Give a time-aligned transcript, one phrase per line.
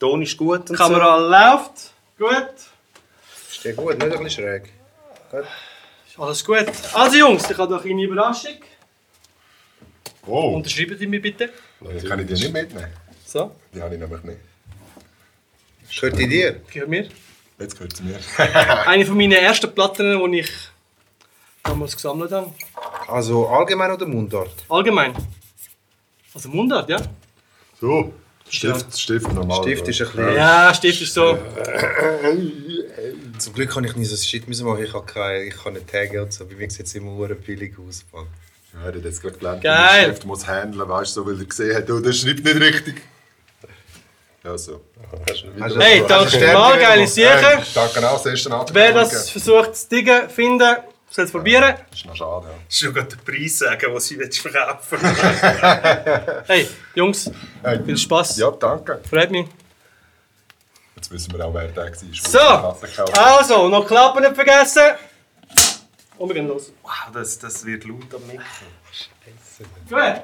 [0.00, 1.92] Ton ist gut Die Kamera läuft.
[2.18, 2.54] Gut.
[3.50, 4.72] Ist der gut, nicht ein bisschen schräg.
[5.30, 5.44] Gut.
[6.08, 6.66] Ist alles gut.
[6.94, 8.56] Also Jungs, ich habe noch eine Überraschung.
[10.26, 11.50] Oh, Unterschreiben Sie mir bitte.
[11.80, 12.92] die kann ich dir nicht mitnehmen.
[13.26, 14.40] So, Die habe ich nämlich nicht.
[16.00, 16.60] Gehört die dir?
[16.72, 17.08] gehört mir.
[17.58, 18.18] Jetzt gehört sie mir.
[18.86, 20.50] Eine von meinen ersten Platten, die ich
[21.62, 22.52] damals gesammelt habe.
[23.06, 24.54] Also allgemein oder Mundart?
[24.68, 25.14] Allgemein.
[26.32, 26.98] Also Mundart, ja?
[27.80, 28.12] So,
[28.50, 29.62] Stift, Stift normal.
[29.62, 30.34] Stift ist ein bisschen...
[30.34, 31.38] Ja, Stift ist so.
[33.38, 34.84] Zum Glück kann ich nicht so Shit müssen machen.
[34.84, 36.44] Ich habe keine, ich kann nicht taggen und so.
[36.44, 38.04] Bei mir sieht es immer hure billig aus.
[38.12, 38.26] Mann.
[38.72, 40.04] Ja, er hat jetzt gerade gelernt, Geil.
[40.04, 43.02] Stift muss handeln, weißt du, so, weil er gesehen hat, oh, der schreibt nicht richtig.
[44.44, 44.80] Ja, so.
[45.78, 47.06] Hey, danke mal, geile.
[47.06, 48.50] Hey, danke auch, das erste.
[48.72, 50.76] Wer das versucht zu diggen, finden,
[51.10, 51.74] soll es probieren.
[51.90, 52.54] Das ist noch schade, ja.
[52.68, 54.98] schon gerade den Preis sagen, den sie willst verkaufen
[56.46, 57.30] Hey, Jungs,
[57.62, 58.38] Hey, viel Spaß.
[58.38, 59.00] ja, danke.
[59.08, 59.46] Freut mich.
[60.96, 62.76] Jetzt wissen wir auch, wer der war.
[62.76, 64.82] So, also, noch Klappen nicht vergessen.
[66.18, 66.72] Und wir gehen los.
[66.82, 68.44] Wow, das, das wird laut am Mikro.
[69.88, 70.22] Gut.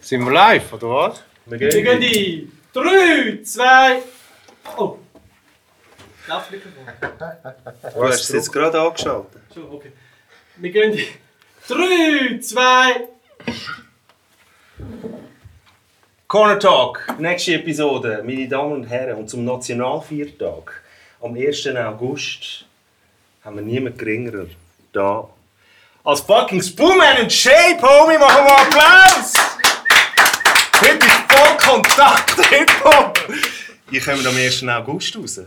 [0.00, 1.22] Sind wir live, oder was?
[1.46, 4.02] Wir Wir gehen die 3, 2.
[4.76, 4.98] Oh.
[6.26, 6.86] Laufmikrofon.
[7.94, 9.26] Du hast es jetzt gerade angeschaut.
[9.52, 9.92] Schon, okay.
[10.56, 11.06] Wir gehen die
[11.68, 13.08] 3, 2.
[16.26, 19.18] Corner Talk, nächste Episode, meine Damen und Herren.
[19.18, 20.82] Und zum Nationalviertag,
[21.20, 21.68] am 1.
[21.76, 22.64] August,
[23.44, 24.46] haben wir niemand geringerer
[24.92, 25.28] da.
[26.02, 29.34] Als fucking Spoonman und Shape, Homie, machen wir Applaus!
[30.80, 33.18] Heute ist voll Kontakt, Hip-Hop!
[33.90, 34.62] Die kommen am 1.
[34.66, 35.40] August raus.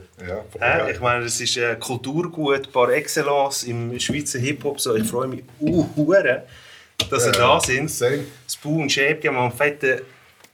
[0.59, 4.79] Ja, ich meine, es ist äh, Kulturgut par excellence im Schweizer Hip-Hop.
[4.79, 6.13] So, ich freue mich uh,
[7.09, 7.89] dass ihr da sind.
[7.89, 8.25] Same.
[8.47, 10.01] Spoon und Shape wir einen fetten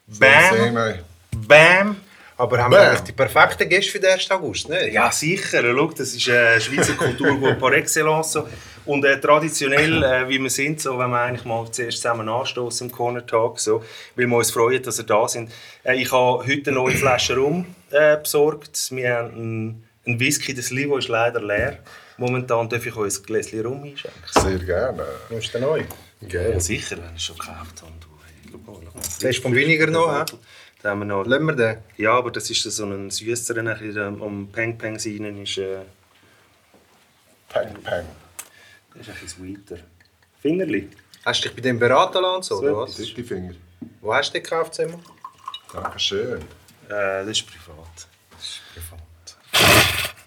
[0.08, 1.00] Same, Bam, ey.
[1.36, 1.96] Bam.
[2.38, 2.80] Aber haben Bam.
[2.80, 4.32] wir eigentlich die perfekten Gäste für den 1.
[4.32, 4.92] August, ne?
[4.92, 5.62] Ja, sicher.
[5.62, 8.32] Schau, das ist äh, Schweizer Kulturgut par excellence.
[8.32, 8.48] So.
[8.86, 12.90] Und äh, traditionell, äh, wie wir sind, so, wenn wir eigentlich mal zuerst zusammen anstoßen
[12.90, 13.84] im Corner Talk, so,
[14.16, 15.52] weil wir uns freuen, dass ihr da sind.
[15.84, 18.90] Äh, ich habe heute eine neue Flasche Rum äh, besorgt.
[18.92, 21.80] Wir haben einen, einen Whisky, das Livo ist leider leer.
[22.18, 24.22] Momentan darf ich euch ein Gläschen Rum einschenken.
[24.32, 25.06] Sehr gerne.
[25.30, 25.84] Ist der neu?
[26.30, 26.52] Geil.
[26.54, 27.92] Ja, sicher, wenn ich es schon gekauft habe.
[28.00, 28.88] Du, hey.
[29.22, 30.26] Der ist vom weniger noch, hä?
[30.82, 31.78] Da haben wir noch Lassen wir den.
[31.98, 35.80] ja, aber das ist so ein süßer, ein bisschen am Peng Peng sein ist, äh,
[37.48, 38.06] Pang, pang.
[38.96, 39.78] Das ist ein bisschen sweeter.
[40.42, 40.90] Fingerli.
[41.26, 42.96] Hast du dich bei dem beraten lassen, und so, oder was?
[42.96, 43.54] Dicke Finger.
[44.02, 45.02] Wo hast du den gekauft, Simon?
[45.72, 46.42] Dankeschön.
[46.42, 48.08] Äh, das ist privat.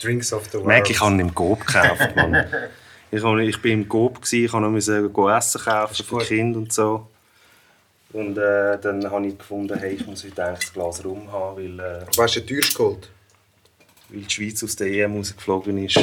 [0.01, 0.67] Drinks of the World.
[0.67, 2.45] Merke, ich habe ihn im Coop gekauft, Mann.
[3.13, 4.73] Ich, habe, ich bin im gewesen, ich habe noch
[5.31, 6.25] Essen kaufen für die.
[6.25, 7.09] Kinder und so.
[8.13, 11.57] Und äh, dann habe ich gefunden, hey, ich muss heute eigentlich ein Glas Rum haben,
[11.57, 13.09] weil, äh, Was hast du denn teuerst geholt?
[14.09, 15.99] weil die Schweiz aus der EM rausgeflogen ist.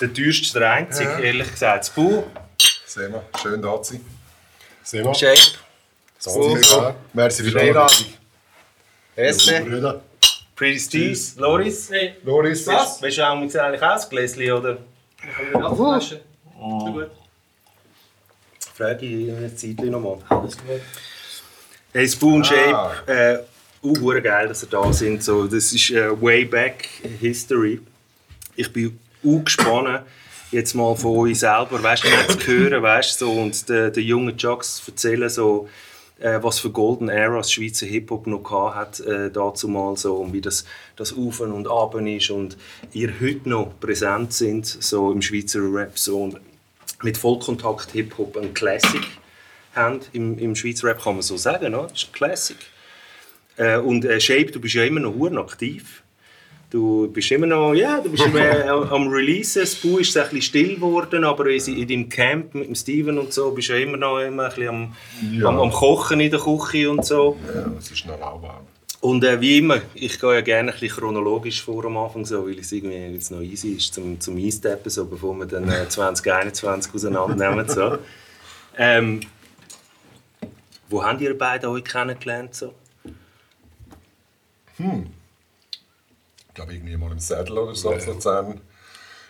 [0.00, 1.80] Der teuerste ist der einzige, ehrlich gesagt.
[1.80, 2.22] Das Bu,
[2.86, 3.22] Sehen wir.
[3.40, 4.04] Schön da zu sein.
[4.82, 5.14] Sehen wir.
[5.14, 5.58] Shape,
[6.18, 6.94] vielmals.
[7.12, 7.58] Merci für die.
[7.58, 8.06] Einladung.
[9.16, 9.64] Essen?
[9.64, 10.02] Brüder.
[10.56, 11.90] Pretty Steve, Loris.
[11.90, 12.66] Hey, Loris.
[12.66, 13.00] Was?
[13.00, 14.78] Willst du auch mit eigentlich ein Gläschen, oder?
[15.22, 16.20] ich habe eine Flasche.
[16.58, 17.10] So gut.
[18.74, 20.18] Frage ich in einer Zeit nochmal.
[20.28, 20.80] Alles gut.
[21.92, 22.92] Hey, Spoon Shape, Ah.
[23.06, 23.38] äh,
[23.82, 25.22] uh, geil, dass ihr da sind.
[25.22, 26.88] So, das ist äh, way back
[27.20, 27.80] history.
[28.56, 30.04] Ich bin uh, gespannt,
[30.50, 34.36] jetzt mal von euch selber, weißt du, zu hören, weißt so, und den, den jungen
[34.36, 35.68] Jocks erzählen, so,
[36.18, 40.40] äh, was für Golden Eras Schweizer Hip-Hop noch hat, äh, dazu mal so, und wie
[40.40, 40.64] das,
[40.96, 42.56] das Auf und Ab ist und
[42.92, 46.40] ihr heute noch präsent sind, so im Schweizer Rap, so, und
[47.02, 49.02] mit Vollkontakt Hip-Hop ein Classic
[49.74, 51.82] haben im, im Schweizer Rap, kann man so sagen, no?
[51.82, 52.58] das ist ein Classic.
[53.56, 56.02] Äh, und äh, Shape, du bist ja immer noch aktiv.
[56.70, 59.62] Du bist immer noch, ja, du bist immer am Releasen.
[59.62, 63.18] Das Bau ist ein bisschen still geworden, aber in, in deinem Camp mit dem Steven
[63.18, 64.96] und so bist du ja immer noch immer ein bisschen am,
[65.32, 65.48] Ja.
[65.48, 67.36] am, am Kochen in der Küche und so.
[67.52, 68.64] Ja, es ist noch lauwarm.
[69.00, 72.46] Und äh, wie immer, ich gehe ja gerne ein bisschen chronologisch vor am Anfang, so,
[72.46, 75.88] weil es irgendwie es noch easy ist zum, zum Einsteppen, so, bevor wir dann äh,
[75.88, 77.68] 2021 auseinandernehmen.
[77.68, 77.98] So.
[78.78, 79.20] Ähm,
[80.88, 82.54] wo habt ihr beide euch kennengelernt?
[82.54, 82.72] So?
[86.50, 88.60] Ich glaube, irgendwie mal im Sädel oder so in Luzern.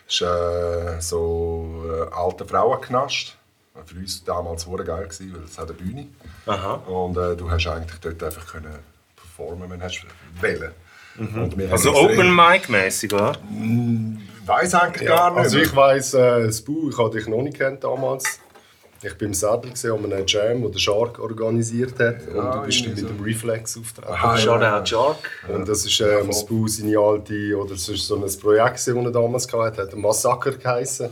[0.07, 3.37] Das ist äh, so ein alter Frauenknast.
[3.85, 6.07] Für uns damals war geil, gewesen, weil es hat eine Bühne
[6.45, 6.73] Aha.
[6.73, 8.75] Und äh, du hast eigentlich dort einfach können
[9.15, 9.85] performen, wenn du
[11.57, 13.37] wir haben Also Open Mic mäßig, oder?
[14.45, 15.39] Weiß eigentlich gar nicht.
[15.39, 18.39] Also ich weiss, äh, das Bau, ich habe dich noch nicht kennt damals.
[19.03, 22.27] Ich bin im Sattel gesehen, an einem Jam, den der Shark organisiert hat.
[22.27, 23.07] und Ja, du bist dann mit so.
[23.07, 24.07] dem Reflex auftreten.
[24.11, 24.37] Ja.
[24.37, 25.17] Shoutout Shark.
[25.47, 29.11] Und das ist ähm, Spoo seine alte, oder es ist so ein Projekt, das er
[29.11, 31.09] damals hatte, hat Massaker geheißen.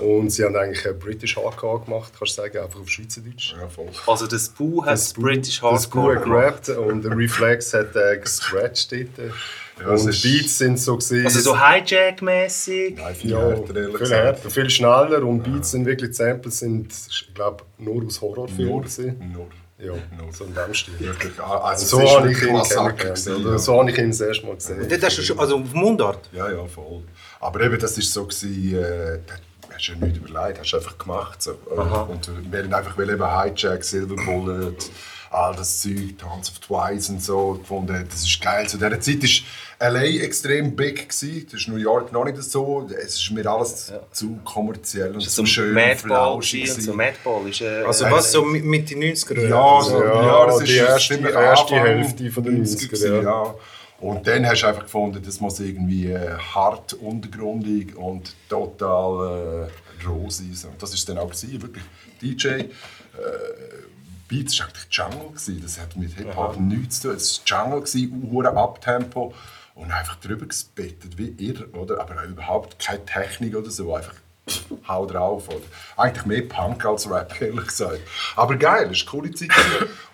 [0.00, 3.54] Und sie haben eigentlich ein British Hardcore gemacht, kannst du sagen, einfach auf Schweizerdeutsch.
[3.60, 3.86] Ja, voll.
[4.06, 6.64] Also das Bu hat das British Das Spoo Hardcore hat gemacht.
[6.66, 9.08] gerappt und der Reflex hat äh, gescratcht dort.
[9.86, 11.24] Und ist- die Beats sind so gesehen.
[11.26, 12.96] Also so Hijack-mäßig.
[12.96, 14.24] Nein, viel ja, härter, ehrlich viel gesagt.
[14.24, 18.68] härter, viel schneller und Beats sind wirklich, die Samples sind, ich glaube, nur aus Horrorfilmen.
[18.70, 18.84] Nur,
[19.32, 19.46] nur.
[19.76, 20.32] Ja, Nur.
[20.32, 20.94] so in dem Stil.
[21.00, 23.26] Wirklich, also So habe ich ihn kennengelernt.
[23.26, 23.58] Oder ja.
[23.58, 24.86] so habe ich ihn das erste Mal gesehen.
[24.88, 26.28] Dort hast du schon, also auf Mundart.
[26.32, 27.02] Ja, ja, voll.
[27.40, 29.18] Aber eben, das war so, gewesen, äh,
[29.74, 31.42] hast du ja nichts überlegt, hast du einfach gemacht.
[31.42, 31.50] So.
[31.66, 34.76] Und wir haben einfach weil eben Hijack, Silver Bullet,
[35.34, 38.68] all das Zeug, Dance of Twice und so gefunden, das ist geil.
[38.68, 39.22] Zu dieser Zeit
[39.80, 41.08] war LA extrem big.
[41.08, 41.46] Gewesen.
[41.50, 42.88] Das ist New York noch nicht so.
[42.96, 45.74] Es ist mir alles zu kommerziell und So zu schön.
[45.74, 46.92] Madball flauschig so.
[46.94, 47.60] Madball ist...
[47.60, 49.48] Äh, Also äh, was, so mi- Mitte 90er?
[49.48, 53.14] Ja, so, Ja, ja, das ist die erste- ziemlich erste Hälfte von den 90er, gewesen,
[53.16, 53.22] ja.
[53.22, 53.54] ja.
[54.00, 60.06] Und dann hast du einfach gefunden, das muss irgendwie äh, hart untergrundig und total äh,
[60.06, 60.52] roh sein.
[60.70, 61.84] Und das war dann auch gewesen, wirklich
[62.20, 62.48] DJ.
[62.48, 62.68] Äh,
[64.34, 65.28] Beats war eigentlich Jungle.
[65.28, 65.62] Gewesen.
[65.62, 67.16] Das hat mit Hip-Hop nichts zu tun.
[67.16, 69.34] Es war Jungle, gewesen, Abtempo
[69.76, 72.00] und einfach drüber gespettet, wie irre, oder?
[72.00, 74.14] Aber überhaupt keine Technik oder so, einfach
[74.88, 75.48] hau drauf.
[75.48, 75.64] Oder?
[75.96, 78.00] Eigentlich mehr Punk als Rap, ehrlich gesagt.
[78.34, 79.50] Aber geil, es war eine coole Zeit.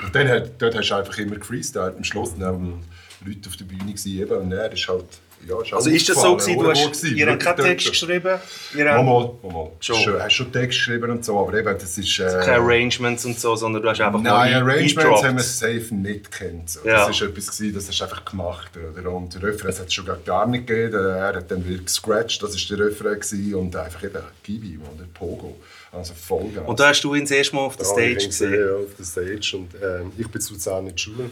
[0.02, 1.96] Und dann dort hast du einfach immer gefreestylt.
[1.96, 2.84] Am Schluss waren
[3.24, 3.94] Leute auf der Bühne.
[4.04, 4.36] Eben.
[4.36, 7.26] Und er ist halt, ja, ist Also ist das so gewesen, du hast, gewesen, ihr
[7.30, 8.08] habt keinen Text schon.
[8.08, 8.38] geschrieben?
[8.76, 9.70] Ihr Mal, mal, mal.
[9.80, 9.96] Schon.
[9.96, 10.22] Schon.
[10.22, 12.18] Hast schon Text geschrieben und so, aber eben, das ist...
[12.18, 16.30] Äh, keine Arrangements und so, sondern du hast einfach Nein, Arrangements haben wir safe nicht
[16.30, 16.70] kennt.
[16.70, 16.80] So.
[16.84, 17.06] Ja.
[17.08, 18.70] Das war etwas, gewesen, das hast du einfach gemacht.
[18.76, 19.10] Oder?
[19.10, 20.94] Und der Refrain hat es schon gar- nicht gegeben.
[21.04, 23.14] Er hat dann wieder gescratcht, das war der Refrain.
[23.20, 23.54] Gewesen.
[23.54, 25.56] Und einfach eben Gibi, oder Pogo.
[25.92, 26.62] Also Vollgas.
[26.66, 28.54] Und da hast du ihn das erste Mal auf der Ja, Stage gesehen.
[28.54, 29.56] ja, auf der Stage.
[29.56, 31.30] Und, ähm, ich bin zu Luzern in der Schule.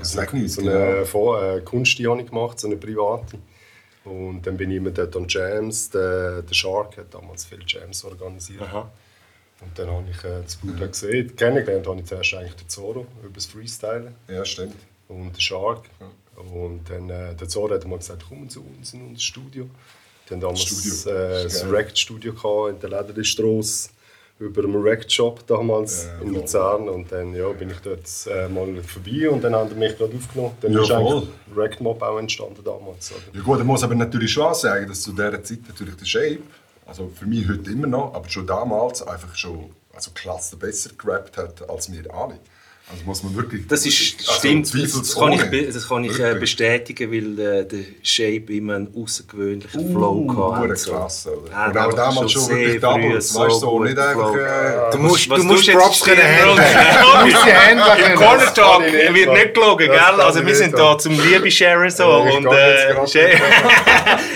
[0.00, 0.76] Ja, sag nicht, So genau.
[0.76, 3.38] eine äh, Kunst ich gemacht, so eine private.
[4.04, 5.90] Und dann bin ich immer dort an Jams.
[5.90, 8.62] Der, der Shark hat damals viele Jams organisiert.
[8.62, 8.90] Aha.
[9.60, 11.36] Und dann habe ich äh, das Bruder gesehen.
[11.36, 14.74] Kennengelernt habe ich zuerst eigentlich den Zoro über das Freestylen Ja, stimmt.
[15.08, 15.84] und den Shark.
[16.54, 19.68] Und dann äh, der Zoro hat mal gesagt, komm zu uns in unser Studio.
[20.30, 21.12] Haben damals Studio.
[21.12, 21.70] äh, Das das.
[21.70, 23.90] Record-Studio in der Lederstrasse
[24.40, 26.34] über dem Record-Shop damals Ja, in.
[26.34, 26.88] Luzern.
[26.88, 30.16] Und dann ja, bin ich dort äh, mal vorbei und dann haben die mich gerade
[30.16, 30.52] aufgenommen.
[30.62, 30.98] Dann Ja, ist voll.
[30.98, 33.12] eigentlich Record Mob auch entstanden damals.
[33.12, 33.20] Oder?
[33.38, 36.38] Ja gut, man muss aber natürlich schon sagen, dass zu dieser Zeit natürlich der Shape,
[36.86, 41.36] also für mich heute immer noch, aber schon damals einfach schon also klasse besser gerappt
[41.36, 42.38] hat als wir alle.
[42.92, 43.66] Also muss man wirklich...
[43.68, 46.40] Das ist, also stimmt, das, kann ich, das kann ich äh, Wirklich.
[46.40, 50.78] bestätigen, weil äh, der Shape immer einen außergewöhnlichen Flow Uh, gehabt hure hat.
[50.78, 50.90] so.
[50.90, 51.50] klasse, oder?
[51.52, 54.34] Ja, Und auch damals schon sehr wirklich früh Doubles, weißt du, so, nicht einfach...
[54.34, 56.58] Äh, Du musst, du musst Props jetzt können handeln.
[58.10, 59.98] Im Corner Talk ich wird nicht gelogen, gell?
[59.98, 62.26] Also ich wir sind da zum Liebe-Sharen so.
[62.28, 63.08] Ich und kann jetzt äh, gerade-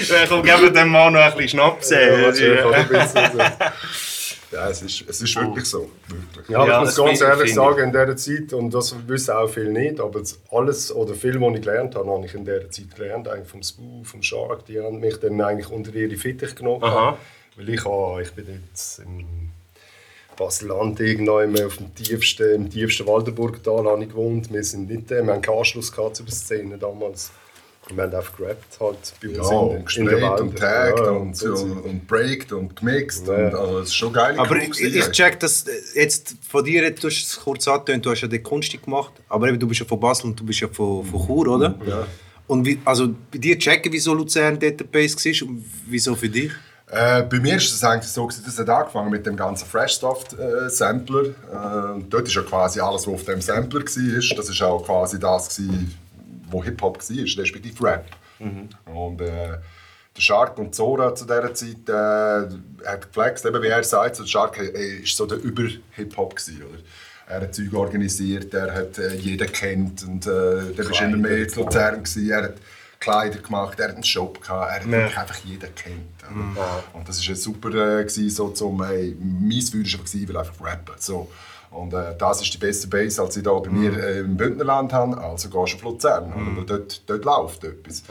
[0.04, 1.90] Shay- Komm, geben wir dem Mann noch ein bisschen Schnaps.
[1.90, 1.98] Ja,
[4.54, 5.90] ja, es ist, es ist wirklich so.
[6.08, 6.48] Wirklich.
[6.48, 7.54] Ja, aber Ja, ich muss ganz ehrlich ich.
[7.54, 11.54] sagen, in dieser Zeit, und das wissen auch viele nicht, aber alles oder viel, was
[11.54, 14.80] ich gelernt habe, habe ich in dieser Zeit gelernt, eigentlich vom Spoo, vom Shark, die
[14.80, 16.82] haben mich dann eigentlich unter ihre Fittich genommen.
[16.84, 17.18] Aha.
[17.56, 19.26] Weil ich, ah, ich bin jetzt im
[20.36, 24.52] Basel-Land auf dem tiefsten, im tiefsten Waldenburgtal habe ich gewohnt.
[24.52, 27.30] Wir, sind nicht, äh, wir haben keinen Anschluss gehabt zu der Szene damals.
[27.92, 30.40] Wir haben einfach gerappt halt bei Ja, uns und in, gesprayt Welt.
[30.40, 31.84] und tagged Ja, und, und, Zeug.
[31.84, 33.26] und breakt und gemixt.
[33.26, 33.34] Ja.
[33.34, 34.34] Und, also, es ist schon geil.
[34.38, 38.10] Aber ich, ich check das äh, jetzt von dir, du hast es kurz angetönt, du
[38.10, 40.60] hast ja die Kunst gemacht, aber eben, du bist ja von Basel und du bist
[40.60, 41.74] ja von, von Chur, oder?
[41.86, 42.06] Ja.
[42.46, 46.28] Und wie, also bei dir checken, wieso Luzern dort der Base war und wieso für
[46.28, 46.52] dich?
[46.90, 51.24] Äh, bei mir ist es eigentlich so, das hat angefangen mit dem ganzen Freshsoft-Sampler.
[51.52, 54.36] Äh, und dort ist ja quasi alles, was auf dem Sampler war.
[54.36, 55.94] Das war auch quasi das, gewesen,
[56.54, 58.06] wo Hip-Hop war, respektive Rap.
[58.86, 59.58] Und äh,
[60.16, 64.22] der Shark und Zora zu dieser Zeit äh, hat geflext, eben wie er sagt, so
[64.22, 66.78] der Shark äh, ist so der Über-Hip-Hop oder?
[67.26, 71.38] Er hat Zeug organisiert, er hat äh, jeden kennt und äh, der war immer mehr
[71.38, 72.30] in Luzern gewesen.
[72.30, 72.56] Er hat
[73.00, 76.22] Kleider gemacht, er hat einen Shop gehabt, er hat wirklich einfach jeden kennt.
[76.56, 76.84] oder?
[76.92, 80.60] Und das war super äh, gewesen, so zum, hey, mein Feuer war einfach, weil einfach
[80.64, 80.94] rappen.
[80.98, 81.30] So.
[81.74, 84.92] Und äh, das ist die beste Base, als ich hier bei mir äh, im Bündnerland
[84.92, 85.18] habe.
[85.18, 86.56] Also gehst du auf Luzern, oder?
[86.56, 88.02] weil dort, dort läuft etwas.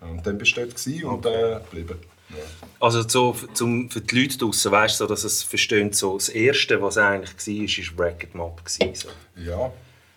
[0.00, 1.98] Und dann bist du dort und äh, geblieben.
[2.30, 2.36] Ja.
[2.80, 6.30] Also so zum, für die Leute draußen, weißt du, so, dass es verstehen, so das
[6.30, 8.64] Erste, was eigentlich war, war Racket Mob.
[8.64, 9.08] gewesen, So.
[9.40, 9.72] Ja.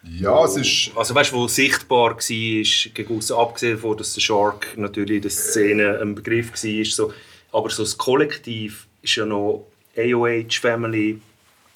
[0.08, 0.92] Ja, es ist.
[0.96, 5.22] Also weißt du, wo sichtbar war, gegen aussen, abgesehen davon, dass der Shark natürlich in
[5.24, 6.86] der Szene ein Begriff war.
[6.86, 7.14] So.
[7.52, 9.66] Aber so das Kollektiv ist ja noch
[9.98, 11.20] AOH Family,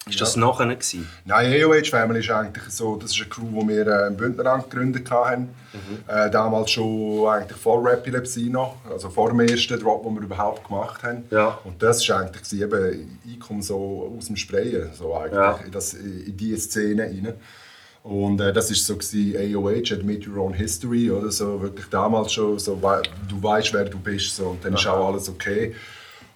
[0.08, 1.08] Ist das nachher gewesen?
[1.26, 4.70] Nein, AOH Family ist eigentlich so, das ist eine Crew, die wir äh, im Bündnerland
[4.70, 5.50] gegründet haben.
[6.08, 10.66] Äh, damals schon eigentlich vor Rap-Epilepsie noch, also vor dem ersten Drop, den wir überhaupt
[10.66, 11.24] gemacht haben.
[11.30, 11.58] Ja.
[11.64, 15.60] Und das ist eigentlich eben, ich komme so aus dem Sprayen, so eigentlich, Ja.
[15.64, 17.34] in, das, in diese Szene rein.
[18.02, 22.32] Und äh, das ist so gewesen, AOH, Admit Your Own History, oder so, wirklich damals
[22.32, 22.80] schon, so,
[23.28, 25.74] du weißt, wer du bist, so, und dann ist auch alles okay.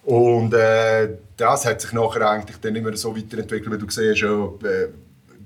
[0.05, 4.45] Und äh, das hat sich nachher eigentlich dann immer so weiterentwickelt, weil du siehst, ja,
[4.63, 4.89] äh,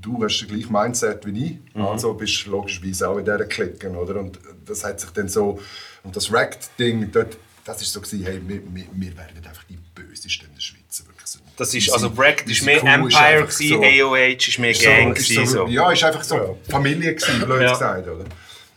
[0.01, 1.81] du hast das gleiche Mindset wie ich, Mhm.
[1.85, 4.19] also bist du logischerweise auch in dieser Klicken, oder?
[4.19, 5.59] Und das hat sich dann so,
[6.03, 9.77] und das Racked-Ding, dort, das ist so gewesen, hey, wir, wir, wir werden einfach die
[9.95, 11.39] Bösesten in der Schweiz, wirklich so.
[11.55, 14.81] Das ist, also Bracket ist mehr ist Empire, einfach gewesen, so- AOH ist mehr ist
[14.83, 15.17] Gang.
[15.17, 15.67] ist gewesen, so.
[15.67, 17.71] Ja, ist einfach so Familie gewesen, blöd Ja.
[17.73, 18.25] gesagt, oder?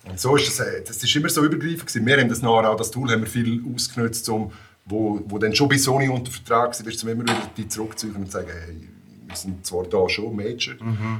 [0.04, 2.06] Und so ist das, äh, das ist immer so übergreifend gewesen.
[2.06, 4.52] Wir haben das nachher auch, das Tool haben wir viel ausgenutzt, um,
[4.84, 8.30] wo, wo dann schon bei Sony unter Vertrag war, um immer wieder die zurückzuziehen und
[8.30, 8.88] sagen, hey,
[9.32, 10.74] wir sind zwar da schon Major,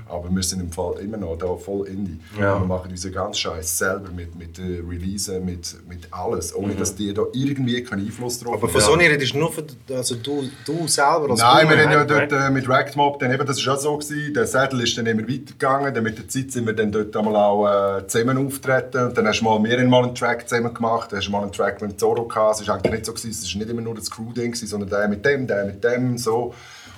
[0.09, 2.19] aber wir sind im Fall immer noch da voll Indie.
[2.39, 2.61] Ja.
[2.61, 6.95] Wir machen unseren ganzen Scheiß selber mit, mit äh, Releasen, mit, mit alles, ohne dass
[6.95, 9.65] die da irgendwie keinen Einfluss drauf Aber von Sony redest du nur für,
[9.95, 11.91] also du, du selber als Nein, wir Boomer?
[11.91, 14.47] haben ja dort äh, mit Racked Mob, dann eben, das war auch so, gewesen, der
[14.47, 17.99] Sattel ist dann immer weitergegangen, dann mit der Zeit sind wir dann dort einmal auch
[17.99, 21.11] äh, zusammen auftreten und dann hast du mal, wir haben mal einen Track zusammen gemacht,
[21.11, 23.31] dann hast du mal einen Track mit Zorro gehabt, es war eigentlich nicht so, gewesen,
[23.31, 26.55] es war nicht immer nur das Crew-Ding, sondern der mit dem, der mit dem, so.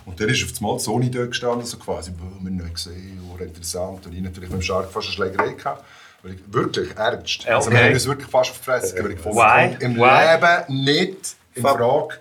[0.07, 3.21] Und dann ist auf einmal Sony dort gestanden, so quasi, «Boah, wir haben nicht gesehen,
[3.33, 4.07] oh, interessant.
[4.07, 5.85] Und ich natürlich mit dem Shark fast eine Schlägerei gehabt.
[6.23, 7.47] Weil ich, wirklich, ernst.
[7.47, 7.87] Also wir Okay.
[7.87, 9.85] haben uns wirklich fast auf die Fresse gegeben, weil ich gefunden Why?
[9.85, 10.35] im Why?
[10.67, 12.15] Leben nicht in Frage,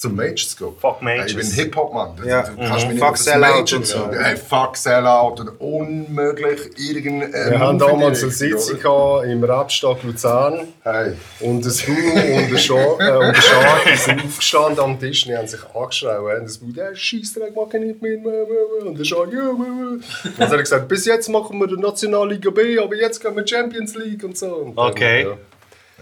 [0.00, 0.72] zum Major zu gehen.
[0.80, 1.30] Fuck Majors.
[1.30, 2.16] Ich bin Hip-Hop-Mann.
[2.16, 2.42] Du- Ja.
[2.42, 4.10] du kannst mich nicht Fuck Sellout und so.
[4.10, 8.82] Hey, fuck Sellout und unmöglich irgendein Wir haben damals eine Sitzung oder?
[8.82, 10.68] gehabt im Rapstadt Luzern.
[10.84, 11.12] Hey.
[11.40, 15.32] Und das Hu und der, äh, und der Schar die sind aufgestanden am Tisch und
[15.32, 16.18] die haben sich angeschrien.
[16.40, 18.24] Und das Bud, hey, Scheissdreck, mach ich nicht mit.
[18.24, 19.48] Und der Schar, ja.
[19.50, 20.02] Und
[20.38, 23.46] dann hat er gesagt, bis jetzt machen wir die Nationalliga B, aber jetzt gehen wir
[23.46, 24.46] Champions League und so.
[24.46, 25.24] Und dann, Okay.
[25.24, 25.36] ja.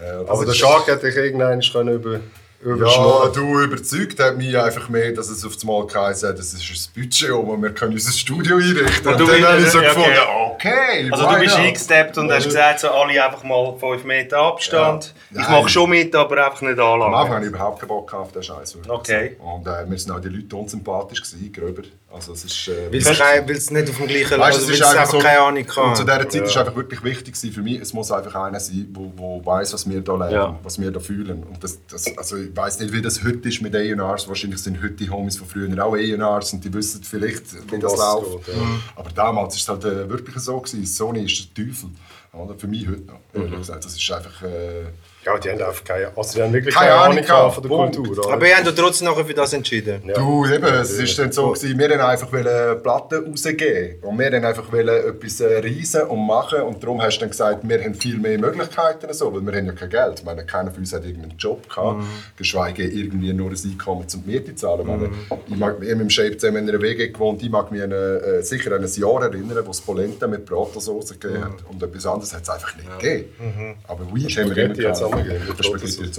[0.01, 2.21] Ja, Aber der Shark hätte ich irgendwann können über,
[2.65, 6.53] Ja, du überzeugt hat mich einfach mehr, dass es auf das Mal geheißen hat, das
[6.53, 9.07] ist ein Budget um und wir können unser Studio einrichten.
[9.07, 9.87] Und, du dann habe ich so okay.
[9.87, 10.17] gefunden,
[10.59, 15.13] okay, Also du bist eingesteppt und hast gesagt, so alle einfach mal 5 Meter Abstand.
[15.31, 15.41] Ja.
[15.41, 17.29] Ich mache schon mit, aber einfach nicht Am Anfang anlangen.
[17.35, 18.77] hatte ich überhaupt keinen Bock auf den Scheiß.
[18.87, 19.37] Okay.
[19.39, 21.83] Und äh, mir sind auch die Leute unsympathisch gewesen, gröber.
[22.11, 22.67] Also es ist...
[22.67, 25.19] Äh, Weil es nicht auf dem gleichen Weißt, also es weil ist es einfach so,
[25.19, 25.95] keine Ahnung Und kann.
[25.95, 28.87] zu dieser Zeit ist einfach wirklich wichtig gewesen für mich, es muss einfach einer sein,
[28.93, 30.59] wo, wo weiß, was wir da leben, Ja.
[30.63, 31.43] was wir da fühlen.
[31.43, 34.27] Und das, das, also ich weiß nicht, wie das heute ist mit A&Rs.
[34.27, 37.95] Wahrscheinlich sind heute die Homies von früher auch A&Rs und die wissen vielleicht, wie das
[37.95, 38.45] läuft.
[38.47, 38.61] geht, ja.
[38.95, 40.85] Aber damals war es halt äh, wirklich so gewesen.
[40.85, 41.89] Sony ist der Teufel.
[42.33, 42.55] Oder?
[42.55, 43.19] Für mich heute noch.
[43.33, 43.85] ehrlich gesagt.
[43.85, 44.43] Das ist einfach.
[44.43, 44.85] Äh,
[45.29, 47.69] Ja, die haben einfach keine, also die haben wirklich Keine keine, Ahnung gehabt von der
[47.69, 47.95] Punkt.
[47.95, 48.25] Kultur.
[48.25, 48.33] oder?
[48.33, 50.01] Aber ihr habt ja trotzdem nachher für das entschieden.
[50.15, 54.31] Du, eben, es ist dann so gewesen, wir wollten einfach wollen Platten rausgeben und wir
[54.31, 57.83] wollten einfach wollen etwas äh, reisen und machen und darum hast du dann gesagt, wir
[57.83, 60.19] haben viel mehr Möglichkeiten, so, weil wir haben ja kein Geld.
[60.19, 62.03] Ich meine, keiner von uns hat irgendeinen Job gehabt,
[62.35, 64.81] geschweige irgendwie nur ein Einkommen zum Miete zahlen.
[64.81, 65.09] Ich, meine,
[65.47, 67.91] ich mag wir haben im Shape zusammen in einer WG gewohnt, ich mag mich an,
[67.91, 72.05] äh, sicher an ein Jahr erinnern, wo es Polenta mit Bratensauce gegeben hat und etwas
[72.07, 73.75] anderes hat es einfach nicht gegeben.
[73.87, 75.18] Aber Weed haben wir immer gehabt.
[75.23, 76.11] Gegeben, mit Das Spaghetti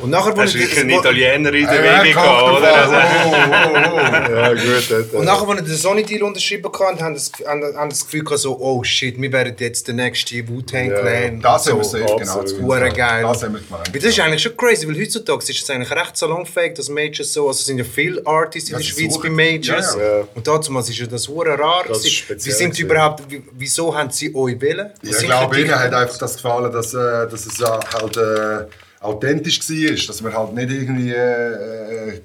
[0.00, 2.74] Und nachher, wo Hast ich- einen Italiener in der Äh, WG gehabt, oder?
[2.74, 3.98] Also, Oh, oh, oh.
[4.38, 4.90] Ja, gut.
[5.12, 8.22] äh, Und nachher, als wir den Sony-Deal unterschrieben hatten, haben das, haben, haben das Gefühl
[8.22, 11.40] gehabt, so, oh shit, wir werden jetzt der nächste Wu-Tang Clan.
[11.40, 11.98] Das haben wir so.
[11.98, 12.42] safe, genau.
[12.42, 12.54] das.
[12.54, 13.22] Hure geil.
[13.24, 13.92] Das haben wir gemeint.
[13.92, 17.32] Weil Das ist eigentlich schon crazy, weil heutzutage ist es eigentlich recht salonfähig, dass Majors
[17.32, 19.96] so, also es sind ja viele Artists in der Schweiz bei Majors.
[19.96, 20.24] Ja, ja.
[20.34, 21.84] Und damals ist ja das hure rar.
[21.88, 24.90] Das Wie sind überhaupt, wie- wieso haben sie euch wählen?
[25.02, 28.66] Ich glaube, ihnen hat einfach das gefallen, dass, äh, dass es ja halt äh,
[29.00, 30.08] authentisch war.
[30.08, 32.20] Dass wir halt nicht irgendwie äh, äh,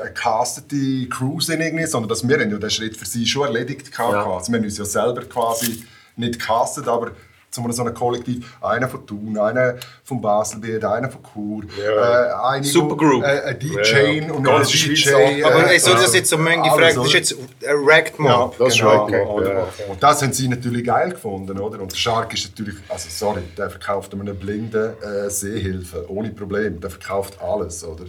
[0.00, 3.96] eine castete Crew sind, irgendwie, sondern dass wir ja den Schritt für sie schon erledigt
[3.98, 4.12] hatten.
[4.12, 4.36] Ja.
[4.36, 5.84] Also wir haben uns ja selber quasi
[6.16, 7.12] nicht castet, aber
[7.54, 12.56] zu so einem Kollektiv, einer von Thun, einer von Baselbiet, einer von Chur, Ja.
[12.56, 13.22] äh, Supergroup.
[13.22, 14.32] äh, ein DJ Ja.
[14.32, 15.14] und Ganz ein DJ.
[15.14, 15.50] auch.
[15.52, 17.32] Aber äh, ey, so das jetzt so Menge alles, gefragt, das ist jetzt
[17.66, 18.58] ein Racked Ja, Mob.
[18.58, 19.04] Das ist genau.
[19.06, 19.52] right, oder?
[19.54, 19.66] ja.
[19.88, 21.80] Und das haben sie natürlich geil gefunden, oder?
[21.80, 26.80] Und der Shark ist natürlich, also sorry, der verkauft einem blinden äh, Seehilfe, ohne Problem.
[26.80, 28.04] Der verkauft alles, oder?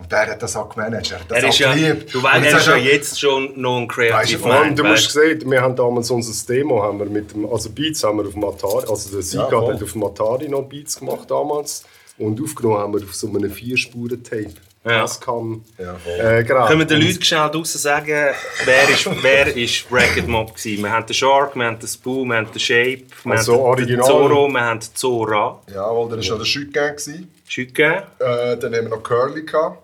[0.00, 2.14] Und der hat das auch gemanagt, er hat das er ist auch ja, geliebt.
[2.14, 4.78] du Und weißt, er ist ja du- jetzt schon noch ein Creative Weißt du, Mind.
[4.78, 8.18] du musst sehen, wir haben damals unser Demo haben wir mit dem, also Beats haben
[8.18, 9.74] wir auf dem Atari, also der Sieger voll.
[9.74, 11.84] hat auf dem Atari noch Beats gemacht damals
[12.18, 14.54] und aufgenommen haben wir auf so einem Vierspuren-Tape.
[14.82, 15.02] Ja.
[15.02, 16.12] Das kann Ja, voll.
[16.38, 16.68] äh, gerade.
[16.68, 18.28] Können wir den Leuten schnell draussen sagen,
[18.64, 20.82] wer ist, wer ist Racket Mob gewesen?
[20.82, 23.58] Wir haben den Shark, wir haben den Spoo, wir haben den Shape, wir Also haben
[23.86, 24.06] den original.
[24.06, 25.60] Zorro, wir haben den Zora.
[25.74, 26.90] Ja, weil dann war noch der Schütgang.
[26.96, 27.30] gewesen.
[27.46, 29.42] Schütge, Äh, dann haben wir noch Curly.
[29.44, 29.82] Gehabt.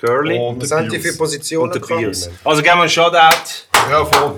[0.00, 1.72] Curly Und was sind die für Positionen?
[1.72, 1.86] und?
[1.86, 2.30] Pierce.
[2.44, 3.66] Also geben wir einen Shoutout.
[3.90, 4.34] Ja, voll.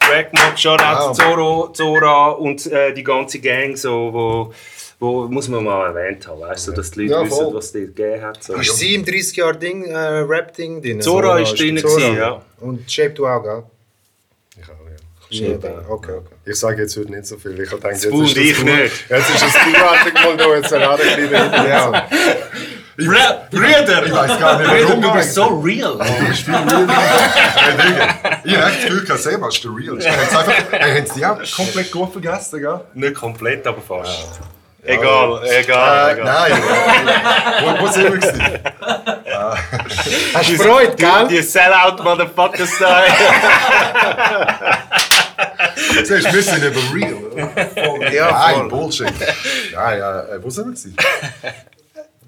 [0.00, 4.52] Dragmob, Shoutout zu Zoro, Zora und äh, die ganze Gang, so, wo,
[5.00, 7.80] wo muss man mal erwähnt haben, weißt du, dass die Leute Ja, wissen, was die
[7.80, 8.42] gegeben hat.
[8.44, 8.54] So.
[8.54, 11.00] Ist sie im 30-Jahr-Ding, äh, Rap-Ding drin?
[11.00, 11.94] Zora ist drin Zora.
[11.94, 12.42] gewesen, ja.
[12.60, 13.62] Und Shape du auch, gell?
[14.58, 14.96] Ich auch, ja.
[15.30, 15.84] Jeder.
[15.88, 16.34] Okay, okay.
[16.44, 17.58] Ich sage jetzt heute nicht so viel.
[17.58, 19.10] Ich habe gedacht, jetzt ist das ich Du- nicht.
[19.10, 22.02] Jetzt ist das Duartig mal da, jetzt hat er ein
[22.96, 23.38] bisschen Ja.
[23.50, 24.06] Brüder!
[24.06, 25.98] Ich weiß gar nicht, warum du bist so real!
[25.98, 26.94] Du bist viel Digga,
[28.44, 31.90] Ich habe echt das Gefühl, Seba ist der einfach- hey, haben sie die auch komplett
[31.90, 32.80] gut vergessen, gell?
[32.94, 34.40] Nicht komplett, aber fast.
[34.86, 36.24] Egal, egal, Äh, egal.
[36.24, 36.62] nein.
[37.62, 38.42] wo, wo sind wir gewesen?
[40.34, 41.26] Hast du Freude, gell?
[41.30, 43.12] Die Sellout-Motherfucker-Style.
[46.04, 48.12] Siehst du, wir sind eben real.
[48.12, 48.68] Ja, Nein, voll.
[48.68, 49.12] Bullshit.
[49.74, 50.96] Nein, äh, wo sind wir gewesen?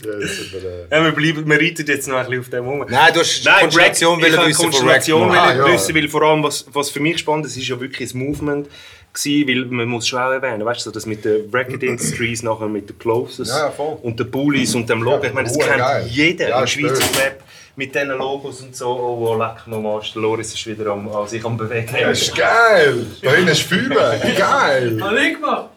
[0.04, 2.84] Ja, äh, Ja, wir, bleiben, wir reiten jetzt noch ein bisschen auf dem rum.
[2.88, 5.72] Nein, du hast Nein, Konstellation Rack- wollen wissen von Konstellation wollen Ah, ja.
[5.72, 8.68] wissen, weil vor allem, was, was für mich spannend ist, ist ja wirklich ein Movement
[9.12, 12.42] gewesen, weil man muss schon auch erwähnen, weißt du, so das mit den Bracket Industries,
[12.42, 13.68] nachher mit den Closes Ja,
[14.02, 16.06] und den Bullies und dem Logo, Ja, ich meine, das kennt geil.
[16.10, 17.36] jeder Ja, im Schweizer stimmt.
[17.78, 21.28] Mit diesen Logos und so, oh, oh leck mal, der Loris ist wieder am, an
[21.28, 21.94] sich am bewegen.
[22.00, 23.06] Das ist geil.
[23.22, 24.16] Da hinten ist Feuer.
[24.38, 24.98] Geil.
[25.02, 25.68] Hab ich gemacht.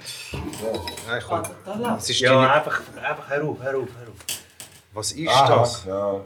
[1.06, 1.42] Nein, komm.
[1.66, 4.16] Was ist, Ja, einfach, einfach hör auf, hör auf, hör auf.
[4.94, 5.86] was ist Aha, das?
[5.86, 6.22] Ja.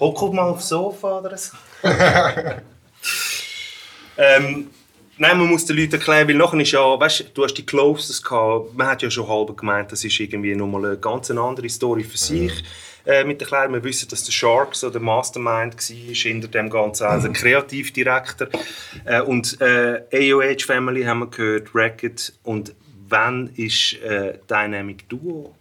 [0.00, 1.54] Hock mal aufs Sofa oder so.
[4.16, 4.70] ähm,
[5.18, 8.22] nein, man muss den Leuten erklären, weil nachher ist ja, weißt, du hast die Closes
[8.22, 12.04] gehabt, man hat ja schon halb gemeint, das ist irgendwie nochmal eine ganz andere Story
[12.04, 12.64] für sich.
[13.06, 13.72] Äh, mit den Kleinen.
[13.72, 18.48] Wir wissen, dass der Shark so der Mastermind war hinter dem Ganzen, also ein Kreativdirektor.
[19.04, 22.32] Äh, und äh, AOH Family haben wir gehört, Racket.
[22.42, 22.74] Und
[23.08, 25.54] wann ist äh, Dynamic Duo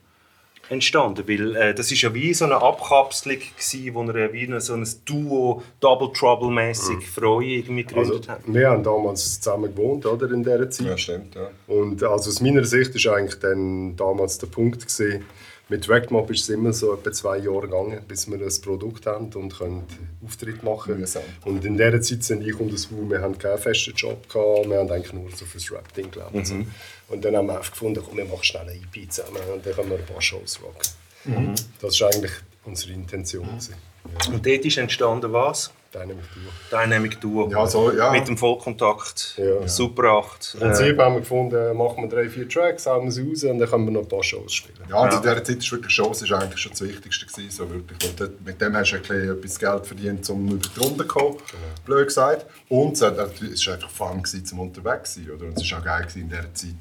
[0.70, 4.60] entstanden, weil äh, das ist ja wie so eine Abkapselung gsi, wo er wie eine-
[4.60, 8.42] so ein Duo Double Trouble mäßig für euch irgendwie also, gegründet hat.
[8.48, 10.88] wir haben damals zusammen gewohnt, oder, in dieser Zeit.
[10.88, 11.50] Ja, stimmt, ja.
[11.68, 15.24] Und also aus meiner Sicht ist eigentlich dann damals der Punkt gesehen.
[15.70, 19.30] Mit Ragmob ist es immer so etwa zwei Jahre gegangen, bis wir ein Produkt haben
[19.34, 19.84] und können
[20.26, 20.98] Auftritt machen.
[20.98, 21.24] Mühsam.
[21.44, 24.70] Und in dieser Zeit sind ich und das Wu, wir haben keinen festen Job gehabt,
[24.70, 26.52] wir haben eigentlich nur so fürs Rap-Ding gelebt.
[26.52, 26.72] Mhm.
[27.10, 29.74] Und dann haben wir einfach gefunden, komm, wir machen schnell eine EP zusammen und dann
[29.74, 30.88] können wir ein paar Shows rocken.
[31.26, 31.56] Mhm.
[31.82, 33.46] Das war eigentlich unsere Intention.
[33.46, 33.76] gewesen.
[34.06, 35.72] Ja, Und dort ist entstanden was?
[35.98, 36.82] Dynamic Duo.
[36.82, 37.50] Dynamic Duo.
[37.50, 38.12] Ja, so, ja.
[38.12, 39.36] Mit dem Vollkontakt.
[39.38, 39.68] Ja.
[39.68, 40.54] Super 8.
[40.54, 43.60] Im Prinzip haben wir gefunden, machen wir drei, vier Tracks, hauen wir sie raus und
[43.60, 44.78] dann können wir noch ein paar Shows spielen.
[44.90, 47.70] Ja, und in dieser Zeit ist wirklich Shows ist eigentlich schon das Wichtigste gewesen, so
[47.70, 48.10] wirklich.
[48.10, 51.08] Und dort, mit dem hast du ein bisschen etwas Geld verdient, um über die Runde
[51.08, 51.38] zu kommen,
[51.86, 52.46] blöd gesagt.
[52.70, 55.46] Und es war einfach Fun gewesen, zum unterwegs zu sein, oder?
[55.46, 56.76] Und es war auch geil gewesen in dieser Zeit.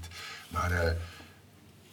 [0.52, 0.96] Meine,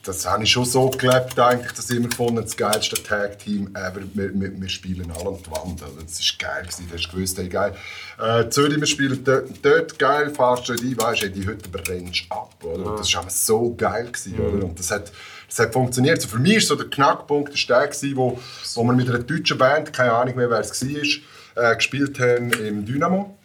[0.04, 3.70] das habe ich schon so gelebt, eigentlich, dass ich immer gefunden habe, das geilste Tag-Team
[3.74, 4.02] ever.
[4.14, 5.82] Wir, wir, wir spielen alle an die Wand.
[5.82, 6.64] Also, das war geil.
[6.64, 6.88] Gewesen.
[6.90, 7.74] Du hast gewusst, hey, geil.
[8.20, 11.70] Äh, Zürich, wir spielen dort, dort geil, fahrst du dort ein, weißt du, die heute
[11.70, 12.54] brennst ab.
[12.64, 12.92] Oder?
[12.92, 14.08] Und das war so geil.
[14.08, 14.66] Gewesen, oder?
[14.66, 15.12] Und das hat,
[15.48, 16.22] das hat funktioniert.
[16.22, 18.40] So für mich war so der Knackpunkt der der, gewesen, wo,
[18.76, 22.52] wo wir mit einer deutschen Band, keine Ahnung mehr, wer es war, äh, gespielt haben
[22.52, 23.38] im Dynamo.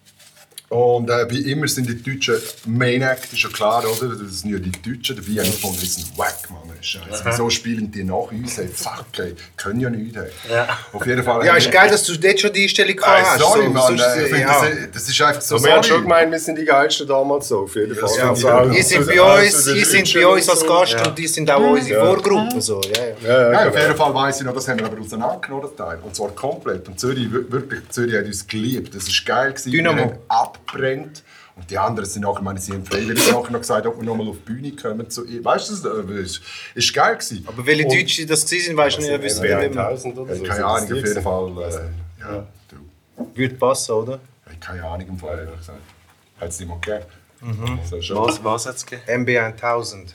[0.71, 4.15] Und äh, wie immer sind die Deutschen Main Act, ist ja klar, oder?
[4.15, 6.59] Das sind ja die Deutschen, dabei habe ich gefunden, das sind wack, Mann.
[6.81, 7.23] Scheiße.
[7.25, 8.57] Wieso spielen die nach uns?
[8.57, 10.17] Hey, fuck, ey, können ja nichts.
[10.17, 10.29] Hey.
[10.93, 11.45] Auf jeden Fall.
[11.45, 13.41] Ja, haben ist geil, dass du dort schon die Einstellung Äh, gehabt hast.
[13.41, 13.99] sorry, So, Mann.
[13.99, 14.61] äh, ich finde, ja.
[14.65, 17.49] das, das ist einfach so Aber wir haben schon gemeint, wir sind die Geilsten damals
[17.49, 18.11] so, auf jeden Fall.
[18.17, 18.65] Ja, Also ja.
[18.73, 20.67] Ihr seid also bei uns, den ihr Deutschen bei uns und als.
[20.93, 22.61] Gast und die sind auch unsere Vorgruppe.
[22.61, 23.29] So, ja, ja.
[23.29, 23.71] Ja, ja, Nein, genau.
[23.77, 25.99] auf jeden Fall weiss ich noch, das haben wir aber auseinandergenommen, Teil.
[26.05, 26.87] Und zwar komplett.
[26.87, 28.95] Und Zürich, wir- wirklich, Zürich hat uns geliebt.
[28.95, 29.51] Das war geil.
[29.55, 29.73] Gewesen.
[29.73, 29.97] Dynamo.
[29.97, 31.23] Wir haben abbrennt.
[31.57, 34.29] Und die anderen sind ich meine, sie haben freiwillig nachher noch gesagt, ob wir nochmal
[34.29, 35.11] auf die Bühne kommen.
[35.11, 36.41] Zu, weißt du, das es
[36.75, 37.45] ist geil gewesen.
[37.49, 39.11] Aber welche Und- Deutsche das sind, weißt du nicht.
[39.11, 40.43] Also, MB wer- 1000 oder so.
[40.45, 41.23] Keine Ahnung, das auf jeden?
[41.23, 41.49] Fall.
[41.59, 43.31] Äh, ja, du.
[43.35, 44.21] Würde passen, oder?
[44.53, 45.79] Ich keine Ahnung im Fall, ehrlich gesagt.
[46.41, 47.05] Hat es nicht mal gegeben.
[47.41, 47.79] Mhm.
[47.91, 48.17] So, schon.
[48.19, 49.03] Was, was hat es gegeben?
[49.27, 50.15] MB 1000.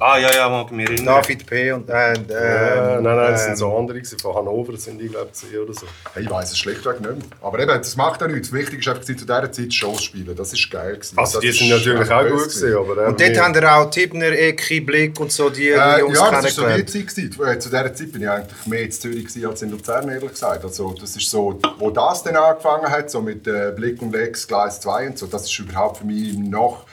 [0.00, 1.22] Ah, ja, ja, mag ich mich erinnern.
[1.22, 1.72] David P.
[1.72, 1.88] und.
[1.88, 4.18] Äh, Ja, äh, nein, nein, das sind ähm, so andere gewesen.
[4.18, 5.86] Von Hannover sind die, glaube ich, oder so.
[6.12, 7.22] Hey, ich weiss es schlichtweg nicht mehr.
[7.42, 8.52] Aber eben, das macht ja nichts.
[8.52, 10.34] Wichtig war einfach, zu dieser Zeit Shows spielen.
[10.36, 10.94] Das war geil.
[10.94, 11.18] Gewesen.
[11.18, 13.06] Also das die ist sind natürlich auch gut gewesen, aber...
[13.08, 16.30] Und dort haben wir auch Tippner, Ecki, Blick und so die, die Äh, Jungs ja,
[16.30, 16.84] das war so die.
[16.86, 17.18] Zeit.
[17.18, 20.30] Äh, Zu dieser Zeit bin ich eigentlich mehr in Zürich gewesen als in Luzern, ehrlich
[20.30, 20.64] gesagt.
[20.64, 24.46] Also, das ist so, wo das dann angefangen hat, so mit äh, Blick und Lex,
[24.46, 26.84] Gleis 2 und so, das ist überhaupt für mich noch,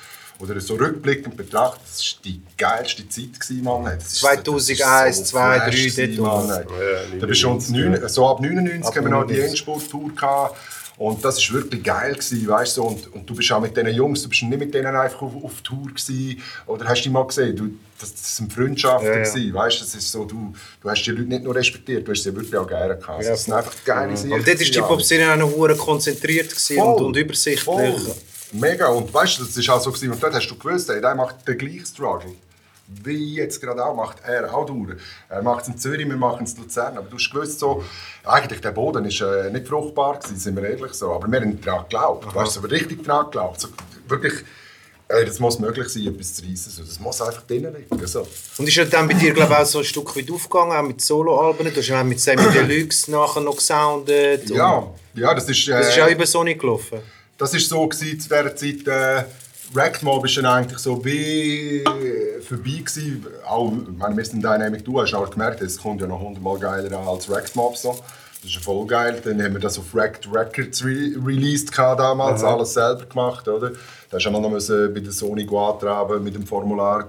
[0.42, 3.86] oder so rückblickend betrachtet, das war die geilste Zeit gewesen, Mann.
[3.86, 6.66] Das ist- 2001, das ist 2, 3, fresh gewesen, dort Mann.
[7.14, 10.58] und- Da bist du uns neun- so ab 99 haben wir noch die Endspurt-Tour gehabt.
[10.98, 13.90] Und das war wirklich geil, gewesen, weißt du, und, und du bist auch mit diesen
[13.92, 17.10] Jungs, du bist nicht mit denen einfach auf, auf Tour gewesen, oder hast du die
[17.10, 19.24] mal gesehen, du, das, das sind Freundschaften Ja, ja.
[19.24, 22.12] gewesen, weißt du, das ist so, du, du hast die Leute nicht nur respektiert, du
[22.12, 23.18] hast sie wirklich auch gerne gehabt.
[23.18, 24.34] Also, das sind einfach geile Sachen.
[24.34, 27.64] Aber dort ist die Pop-Szene auch noch konzentriert gewesen und, und übersichtlich.
[27.64, 27.96] Voll.
[28.52, 28.88] Mega.
[28.88, 30.12] Und weißt du, das ist auch so gewesen.
[30.12, 32.32] Und dort hast du gewusst, ey, der macht den gleichen Struggle.
[33.04, 34.98] Wie jetzt gerade auch, macht er auch durch.
[35.30, 36.98] Er macht es in Zürich, wir machen es in Luzern.
[36.98, 37.84] Aber du hast gewusst, so,
[38.26, 41.14] eigentlich der Boden ist äh, nicht fruchtbar gewesen, sind wir ehrlich so.
[41.14, 42.36] Aber wir haben daran geglaubt.
[42.36, 43.62] Weißt du, aber richtig daran geglaubt.
[43.62, 43.70] So,
[44.10, 44.34] wirklich,
[45.08, 46.70] ey, das muss möglich sein, etwas zu reissen.
[46.72, 48.06] So, das muss einfach drinnen liegen.
[48.08, 48.28] So.
[48.58, 50.84] Und ist ja dann bei dir, glaube ich, auch so ein Stück weit aufgegangen, auch
[50.84, 51.72] mit Soloalben.
[51.72, 54.52] Du hast ja auch mit Sammy Deluxe nachher noch gesoundet.
[54.52, 55.66] und Ja, ja, das ist...
[55.70, 57.00] Äh, Das ist auch über Sony gelaufen.
[57.42, 58.88] Das ist so gewesen, zu dieser Zeit.
[58.88, 59.24] Äh,
[59.74, 61.84] Rackmob ist dann eigentlich so wie
[62.48, 63.26] vorbei gewesen.
[63.48, 66.20] Auch, ich meine, wir sind Dynamic Duo, hast du auch gemerkt, es kommt ja noch
[66.20, 67.94] hundertmal geiler an als Rackmob so.
[67.94, 69.20] Das ist ja voll geil.
[69.24, 73.72] Dann haben wir das auf Racked Records re released damals, alles selber gemacht, oder?
[74.12, 77.08] Da du einmal noch müssen bei der Sony antraben mit dem Formular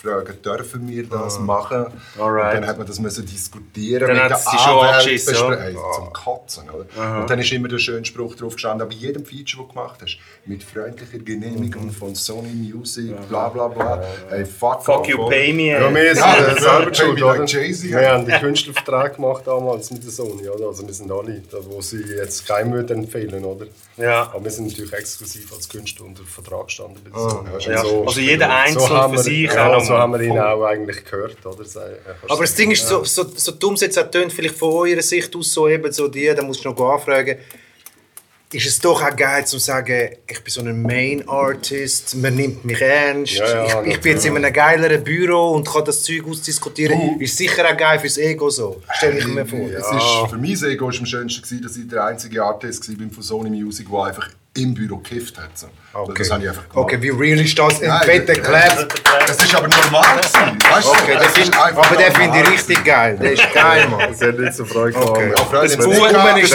[0.00, 1.86] fragen, dürfen wir das machen?
[2.18, 2.54] Alright.
[2.54, 5.60] Und dann hat man das müssen diskutieren Dann mit der dich schon oder?
[5.60, 7.20] Hey, zum Kotzen, oder?
[7.20, 10.00] Und dann ist immer der schöne Spruch drauf gestanden, bei jedem Feature, das du gemacht
[10.00, 14.02] hast, mit freundlicher Genehmigung von Sony Music, bla bla bla.
[14.30, 15.36] Hey, fuck, Fuck you, oder?
[15.36, 15.64] pay me.
[15.64, 15.94] Ja, ey.
[15.94, 17.46] wir sind Ja, ja, selber schuld, oder?
[17.46, 18.12] Wir ja.
[18.12, 20.68] haben den Künstlervertrag gemacht damals mit der Sony, oder?
[20.68, 23.66] Also wir sind alle, da, wo sie jetzt keinem empfehlen, oder?
[23.98, 24.30] Ja.
[24.32, 27.48] Aber wir sind natürlich exklusiv als Künstler unter Vertrag gestanden bei der Sony.
[27.60, 28.06] ja, Ja.
[28.06, 30.40] Also jeder einzeln haben für wir, sich ja, auch so haben wir ihn voll.
[30.40, 31.64] auch eigentlich gehört, oder?
[31.64, 31.86] So, ja,
[32.28, 35.02] Aber das Ding ist, so, so, so dumm es jetzt auch tönt, vielleicht von eurer
[35.02, 37.36] Sicht aus so eben so die, da musst du noch anfragen,
[38.50, 42.64] ist es doch auch geil zu sagen, ich bin so ein Main Artist, man nimmt
[42.64, 46.02] mich ernst, Ja, ja, ich, ich bin jetzt in einem geileren Büro und kann das
[46.02, 47.20] Zeug ausdiskutieren.
[47.20, 49.58] Ist sicher auch geil fürs Ego so, stelle ich mir vor.
[49.68, 53.10] Es ist, für mich Ego ist am schönsten, gewesen, dass ich der einzige Artist war
[53.10, 55.56] von Sony Music, der einfach im Büro gekifft hat.
[55.56, 55.68] So.
[55.94, 56.12] Okay.
[56.18, 56.76] Das habe ich einfach gemacht.
[56.84, 57.82] Okay, wie real ist das?
[57.82, 59.26] Ein fetter das- Clap.
[59.26, 60.58] Das ist aber normal gewesen.
[60.70, 60.90] Weißt du?
[60.90, 63.18] Okay, Das der find, ist einfach aber den finde ich richtig geil.
[63.20, 64.00] Der ist geil, Mann.
[64.10, 65.08] Das hat nicht so Freude gemacht.
[65.10, 65.32] Okay.
[65.36, 65.90] Freunde, Das gehabt- ist das ein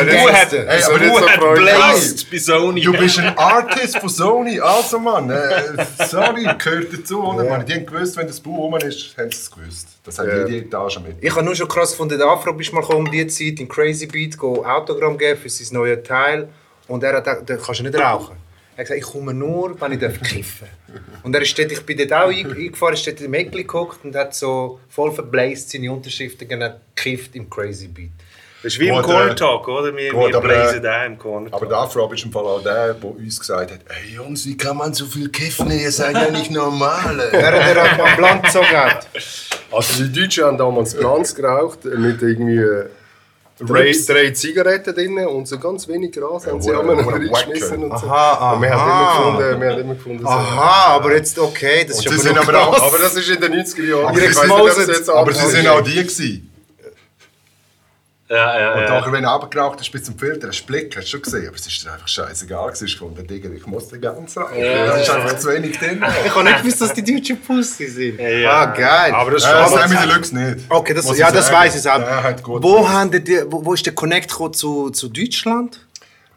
[0.08, 0.66] Buch hat, Gangster.
[0.66, 0.86] das
[1.36, 1.62] Freude.
[1.62, 2.82] blazed bei Sony.
[2.82, 7.44] Du bist ein Artist von Sony, also Mann, äh, Sony gehört dazu, oder?
[7.44, 9.88] Man, die haben gewusst, wenn das Buch rum ist, haben sie es gewusst.
[10.06, 10.46] Das hat Ja.
[10.46, 11.16] jede Etage mit.
[11.22, 13.68] Ich habe nur schon krass gefunden, der Afro bist mal gekommen um die Zeit in
[13.68, 16.50] Crazy Beat go Autogramm geben für sein neues Teil.
[16.88, 18.36] Und er hat gesagt, da kannst du nicht rauchen.
[18.76, 20.68] Er hat gesagt, ich komme nur, wenn ich darf kiffen
[21.22, 24.04] Und er ist dort, ich bin dort auch einge- eingefahren, ist dort im Eckli geguckt
[24.04, 28.10] und hat so voll verblased seine Unterschriften gekifft im Crazy Beat.
[28.64, 29.96] Das ist wie im Corner äh, Talk, oder?
[29.96, 31.70] Wir, gut, wir aber, blazen äh, da im Corner Aber Talk.
[31.70, 34.78] der Afro ist im Fall auch der, der uns gesagt hat, hey Jungs, wie kann
[34.78, 35.70] man so viel kiffen?
[35.70, 37.20] Ihr seid ja nicht normal.
[37.20, 38.68] Er hat er am Plan gezogen.
[38.72, 39.08] hat.
[39.70, 42.86] Also die Deutschen haben damals Glanz geraucht mit irgendwie äh,
[43.60, 48.00] drei, drei Zigaretten drin und so ganz wenig Gras haben sie einmal noch reingeschmissen und
[48.00, 48.06] so.
[48.08, 49.20] Aha, Und wir haben aha.
[49.24, 52.30] immer gefunden, wir haben immer gefunden so, Aha, aber jetzt okay, das ist Und sie
[52.30, 52.82] aber aber.
[52.84, 54.06] Aber das ist in den 90er Jahren.
[54.08, 56.53] Aber Ich sie sind- nicht, ob es jetzt aber sie sind auch die gewesen.
[58.34, 58.90] Ja, ja, Und ja.
[58.90, 61.48] nachher, wenn du runtergeraucht hast bis zum Filter, hast du Blick, hast du schon gesehen.
[61.48, 62.68] Aber es ist dir einfach scheißegal.
[62.68, 62.86] gewesen.
[62.88, 64.48] Ich fand, Digga, ich muss den ganz rein.
[64.60, 66.04] Da ist einfach zu wenig drin.
[66.26, 68.20] Ich habe nicht gewusst, dass die deutschen Pussy sind.
[68.20, 68.52] ja.
[68.52, 69.14] Ah, geil.
[69.14, 70.66] Aber das ist Ja, das haben wir Deluxe nicht.
[70.70, 72.42] Okay, das, ja, das weiß ich auch.
[72.42, 75.80] Gut wo, haben die, wo, wo ist der Connect zu, zu Deutschland?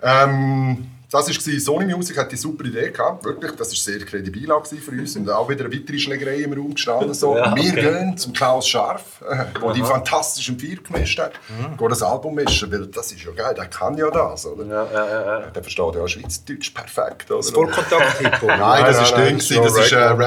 [0.03, 3.53] Ähm, das war Sony Music, hat die super Idee gehabt, wirklich.
[3.53, 5.17] Das war sehr kredibil auch für uns.
[5.17, 7.15] Und auch wieder eine weitere Schlägerei im Raum gestanden.
[7.15, 7.37] So.
[7.47, 7.81] Ja, Wir okay.
[7.83, 11.33] gehen zum Klaus Scharf, äh, der die fantastischen Vier gemischt hat.
[11.49, 11.77] Mhm.
[11.77, 14.47] Gehen das Album mischen, weil das ist ja geil, der kann ja das.
[14.47, 14.65] Oder?
[14.65, 15.51] Ja, ja, ja.
[15.51, 17.31] Der versteht ja auch Schweizerdeutsch perfekt.
[17.31, 17.43] Oder?
[17.43, 18.49] Vollkontakt-Hip-Hop.
[18.59, 20.21] Nein, das Nein, war nein, Ding, das das war.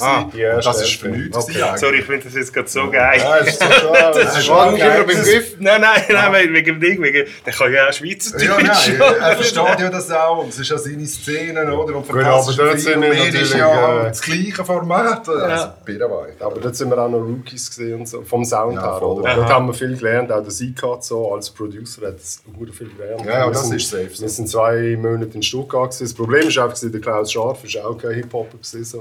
[0.00, 1.36] Ah, ja, Und das ist für nichts.
[1.36, 1.62] Okay.
[1.76, 3.20] Sorry, ich finde das jetzt gerade so geil.
[3.20, 4.24] Ja, das ist so schade.
[4.24, 5.04] Das ist schon geil.
[5.06, 5.56] beim Griff.
[5.58, 7.02] Nein, nein, nein, wegen- wegen dem Ding.
[7.02, 8.88] Wegen, der kann ja auch Schweizerdeutsch.
[8.88, 10.31] Ja, nein, er versteht ja das auch.
[10.40, 11.96] Und es ist ja seine Szenen, oder?
[11.96, 15.28] Und Gut, aber dort sind wir natürlich, ja äh, das gleiche Format.
[15.28, 16.34] Also, Birrenweich.
[16.40, 19.02] Aber dort sind wir auch noch Rookies gesehen und so, vom Sound Ja, her.
[19.02, 19.34] Oder?
[19.36, 22.42] Dort haben wir viel gelernt, auch der Sikat so als Producer hat sehr
[22.72, 23.24] viel gelernt.
[23.24, 24.10] Ja, ja, Wir das sind, ist safe.
[24.20, 25.90] Wir sind zwei Monate in Stuttgart.
[25.90, 26.04] Gewesen.
[26.04, 28.58] Das Problem ist einfach, gewesen, der Klaus Scharf ist auch kein Hip-Hopper.
[28.58, 28.98] gewesen, So.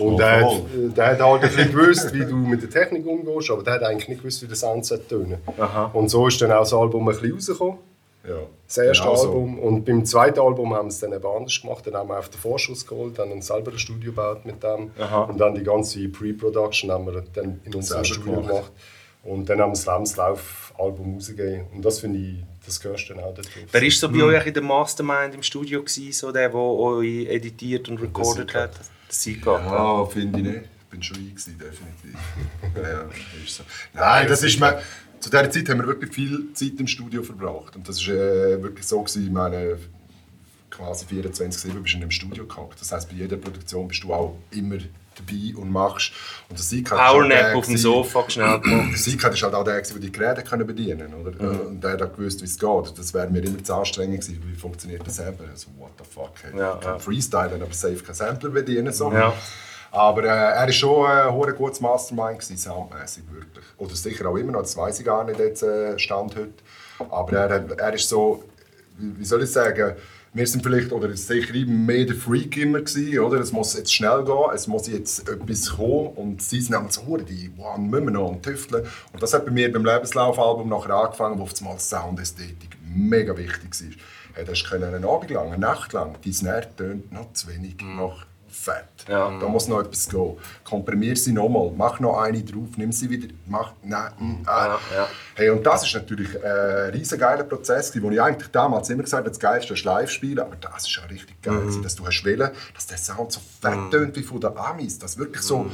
[0.00, 0.62] Und Oh, der, hat, voll.
[0.96, 3.82] der hat halt ein bisschen gewusst, wie du mit der Technik umgehst, aber der hat
[3.82, 5.38] eigentlich nicht gewusst, wie der Sound tönen.
[5.92, 7.78] Und so ist dann auch das Album ein bisschen rausgekommen.
[8.28, 8.36] Ja.
[8.66, 9.28] Das erste Genau so.
[9.28, 9.58] Album.
[9.58, 11.86] Und beim zweiten Album haben wir es dann eben anders gemacht.
[11.86, 14.90] Dann haben wir auf den Vorschuss geholt, dann selber ein Studio gebaut mit dem.
[15.28, 18.48] Und dann die ganze Pre-Production haben wir dann in unserem Studio gemacht.
[18.48, 18.72] gemacht.
[19.24, 21.66] Und dann haben wir das Lebenslauf-Album rausgegeben.
[21.74, 23.50] Und das finde ich, das gehörst du dann auch dazu.
[23.70, 27.26] Wer war so bei euch in der Mastermind im Studio, gewesen, so der, der euch
[27.26, 28.74] editiert und recorded hat?
[28.76, 29.58] Der Sika.
[29.58, 30.77] Ja, finde ich nicht.
[30.88, 32.18] Ich bin schon ein gewesen, definitiv.
[32.82, 33.02] ja,
[33.44, 33.62] ist so.
[33.92, 34.80] Nein, das ist mir...
[35.20, 37.76] Zu dieser Zeit haben wir wirklich viel Zeit im Studio verbracht.
[37.76, 39.02] Und das war äh, wirklich so.
[39.02, 39.76] Gewesen, ich meine,
[40.70, 42.80] quasi 24-7 bist du in einem Studio gehockt.
[42.80, 46.12] Das heisst, bei jeder Produktion bist du auch immer dabei und machst.
[46.48, 48.92] Und der ist halt Powernap auf dem Sofa schnell gemacht.
[48.92, 51.32] der Sika ist halt auch der, der die Geräte können bedienen oder?
[51.32, 51.60] Mhm.
[51.66, 52.98] Und der hat gewusst, wie es geht.
[52.98, 54.42] Das wäre mir immer zu anstrengend gewesen.
[54.46, 55.48] Wie funktioniert das Sampler?
[55.50, 56.32] Also, what the fuck?
[56.42, 56.98] Hey, Ja, ich kann ja.
[56.98, 58.92] freestylen, aber safe kein Sampler bedienen.
[58.92, 59.12] So.
[59.12, 59.34] Ja.
[59.90, 63.64] Aber äh, er war schon ein hure gutes Mastermind, gewesen, soundmäßig wirklich.
[63.78, 66.52] Oder sicher auch immer noch, das weiß ich gar nicht, jetzt äh, Stand heute.
[67.10, 68.44] Aber er, er ist so,
[68.98, 69.96] wie soll ich sagen,
[70.34, 73.40] wir sind vielleicht, oder sicher ich, mehr der Freak immer gewesen, oder?
[73.40, 77.22] Es muss jetzt schnell gehen, es muss jetzt etwas kommen und sie sind so, hure,
[77.22, 78.86] die wow, müssen wir noch und tüfteln.
[79.12, 83.70] Und das hat bei mir beim Lebenslaufalbum nachher angefangen, wo auf einmal Soundästhetik mega wichtig
[83.80, 83.88] war.
[84.34, 87.76] Hey, das können einen Abend lang, eine Nacht lang, dein Snare tönt noch zu wenig,
[87.80, 88.26] noch
[88.58, 89.08] fett.
[89.08, 89.38] Ja.
[89.38, 90.36] Da muss noch etwas gehen.
[90.64, 94.66] Komprimier sie nochmal, mach noch eine drauf, nimm sie wieder, mach, nein, mm, ah.
[94.66, 95.08] Ja, ja.
[95.34, 99.20] Hey, und das ist natürlich ein riesen geiler Prozess, wo ich eigentlich damals immer gesagt
[99.20, 102.06] habe, das Geilste ist live spielen, aber das ist auch richtig geil, gewesen, dass du
[102.06, 105.66] hast wollen, dass der Sound so fett tönt wie von den Amis, dass wirklich so,
[105.66, 105.72] hey,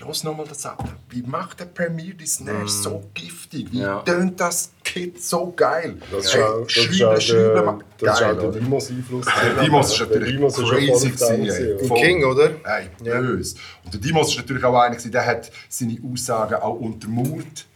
[0.00, 4.00] los nochmal das ab, wie macht der Premiere die Snare so giftig, wie Ja.
[4.00, 8.40] tönt das Kit so geil, Das ist hey, schreiben, der, mach- das ist geil, auch
[8.40, 8.50] der?
[8.60, 9.26] Dimos Einfluss.
[9.26, 12.50] Der Dimos ist natürlich Dimos ist schon crazy gewesen, King, oder?
[12.64, 13.56] Ey, böse.
[13.84, 17.66] Und der Dimos ist natürlich auch einer, der hat seine Aussagen auch untermauert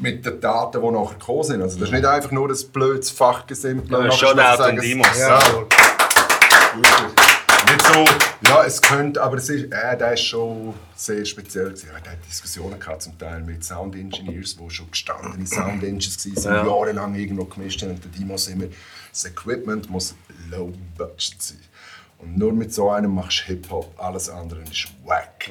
[0.00, 1.62] mit den Daten, die nachher gekommen sind.
[1.62, 4.04] Also das ist nicht einfach nur ein blödes Fachgesimpel.
[4.04, 5.06] Ja, Shoutout an Dimos.
[5.18, 5.38] Ja,
[6.74, 7.15] wirklich.
[7.96, 8.04] So,
[8.42, 11.70] ja, es könnte, aber es ist, äh, der ist schon sehr speziell.
[11.70, 11.88] Gewesen.
[11.88, 16.54] Er hat Diskussionen gehabt, zum Teil mit Sound Engineers, die schon gestandene Sound Engineers waren,
[16.56, 16.66] Ja.
[16.66, 17.92] jahrelang irgendwo gemischt haben.
[17.92, 18.66] Und der Dimos immer,
[19.10, 20.14] das Equipment muss
[20.50, 21.58] low budget sein.
[22.18, 25.50] Und nur mit so einem machst du Hip-Hop, alles andere ist wack.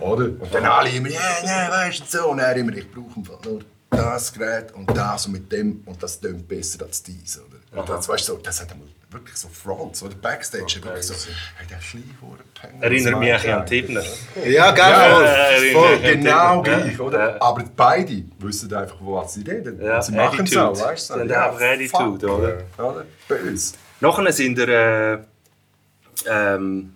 [0.00, 0.24] Oder?
[0.24, 2.30] Und dann alle immer, ja, ja, weißt du so.
[2.30, 6.18] Und er immer, ich brauche nur das Gerät und das und mit dem und das
[6.18, 7.38] tönt besser als dies.
[7.38, 7.80] Oder?
[7.80, 10.80] Und das, weißt du, so, das hat einmal wirklich so Fronts oder Backstage.
[10.82, 11.14] wirklich so,
[11.56, 12.04] hey, der kleine
[12.54, 12.82] Penner.
[12.82, 14.02] Erinnert mich ein an Tibner.
[14.44, 15.24] Ja, geil.
[15.24, 15.98] Ja, voll.
[15.98, 15.98] voll.
[15.98, 16.60] Genau Ja.
[16.62, 17.30] gleich, oder?
[17.36, 17.42] Ja.
[17.42, 19.80] Aber beide wissen einfach, was sie reden.
[19.82, 21.14] Ja, sie machen es auch, weißt du?
[21.14, 22.58] Sie haben einfach Attitude, oder?
[22.78, 23.04] oder?
[23.28, 23.74] Böse.
[24.00, 25.18] Nachher sind der, äh,
[26.28, 26.92] ähm,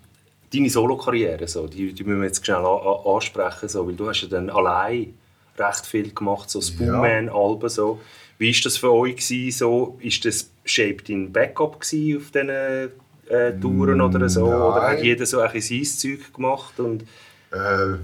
[0.53, 4.09] deine Solo-Karriere, so, die, die müssen wir jetzt schnell an, an, ansprechen, so, weil du
[4.09, 5.15] hast ja dann allein
[5.57, 7.69] recht viel gemacht, so Spoonman-Alben.
[7.69, 8.01] So.
[8.39, 9.17] Wie war das für euch?
[9.17, 9.99] Gewesen, so?
[10.01, 14.47] Ist das Shape dein Backup gewesen auf diesen äh, Touren oder so?
[14.47, 15.05] Oder hat Nein.
[15.05, 16.79] jeder so ein bisschen sein Zeug gemacht?
[16.81, 17.03] Und,
[17.53, 17.95] Äh,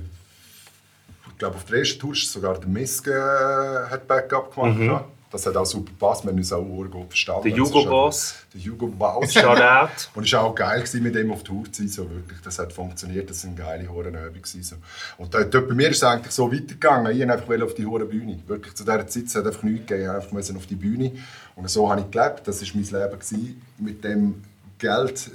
[1.28, 4.80] ich glaube, auf der ersten Tour sogar der Miske äh, hat Backup gemacht.
[4.80, 5.04] Ja.
[5.36, 7.42] Das hat auch super gepasst, wir haben uns auch sehr gut verstanden.
[7.48, 8.34] Der Das Hugo ist auch- Boss.
[8.54, 9.32] Der Hugo Boss.
[9.34, 9.90] Shoutout.
[10.14, 11.88] Und es war auch geil, gewesen, mit dem auf Tour zu sein.
[11.88, 12.40] So, wirklich.
[12.42, 14.42] Das hat funktioniert, das waren geile Hurenübungen.
[14.44, 14.76] So.
[15.18, 17.12] Und dort, dort bei mir ist es eigentlich so weitergegangen.
[17.12, 18.38] Ich wollte einfach auf die Huren Bühne.
[18.46, 20.04] Wirklich, zu dieser Zeit es hat einfach nichts gegeben.
[20.04, 21.12] Ich einfach musste auf die Bühne.
[21.54, 22.42] Und so habe ich gelebt.
[22.48, 23.18] Das war mein Leben.
[23.20, 23.62] Gewesen.
[23.78, 24.42] Mit dem
[24.78, 25.30] Geld,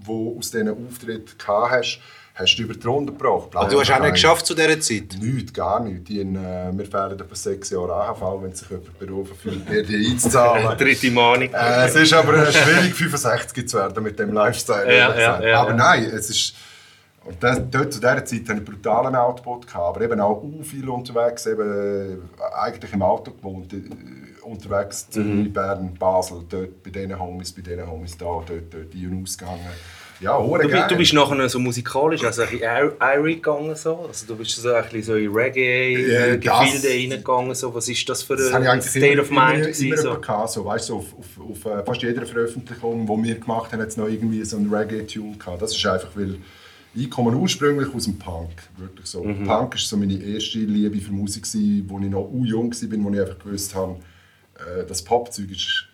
[0.00, 1.98] das aus diesen Auftritten hast,
[2.38, 3.48] hast du über die Runde gebracht.
[3.54, 5.16] Aber du hast auch nicht geschafft zu dieser Zeit.
[5.20, 6.04] Nichts, gar nichts.
[6.04, 9.82] Die, in, äh, wir fehlen etwa sechs Jahre AHV, wenn sich jemand berufen fühlt, mir
[9.82, 10.76] die einzuzahlen.
[10.78, 11.48] Dritte Mahnung.
[11.52, 14.86] Äh, es ist aber äh, schwierig, 65 zu werden mit dem Lifestyle.
[14.86, 15.76] Ja, ja, ja, aber ja.
[15.76, 16.54] nein, es ist.
[17.24, 20.44] Und das, dort, zu dieser Zeit hatte ich einen brutalen Output, gehabt, aber eben auch
[20.62, 23.80] viel unterwegs, eben, äh, eigentlich im Auto gewohnt, äh,
[24.42, 25.52] unterwegs zu Mhm.
[25.52, 29.58] Bern, Basel, dort bei diesen Homies, bei diesen Homies da, dort, dort ein- und ausgegangen.
[30.20, 30.86] Ja, hure Du, geil.
[30.88, 34.06] du bist nachher so musikalisch, also ein bisschen Irie gegangen so.
[34.08, 37.74] Also du bist so ein bisschen so in Reggae-Gefilde das- reingegangen so.
[37.74, 40.14] Was ist das für Das ein eigentlich State immer, of Mind immer, gewesen, immer so?
[40.14, 40.20] so.
[40.20, 43.80] Gehabt, so, weißt, so auf, auf, auf äh, fast jeder Veröffentlichung, die wir gemacht haben,
[43.82, 45.60] hat es noch irgendwie so einen Reggae-Tune gehabt.
[45.60, 46.38] Das ist einfach, weil
[46.94, 49.22] ich komme ursprünglich aus dem Punk, wirklich so.
[49.22, 49.44] Mhm.
[49.44, 51.44] Punk war so meine erste Liebe für Musik,
[51.88, 53.96] wo ich noch jung war, wo ich einfach gewusst habe,
[54.54, 55.84] äh, das Popzeug ist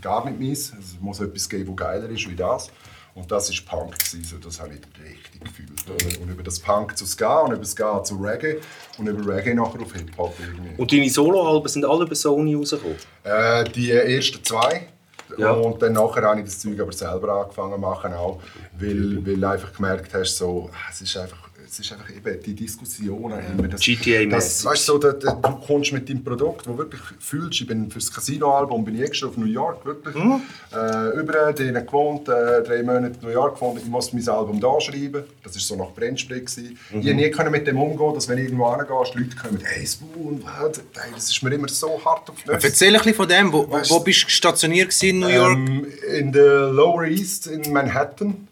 [0.00, 0.72] gar nicht meins.
[0.74, 2.70] Also, es muss etwas geben, das geiler ist wie das.
[3.18, 3.98] Und das war Punk.
[3.98, 6.20] Gewesen, so, das habe ich richtig gefühlt.
[6.20, 8.60] Und über das Punk zu Ska und über Ska zu Reggae
[8.96, 10.80] und über Reggae nachher auf Hip-Hop irgendwie.
[10.80, 12.96] Und deine Soloalben sind alle über Sony rausgekommen?
[13.24, 14.88] Äh, die ersten zwei.
[15.36, 15.50] Ja.
[15.50, 18.40] Und dann nachher habe ich das Zeug aber selber angefangen zu machen, auch,
[18.78, 22.54] weil, weil du einfach gemerkt hast, so, es ist einfach, es ist einfach eben die
[22.54, 23.68] Diskussionen immer.
[23.68, 24.30] Das, GTA-mäßig.
[24.30, 27.60] das, weißt du, so, da, da, du kommst mit deinem Produkt, das wirklich fühlst.
[27.60, 30.14] Ich bin für das Casino-Album bin ich extra auf New York, wirklich.
[30.14, 30.40] Mhm.
[30.72, 33.80] Äh, überall drinnen gewohnt, äh, drei Monate in New York gewohnt.
[33.82, 35.24] Ich musste mein Album da schreiben.
[35.42, 36.78] Das war so nach gewesen.
[36.90, 37.00] Mhm.
[37.00, 39.86] Ich konnte nie können mit dem umgehen, dass wenn ich irgendwo hingehst, Leute kommen, hey,
[39.86, 40.42] Spoon,
[41.14, 42.66] das ist mir immer so hart auf die Nüsse.
[42.66, 43.52] Erzähl ein bisschen von dem.
[43.52, 45.52] Wo, wo, Weißt wo bist du stationiert in New York?
[45.52, 48.47] Ähm, in der Lower East in Manhattan.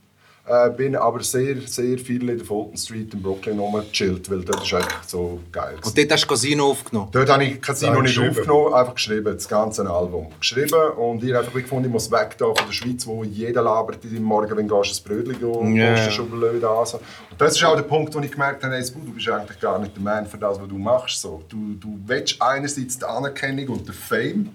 [0.48, 4.62] Äh, bin aber sehr, sehr viel in der Fulton Street in Brooklyn rumgechillt, weil dort
[4.62, 5.72] ist eigentlich so geil.
[5.74, 5.88] gewesen.
[5.88, 7.08] Und dort hast du Casino aufgenommen.
[7.10, 10.28] Dort habe ich Casino nicht aufgenommen, einfach geschrieben, das ganze Album.
[10.38, 13.60] Geschrieben und ich habe einfach gefunden, ich muss weg da von der Schweiz, wo jeder
[13.62, 15.94] labert in Morgen, wenn du gehst, ein Brötchen gehen, Ja.
[15.96, 16.10] yeah.
[16.12, 16.86] schon wieder an.
[16.86, 19.80] Und das ist auch der Punkt, wo ich gemerkt habe, hey, du bist eigentlich gar
[19.80, 21.20] nicht der Mann für das, was du machst.
[21.22, 21.42] So.
[21.48, 24.50] Du, du willst einerseits die Anerkennung und den Fame,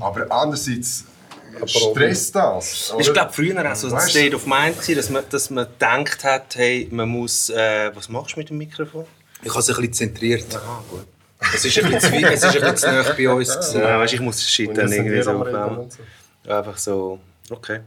[0.00, 1.06] aber andererseits
[1.66, 2.92] stresst das.
[2.98, 3.12] Ich oder?
[3.12, 4.10] glaube, früher auch so ein Weißt?
[4.10, 7.50] State of Mind, gewesen, dass man, dass man gedacht hat, hey, man muss...
[7.50, 9.04] Äh, was machst du mit dem Mikrofon?
[9.42, 10.46] Ich habe es ein bisschen zentriert.
[10.54, 11.06] Aha, gut.
[11.54, 13.74] Es ist ein bisschen, zu weit- es ist ein bisschen zu nah bei uns.
[13.74, 15.90] Ja, weißt, ich muss Shit dann irgendwie so aufnehmen.
[15.90, 16.50] so.
[16.50, 17.18] Einfach so,
[17.50, 17.80] okay.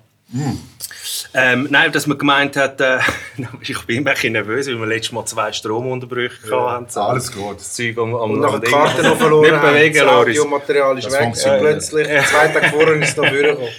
[1.34, 3.00] Ähm, nein, dass man gemeint hat, äh,
[3.62, 6.86] ich bin ein bisschen nervös, weil wir letztes Mal zwei Stromunterbrüche hatten.
[6.90, 7.02] So.
[7.02, 7.58] Alles gut.
[7.60, 8.70] Das Zeug am, am Und nach der.
[8.70, 10.08] Karte noch verloren Nicht haben, bewegen, das.
[10.08, 11.62] Audiomaterial ist Das weg funktioniert.
[11.62, 12.08] plötzlich.
[12.08, 13.70] Zwei Tage vorher ist es noch vorgekommen.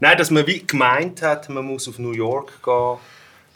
[0.00, 2.96] Nein, dass man wie gemeint hat, man muss auf New York gehen.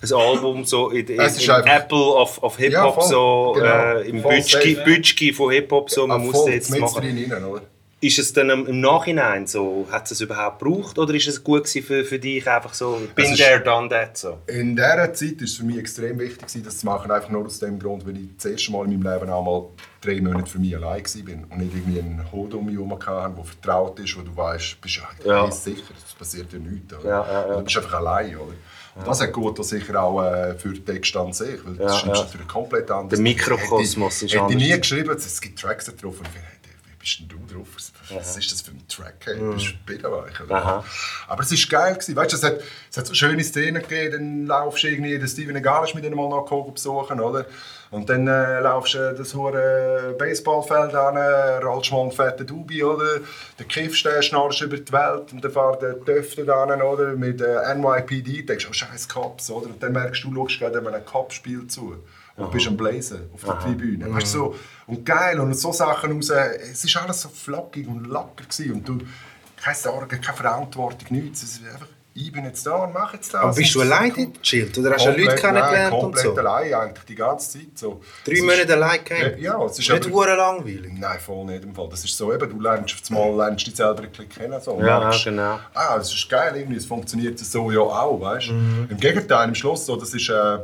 [0.03, 3.05] Ein Album so in, in, einfach- Apple of, of Hip-Hop, Ja, voll.
[3.09, 3.67] so Genau.
[3.97, 4.23] äh, im
[4.85, 7.01] Bütschki, von Hip-Hop, so, man Ah, muss jetzt machen.
[7.03, 7.63] drin rein, oder?
[7.99, 11.65] Ist es dann im Nachhinein so, hat es es überhaupt gebraucht oder ist es gut
[11.65, 14.37] gewesen für, für dich einfach so, bin ist- there, done that so?
[14.47, 17.11] In dieser Zeit war es für mich extrem wichtig, gewesen, das zu machen.
[17.11, 19.65] Einfach nur aus dem Grund, weil ich das erste Mal in meinem Leben einmal
[20.03, 23.35] drei Monate für mich allein war und nicht irgendwie einen Hund um mich herum hatte,
[23.35, 25.51] der vertraut ist, wo du weißt, bist ja, Ja.
[25.51, 26.93] sicher, es passiert ja nichts.
[26.93, 27.09] Oder?
[27.09, 27.57] Ja, ja, ja.
[27.57, 28.37] Du bist einfach allein.
[28.37, 28.53] Oder?
[28.95, 32.13] Und das hat gut sicher auch äh, für den Text an sich, weil das Ja,
[32.13, 33.11] ist natürlich komplett anders.
[33.11, 34.57] Der Mikrokosmos ist Hätte ich anders.
[34.63, 36.29] nie geschrieben, es gibt Tracks da drauf und
[37.07, 37.69] bist denn du drauf?
[37.75, 39.15] Was, was ist das für ein Track?
[39.25, 40.41] Hey, du bist Bitterweich.
[40.41, 40.57] oder?
[40.57, 40.85] Aha.
[41.29, 41.95] Aber es war geil.
[41.95, 42.17] Gewesen.
[42.17, 44.13] Weißt, du, es, hat, es hat so schöne Szenen gegeben.
[44.13, 47.47] Dann laufst du irgendwie den Steven Egal mit mal noch Kogel besuchen, oder?
[47.93, 51.17] Und dann äh, laufst du das hure Baseballfeld an,
[51.63, 53.21] rollst mal einen fetten Dubi, oder?
[53.57, 57.13] Dann kiffst du, schnarchst über die Welt und dann fährt der Töfte an, oder?
[57.13, 59.67] Mit äh, NYPD, denkst du, oh scheiß Cops, oder?
[59.67, 62.03] Und dann merkst du, du schaust gerade einem Cop-Spiel zu.
[62.37, 64.13] Und bist am Blazen auf der Tribüne.
[64.13, 64.55] Weißt, du, so,
[64.87, 66.29] und geil, und so Sachen raus.
[66.31, 68.45] Es war alles so flockig und locker.
[68.45, 68.73] Gewesen.
[68.75, 68.99] Und du,
[69.63, 71.43] keine Sorgen, keine Verantwortung, nichts.
[71.43, 73.41] Es ist einfach, ich bin jetzt da und mache jetzt das.
[73.43, 74.77] Aber bist du Und es allein dort gechillt?
[74.79, 76.37] Oder hast du Leute kennengelernt nein, und komplett so?
[76.37, 77.69] allein eigentlich die ganze Zeit.
[77.75, 78.01] So.
[78.25, 79.39] Drei Es Monate allein gehabt?
[79.39, 80.93] Ja, es ist Nicht aber- langweilig.
[80.99, 81.89] Nein, voll nicht im Fall.
[81.91, 84.61] Das ist so eben, du lernst auf einmal lernst dich selber ein bisschen kennen.
[84.61, 85.59] So, und Ja, merkst, genau.
[85.75, 88.53] Ah, das ist geil, irgendwie, es funktioniert so ja auch, weißt du?
[88.53, 88.89] Mhm.
[88.91, 90.29] Im Gegenteil, im Schluss so, das ist...
[90.29, 90.59] Äh,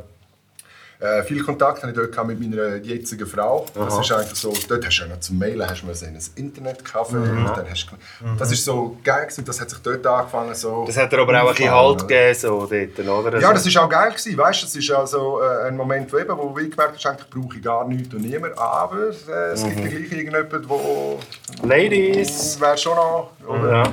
[0.99, 3.65] äh, viel Kontakt hatte ich dort gehabt mit meiner jetzigen Frau.
[3.73, 6.19] Das ist einfach so, dort hast du ja noch zum Mailen hast du in ein
[6.51, 7.13] Internetcafé.
[7.15, 7.45] Mhm.
[7.55, 7.95] Dann hast du,
[8.37, 10.85] das ist so geil gewesen, das hat sich dort angefangen so...
[10.85, 13.39] Das hat dir aber auch ein bisschen Halt gegeben, so dort, oder?
[13.39, 14.65] Ja, Also- das war auch geil, gewesen, weißt du?
[14.67, 17.63] Es ist also äh, ein Moment, wo, eben, wo du gemerkt hast, eigentlich brauche ich
[17.63, 21.19] gar nichts und niemand, aber äh, es gibt ja gleich irgendjemanden, wo
[21.63, 22.59] Ladies!
[22.59, 23.31] wäre schon noch...
[23.47, 23.71] Oder?
[23.71, 23.83] Ja.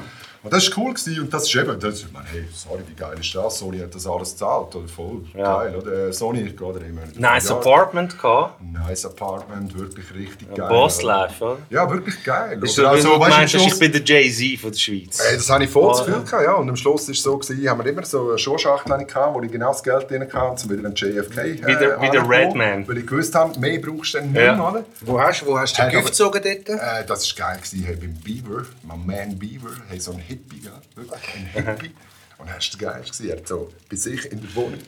[0.42, 2.94] Und das war cool gewesen, und das ist eben, das, ich meine, hey, sorry, wie
[2.94, 3.58] geil ist das?
[3.58, 5.58] Sony hat das alles gezahlt, oder voll Ja.
[5.58, 6.08] geil, oder?
[6.08, 7.02] Äh, Sony geht oder immer.
[7.14, 8.62] Nice ja, Apartment gehabt.
[8.62, 10.68] Nice Apartment, wirklich richtig geil.
[10.68, 11.06] Boss oder?
[11.28, 11.58] Life, oder?
[11.68, 12.58] Ja, wirklich geil.
[12.62, 12.88] Ist oder?
[12.88, 15.20] so, Also, du weißt du, am meinst, ich Schluss- bin der Jay-Z von der Schweiz.
[15.20, 16.20] Ey, das habe ich voll zu Oh, viel ja.
[16.20, 16.52] gehabt, ja.
[16.54, 19.08] Und am Schluss war es so, gewesen, haben wir immer so eine Schuhschachtel hatte ich
[19.12, 22.00] gehabt, wo ich genau das Geld drin hatte, um wieder einen JFK äh, Wie der-
[22.00, 22.26] wie der.
[22.26, 22.88] Redman.
[22.88, 24.68] Weil ich gewusst habe, mehr brauchst du dann nicht Ja.
[24.70, 24.84] oder?
[25.02, 26.68] Wo hast, wo hast du Hey, den Gift gezogen dort?
[26.80, 27.58] Äh, das war geil.
[27.58, 27.84] Gewesen.
[27.84, 30.72] Hey, beim Beaver, mein Man Beaver, hey, so ein Hippie, gell?
[30.94, 31.94] wirklich ein Hippie.
[32.38, 33.02] Und das war geil.
[33.02, 33.28] gewesen.
[33.28, 34.78] Er hat so bei sich in der Wohnung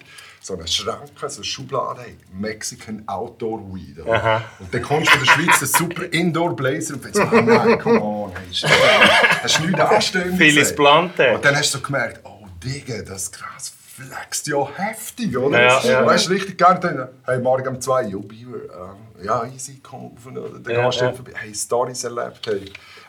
[0.40, 2.00] so eine Schranke, so eine Schublade,
[2.32, 3.98] Mexican Outdoor Weed.
[4.00, 7.78] Und dann kommst du von der Schweiz einen super Indoor Blazer und denkst, oh nein,
[7.78, 8.64] come on, hey, ist-
[9.42, 11.34] hast du nichts anstellen Phyllis Blante.
[11.34, 15.62] Und dann hast du so gemerkt, oh Digga, das krass flext ja heftig, oder?
[15.62, 16.06] Ja, ja.
[16.06, 16.56] Weißt du, richtig.
[16.58, 20.26] Dann, hey, morgen um zwei, jo, Beaver, ähm, ja, easy, auf.
[20.26, 20.42] Oder?
[20.58, 21.12] Dann Ja, du ja.
[21.12, 22.64] vorbei, hey, Stories erlebt, hey.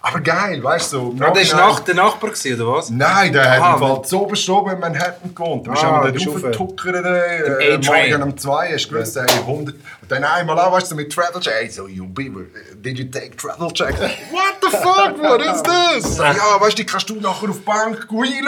[0.05, 1.23] Aber geil, weißt du, so.
[1.23, 2.89] Ah, der war nach, der Nachbar, gewesen, oder was?
[2.89, 5.65] Nein, der Aha, hat im Fall zu oben in Manhattan gewohnt.
[5.65, 6.35] Du bist Ah, rauf.
[6.35, 9.75] aufgetuckert, äh, morgen um zwei, hast du gewusst, hey, 100.
[9.75, 12.41] Und dann einmal an, weißt du, mit Travel Check, hey, so, you Beaver,
[12.75, 13.97] did you take Travel Check?
[14.31, 16.17] What the fuck, what is this?
[16.17, 18.41] ja, weißt du, die kannst du nachher auf die Bank einlösen,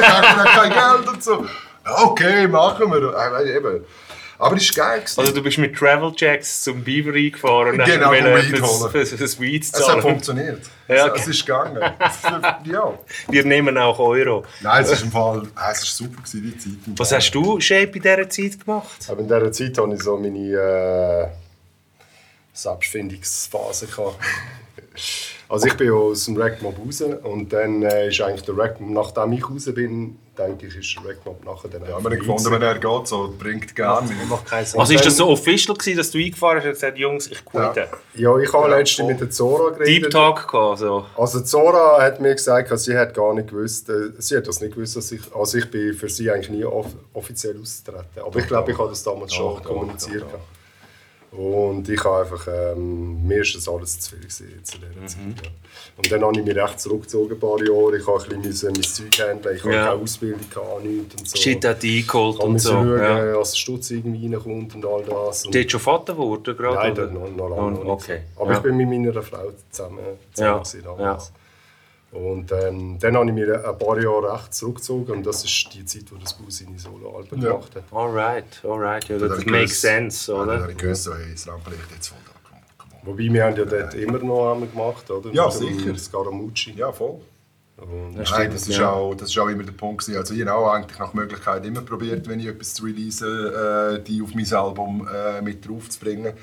[0.00, 1.44] ich habe kein Geld und so.
[1.84, 2.98] Okay, machen wir.
[3.12, 3.84] Äh, du, eben.
[4.44, 5.00] Aber es war geil.
[5.00, 5.20] gewesen.
[5.20, 8.90] Also du bist mit Travel Checks zum Beaver eingefahren und Genau, hast wollen Weed holen.
[8.90, 10.02] fürs, fürs Weed es hat zahlen.
[10.02, 10.60] funktioniert.
[10.88, 11.20] Ja, Es- okay.
[11.20, 11.80] Es ist gegangen.
[12.64, 12.98] ja.
[13.28, 14.44] Wir nehmen auch Euro.
[14.60, 16.98] Nein, es ist im Fall, es ist super gewesen, die Zeit.
[16.98, 19.06] Was hast du, Shape, in dieser Zeit gemacht?
[19.08, 21.28] Aber in dieser Zeit hatte ich so meine äh,
[22.52, 23.86] Selbstfindungsphase.
[25.52, 28.88] Also ich bin ja aus dem Rackmob raus und dann äh, ist eigentlich der Rackmob,
[28.88, 32.50] nachdem ich raus bin, denke ich, ist der Rackmob nachher dann Ja, wir haben gefunden,
[32.50, 34.80] wenn er geht, so bringt Sinn.
[34.80, 37.86] Also ist das so official gewesen, dass du eingefahren hast und gesagt Jungs, ich quitte?
[38.14, 40.12] Ja, ich habe letztens mit der Zora Deep geredet.
[40.14, 41.04] Talk gehabt, so.
[41.18, 44.74] Also Zora hat mir gesagt, sie hat gar nicht gewusst, äh, sie hat das nicht
[44.74, 48.22] gewusst, dass ich, also ich bin für sie eigentlich nie off offiziell ausgetreten.
[48.24, 50.22] Aber ich glaube, ich habe das damals schon doch, kommuniziert.
[50.22, 50.61] doch, doch.
[51.32, 55.18] Und ich habe einfach, ähm, mir ist das alles zu viel gewesen in dieser Zeit.
[55.46, 55.50] Ja.
[55.96, 57.96] Und dann habe ich mich recht zurückgezogen, ein paar Jahre.
[57.96, 59.70] Ich habe ein bisschen mein Zeug handeln, ich Ja.
[59.86, 61.36] keine Ausbildung, gehabt, nichts und so.
[61.38, 62.72] Shit hat die eingeholt und so.
[62.72, 63.32] schauen, Ja.
[63.34, 65.46] der Stutz irgendwie reinkommt und all das.
[65.46, 66.74] Und Du schon Vater geworden gerade?
[66.76, 67.06] Nein, oder?
[67.06, 67.86] noch, noch lange nicht.
[67.86, 68.20] Okay.
[68.36, 68.56] Aber ja.
[68.58, 69.98] ich bin mit meiner Frau zusammen,
[70.34, 71.32] zusammen Ja, damals.
[72.12, 75.82] Und ähm, dann habe ich mich ein paar Jahre recht zurückgezogen und das ist die
[75.86, 77.52] Zeit, wo das Bus seine Soloalben Ja.
[77.52, 77.84] gemacht hat.
[77.90, 79.08] Alright, alright.
[79.08, 80.62] Ja, Da das makes sense, Ja, Dann oder?
[80.62, 82.32] habe ich gewusst, so, hey, das Rampenlicht jetzt voll da.
[83.04, 85.30] Wobei wir haben ja dort immer noch einmal gemacht, oder?
[85.32, 85.96] Ja, Mit sicher.
[85.98, 86.74] Scaramucci.
[86.76, 87.20] Ja, voll.
[87.78, 88.92] Und Das Nein, das ist, ja.
[88.92, 90.02] auch, das ist auch immer der Punkt.
[90.04, 90.18] gewesen.
[90.18, 94.22] Also ich habe eigentlich nach Möglichkeit immer probiert, wenn ich etwas zu releasen, äh, die
[94.22, 96.34] auf mein Album äh, mit draufzubringen.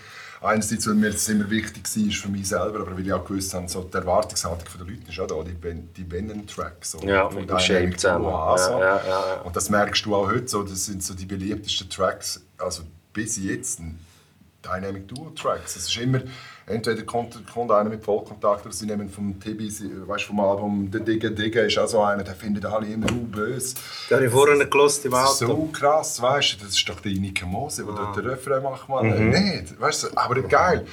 [0.41, 3.53] Einerseits, weil mir das immer wichtig war für mich selber, aber weil ich auch gewusst
[3.53, 6.91] habe, so die Erwartungshaltung der Leute ist auch da, die, Ben- die Venom-Tracks.
[6.91, 7.61] So, Ja, von Dynamic
[7.99, 8.71] Shape an, so.
[8.79, 9.41] Ja, ja, ja.
[9.41, 13.35] Und das merkst du auch heute, so, das sind so die beliebtesten Tracks, also bis
[13.37, 13.81] jetzt,
[14.63, 15.75] Dynamic Duo Tracks.
[15.75, 16.21] Es ist immer,
[16.69, 19.69] entweder kommt, kommt einer mit Vollkontakt oder sie nehmen vom Tibi,
[20.07, 23.25] weißt, vom Album «Der Digger Digger» ist auch so einer, der findet alle immer uh,
[23.25, 23.75] böse.
[24.09, 25.47] Den habe ich vorhin gelost im Auto.
[25.47, 28.87] so krass, weißt du, das ist doch der Inike Mose, der dort den Refrain macht,
[28.87, 29.29] man.
[29.29, 30.85] Nicht, weißt du, aber geil.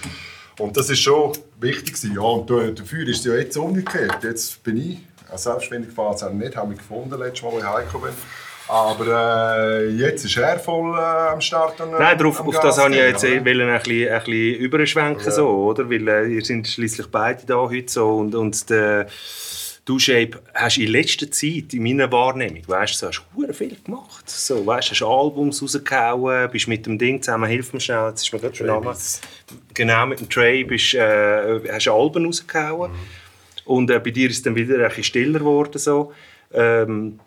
[0.58, 1.96] Und das ist schon wichtig.
[2.14, 4.24] Ja, und da- dafür ist es ja jetzt umgekehrt.
[4.24, 4.98] Jetzt bin ich,
[5.30, 8.16] als selbstständig gefahren es nicht, habe mich gefunden, letztes Mal, als ich heimgekommen bin.
[8.68, 11.80] Aber äh, jetzt ist er voll äh, am Start.
[11.80, 13.44] Und, äh, Nein, darauf, auf das habe ich jetzt oder?
[13.44, 15.88] wollen ein bisschen, ein bisschen überschwenken, so, oder?
[15.88, 19.06] Weil äh, ihr sind schließlich beide da heute so und, und der
[19.86, 24.28] Du Shape hast in letzter Zeit, in meiner Wahrnehmung, weißt du, hast du viel gemacht.
[24.28, 28.32] So, weißt, hast Albums rausgehauen, bist mit dem Ding zusammen, hilf mir schnell, jetzt ist
[28.32, 28.96] mir gerade der Name.
[29.74, 32.90] Genau, mit dem Trey bist, äh, hast Alben rausgehauen.
[33.64, 35.78] Und äh, bei dir ist es dann wieder ein bisschen stiller geworden.
[35.78, 36.12] So.
[36.52, 37.20] Ähm,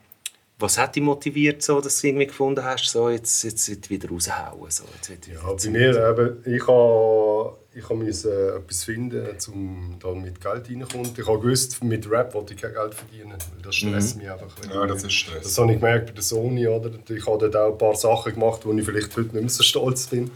[0.60, 4.10] was hat dich motiviert, so, dass du irgendwie gefunden hast, so, jetzt, jetzt, jetzt wieder
[4.10, 4.70] raushauen?
[4.70, 9.95] So, jetzt wieder Ja, bei mir eben, ich habe ich habe müssen etwas finden, um
[9.99, 11.12] da mit Geld reinkommen.
[11.16, 14.47] Ich habe gewusst, mit Rap wollte ich kein Geld verdienen, weil das stresst mich einfach.
[14.74, 15.43] Ja, das ist Stress.
[15.43, 16.68] Das habe ich gemerkt bei der Sony.
[16.68, 16.91] Oder?
[17.10, 19.64] Ich habe dort auch ein paar Sachen gemacht, wo ich vielleicht heute nicht mehr so
[19.64, 20.32] stolz bin.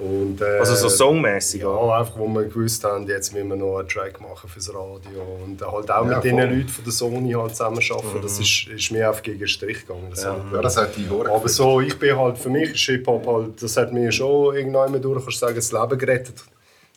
[0.00, 1.98] Und, äh, Also so songmäßig, Ja, oder?
[1.98, 5.22] einfach, wo wir gewusst haben, jetzt müssen wir noch einen Track machen fürs Radio.
[5.44, 6.36] Und halt auch Ja, mit den.
[6.36, 8.22] Leuten von der Sony halt zusammenarbeiten.
[8.22, 10.08] Das ist, ist mir einfach gegen den Strich gegangen.
[10.10, 12.70] Das habe ich Ja, das hat die Hure aber so, ich bin halt, für mich
[12.74, 16.42] ist Hip-Hop halt, das hat mir schon irgendwann durch, kannst du sagen, das Leben gerettet.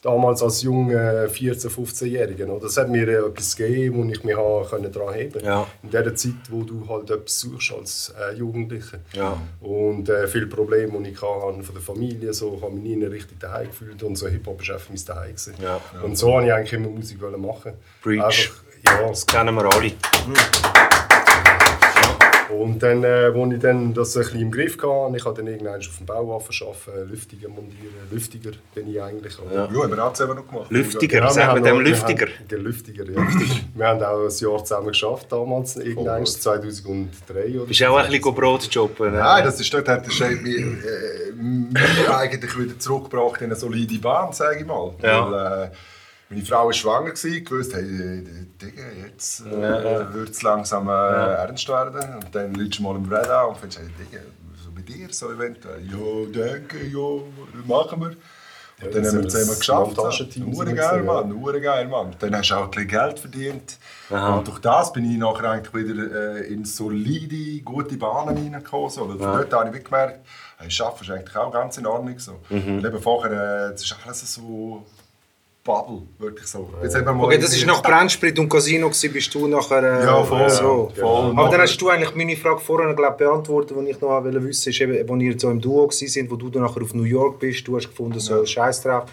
[0.01, 2.59] Damals als junger 14-, 15-Jähriger.
[2.59, 5.45] Das hat mir etwas gegeben, wo ich mich daran heben konnte.
[5.45, 5.67] Ja.
[5.81, 8.99] In der Zeit, wo du halt etwas suchst als äh, Jugendlicher.
[9.13, 9.41] Ja.
[9.59, 13.03] Und äh, viele Probleme, die ich hatte von der Familie, so, ich habe mich nie
[13.05, 15.35] richtig daheim gefühlt und so Hip-Hop war einfach mein Daheim.
[15.61, 15.81] Ja.
[16.03, 17.73] Und so wollte ich eigentlich immer Musik wollen machen.
[18.03, 18.23] Preach.
[18.23, 19.91] Einfach, ja, Das kennen wir alle.
[22.57, 25.47] Und dann, äh, als ich dann das ein bisschen im Griff hatte, ich habe dann
[25.47, 27.93] irgendwann auf dem Bauwaffen arbeiten, Lüftiger montieren.
[28.11, 29.37] Lüftiger bin ich eigentlich.
[29.53, 29.65] Ja.
[29.65, 30.71] Ja, haben wir auch zusammen noch gemacht.
[30.71, 32.25] Lüftiger, wir sagt man haben dem wir Lüftiger?
[32.27, 33.27] haben- Der Lüftiger, ja.
[33.75, 38.09] wir haben auch ein Jahr zusammen geschafft, damals, irgendwann 2003 oder Bist du auch ein
[38.11, 39.11] bisschen Brot jobben?
[39.11, 39.17] ne?
[39.19, 44.33] Nein, das ist dort hat mich, äh, mich eigentlich wieder zurückgebracht in eine solide Bahn,
[44.33, 44.93] sage ich mal.
[45.01, 45.31] Ja.
[45.31, 45.69] Weil, äh,
[46.29, 48.23] meine Frau war schwanger, gewesen, gewusst, hey,
[48.61, 52.15] Digga, jetzt äh, wird es langsam äh, ernst werden.
[52.15, 54.23] Und dann liegst du mal im Red an und findest, hey, Digga,
[54.61, 55.81] so bei dir so eventuell.
[55.85, 57.21] Ja, danke, ja,
[57.65, 58.17] machen wir.
[58.79, 59.97] Und dann haben wir ist zusammen geschafft.
[60.35, 61.03] Wir geil, ja.
[61.03, 61.61] Mann.
[61.61, 62.15] Geil, Mann.
[62.19, 63.79] Dann hast du auch ein bisschen Geld verdient.
[64.09, 68.89] Und durch das bin ich nachher eigentlich wieder äh, in solide, gute Bahnen reingekommen.
[68.91, 69.09] So.
[69.09, 70.19] Weil Von dort habe ich gemerkt,
[70.57, 72.19] hey, Arbeiten ist eigentlich auch ganz in Ordnung.
[72.19, 72.39] So.
[72.49, 72.77] Mhm.
[72.77, 74.85] Und eben vorher, äh, das ist alles so
[75.67, 76.69] Bubble, wirklich so.
[76.81, 76.89] Wir
[77.23, 80.91] Okay, das war nach Brennsprit und Casino, gewesen, bist du nachher äh, Ja, voll, so.
[80.95, 81.33] ja, voll.
[81.35, 84.67] Aber dann hast du eigentlich meine Frage vorhin glaub, beantwortet, die ich noch wollte wissen
[84.67, 87.03] wollte, ist eben, als ihr so im Duo waren, wo du dann nachher auf New
[87.03, 89.03] York bist, du hast gefunden, so Scheiß drauf.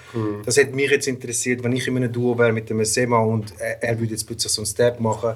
[0.44, 3.52] Das hätte mich jetzt interessiert, wenn ich in einem Duo wäre mit dem Sema und
[3.58, 5.34] er, er würde jetzt plötzlich so einen Step machen.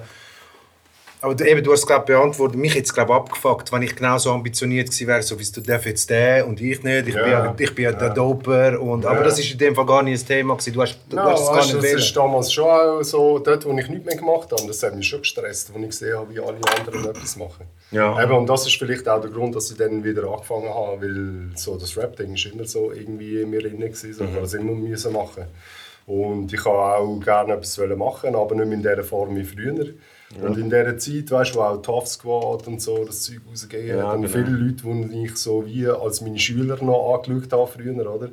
[1.21, 4.31] Aber du, eben, du hast es glaub, beantwortet, mich jetzt glaub, abgefuckt, wenn ich genauso
[4.31, 7.53] ambitioniert gewesen wäre, so wie du darfst jetzt der und ich nicht, ich bin ja,
[7.57, 8.79] ich bin ja der Doper.
[8.79, 10.53] Und, Aber das ist in dem Fall gar nicht ein Thema.
[10.55, 10.73] Gewesen.
[10.73, 11.97] Du hast, du Ja, hast es gar weißt, nicht das wählen.
[11.97, 15.07] ist damals schon auch so, dort, wo ich nichts mehr gemacht habe, das hat mich
[15.07, 17.65] schon gestresst, als ich gesehen habe, wie alle anderen etwas machen.
[17.91, 18.23] Ja.
[18.23, 21.49] Eben, und das ist vielleicht auch der Grund, dass ich dann wieder angefangen habe, weil
[21.57, 24.53] so das Rap-Ding ist immer so irgendwie in mir drin gewesen, so, ich habe es
[24.53, 25.43] immer müssen machen.
[26.05, 29.85] Und ich wollte auch gerne etwas machen, aber nicht mehr in dieser Form wie früher.
[30.41, 33.97] Und in dieser Zeit, weißt du, wo auch Tough Squad und so das Zeug rausgegeben
[33.97, 34.33] Ja, hat, und genau.
[34.33, 38.29] viele Leute, die ich so wie als meine Schüler noch angeschaut habe früher, oder?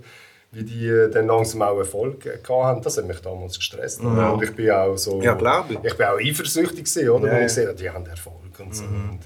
[0.52, 4.00] wie die äh, dann langsam auch Erfolg haben, das hat mich damals gestresst.
[4.00, 4.32] oder?
[4.32, 5.20] Und ich bin auch so...
[5.20, 5.34] Ja,
[5.68, 5.78] ich.
[5.82, 7.26] Ich bin auch eifersüchtig gewesen, oder?
[7.26, 7.46] Ja, Weil ja.
[7.46, 8.84] ich sehe, die haben Erfolg und so.
[8.84, 9.20] Und,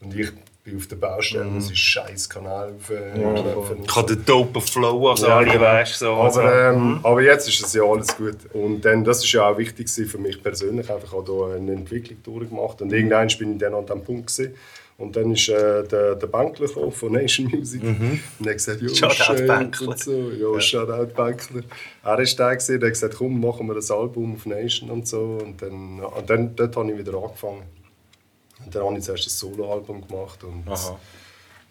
[0.00, 0.32] und ich
[0.64, 5.10] bin auf der Baustelle, das ist scheiß Kanal auf äh, Ich habe den dopen Flow
[5.10, 5.60] als alle, genau.
[5.60, 5.98] weißt.
[5.98, 6.12] So.
[6.12, 8.38] aber, ähm, aber jetzt ist es ja alles gut.
[8.54, 10.90] Und dann, das ist ja auch wichtig gewesen für mich persönlich.
[10.90, 12.80] Einfach auch hier eine Entwicklung durchgemacht.
[12.80, 14.54] Und irgendwann bin ich dann an diesem Punkt gewesen.
[14.96, 17.82] Und dann ist äh, der, der Bänkler gekommen von Nation Music.
[17.82, 19.88] Und er hat gesagt, jo, schön Bänkler.
[19.88, 20.30] und so.
[20.30, 21.62] Ja, Shoutout Bänkler.
[22.04, 25.06] Er ist der gewesen, der hat gesagt, komm, machen wir ein Album auf Nation und
[25.06, 25.40] so.
[25.44, 27.83] Und dann, und dann dort habe ich wieder angefangen.
[28.64, 30.42] Und dann habe ich zuerst ein Soloalbum gemacht.
[30.44, 30.98] Und Aha.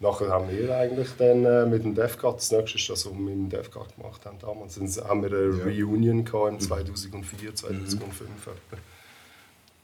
[0.00, 3.20] Nachher haben wir eigentlich dann äh, mit dem DevGat, das nächste ist das, was wir
[3.20, 8.46] mit dem DevGat gemacht haben damals, dann haben wir eine Reunion gehabt im 2004, 2005
[8.46, 8.76] etwa.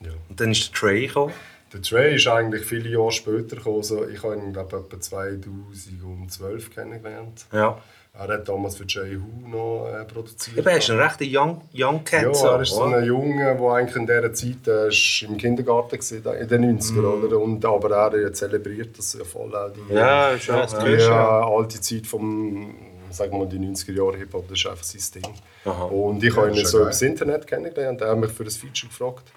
[0.01, 0.11] Ja.
[0.29, 1.33] Und dann ist der Trey gekommen.
[1.73, 6.75] Der Trey ist eigentlich viele Jahre später gekommen, so, ich habe ihn glaube etwa 2012
[6.75, 7.47] kennengelernt.
[7.53, 7.81] Ja.
[8.23, 10.59] Er hat damals für Jay Hu noch äh, produziert.
[10.59, 12.23] Eben, er ist ein rechter Young, young Cat.
[12.37, 15.99] Ja, er ist so ein Junge, der eigentlich in dieser Zeit äh, ist im Kindergarten
[16.25, 17.25] war, in den 90er, Mhm.
[17.25, 17.39] oder?
[17.41, 19.71] Und, aber er äh, zelebriert das ja voll auch.
[19.73, 20.67] Die, Ja, das ja.
[20.67, 21.41] die gehört, ja.
[21.41, 22.75] äh, alte Zeit vom,
[23.11, 25.33] sagen wir mal, die 90er Jahre Hip-Hop, das ist einfach sein Ding.
[25.65, 25.85] Aha.
[25.85, 26.81] Und ich Ja, habe ihn so geil.
[26.83, 29.33] über das Internet kennengelernt, er hat mich für ein Feature gefragt.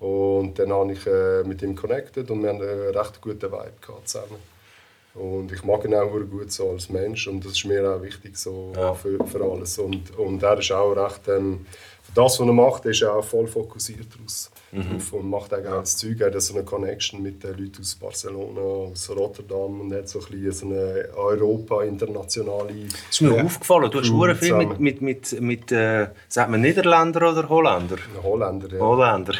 [0.00, 3.72] Und dann habe ich äh, mit ihm connected und wir haben einen recht guten Vibe
[3.80, 4.55] gehabt zusammen.
[5.18, 8.36] Und ich mag ihn auch gut so als Mensch und das ist mir auch wichtig
[8.36, 8.92] so Ja.
[8.94, 9.78] für, für alles.
[9.78, 11.64] Und, und er ist auch recht, ähm,
[12.14, 15.96] das, was er macht, ist er auch voll fokussiert draus, drauf und macht auch geiles
[15.96, 16.20] Zeug.
[16.20, 20.20] Er hat so eine Connection mit den Leuten aus Barcelona, aus Rotterdam und hat so
[20.20, 22.72] ein bisschen so eine Europa-internationale...
[22.88, 26.60] Das ist mir aufgefallen, du hast sehr viel mit, mit, mit, mit äh, sagt man
[26.60, 27.96] Niederländer oder Holländer?
[28.22, 28.80] Holländer, ja.
[28.80, 29.34] Holländer.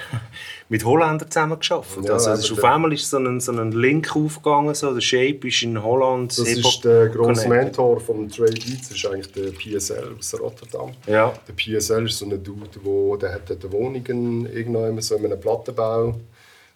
[0.68, 1.98] Mit Holländern zusammen geschafft.
[2.02, 5.46] Ja, also, aber auf einmal ist so ein, so ein Link aufgegangen, so, der Shape
[5.46, 6.36] ist in Holland.
[6.36, 7.48] Das ist der grosse.
[7.48, 10.92] Mentor von Trey Beats, das ist eigentlich der PSL aus Rotterdam.
[11.06, 11.32] Ja.
[11.46, 15.40] Der PSL ist so ein Dude, wo, der hat dort Wohnungen irgendwann so in einem
[15.40, 16.14] Plattenbau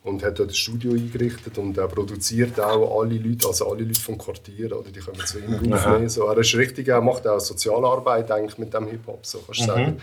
[0.02, 4.00] und hat dort ein Studio eingerichtet und er produziert auch alle Leute, also alle Leute
[4.00, 6.08] vom Quartier, oder die können zu ihm aufnehmen.
[6.08, 9.64] So, er ist richtig, er macht auch Sozialarbeit eigentlich mit dem Hip-Hop, so kannst du
[9.64, 10.00] sagen.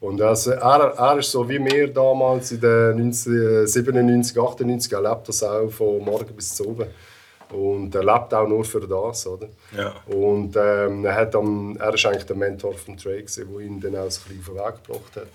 [0.00, 5.02] Und also, er, er ist so wie wir damals in den 19, 97, 98, er
[5.02, 6.86] lebt das auch von morgen bis zu oben.
[7.50, 9.48] Und er lebt auch nur für das, oder?
[9.76, 9.92] Ja.
[10.06, 13.96] Und ähm, er, hat am, er ist eigentlich der Mentor von gewesen, der ihn dann
[13.96, 15.26] auch so ein bisschen auf den Weg gebracht hat.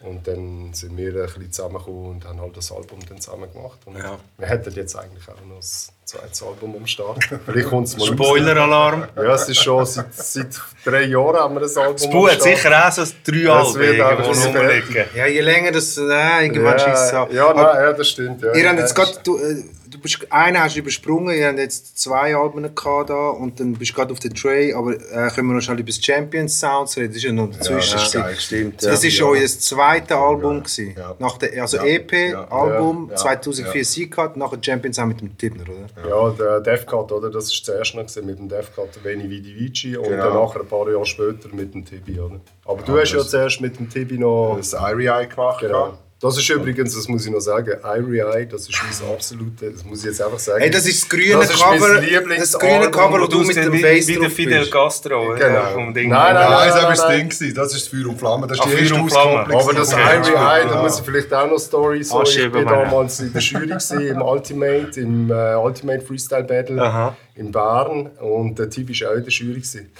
[0.00, 3.78] Und dann sind wir ein bisschen zusammengekommen und haben halt das Album dann zusammen gemacht.
[3.86, 4.18] Und Ja.
[4.36, 5.62] Wir hätten jetzt eigentlich auch noch
[6.04, 7.18] ein zweites Album am Start.
[7.46, 8.06] Vielleicht kommt es mal.
[8.06, 9.04] Spoiler-Alarm.
[9.16, 10.48] Ja, es ist schon seit, seit
[10.84, 14.30] drei Jahren haben wir ein Album Das Buch hat sicher auch so drei Alben irgendwo
[14.30, 15.04] ein rumliegen.
[15.16, 15.96] Ja, je länger das.
[15.96, 17.32] Nein, irgendwann ja, schießt es ab.
[17.32, 18.42] ja, nein, ja, das stimmt.
[18.42, 18.54] Ja.
[18.54, 19.18] Ihr habt jetzt Ja, gerade.
[19.24, 23.28] Du, äh, du bist, einen hast du übersprungen, ihr habt jetzt zwei Alben gehabt da
[23.30, 24.74] und dann bist du gerade auf der Tray.
[24.74, 27.08] Aber äh, können wir noch schnell über das Champions Sounds reden?
[27.08, 27.92] Das ist ja noch dazwischen.
[27.94, 28.22] das ist gewesen.
[28.26, 28.36] geil.
[28.38, 29.08] Stimmt, das ja.
[29.08, 30.58] ist euer zweites Album.
[30.62, 30.94] gewesen.
[30.98, 31.14] Ja.
[31.18, 31.84] Nach der, also Ja.
[31.84, 32.44] EP, Ja.
[32.50, 33.16] Album, Ja.
[33.16, 33.84] 2004 Ja.
[33.84, 35.86] Sieg gehabt, nachher Champions auch mit dem Tippner, oder?
[36.08, 37.30] Ja, der Defcat, oder?
[37.30, 40.24] Das war zuerst noch mit dem Defcat Veni Vidi Vici und Genau.
[40.24, 42.40] dann nachher ein paar Jahre später mit dem Tibi, oder?
[42.64, 44.56] Aber du Ja, hast ja zuerst mit dem Tibi noch...
[44.56, 45.60] Das Irie Eye gemacht.
[45.60, 45.98] Genau.
[46.24, 49.84] Das ist übrigens, das muss ich noch sagen, Irie Eye, das ist mein absolute, das
[49.84, 50.60] muss ich jetzt einfach sagen.
[50.60, 54.08] Hey, das ist das grüne Das Cover, das grüne Cover, wo du mit dem Face
[54.08, 54.70] wie der Fidel.
[54.70, 55.34] Castro.
[55.34, 55.64] Genau.
[55.74, 56.08] Vom Ding.
[56.08, 57.28] Nein, nein, Nein, das war nein, das nein.
[57.38, 57.54] Ding.
[57.54, 58.46] Das ist Feuer und Flamme.
[58.46, 58.94] Das ist Ach, die erste.
[59.00, 59.60] Auskopplung.
[59.60, 60.02] Aber das Okay.
[60.16, 62.22] Irie Eye, da muss ich vielleicht auch noch Story sagen.
[62.24, 62.72] Ich Anschieben bin wir.
[62.84, 67.14] damals in der Jury gewesen, im Ultimate, im äh, Ultimate Freestyle Battle Aha.
[67.34, 69.54] in Bern und der Tibi war auch in der Jury.
[69.56, 69.90] Gewesen.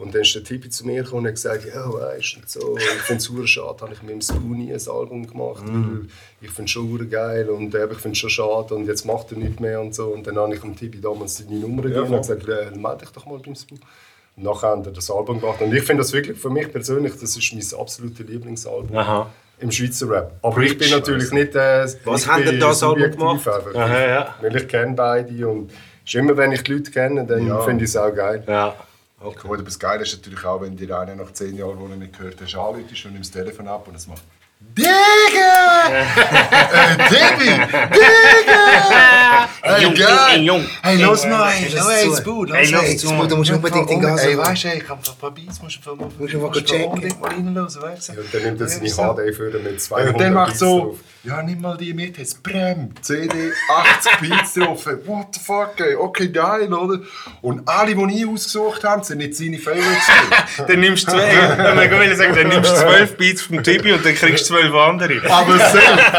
[0.00, 2.76] Und dann ist der Tibi zu mir gekommen und hat gesagt, ja, weißt du, so,
[2.78, 6.06] ich finde es super schade, habe ich mit dem Spoonie ein Album gemacht, weil
[6.40, 9.30] ich finde es schon geil und äh, ich finde es schon schade und jetzt macht
[9.32, 10.06] er nichts mehr und so.
[10.08, 13.10] Und dann habe ich dem Tibi damals seine Nummer gegeben und gesagt, äh, melde dich
[13.10, 13.78] doch mal beim Spoon.
[14.36, 17.12] Und nachher haben wir das Album gemacht und ich finde das wirklich, für mich persönlich,
[17.20, 18.96] das ist mein absolutes Lieblingsalbum.
[18.96, 19.30] Aha.
[19.58, 20.32] Im Schweizer Rap.
[20.40, 21.54] Aber ich bin natürlich nicht.
[21.54, 23.46] Äh, Was ihr bin das Album gemacht?
[23.46, 24.34] Aha, ja.
[24.40, 25.70] Weil ich kenne beide und
[26.06, 27.60] ist immer wenn ich die Leute kenne, dann Ja.
[27.60, 28.42] finde ich es auch geil.
[28.48, 28.74] Ja.
[29.20, 32.16] Oder das Geile ist natürlich auch, wenn dir einer nach 10 Jahren, wo er nicht
[32.16, 34.22] gehört hast, anruft und nimmst das Telefon ab und es macht
[34.60, 35.88] Digga!
[36.98, 37.08] äh!
[37.08, 39.48] Digga!
[39.62, 40.18] Hey, Jung, geil!
[40.32, 40.64] ey, Jung.
[40.82, 42.16] Hey, los mal, Hey, hey, lass hey, zu.
[42.16, 43.08] Spu, Hey, los, zu.
[43.08, 44.82] Spu, du musst unbedingt in Gas Ey, weißt du, ein
[45.20, 46.84] paar Beats, musst du mal Musst du mal checken.
[46.86, 48.20] unbedingt mal reinhören, weißt du?
[48.20, 51.60] Und dann nimmt er seine HD für mit 200 Und dann macht so, ja, nimm
[51.60, 54.86] mal die mit, jetzt Brem, CD, 80 Beats drauf.
[55.04, 57.00] What the fuck, ey, okay, geil, oder?
[57.42, 60.08] Und alle, die ich ausgesucht habe, sind nicht seine Favorites.
[60.66, 64.49] Dann nimmst du zwei, dann nimmst du zwölf Beats vom Tibi und dann kriegst du
[64.50, 65.30] zwölf andere.
[65.30, 66.12] Aber selbst.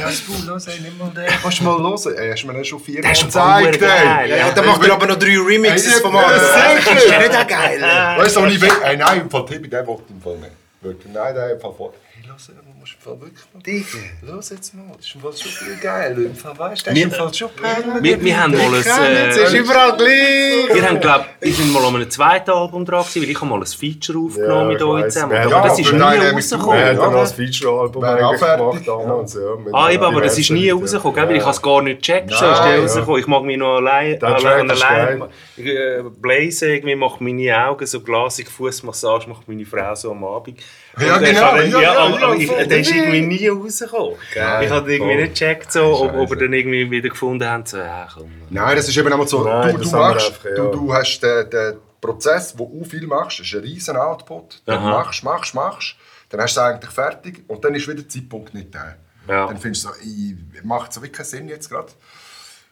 [0.00, 1.26] ja, Spu, los, ey, nimm mal den.
[1.26, 2.16] Kannst du mal hören?
[2.16, 4.38] Ey, hast du mir den schon viermal ist gezeigt, ey.
[4.38, 6.40] Ja, dann macht er aber noch drei Remixes ja, anderen.
[6.40, 6.94] sicher.
[6.94, 7.80] Das ist ja nicht auch geil.
[8.18, 8.70] Weißt du, ich will.
[8.84, 10.52] Ey, nein, im Fall Tibi, der will im Fall nicht.
[10.80, 11.92] Wirklich, nein, der im Fall voll.
[12.14, 13.62] Hey, los, du musst im Fall wirklich mal.
[13.62, 13.86] Digga.
[14.22, 16.18] Los jetzt mal, das ist im Fall schon viel geil.
[16.18, 18.02] Im Fall, weißt du, der ist im Fall schon perlen.
[18.02, 18.74] Wir, wir haben mal ein...
[18.74, 20.74] Es ist Äh, überall gleich.
[20.74, 23.46] wir haben, glaub, ich sind mal an einem zweiten Album dran gewesen, weil ich habe
[23.50, 25.32] mal ein Feature aufgenommen Ja, mit euch zusammen.
[25.32, 26.78] Ja, Aber das ist nie Wir rausgekommen.
[26.78, 29.38] Ja, haben dann das Feature-Album gemacht damals.
[29.72, 32.30] Ah, eben, aber das ist nie rausgekommen, weil ich habe es gar nicht gecheckt.
[32.30, 32.80] So Nein, ist der ja.
[32.82, 33.20] rausgekommen.
[33.20, 35.22] Ich mag mich noch allein, allein
[35.56, 40.60] äh, Blaze irgendwie macht meine Augen so glasig, Fußmassage macht meine Frau so am Abend.
[40.98, 44.16] Ja, Und ich genau, habe- ja, ja, ja, aber, ich, der ist irgendwie nie rausgekommen.
[44.34, 45.22] Geil, ich habe irgendwie voll.
[45.22, 48.30] nicht gecheckt, so, ob, ob er dann irgendwie wieder gefunden hat, so, ja komm.
[48.50, 50.54] Nein, das ist eben einmal so, Nein, du, du haben wir machst, einfach, ja.
[50.56, 54.62] du, du hast den, den Prozess, wo du viel machst, ist ein riesen Output.
[54.66, 54.90] Dann Aha.
[54.90, 55.94] machst, machst, machst,
[56.28, 58.96] dann hast du es eigentlich fertig und dann ist wieder der Zeitpunkt nicht da.
[59.28, 59.46] Ja.
[59.46, 61.92] Dann findest du so, ich, macht so wirklich keinen Sinn jetzt gerade.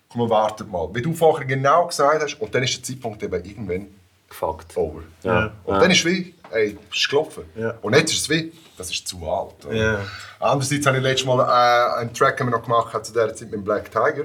[0.08, 0.88] Komm, wir warten mal.
[0.92, 3.86] Wie du vorher genau gesagt hast, und dann ist der Zeitpunkt eben irgendwann
[4.28, 4.76] Gefuckt.
[4.76, 5.02] over.
[5.22, 5.52] Ja.
[5.64, 5.80] Und Ja.
[5.80, 7.44] dann ist es wie, ey, es ist gelaufen.
[7.56, 7.74] Ja.
[7.82, 9.54] Und jetzt ist es wie, das ist zu alt.
[9.72, 10.00] Ja.
[10.40, 13.42] Andererseits habe ich letztes Mal äh, einen Track haben wir noch gemacht zu dieser Zeit
[13.50, 14.24] mit dem Black Tiger.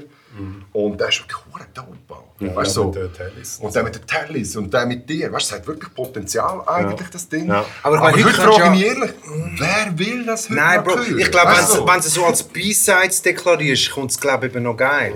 [0.72, 2.24] Und der ist wirklich hure dope.
[2.40, 2.86] Ja, weißt, Ja, so.
[2.86, 3.58] mit den Tellys.
[3.60, 5.32] Und der mit den Tellys und der mit dir.
[5.32, 7.48] Weißt, du, es hat wirklich Potenzial eigentlich, das Ding.
[7.50, 7.64] Ja.
[7.84, 9.12] Aber Aber, ich meine, heute heute frage ich mich ehrlich,
[9.60, 11.20] wer will das heute Nein, Bro, hören?
[11.20, 14.64] ich glaube, wenn du wenn du so als B-Sides deklarierst, kommt es glaube ich eben
[14.64, 15.14] noch geil.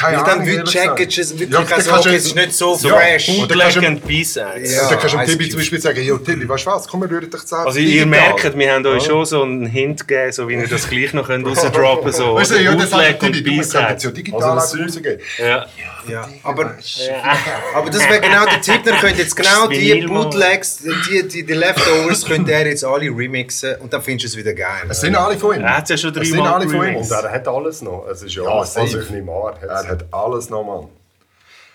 [0.00, 1.18] Keine Weil dann Ahnung, wird ehrlich checken, gesagt.
[1.18, 3.28] es wirklich Ja, also, dann okay, du- es ist nicht so Ja, fresh.
[3.28, 4.74] und dann Bootleg du- und B-Sides.
[4.74, 4.88] Ja.
[4.88, 7.10] Dann kannst du dem Tibi zum Beispiel sagen, yo Tibi, weißt du was, komm, wir
[7.10, 7.66] rühren dich zusammen.
[7.66, 10.88] Also ihr merkt, wir haben euch schon so einen Hint gegeben, so wie ihr das
[10.88, 14.02] gleich noch könnt rausdroppen so Weißt du, ja, das sagt Tibi, du kannst jetzt B-Sides.
[14.04, 15.20] ja digital Also also das- rausgehen.
[15.38, 15.66] Ja.
[16.08, 16.76] Ja, aber,
[17.74, 18.80] aber das wäre genau der Tipp.
[18.84, 20.06] Dann könnt jetzt genau ist die.
[20.06, 24.44] Bootlegs, die, die, die Leftovers, könnt ihr jetzt alle remixen und dann findest du es
[24.44, 24.84] wieder geil.
[24.88, 25.62] Es sind alle von ihm.
[25.62, 26.96] Er hat es ja schon Es sind dreimal alle von ihm.
[26.96, 28.06] Und er hat alles noch.
[28.10, 28.50] Es ist ja, Ja.
[28.60, 30.88] Also ich nehme an, Er hat alles noch, Mann.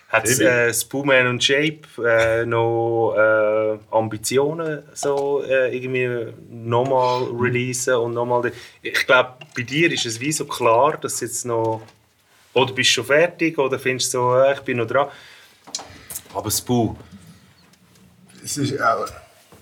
[0.09, 8.13] Hat äh, Spooman und Shape äh, noch äh, Ambitionen, so äh, irgendwie nochmal releasen und
[8.13, 8.51] nochmal.
[8.82, 11.82] Ich glaube, bei dir ist es wie so klar, dass jetzt noch.
[12.53, 15.07] Oder bist du schon fertig oder findest du so, äh, ich bin noch dran.
[16.34, 16.95] Aber Spoo,
[18.43, 18.78] Es ist, äh,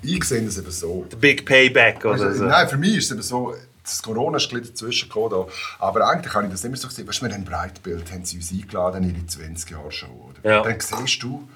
[0.03, 1.05] ich sehe das eben so.
[1.11, 2.43] der Big Payback oder Also, so.
[2.43, 5.45] Nein, für mich ist es eben so, das Corona ist dazwischen gekommen.
[5.79, 7.07] Aber eigentlich habe ich das immer so gesehen.
[7.07, 10.29] Weißt du, wir haben ein Breitbild, haben sie uns eingeladen in ihre 20 Jahre Show.
[10.31, 10.49] Oder?
[10.49, 10.61] Ja.
[10.63, 11.47] Dann siehst du,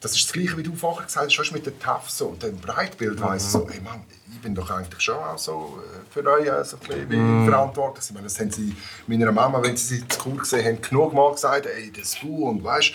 [0.00, 2.28] das ist das Gleiche, wie du vorher gesagt hast, du, mit den TAF so.
[2.28, 3.24] Und dann Breitbild Mhm.
[3.24, 4.02] weiss ich so, hey Mann,
[4.32, 7.16] ich bin doch eigentlich schon auch so äh, für euch äh, so ein bisschen wie
[7.16, 7.44] Mhm.
[7.44, 8.04] verantwortlich.
[8.08, 8.74] Ich meine, das haben sie
[9.06, 12.48] meiner Mama, wenn sie sie zu cool gesehen haben, genug mal gesagt, ey, das du
[12.48, 12.92] und weißt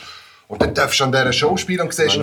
[0.48, 2.18] und dann darfst du an dieser Show spielen und siehst,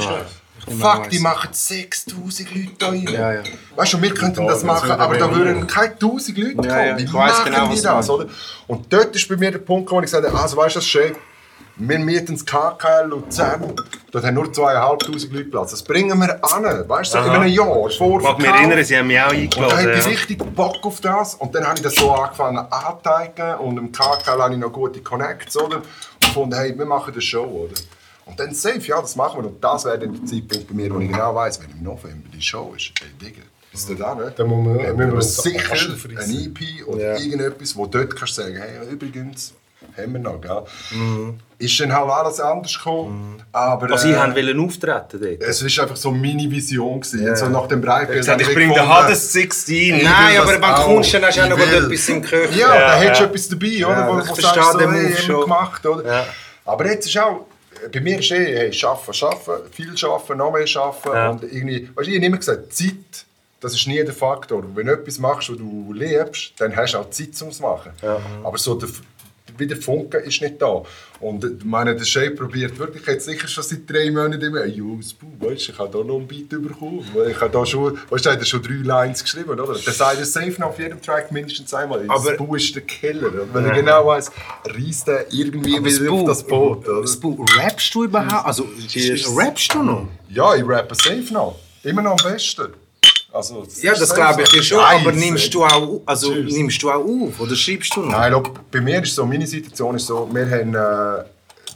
[0.71, 3.09] fuck, die machen 6000 Leute da rein.
[3.13, 3.43] Ja, ja.
[3.77, 6.69] Weißt du, wir könnten das machen, aber da würden keine 1000 Leute kommen.
[6.69, 6.99] Ja, ja.
[6.99, 8.27] Wie Ich weiss machen genau, die das, oder?
[8.67, 10.85] Und dort ist bei mir der Punkt wo ich gesagt habe, also weißt du, das
[10.85, 11.15] ist schön.
[11.77, 13.73] Wir mieten das KKL Luzern,
[14.11, 15.71] dort haben nur 2500 Leute Platz.
[15.71, 18.99] Das bringen wir an, weißt du, so in einem Jahr, Ich mag mich erinnern, sie
[18.99, 19.77] haben mich auch Und da eingeladen.
[19.79, 21.35] hatte ich richtig Bock auf das.
[21.37, 23.55] Und dann habe ich das so angefangen anzuteigen.
[23.61, 25.77] Und im KKL habe ich noch gute Connects, oder?
[25.79, 25.85] Und
[26.21, 27.75] gefunden, hey, wir machen eine Show, oder?
[28.25, 29.49] Und dann safe, ja, das machen wir.
[29.51, 32.29] Und das wäre dann der Zeitpunkt bei mir, wo ich genau weiss, wenn im November
[32.33, 32.93] die Show ist.
[33.01, 33.43] Hey, Digga,
[33.73, 34.33] ist der da, ne?
[34.37, 35.73] Dann muss man- Dann müssen wir sicher
[36.21, 36.31] ein.
[36.31, 37.17] EP oder Ja.
[37.19, 39.55] irgendetwas, wo dort kannst du sagen, hey, übrigens,
[39.97, 40.63] haben wir noch, gell?
[41.59, 43.43] Ist dann halt alles anders gekommen.
[43.53, 45.43] Aber, Also, sie äh, haben wollen auftreten dort.
[45.43, 47.01] es war einfach so meine Vision.
[47.01, 47.37] Gewesen.
[47.37, 48.19] So nach dem Breitbild.
[48.19, 50.03] Gesagt, habe ich bringe den Hades 16.
[50.05, 50.85] Nein, aber du auch.
[50.87, 52.57] kommst, dann hast du auch noch Ich etwas im Köcher.
[52.57, 53.31] Ja, da hättest du ja.
[53.31, 53.99] etwas dabei, oder?
[53.99, 55.41] Ja, wo, ich wo verstehe sagst, so, den Move schon.
[55.43, 56.07] gemacht, oder?
[56.07, 56.27] Ja.
[56.65, 57.47] Aber jetzt ist auch,
[57.91, 61.13] bei mir ist eh, hey, schaffen, schaffen, viel schaffen, noch mehr schaffen.
[61.13, 61.31] Ja.
[61.31, 63.27] Und irgendwie, weißt ich habe immer gesagt, Zeit,
[63.61, 64.65] das ist nie der Faktor.
[64.75, 67.93] Wenn du etwas machst, was du liebst, dann hast du auch Zeit zum zu machen.
[68.43, 68.89] Aber so der,
[69.57, 70.83] wie der Funke ist nicht da.
[71.23, 74.71] Und ich meine, der Shay probiert wirklich jetzt sicher schon seit drei Monaten immer, hey,
[74.71, 77.05] Jungs, weißt, ich habe da noch einen Beat bekommen.
[77.31, 79.67] Ich habe da schon, weißt du, er hat schon drei Lines geschrieben, oder?
[79.73, 82.05] Der sagt er safe noch auf jedem Track mindestens einmal.
[82.09, 83.31] Aber- das Bu ist der Killer.
[83.53, 84.33] Weil er genau weiss,
[84.65, 86.89] reißt er irgendwie wieder auf das Boot.
[86.89, 87.07] Oder?
[87.07, 88.45] Spu, rappst du überhaupt?
[88.47, 88.67] Also,
[89.37, 90.09] rappst du noch?
[90.29, 91.57] Ja, ich rappe safe noch.
[91.85, 92.67] Immer noch am besten.
[93.33, 94.79] Also, Ja, das glaube ich dir schon.
[94.81, 96.53] Aber nimmst du auch, also, Tschüss.
[96.53, 98.13] nimmst du auch auf oder schreibst du noch?
[98.13, 101.25] Nein, schau, bei mir ist so, meine Situation ist so, wir haben äh,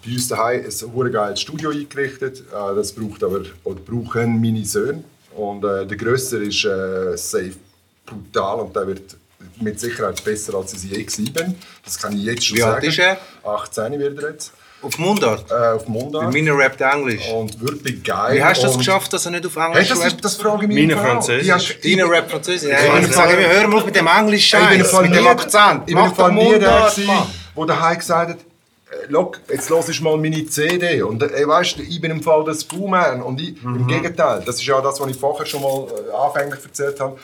[0.05, 2.41] bei uns daheim ein sehr geiles Studio eingerichtet.
[2.41, 5.03] Äh, das braucht aber, oder brauchen meine Söhne.
[5.35, 7.53] Und äh, der Grösser ist äh, safe
[8.05, 9.17] brutal und der wird
[9.61, 12.87] mit Sicherheit besser als ich je gewesen Das kann ich jetzt schon Wie alt sagen.
[12.89, 13.19] ist er?
[13.45, 14.53] 18 wird er jetzt.
[14.87, 15.51] Auf Mundart?
[15.51, 16.33] Äh, auf Mundart.
[16.33, 17.29] Bei mir rappt Englisch.
[17.33, 18.37] Und wirklich geil.
[18.37, 20.13] Wie hast du das geschafft, dass er nicht auf Hey, Englisch das, rappt?
[20.15, 21.01] ist, das frage ich mich Meine.
[21.01, 21.79] Französisch.
[21.83, 22.71] Ich Deine Rap Französisch?
[22.71, 24.79] Ja, ich im sage Fall- immer, hör mal auf mit dem englisch Ich bin im
[24.81, 25.81] Scheiß, Fall mit dem Akzent.
[25.87, 26.93] ich bin im Mach Fall doch nie der,
[27.55, 31.79] wo daheim gesagt hat, äh, «Look, jetzt los ich mal meine CD.» Und äh, weißt,
[31.79, 33.23] du, ich bin im Fall der Spooman.
[33.23, 33.77] Und ich, Mhm.
[33.77, 37.19] im Gegenteil, das ist ja das, was ich vorher schon mal äh, anfänglich erzählt habe.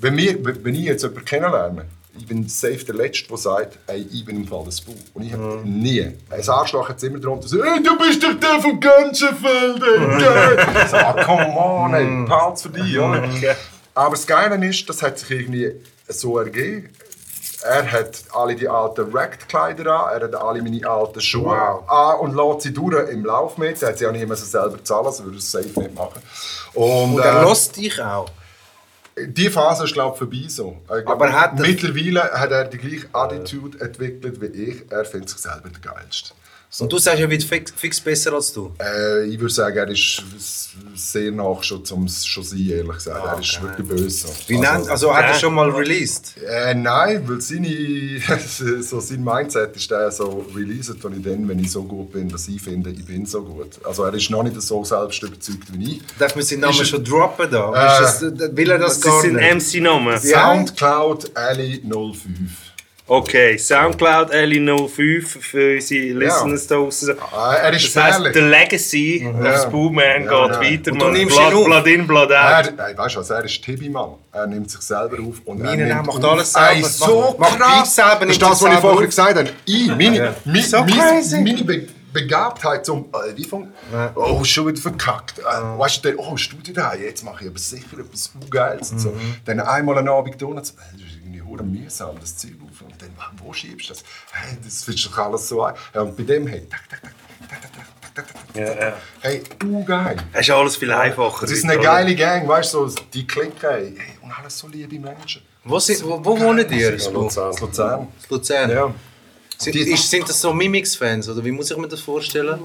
[0.00, 1.84] Wenn, wir, wenn ich jetzt jemanden kennenlerne,
[2.18, 4.94] ich bin safe der Letzte, der sagt, ey, ich bin im Fall der Spoo.
[5.14, 5.80] Und ich habe Mhm.
[5.80, 6.00] nie.
[6.30, 10.96] Ein Arschloch hat immer drunter so, «Ey, du bist doch der von Gönschenfeld, ey!» so,
[10.96, 12.26] ah, come on, ey, Mhm.
[12.26, 13.22] Palz für dich, oder?
[13.94, 15.72] Aber das Geile ist, das hat sich irgendwie
[16.08, 16.90] so ergeben.
[17.64, 21.58] Er hat alle die alten Racked-Kleider an, er hat alle meine alten Schuhe
[21.88, 23.82] an und lässt sie durch im Lauf mit.
[23.82, 25.92] Er hat sie auch nicht mehr so selber zahlen, also würde er es safe nicht
[25.94, 26.22] machen.
[26.74, 28.30] Und, Und er äh, lässt dich auch.
[29.26, 30.76] Die Phase ist, glaube ich, vorbei so.
[30.84, 34.90] Ich glaub, Aber hat er- mittlerweile hat er die gleiche Attitude entwickelt wie ich.
[34.90, 36.32] Er findet sich selber der Geilste.
[36.80, 38.70] Und du sagst, er wird fix, fix besser als du.
[38.78, 40.22] Äh, ich würde sagen, er ist
[40.94, 43.24] sehr nach schon zum schon sein, ehrlich gesagt.
[43.24, 44.10] er ist wirklich böse.
[44.28, 44.34] so.
[44.48, 46.34] Wie nennt, also hat er schon mal released?
[46.46, 48.20] Äh, nein, weil seine,
[48.82, 52.28] so sein Mindset ist der so released, wenn ich dann, wenn ich so gut bin,
[52.28, 53.70] dass ich finde, ich bin so gut.
[53.84, 56.02] Also er ist noch nicht so selbst überzeugt wie ich.
[56.18, 57.72] Darf man seinen Namen Ist- schon droppen da?
[57.98, 59.74] Äh, ist das, will er das, Das gar sind nicht?
[59.74, 60.18] MC-Namen.
[60.20, 62.67] Soundcloud Ali 05.
[63.10, 67.16] Okay, Soundcloud LI05 für unsere Listeners da draussen.
[67.32, 70.60] Ah, er ist Das heisst, der Legacy auf Spoolman geht ja.
[70.60, 70.92] weiter.
[70.92, 71.12] Und du man.
[71.14, 71.64] nimmst Blood, ihn auf?
[71.64, 72.32] Blood in, Blood out.
[72.66, 74.10] Er, nein, weißt du was, er ist Tibi-Mann.
[74.32, 76.32] Er nimmt sich selber auf und Meine er macht auf.
[76.32, 76.70] alles selber.
[76.70, 77.94] Ey, Macht- so macht krass.
[77.94, 79.04] Selber, das ist das, was ich vorher auf.
[79.06, 79.50] gesagt habe.
[79.64, 81.40] Ich, meine, mi, So mi, crazy.
[81.42, 83.68] meine Be Begabtheit zum, äh, wie von,
[84.14, 85.38] oh, schon wieder verkackt.
[85.40, 85.42] Äh,
[85.78, 88.92] Weißt du, oh, Studio da, jetzt mache ich aber sicher etwas Geiles.
[88.92, 89.10] Und so.
[89.10, 89.34] Mhm.
[89.44, 90.76] Dann einmal einen Abend so, äh, das ist
[91.22, 92.56] irgendwie mühsam, das dann,
[93.42, 94.02] wo schiebst du das?
[94.32, 95.74] Hey, das findest du doch alles so ein.
[95.94, 97.12] Und bei dem, hey, tak, tak, tak,
[97.48, 98.96] tak, tak, tak, tak, Ja, ja.
[99.20, 100.16] hey, du geil.
[100.32, 101.42] Es ist alles viel einfacher.
[101.42, 105.42] Das ist eine geile Gang, weißt du, die Clique, hey, und alles so liebe Menschen.
[105.64, 106.96] Wo, sind, wo, wo wohnt ihr?
[106.98, 107.54] Ja, Luzern.
[107.60, 108.08] Luzern.
[108.30, 108.70] Luzern.
[108.70, 108.94] Ja.
[109.58, 112.60] Sind, ist, sind das so Mimics-Fans oder wie muss ich mir das vorstellen?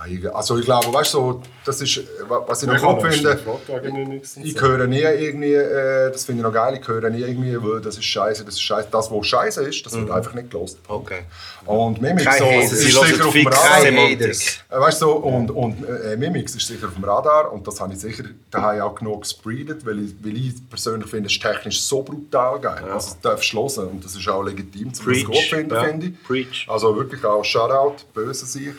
[0.00, 2.94] Nein, Also ich glaube, weißt du, so, das ist, äh, was ich noch Ich habe
[3.00, 4.48] gut finde, finde.
[4.48, 7.80] ich höre nie irgendwie, äh, das finde ich noch geil, ich höre nie irgendwie, weil
[7.80, 8.88] das ist scheiße, das ist scheiße.
[8.90, 10.78] Das, was scheiße ist, das wird einfach nicht gelost.
[10.88, 11.22] Okay.
[11.66, 13.84] Und Mimix so, Hater, ist sicher auf dem Radar.
[13.84, 17.80] Äh, Weißt du, so, und, und äh, Mimix ist sicher auf dem Radar und das
[17.80, 21.42] habe ich sicher daheim auch genug gespreadet, weil ich, weil ich persönlich finde, es ist
[21.42, 22.84] technisch so brutal geil.
[22.84, 25.74] Also das darfst du hören und das ist auch legitim, das Preach, gut zu finden,
[25.74, 25.84] ja.
[25.84, 26.22] finde ich.
[26.24, 26.66] Preach.
[26.68, 28.74] Also wirklich auch Shoutout, böse sich.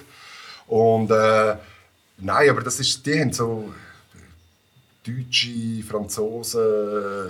[0.72, 1.56] Und äh,
[2.18, 3.74] nein, aber das ist, die haben so
[5.06, 6.62] Deutsche, Franzosen,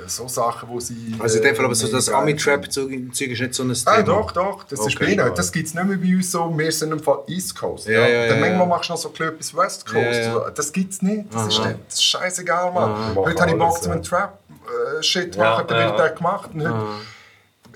[0.06, 1.16] so Sachen, wo sie...
[1.18, 3.92] Also in dem Fall aber so äh, das Ami-Trap-Zeug ist nicht so ein Thema.
[3.98, 5.06] Ah, doch, doch, das ist Okay.
[5.06, 5.34] bei ihnen.
[5.36, 7.88] Das gibt es nicht mehr bei uns so, wir sind im Fall East Coast.
[7.88, 8.66] Ja, ja, Dann ja, manchmal ja.
[8.66, 9.96] machst du noch so ein bisschen etwas West Coast.
[10.06, 10.34] Ja, ja.
[10.34, 11.34] So, Das gibt es nicht.
[11.34, 13.16] Das ist, das ist scheißegal, Mann.
[13.16, 14.04] Heute habe ich Bock zu einem.
[14.04, 15.88] Trap-Shit Ja, machen, dann ja.
[15.88, 16.50] wird der gemacht.
[16.54, 16.76] Und heute,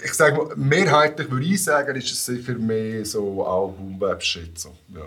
[0.06, 4.60] Ich sage mal, mehrheitlich würde ich sagen, ist es sicher mehr so auch Boom-Bap-Shit.
[4.60, 4.70] So.
[4.94, 5.02] Ja.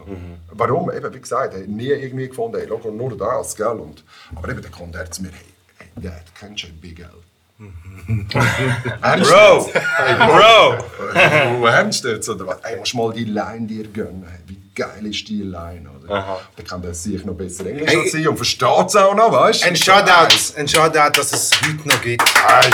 [0.51, 0.91] Warum?
[0.91, 3.67] Eben, wie gesagt, ich habe nie irgendwie gefunden, hey, schau, nur das, gell?
[3.69, 4.03] Und,
[4.35, 5.47] aber eben, der kommt er zu mir, hey,
[5.95, 7.09] hey Dad, kennst du Big L?
[9.03, 9.67] Ernst Bro!
[9.67, 10.19] jetzt?
[10.19, 11.59] Bro!
[11.61, 12.29] Wo ernst jetzt?
[12.29, 12.61] Oder was?
[12.63, 14.27] Ey, musst mal die Line dir gönnen.
[14.47, 16.39] Wie geil ist die Line, oder?
[16.57, 18.21] Dann kann der sich noch besser Englisch Hey.
[18.21, 19.69] ich und versteht es auch noch, weißt du?
[19.69, 22.23] Ein Shoutout, ein Shoutout, dass es heute noch gibt.
[22.23, 22.71] Ey.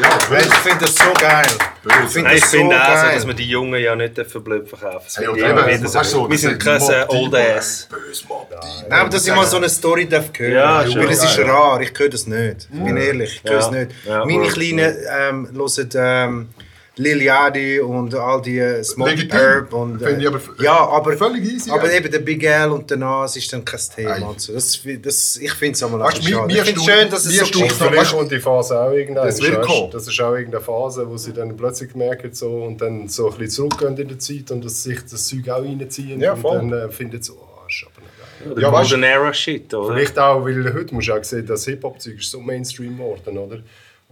[0.00, 1.44] Ja, ich finde das so geil.
[1.84, 4.42] Ich finde ich das so finde auch so, dass wir die Jungen ja nicht dürfen
[4.42, 6.30] blöd verkaufen Hey, Immer eben, wieder so.
[6.30, 7.88] wir sind krasse Old Ass.
[7.90, 8.60] Bös Mob Deep.
[8.88, 10.92] Nein, aber dass ich mal so eine Story darf hören Ja, darf.
[10.92, 11.02] schon.
[11.02, 11.52] Weil es ist Ja, ja.
[11.52, 12.68] rar, ich höre das nicht.
[12.72, 13.70] Ich bin ehrlich, ich höre es Ja.
[13.72, 13.90] nicht.
[14.06, 14.48] Ja, Meine.
[14.48, 16.48] Kleinen ähm, hören ähm,
[16.96, 19.38] Lil Yachty und all die äh, Smoke Legitim.
[19.38, 19.72] Herb.
[19.72, 21.96] Und, äh, ich aber ja, aber, völlig easy, aber ja.
[21.96, 24.10] eben der Big L und der Nas ist dann kein Thema.
[24.12, 24.20] Ei.
[24.22, 24.52] Und so.
[24.52, 26.46] das, das, ich finde es einmal Weißt schade.
[26.46, 29.26] mir Ich finde es schön, dass es so noch- Vielleicht kommt die Phase auch irgendwann.
[29.26, 29.90] Das wird ist- kommen.
[29.90, 33.38] Das ist auch irgendeine Phase, wo sie dann plötzlich merken so, und dann so ein
[33.38, 36.20] bisschen zurückgehen in der Zeit und dass sich das Zeug auch reinziehen.
[36.20, 36.58] Ja, voll.
[36.58, 38.54] Und dann äh, findet so, oh, ist aber nicht geil.
[38.54, 39.94] Der Ja, weißt Golden Era Shit, oder?
[39.94, 43.60] Vielleicht auch, weil heute musst du auch sehen, das Hip-Hop-Zeug so Mainstream geworden, oder?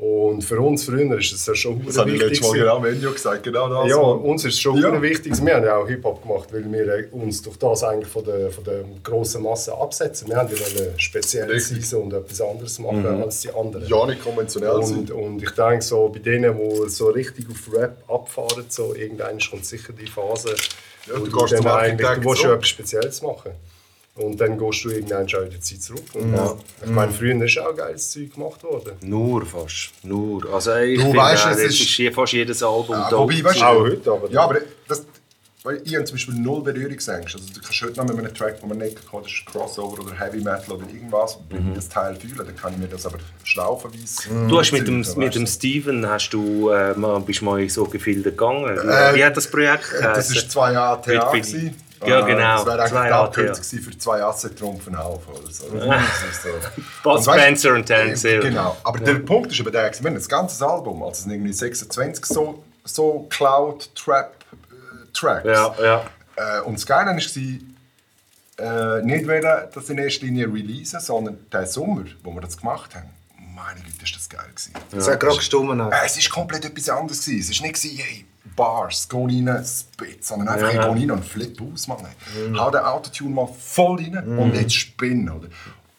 [0.01, 2.41] Und für uns früher ist es ja schon Das habe ich wichtig.
[2.41, 3.91] letztes Mal genau gesagt, genau das.
[3.91, 5.03] Ja, uns ist es schon Ja.
[5.03, 5.35] wichtig.
[5.45, 8.51] Wir haben ja auch Hip-Hop gemacht, weil wir äh, uns durch das eigentlich von der,
[8.51, 10.29] von der grossen Masse absetzen.
[10.29, 11.87] Wir haben ja wollen speziell Richtig.
[11.87, 13.87] sein und etwas anderes machen als die anderen.
[13.87, 15.11] Ja, nicht konventionell Und, sind.
[15.11, 19.67] und ich denke so, bei denen, die so richtig auf Rap abfahren, so, irgendwann kommt
[19.67, 20.55] sicher die Phase,
[21.09, 23.51] Ja, wo du du, dann eigentlich, du willst etwas Spezielles machen.
[24.23, 26.03] Und dann gehst du irgendwann schon in die Zeit zurück.
[26.15, 26.55] Und ja.
[26.85, 28.93] Ich meine, früher ist auch geiles Zeug gemacht worden.
[29.03, 29.91] Nur fast.
[30.03, 30.53] Nur.
[30.53, 33.19] Also ich Du finde, weißt, äh, es das ist- ist fast jedes Album Ja, da.
[33.19, 34.59] wobei, weißt du, Auch heute, aber- Ja, aber
[34.89, 35.07] das,
[35.63, 37.39] weil ich habe zum Beispiel null Berührungsängste.
[37.39, 40.03] Also du kannst heute noch mit einem Track, wo man nicht kann, das ist Crossover
[40.03, 43.05] oder Heavy Metal oder irgendwas, wenn ich das Teil fühle, dann kann ich mir das
[43.05, 44.23] aber schlaufenweise...
[44.49, 45.47] Du hast mit dem, mit dem.
[45.47, 48.75] Steven hast du, äh, mal, bist mal in so Gefilde gegangen.
[48.77, 50.37] Wie, Äh, wie hat das Projekt Das geheißen?
[50.37, 51.77] war zwei Jahre gewesen.
[52.07, 55.29] Ja, Äh, genau, Das wäre eigentlich Jahre Abkürzung gewesen für zwei Asse Trumpfen auf.
[55.29, 55.67] Oder so.
[57.05, 58.41] Weißt- Spencer und Terence Hill.
[58.41, 58.77] Genau.
[58.85, 61.53] Aber der Punkt ist aber der, wir haben das ganze Album, also es sind irgendwie
[61.53, 65.45] 26 so, so Cloud-Trap-Tracks.
[65.47, 66.05] Ja, ja.
[66.37, 71.67] Äh, und das Geile war, äh, nicht wollen, das in erster Linie releasen, sondern der
[71.67, 73.11] Sommer, wo wir das gemacht haben,
[73.55, 74.73] meine Güte, ist das geil gewesen.
[74.97, 75.81] Es hat gerade gestummen.
[75.81, 75.91] auch.
[75.93, 77.25] Äh, es war komplett etwas anderes.
[77.25, 77.51] Gewesen.
[77.53, 78.25] Es war nicht, gewesen, hey,
[78.61, 80.93] Bars, geh rein, spit, sondern einfach, Ja.
[80.93, 81.99] geh rein und flip aus, Mann.
[82.59, 85.49] Hau den Autotune mal voll rein und jetzt spinnen, oder?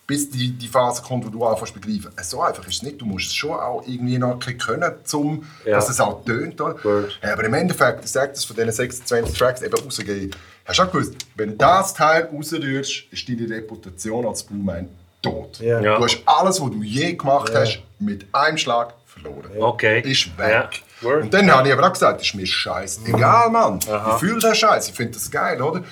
[0.06, 2.12] Bis die, die Phase kommt, wo du anfängst zu begreifen.
[2.22, 3.00] So einfach ist es nicht.
[3.02, 5.72] Du musst es schon auch irgendwie noch können, zum, Ja.
[5.76, 6.60] dass es auch tönt.
[6.62, 6.76] Oder?
[7.24, 10.36] Ja, aber im Endeffekt, ich sage das von diesen 26 Tracks eben rausgehen.
[10.66, 14.90] Hast du auch gewusst, wenn du das Teil rausrührst, ist deine Reputation als Blueman
[15.22, 15.60] tot.
[15.62, 15.80] Ja.
[15.80, 19.50] Du hast alles, was du je gemacht hast, mit einem Schlag verloren.
[19.60, 20.02] Okay.
[20.02, 20.84] Ist weg.
[21.02, 21.24] Word.
[21.24, 23.02] Und dann habe ich aber auch gesagt, das ist mir scheiße.
[23.06, 23.80] Egal, Mann.
[23.80, 25.84] Ich fühle den Scheiß, ich finde das geil, oder?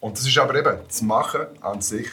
[0.00, 2.08] Und das ist aber eben, das Machen an sich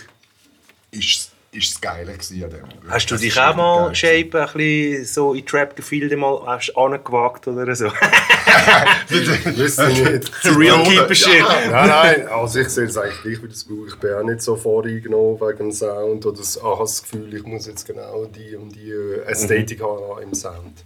[0.91, 2.18] ist, ist das Geile an
[2.49, 2.89] dem.
[2.89, 6.80] Hast du Das dich auch mal, Shape, ein bisschen so in Trap-Gefilde mal hast du
[6.80, 7.88] angewagt oder so?
[9.10, 10.32] Nicht.
[10.58, 11.43] Real Keeper Shit.
[11.72, 13.86] Nein, nein, also ich sehe es eigentlich gleich wie das Buch.
[13.88, 17.34] Ich bin auch nicht so voreingenommen wegen dem Sound oder das, ah, habe das Gefühl,
[17.34, 18.93] ich muss jetzt genau die und die
[19.26, 20.84] Ästhetik haben im Sound.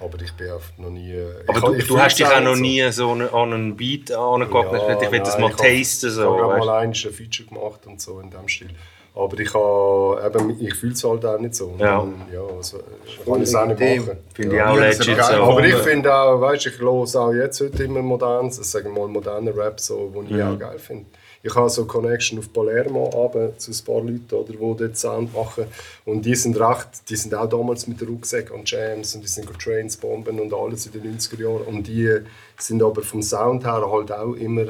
[0.00, 1.12] Aber ich bin einfach noch nie...
[1.48, 2.60] Aber ich, du, ich du hast dich auch noch so.
[2.60, 4.72] nie so an an einen Beat angewagt.
[4.72, 6.06] Ja, ich will das mal ich habe- tasten.
[6.08, 6.88] Ich So, habe weißt mal du?
[6.88, 8.68] ein Feature gemacht und so in dem Stil.
[9.16, 11.74] Aber ich, habe, eben, ich fühle es halt auch nicht so.
[11.78, 11.98] Ja.
[11.98, 14.18] Und, ja also, ich kann es auch nicht machen.
[14.32, 14.66] Finde ja.
[14.66, 15.36] ich auch Ja, legit aber geil.
[15.38, 15.42] so.
[15.42, 19.08] Aber ich finde auch, weißt, ich höre auch jetzt heute immer modernes, sagen wir mal
[19.08, 20.42] modernen Rap, so, wo ich Mhm.
[20.42, 21.06] auch geil finde.
[21.42, 25.32] Ich habe so Connection auf Palermo runter zu ein paar Leuten, oder, die dort Sound
[25.34, 25.64] machen.
[26.04, 29.28] Und die sind recht, die sind auch damals mit der Rucksack und Jams und die
[29.28, 31.62] sind Trains bomben und alles in den 90er Jahren.
[31.62, 32.18] Und die
[32.58, 34.66] sind aber vom Sound her halt auch immer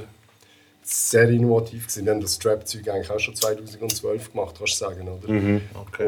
[0.82, 2.04] sehr innovativ gewesen.
[2.04, 5.30] Die haben das Trap-Zeug eigentlich auch schon 2012 gemacht, kannst du sagen, oder?
[5.30, 5.60] Mhm.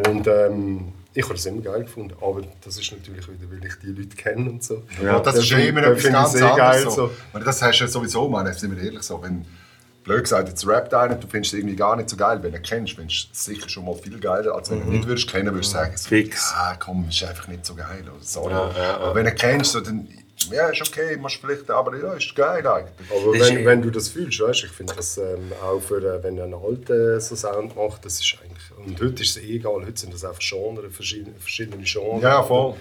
[0.09, 2.15] Und ähm, ich habe das immer geil gefunden.
[2.21, 4.83] Aber das ist natürlich wieder, weil ich die Leute kenne und so.
[5.03, 6.85] Ja, das Da ist ja immer etwas ganz sehr anderes.
[6.85, 7.11] geil, so.
[7.33, 7.39] so.
[7.39, 9.45] Das hast du ja sowieso, man, sind wir ehrlich so, wenn
[10.05, 12.59] blöd gesagt, jetzt rappt einer, du findest es irgendwie gar nicht so geil, wenn du
[12.59, 15.07] ihn kennst, findest du es sicher schon mal viel geiler, als wenn du ihn nicht
[15.09, 16.53] würdest kennen, würdest du sagen, so, Fix.
[16.57, 18.53] ja komm, ist einfach nicht so geil, oder sorry.
[18.53, 18.97] Ja, ja, ja.
[18.99, 20.09] Aber wenn du ihn kennst, so, dann,
[20.51, 22.95] ja, ist okay, machst vielleicht, aber ja, ist geil eigentlich.
[23.11, 26.23] Aber ist- wenn, wenn du das fühlst, weißt, ich finde das ähm, auch für, äh,
[26.23, 29.85] wenn ein alter so Sound macht, das ist eigentlich, und heute ist es eh egal,
[29.87, 32.23] heute sind das einfach Genres, verschiedene, verschiedene Genres.
[32.23, 32.75] Ja, voll.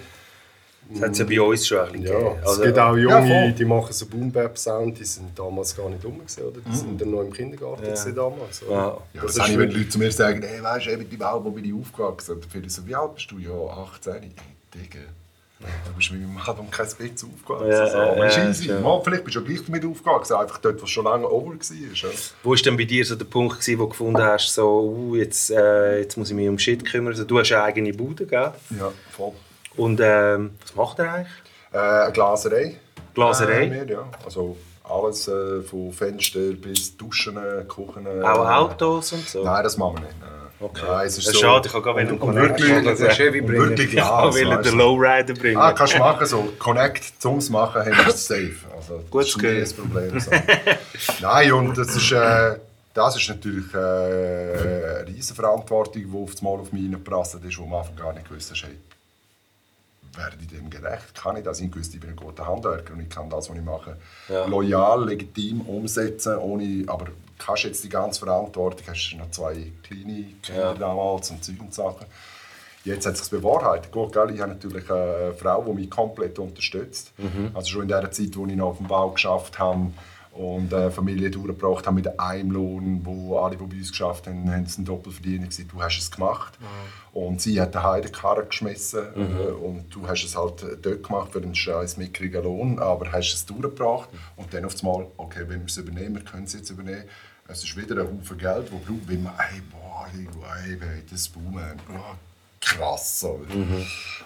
[0.92, 2.36] Das hat es ja bei uns schon ein bisschen Ja, gegeben.
[2.42, 3.52] es Also, gibt auch ja, Junge, voll.
[3.52, 6.60] die machen so Boom-Bap-Sound, die sind damals gar nicht rum oder?
[6.66, 8.62] Die sind dann noch im Kindergarten gewesen damals.
[8.64, 8.72] oder?
[8.72, 8.86] Ja.
[8.86, 10.96] Ja, Das das ist habe ich, wenn wirklich- Leute zu mir sagen, hey, weißt du,
[10.98, 12.32] mit deinem Album bin ich aufgewachsen.
[12.34, 13.38] Und dann finde ich so, wie alt bist du?
[13.38, 14.12] Ja, 18.
[14.14, 14.30] Hey,
[14.74, 14.98] Digga.
[15.60, 17.70] Du bist mit meinem Album kein bisschen aufgewachsen.
[17.70, 17.96] Ja, so.
[17.98, 18.68] ja, Aber ist ja, easy.
[18.70, 18.80] ja.
[18.80, 21.52] Mal, vielleicht bist du ja gleich damit aufgewachsen, einfach dort, wo es schon lange over
[21.52, 21.54] war.
[21.76, 22.08] Ja.
[22.42, 24.80] Wo war denn bei dir so der Punkt, gewesen, wo du gefunden hast, so,
[25.10, 27.12] uh, jetzt, äh, jetzt muss ich mich um Shit kümmern?
[27.12, 28.52] Also, du hast eine eigene Bude, gell?
[28.70, 29.32] ja, voll.
[29.76, 31.32] Und ähm, was macht er eigentlich?
[31.72, 32.76] Äh, eine Glaserei.
[33.14, 33.64] Glaserei?
[33.66, 34.04] Äh, wir, ja.
[34.24, 37.36] Also alles äh, von Fenster bis Duschen,
[37.68, 38.06] Küchen.
[38.06, 39.44] äh, Auch Autos und so?
[39.44, 40.14] Nein, das machen wir nicht.
[40.62, 40.82] Okay.
[40.86, 43.16] Nein, es ist Das so, ist schade, ich und, einen und Connect wirklich, Das ist
[43.46, 43.48] bringen.
[43.48, 44.34] wirklich Ja, Glas.
[44.34, 44.78] will weißt den du.
[44.78, 45.56] Lowrider bringen.
[45.56, 48.56] Ah, kannst du machen, so Connect zum Machen haben wir es safe.
[48.76, 50.20] Also, Gut das ist das Problem.
[50.20, 50.30] So.
[51.22, 52.56] Nein, und das ist, äh,
[52.92, 57.62] das ist natürlich äh, eine riesige Verantwortung, die auf einmal auf mich reingeprasselt ist, wo
[57.64, 58.76] man am Anfang gar nicht gewusst hey,
[60.14, 61.14] werde ich dem gerecht?
[61.14, 61.60] Kann ich das?
[61.60, 63.96] Ich wusste, ich bin ein guter Handwerker und ich kann das, was ich mache,
[64.28, 64.44] Ja.
[64.46, 67.06] loyal, legitim umsetzen, ohne, aber
[67.38, 70.74] kannst jetzt die ganze Verantwortung, hast noch zwei kleine Kinder Ja.
[70.74, 72.06] damals und Zeug und Sachen.
[72.84, 73.92] Jetzt hat es sich bewahrheitet.
[73.92, 77.12] Gut, gell, ich habe natürlich eine Frau, die mich komplett unterstützt.
[77.52, 79.90] Also schon in der Zeit, wo ich noch auf dem Bau geschafft habe,
[80.32, 84.50] und äh, Familie durchgebracht haben mit einem Lohn, wo alle, die bei uns geschafft haben,
[84.50, 85.68] haben es einen Doppelverdiener gewesen.
[85.68, 86.58] Du hast es gemacht.
[87.12, 91.32] Und sie hat daheim den Karren geschmissen äh, und du hast es halt dort gemacht
[91.32, 95.60] für einen scheiß mickrigen Lohn, aber hast es durchgebracht und dann auf einmal, okay, wenn
[95.60, 97.04] wir es übernehmen, wir können es jetzt übernehmen.
[97.48, 101.28] Es ist wieder ein Haufen Geld, wo braucht, wenn man, ey, boah, hey, hey, das
[101.28, 102.16] Boomen, boah,
[102.60, 103.20] krass.
[103.20, 103.40] So.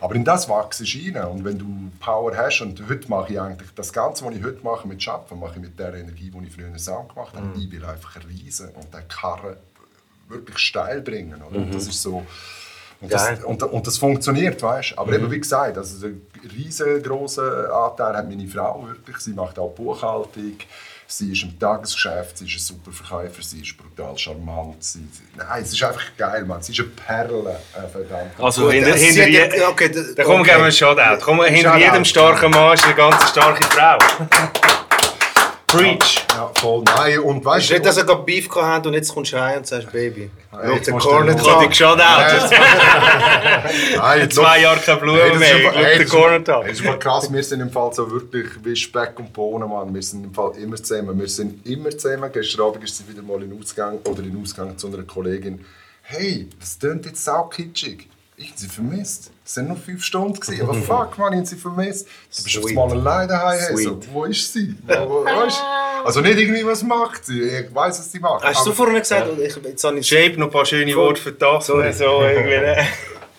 [0.00, 1.30] Aber in das wächst du rein.
[1.30, 1.66] Und wenn du
[2.00, 5.38] Power hast, und heute mache ich eigentlich das Ganze, was ich heute mache mit Schaffen,
[5.38, 7.46] mache ich mit der Energie, die ich früher Sound gemacht habe.
[7.58, 9.56] Ich will einfach riesen und den Karren
[10.28, 11.42] wirklich steil bringen.
[11.42, 11.58] Oder?
[11.58, 12.26] Und das ist so.
[13.00, 14.98] Und das, und, und das funktioniert, weißt du?
[14.98, 16.26] Aber eben, wie gesagt, also einen
[16.56, 19.18] riesengroßen Anteil hat meine Frau wirklich.
[19.18, 20.56] Sie macht auch Buchhaltung.
[21.06, 24.82] Sie ist im Tagesgeschäft, sie ist ein super Verkäufer, sie ist brutal charmant.
[24.82, 26.62] Sie, nein, es ist einfach geil, Mann.
[26.62, 28.32] Sie ist eine Perle, äh, verdammt.
[28.38, 30.50] Also hinter, Sie hinter hat je, okay, da- da kommen okay.
[30.56, 31.22] wir einen Shoutout.
[31.22, 31.84] Komm, hinter Shoutout.
[31.84, 33.98] jedem starken Mann ist eine ganz starke Frau.
[35.76, 36.24] Preach.
[36.30, 36.82] Ja, voll.
[36.84, 39.66] Nein, und weißt nicht, dass er gerade Beef gehabt und jetzt kommst du heim und
[39.66, 41.68] sagst, Baby, schau jetzt du Corner den Ich Talk.
[41.68, 42.54] dich Shoutout.
[43.96, 45.54] nein, jetzt Zwei Jahre keine Blumen Hey, das mehr.
[45.54, 46.66] aber- schaue hey, den das ist- Corner Talk.
[46.66, 49.94] Das ist mal krass, wir sind im Fall so wirklich wie Speck und Bohnen, Mann.
[49.94, 51.18] Wir sind im Fall immer zusammen.
[51.18, 52.30] Wir sind immer zusammen.
[52.32, 55.02] Gestern Abend ist sie wieder mal in den Ausgang oder in den Ausgang zu einer
[55.02, 55.64] Kollegin.
[56.02, 58.08] Hey, das klingt jetzt sau kitschig.
[58.36, 59.30] Ich habe sie vermisst.
[59.46, 60.40] Es waren nur fünf Stunden.
[60.40, 60.62] Gewesen.
[60.62, 62.06] Aber fuck, man, ich habe sie vermisst.
[62.36, 63.76] Du bist auf einmal alleine daheim.
[63.76, 64.08] So, Sweet.
[64.12, 64.74] wo ist sie?
[64.86, 66.04] Wo, wo, weißt du?
[66.06, 67.42] Also nicht irgendwie, was macht sie.
[67.42, 68.42] Ich weiß, was sie macht.
[68.42, 71.20] Hast du Aber- vorhin gesagt, ich, jetzt habe ich, Shape, noch ein paar schöne Worte
[71.20, 71.66] für das.
[71.66, 72.56] So irgendwie.
[72.58, 72.76] ne?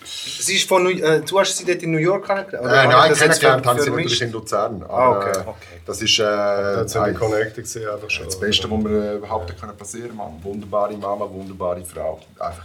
[0.04, 2.66] sie ist von New, äh, du hast sie dort in New York kennengelernt?
[2.66, 4.82] Äh, nein, das kennengelernt haben sie natürlich in Luzern.
[4.84, 5.80] Aber, Ah, okay, äh, okay.
[5.86, 8.26] Das ist äh, Da sind wir ein- connected gewesen, einfach schon.
[8.26, 10.44] das Beste, was mir äh, überhaupt können passieren konnte.
[10.44, 12.20] Wunderbare Mama, wunderbare Frau.
[12.38, 12.64] Einfach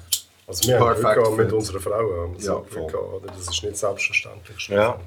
[0.51, 1.53] Also wir haben Glück Perfect gehabt mit fit.
[1.53, 1.91] unserer Frau.
[2.21, 2.87] Haben wir Ja, voll.
[2.87, 3.27] gehabt, oder?
[3.27, 4.67] Das ist nicht selbstverständlich.
[4.67, 4.99] Ja.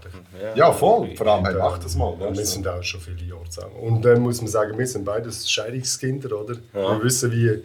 [0.55, 1.15] Ja, voll.
[1.17, 2.07] Vor allem, hey, mach das mal.
[2.13, 3.75] Und weißt wir sind auch schon viele Jahre zusammen.
[3.77, 6.55] Und dann muss man sagen, wir sind beides Scheidungskinder, oder?
[6.73, 7.63] Wir wissen, wie,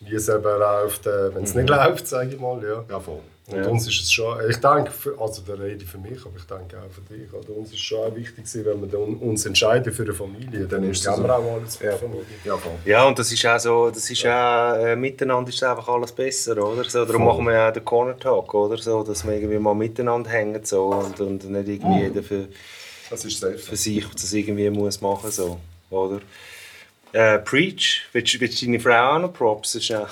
[0.00, 2.62] wie es eben läuft, äh, wenn es nicht läuft, sage ich mal.
[2.62, 2.84] Ja.
[2.88, 3.20] Ja, voll.
[3.52, 6.36] Und uns ist es schon, ich denke, für- also da rede ich für mich, aber
[6.36, 7.50] ich denke auch für dich, oder?
[7.56, 11.16] uns ist schon auch wichtig, wenn wir uns entscheiden für eine Familie, dann ist es
[11.16, 11.22] so.
[11.22, 12.24] wir auch alles für die Familie.
[12.44, 12.72] Ja, voll.
[12.84, 16.52] Ja, und das ist auch so, das ist auch, äh, miteinander ist einfach alles besser,
[16.64, 16.84] oder?
[16.88, 18.76] So, darum machen wir ja auch den Corner Talk, oder?
[18.78, 22.48] So, dass wir irgendwie mal miteinander hängen so, und, und nicht irgendwie jeder für,
[23.10, 23.58] Das ist safe.
[23.58, 25.58] für sich das irgendwie muss machen, so,
[25.90, 26.20] oder?
[27.12, 29.76] Äh, Preach, willst, du- willst du deine Frau auch noch Props?
[29.88, 30.06] Ja,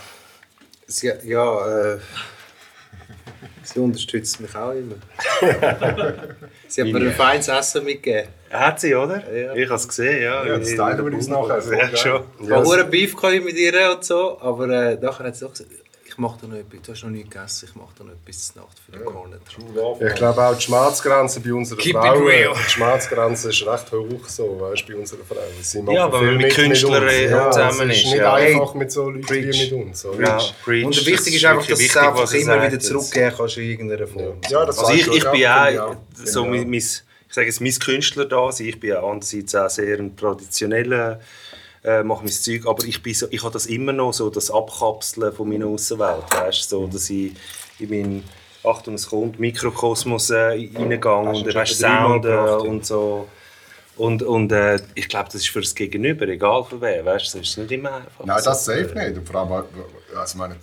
[1.22, 1.98] ja, äh,
[3.62, 4.96] sie unterstützt mich auch immer.
[6.68, 8.28] sie hat mir ein feines Essen mitgegeben.
[8.50, 9.22] hat sie, oder?
[9.32, 9.54] Ja.
[9.54, 10.46] Ich habe es gesehen, ja.
[10.46, 11.62] Ja, das teilen wir uns nachher.
[11.78, 12.22] Ja, schon.
[12.42, 15.70] Ich habe ja, Beef mit ihr und so, aber äh, nachher hat sie auch gesagt,
[16.18, 18.52] ich mache da noch etwas, du hast noch nichts gegessen, ich mache da noch etwas
[18.52, 22.70] zur Nacht für den love, Ich glaube auch die Schmerzgrenze bei unserer Keep Frau, die
[22.70, 25.36] Schmerzgrenze ist recht hoch so, weißt, bei unserer Frau.
[25.62, 28.34] Sie Ja, aber wenn man mit Künstlern äh, zusammen es ist, ist nicht ja.
[28.34, 29.54] einfach mit so Leuten Preach.
[29.54, 30.06] wie mit uns.
[30.18, 32.62] Ja, Preach, Und das wichtig ist einfach, dass wirklich du es einfach er immer sagt
[32.64, 32.86] wieder jetzt.
[32.88, 34.38] zurückgeben kannst in irgendeiner Form.
[34.48, 36.56] Ja, das Also ich, ich ja, bin auch, ich so Genau.
[36.56, 38.50] mein, mein, ich sage jetzt, mein Künstler da.
[38.58, 41.20] Ich bin auch andererseits auch sehr ein traditioneller,
[41.84, 44.50] äh, mache mein Zeug, aber ich, bin so, ich habe das immer noch so, das
[44.50, 47.32] Abkapseln von meiner Außenwelt, weißt, so, dass ich
[47.78, 48.24] in meinen
[48.64, 52.70] Achtung, es kommt, Mikrokosmos äh, reingehe und Sound gebracht, ja.
[52.70, 53.28] und so.
[53.98, 57.40] Und, und äh, ich glaube, das ist für das Gegenüber, egal für wen, weißt, das
[57.40, 58.24] ist nicht immer einfach.
[58.24, 59.18] Nein, das safe nicht.
[59.18, 59.68] Und vor allem, also,
[60.24, 60.56] ich meine,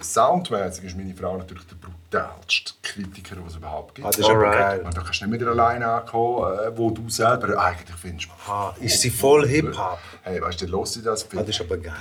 [0.00, 4.06] soundmäßig ist meine Frau natürlich der brutalste Kritiker, den es überhaupt gibt.
[4.06, 4.80] Ah, das ist aber geil.
[4.82, 8.30] Da kannst du nicht mit ihr alleine ankommen, äh, wo du selber eigentlich findest.
[8.46, 9.98] Ah, ist sie voll Hip-Hop?
[10.22, 11.24] Hey, weißt du, los sie das?
[11.24, 11.92] Ah, das ist aber geil.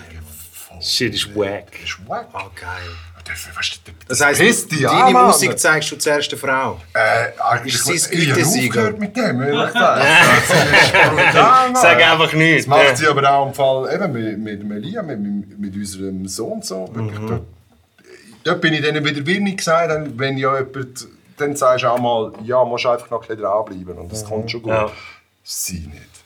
[0.80, 1.72] Shit ist wack.
[1.72, 2.30] Das ist wack.
[2.32, 2.90] Ah, geil.
[3.28, 5.28] Das, weißt du, Das heisst, dich deine an.
[5.28, 6.80] Musik zeigst du zuerst der Frau.
[6.94, 8.68] Äh, eigentlich, Ist sie ich habe Gütesiegel?
[8.70, 10.06] aufgehört mit dem, ehrlich gesagt.
[11.82, 12.66] Sag einfach nichts.
[12.66, 16.28] Das macht sie aber auch im Fall eben mit, mit Melia, mit, mit, mit unserem
[16.28, 16.88] Sohn so.
[16.88, 17.28] Mhm.
[17.28, 17.42] dort,
[18.44, 21.08] dort bin ich dann wieder wenig gesagt, wenn ja jemand,
[21.38, 24.50] dann sagst du auch mal, ja, musst einfach noch ein bisschen dranbleiben und das kommt
[24.50, 24.72] schon gut.
[24.72, 24.90] Ja.
[25.44, 26.17] Sie nicht.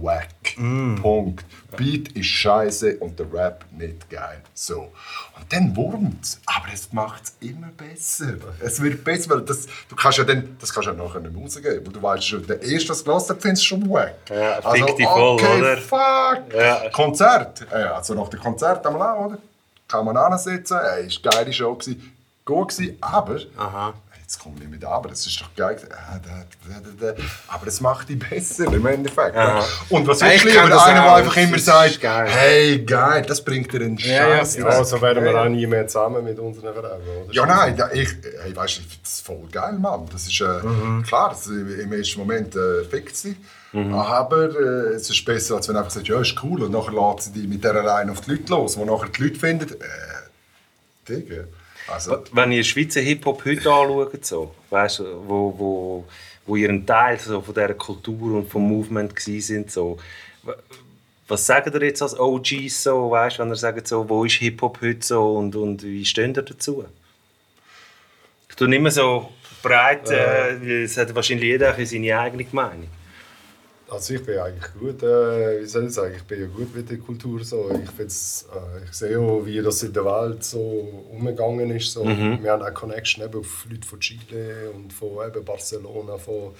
[0.00, 0.56] Wack.
[1.00, 1.44] Punkt.
[1.76, 4.42] Beat ist scheiße und der Rap nicht geil.
[4.52, 4.92] So.
[5.36, 8.34] Und dann wurmt Aber es macht es immer besser.
[8.60, 11.32] Es wird besser, weil das, du kannst ja dann, das kannst du ja nachher nicht
[11.32, 11.86] mehr rausgeben.
[11.86, 14.14] Weil du weißt schon, der erste, das gelassen hat, findest du schon wack.
[14.28, 15.76] Ja, fick dich voll, okay, oder?
[15.78, 16.54] fuck.
[16.54, 16.90] Ja.
[16.90, 17.66] Konzert.
[17.70, 19.38] Äh, also nach dem Konzert am Lau, oder?
[19.86, 20.78] Kann man ansetzen.
[20.78, 21.74] Ey, ist eine geile Show.
[21.74, 22.12] Gewesen.
[22.44, 23.94] gut gewesen, aber Aha.
[24.28, 25.78] Jetzt komme ich mit aber, das ist doch geil.
[27.48, 29.34] Aber das macht die besser im Endeffekt.
[29.88, 32.28] Und was Ja, ich ich liebe, kann der einfach immer sagt, ist geil.
[32.28, 34.36] hey, geil, das bringt dir einen Ja, ja.
[34.40, 34.56] Scheiß.
[34.58, 36.84] Ja, so werden wir auch nie mehr zusammen mit unseren Frauen.
[37.24, 37.32] Oder?
[37.32, 38.10] Ja, nein, ja, ich,
[38.42, 40.06] hey, weißt, das voll geil, Mann.
[40.12, 41.04] Das ist äh, Mhm.
[41.04, 43.34] klar, das, im ersten Moment äh, fickt sie.
[43.72, 46.64] Aber äh, es ist besser, als wenn du einfach sagst, ja, ist cool.
[46.64, 49.22] Und nachher lässt sie dich mit der allein auf die Leute los, wo nachher die
[49.22, 51.44] Leute finden, äh, Digga.
[51.90, 56.04] Also, Wenn ihr Schweizer Hip-Hop heute anschaut, so, weißt, wo, wo,
[56.46, 59.98] wo ihr ein Teil so von dieser Kultur und vom Movement sind, so,
[61.26, 64.80] was sagt ihr jetzt als OGs so, weißt, wenn ihr sagt, so, wo ist Hip-Hop
[64.82, 66.84] heute so und, und wie stehen ihr dazu?
[68.50, 69.30] Ich tue nicht mehr so
[69.62, 72.88] breit, äh, weil es hat wahrscheinlich jeder seine eigene Meinung.
[73.90, 76.90] Also ich bin eigentlich gut, äh, wie soll ich sagen, ich bin ja gut mit
[76.90, 77.70] der Kultur so.
[77.82, 80.58] Ich, find's, äh, ich sehe auch, wie das in der Welt so
[81.10, 81.92] umgegangen ist.
[81.92, 82.04] So.
[82.04, 86.52] Wir haben auch Connection eben auf Leute von Chile und von eben Barcelona, von,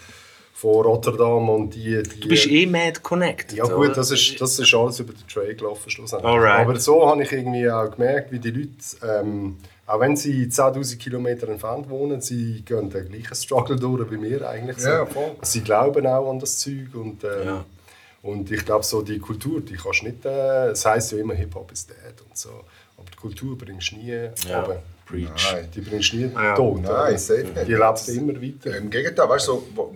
[0.55, 3.59] von Rotterdam und die, die Du bist eh mad connected.
[3.59, 3.77] Ja oder?
[3.77, 6.33] gut, das ist, das ist alles über den Trade gelaufen schlussendlich.
[6.33, 6.61] Alright.
[6.61, 8.71] Aber so habe ich irgendwie auch gemerkt, wie die Leute,
[9.07, 9.59] ähm,
[9.89, 14.49] auch wenn sie 10'000 Kilometer entfernt wohnen, sie gehen den gleichen Struggle durch wie wir
[14.49, 14.79] eigentlich.
[14.79, 14.89] So.
[14.91, 15.33] Ja, voll.
[15.43, 17.65] Sie glauben auch an das Zeug und, ähm, Ja.
[18.23, 21.35] und ich glaube so die Kultur, die kannst du nicht, äh, es heisst ja immer
[21.35, 22.51] Hip-Hop ist dead und so,
[22.99, 24.11] aber die Kultur bringst du nie
[24.49, 24.61] Ja.
[24.61, 24.83] runter.
[25.07, 25.53] Preach.
[25.53, 25.69] nein.
[25.75, 26.55] Die bringst du nie Ja.
[26.55, 26.83] tot.
[26.83, 27.19] Nein, oder?
[27.19, 27.67] safe nicht.
[27.69, 28.77] Die lebt immer weiter.
[28.77, 29.95] Im Gegenteil, weißt du, so,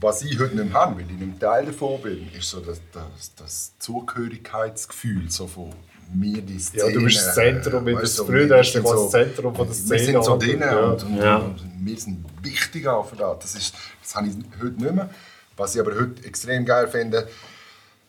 [0.00, 3.34] was ich heute nicht habe, weil ich nicht Teil davon bin, ist so das, das,
[3.36, 5.70] das Zugehörigkeitsgefühl so von
[6.14, 6.84] mir, die Szene.
[6.88, 9.54] Ja, du bist das Zentrum in der weißt du, Früh, wir hast du das Zentrum
[9.54, 10.78] von der Wir Szene sind so an- drin ja.
[10.80, 11.36] und, und, Ja.
[11.36, 13.38] und wir sind wichtig auch für das.
[13.40, 15.10] Das, ist, das habe ich heute nicht mehr.
[15.56, 17.28] Was ich aber heute extrem geil finde,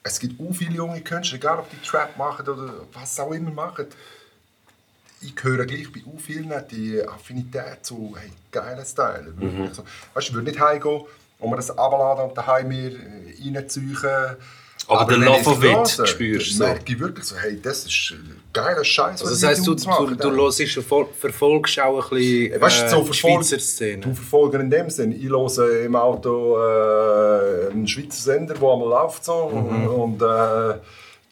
[0.03, 3.51] es gibt auch viele junge Künstler, egal ob die Trap machen oder was auch immer
[3.51, 3.87] machen,
[5.21, 9.33] ich höre gleich bei auch vielen die Affinität zu hey, geilen Style.
[9.37, 9.63] Mhm.
[9.63, 9.83] Also,
[10.13, 11.01] weißt, du, ich würde nicht heimgehen
[11.39, 13.97] und mir das abladen und daheim mir äh, reinziehen.
[14.89, 18.11] Aber den wenn Love of it spürst du merke ich wirklich so, hey, das ist
[18.11, 18.15] äh,
[18.51, 19.21] geiler Scheiß.
[19.21, 22.89] Also das heisst, du, du, du hörst, verfol verfolgst auch ein bisschen Weißt du, äh,
[22.89, 23.15] so die verfolg-
[23.45, 24.01] Schweizer Szene.
[24.01, 25.11] Du verfolgen in dem Sinn.
[25.11, 29.23] Ich höre im Auto äh, einen Schweizer Sender, der einmal läuft.
[29.25, 29.87] So, Mhm.
[29.87, 30.75] Und äh,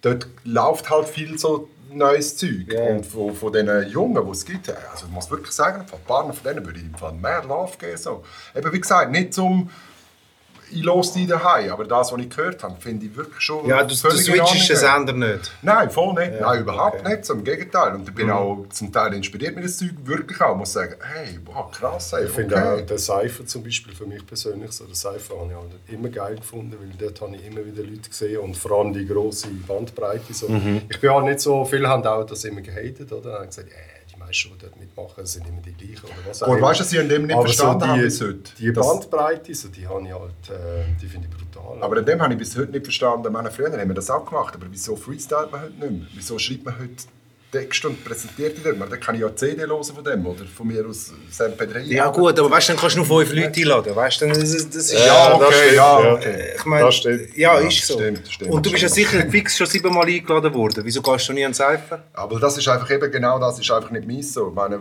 [0.02, 2.68] dort läuft halt viel so neues Zeug.
[2.90, 6.32] Und von, von den Jungen, die es gibt, also ich muss wirklich sagen, ein paar
[6.32, 7.98] von denen würde ich im Fall mehr Love geben.
[7.98, 8.24] So.
[8.56, 9.70] Eben wie gesagt, nicht zum
[10.72, 13.82] ich los die daheim, aber das, was ich gehört habe, finde ich wirklich schon ja,
[13.84, 14.76] du, du switchst den.
[14.76, 15.52] Sender nicht.
[15.62, 16.40] Nein, voll nicht.
[16.40, 17.10] Nein, überhaupt okay.
[17.10, 17.26] nicht.
[17.26, 17.96] So, Im Gegenteil.
[17.96, 19.92] Und ich bin auch zum Teil inspiriert mit das Zeug.
[20.04, 20.52] Wirklich auch.
[20.52, 22.14] Ich muss sagen, hey, wow, krass.
[22.14, 22.82] Hey, Ich finde okay.
[22.82, 26.10] auch den Cypher zum Beispiel für mich persönlich, so den Cypher habe ich halt immer
[26.10, 29.48] geil gefunden, weil dort habe ich immer wieder Leute gesehen und vor allem die grosse
[29.68, 30.34] Bandbreite.
[30.34, 30.48] So.
[30.90, 33.40] Ich bin halt nicht so, viele haben auch das immer gehatet, oder?
[33.40, 33.97] Haben gesagt, äh,
[34.28, 36.84] die meisten, die dort mitmachen, sind immer die gleichen oder was auch Gut, weißt du,
[36.84, 38.52] dass ich an dem nicht Aber verstanden so habe die, bis heute.
[38.60, 41.82] Die Bandbreite, so, die habe ich halt, äh, die finde ich brutal.
[41.82, 43.32] Aber an dem habe ich bis heute nicht verstanden.
[43.32, 44.56] Meine früher haben wir das auch gemacht.
[44.56, 46.08] Aber wieso freestylt man heute nicht mehr?
[46.14, 47.04] Wieso schreibt man heute
[47.52, 48.78] Texte und präsentiert dort?
[48.78, 51.80] Man, Dann kann ich ja CD hören von dem oder von mir aus MP3.
[51.84, 53.96] Ja gut, aber weißt dann kannst du nur fünf Leute einladen.
[53.96, 56.14] Weißt du, es- das ist, Ja, das okay, stimmt, ja, ja.
[56.14, 56.54] okay.
[56.58, 57.38] Ich meine, Das stimmt.
[57.38, 57.94] ja, Ja, ist so.
[57.96, 60.82] stimmt, stimmt, Und du bist ja sicher fix schon siebenmal eingeladen worden.
[60.84, 62.04] Wieso gehst du nie an Cypher?
[62.14, 64.50] Aber das ist einfach eben genau das ist einfach nicht meins so.
[64.50, 64.80] Ich meine,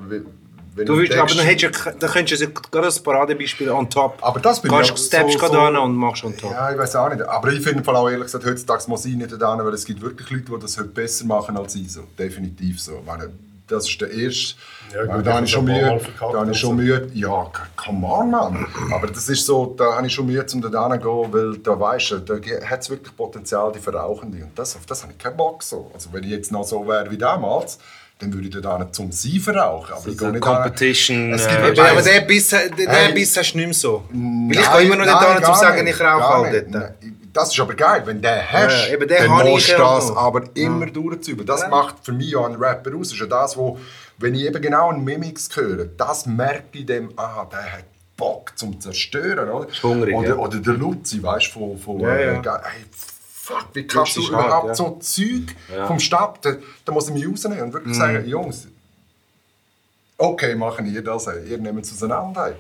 [0.77, 4.18] wenn Du willst, Text- aber dann, hättest dann könntest du gerade als Paradebeispiel on top.
[4.20, 6.53] Aber das bin Gehst, ich auch steppst so- gerade so- an und machst on top.
[6.53, 7.22] Ja, ich weiß auch nicht.
[7.22, 10.31] Aber ich finde allem ehrlich gesagt, heutzutage muss ich nicht da weil es gibt wirklich
[10.31, 11.91] Leute, die das heute besser machen als ich.
[11.93, 12.03] So.
[12.18, 12.99] Definitiv so.
[13.01, 13.31] Ich meine,
[13.68, 14.55] das ist der erste.
[14.95, 16.01] Ja, gut, Ja, da habe ich schon ein Mühe.
[16.20, 16.74] Da habe ich schon so.
[16.77, 17.09] Mühe.
[17.14, 18.66] Ja, come on, Mann.
[18.95, 22.11] Aber das ist so, da habe ich schon Mühe, um da hinzugehen, weil da weisst
[22.12, 24.39] du, da hat es wirklich Potenzial, die Verrauchende.
[24.45, 25.64] Und das, auf das habe ich keinen Bock.
[25.64, 25.91] So.
[25.93, 27.79] Also wenn ich jetzt noch so wäre wie damals,
[28.18, 29.92] dann würde ich da nicht zum Sie verrauchen.
[29.92, 33.12] Aber ich So gehe nicht Competition, Es gibt äh, Ja, aber den Biss, Hey.
[33.12, 34.04] Biss hast du nicht mehr so.
[34.10, 36.74] Weil ich kann immer noch nicht nein, da zu gar sagen, nicht, ich rauche halt
[36.74, 36.92] dort.
[37.34, 39.72] Das ist aber geil, wenn du den hast, Ja, eben den dann ich musst du
[39.72, 40.16] ja das noch.
[40.16, 41.44] aber immer durchziehen.
[41.44, 43.08] Das macht für mich auch einen Rapper aus.
[43.08, 43.78] Das ist ja das, wo,
[44.16, 47.84] wenn ich eben genau einen Mimix höre, das merke ich dem, ah, der hat
[48.16, 49.50] Bock zum Zerstören.
[49.50, 50.34] Oder, hungrig, oder, ja.
[50.36, 52.32] oder der Luzi, weißt du, von, von Ja, ja.
[52.40, 52.84] äh, hey,
[53.47, 54.74] fuck, wie kannst du ist hart, überhaupt ja.
[54.74, 55.86] so Zeug Ja.
[55.86, 58.01] vom Stab, da, da muss ich mich rausnehmen und wirklich Mhm.
[58.01, 58.66] sagen, Jungs,
[60.18, 62.55] okay, machen ihr das, ihr nehmt es auseinander.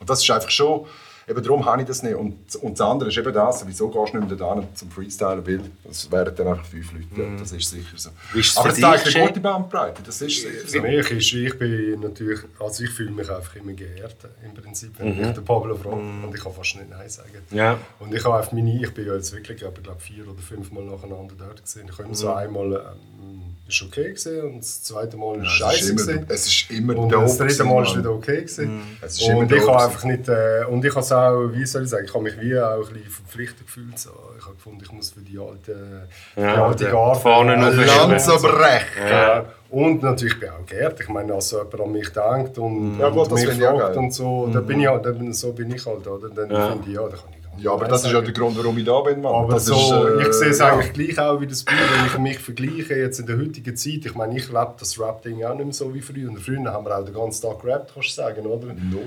[0.00, 0.86] Und das ist einfach schon,
[1.26, 2.14] Eben darum habe ich das nicht.
[2.14, 5.46] Und, und das andere ist eben das, wieso gehst du nicht mehr da zum Freestylen,
[5.46, 5.60] weil
[5.90, 7.06] es wären dann einfach fünf Leute.
[7.16, 7.40] dort.
[7.40, 8.10] Das ist sicher so.
[8.38, 10.68] Ist es Aber das zeigt eine gute Bandbreite, das ist sicher so.
[10.68, 14.92] Für mich ist, ich bin natürlich, also ich fühle mich einfach immer geehrt, im Prinzip,
[14.98, 15.94] wenn mich der Pablo fragt.
[15.96, 17.28] Und ich kann fast nicht Nein sagen.
[17.50, 17.78] Ja.
[18.00, 20.70] Und ich habe einfach meine, ich bin ja jetzt wirklich, ich glaube vier oder fünf
[20.72, 21.86] Mal nacheinander dort gesehen.
[21.88, 25.52] Ich habe immer so einmal, ähm, ist okay gesehen und das zweite Mal ist Es
[25.52, 26.26] ist scheiße immer, gesehen.
[26.28, 27.98] es ist immer Und das dritte Mal Mann.
[27.98, 28.42] wieder okay.
[28.44, 31.64] Es ist immer Und ich habe einfach nicht, äh, und ich habe es auch, wie
[31.64, 33.98] soll ich sagen, ich habe mich wie auch ein bisschen verpflichtet gefühlt.
[33.98, 34.10] So.
[34.38, 38.08] Ich habe gefunden, ich muss für die alte, Ja, aufheben.
[38.10, 39.08] Lanze brechen.
[39.08, 39.44] ja.
[39.70, 41.00] Und natürlich bin ich auch geehrt.
[41.00, 43.68] Ich meine, als jemand an mich denkt und, Ja, gut, und das mich finde ich
[43.70, 46.28] auch fragt und so, dann bin ich halt, dann, so bin ich halt, oder?
[46.28, 46.68] Dann Ja.
[46.70, 48.84] finde ich, ja, da kann ich Ja, aber das ist ja der Grund, warum ich
[48.84, 49.32] da bin, Mann.
[49.34, 50.72] Aber das so, ist, äh, ich sehe es ja.
[50.72, 54.00] eigentlich gleich auch wie das Buch, wenn ich mich vergleiche jetzt in der heutigen Zeit.
[54.04, 56.28] Ich meine, ich lebe das Rap-Ding auch nicht mehr so wie früher.
[56.30, 58.66] Und früher haben wir auch den ganzen Tag gerappt, kannst du sagen, oder?
[58.74, 59.02] Nur.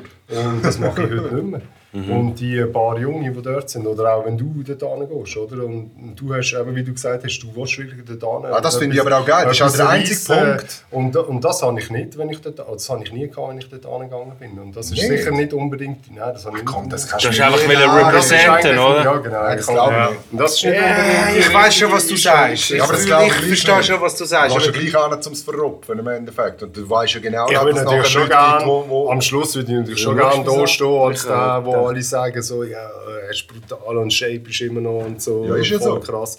[0.54, 1.62] Und das mache ich heute nicht mehr.
[1.94, 5.64] Und die paar Junge, die dort sind, oder auch wenn du dort hingehst, oder?
[5.64, 8.52] Und, du hast eben, wie du gesagt hast, du willst wirklich dort hin.
[8.54, 9.46] Ah, das finde ich aber auch geil.
[9.48, 10.84] Das ist auch der einzige Punkt.
[10.92, 13.50] Und, und das habe ich nicht, wenn ich dort, also das habe ich nie gehabt,
[13.50, 14.60] wenn ich dort hingegangen bin.
[14.60, 15.08] Und das ist Nicht?
[15.08, 17.12] sicher nicht unbedingt, nein, das habe ich Komm, nicht das unbedingt.
[17.12, 18.16] kannst Du hast mir einfach nicht wollen sagen.
[18.16, 19.04] Das ist representen, oder?
[19.04, 19.44] Ja, genau.
[19.44, 20.10] das ich kann- glaube ich ja.
[20.10, 20.20] nicht.
[20.32, 22.70] Und das ist nicht Ja, ich weiß schon, was du sagst.
[22.70, 23.86] Ja, aber das Ich, glaube ich ich verstehe nicht.
[23.88, 24.56] schon, was du Du sagst.
[24.56, 26.64] gehst ja aber- gleich an zum Verrupfen im Endeffekt.
[26.64, 29.78] Und du weißt ja genau, Ich dass würde es natürlich nachher am Schluss würde ich
[29.78, 31.88] natürlich schon Ja, gerne da stehen, als der, ja.
[31.88, 32.90] alle sagen, so, ja,
[33.24, 36.00] er ist brutal und Shape ist immer noch und so, Ja, ist ja so.
[36.00, 36.38] krass.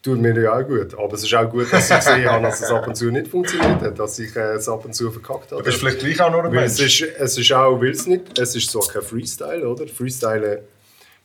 [0.00, 0.94] Tut mir ja auch gut.
[0.96, 3.26] Aber es ist auch gut, dass ich gesehen habe, dass es ab und zu nicht
[3.28, 5.60] funktioniert hat, dass ich äh, es ab und zu verkackt habe.
[5.60, 7.02] Du bist vielleicht gleich auch nur ein Weil es Mensch.
[7.02, 9.86] ist, es ist auch, weil es nicht, es ist so kein Freestyle, oder?
[9.88, 10.62] Freestyle,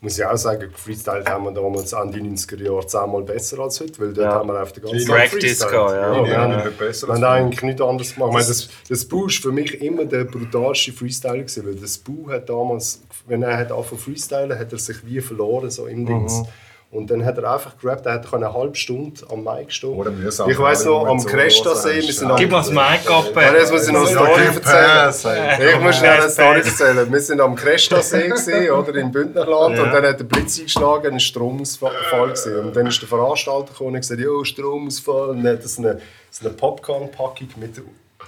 [0.04, 3.80] muss ich auch sagen, Freestyle haben wir damals an die 90er Jahre zehnmal besser als
[3.80, 4.34] heute, weil dort Ja.
[4.36, 5.72] haben wir auf der ganzen Practice freestylt.
[5.72, 6.24] gehabt, ja.
[6.24, 8.30] wir Ja, ja, nicht besser wir haben eigentlich nichts anderes gemacht.
[8.30, 11.98] Ich meine, das, das Boo ist für mich immer der brutalste Freestyler gewesen, weil das
[11.98, 15.88] Boo hat damals, wenn er hat angefangen zu freestylen, hat er sich wie verloren so
[15.88, 16.44] im Dings.
[16.94, 19.96] Und dann hat er einfach gerappt, er hat eine halbe Stunde am Mic stehen.
[19.96, 20.48] Oder mühsam.
[20.48, 23.26] Ich weiss noch, am So Cresta-See, wir sind am Gib mal das Mic ab.
[23.36, 25.60] ja, jetzt muss ich noch eine Story erzählen.
[25.60, 25.74] Ey.
[25.74, 27.12] Ich muss schnell eine Story erzählen.
[27.12, 31.92] Wir sind am Cresta-See oder im Bündnerland und dann hat der Blitz eingeschlagen, ein Stromausfall
[32.28, 32.60] gewesen.
[32.60, 35.30] Und dann ist der Veranstalter gekommen und gesagt, ja, Stromausfall.
[35.30, 36.00] Und dann hat er so eine,
[36.30, 37.76] so eine Popcorn-Packung mit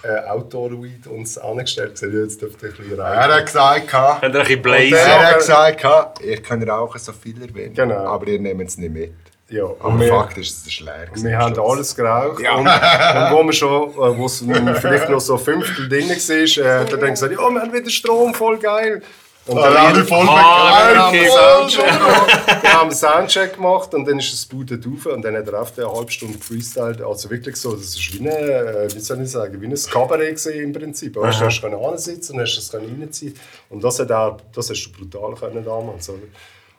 [0.07, 1.99] äh, Outdoor-Weed uns angestellt.
[2.01, 3.31] Ja, jetzt dürft ihr ein bisschen Er rein.
[3.33, 4.89] hat gesagt, Könnt ihr ein bisschen Und blazen?
[4.91, 5.85] der- er hat gesagt,
[6.23, 7.95] ihr könnt rauchen so viel wollt, Genau.
[7.95, 9.13] aber ihr nehmt es nicht mit.
[9.47, 11.07] Ja, Aber und wir, Fakt ist, es ist leer.
[11.13, 11.71] wir haben Schluss.
[11.71, 12.39] alles geraucht.
[12.39, 14.39] Und, und wo wir schon, äh, wo es
[14.81, 17.71] vielleicht noch so ein Fünftel drin war, äh, hat er dann gesagt, ja, wir haben
[17.73, 19.03] wieder Strom, voll geil.
[19.47, 24.45] Und Alle dann alle voll Ah, wir haben einen Soundcheck gemacht und dann ist das
[24.45, 27.01] Boot rauf und dann hat er auf eine halbe Stunde gefreestylt.
[27.01, 30.37] Also wirklich so, das ist wie eine, äh, wie soll ich sagen, wie ein Kabarett
[30.43, 31.15] gewesen im Prinzip.
[31.15, 33.35] Weißt, du hast können ansitzen und hast können reinziehen
[33.69, 36.09] und das, hat er, das hast du brutal können damals.
[36.09, 36.19] Oder?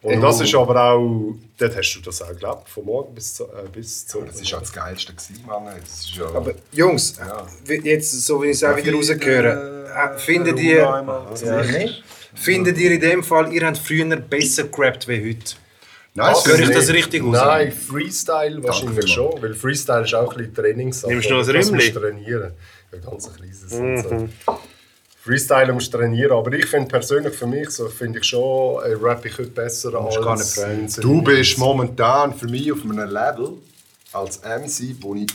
[0.03, 3.45] Und das ist aber auch, dort hast du das auch gelebt, von morgen bis zu,
[3.45, 4.21] äh, bis zu.
[4.23, 5.65] Das war ja das Geilste, gewesen, Mann.
[6.15, 6.27] Ja...
[6.35, 7.15] Aber Jungs,
[7.65, 12.05] wie- jetzt, so wie ich es auch wieder rausgehöre, äh, findet ihr, ja, nicht?
[12.37, 15.57] Findet ihr in dem Fall, ihr habt früher besser gerappt wie heute?
[16.15, 17.33] Nein, Höre ist ich das richtig raus?
[17.33, 21.13] Nein, Freestyle wahrscheinlich Danke schon, weil Freestyle ist auch ein bisschen Trainingssache.
[21.13, 22.53] Nimmst du noch ein Das du trainieren.
[22.93, 23.73] Ja, ganz ein kleines.
[23.73, 24.29] und So.
[25.27, 28.95] Freestyle musst du trainieren, aber ich finde persönlich für mich so, finde ich schon, äh,
[28.95, 30.89] rap ich heute besser als gar nicht fragen.
[31.01, 33.55] Du bist momentan für mich auf einem Level
[34.13, 35.27] als MC, wo ich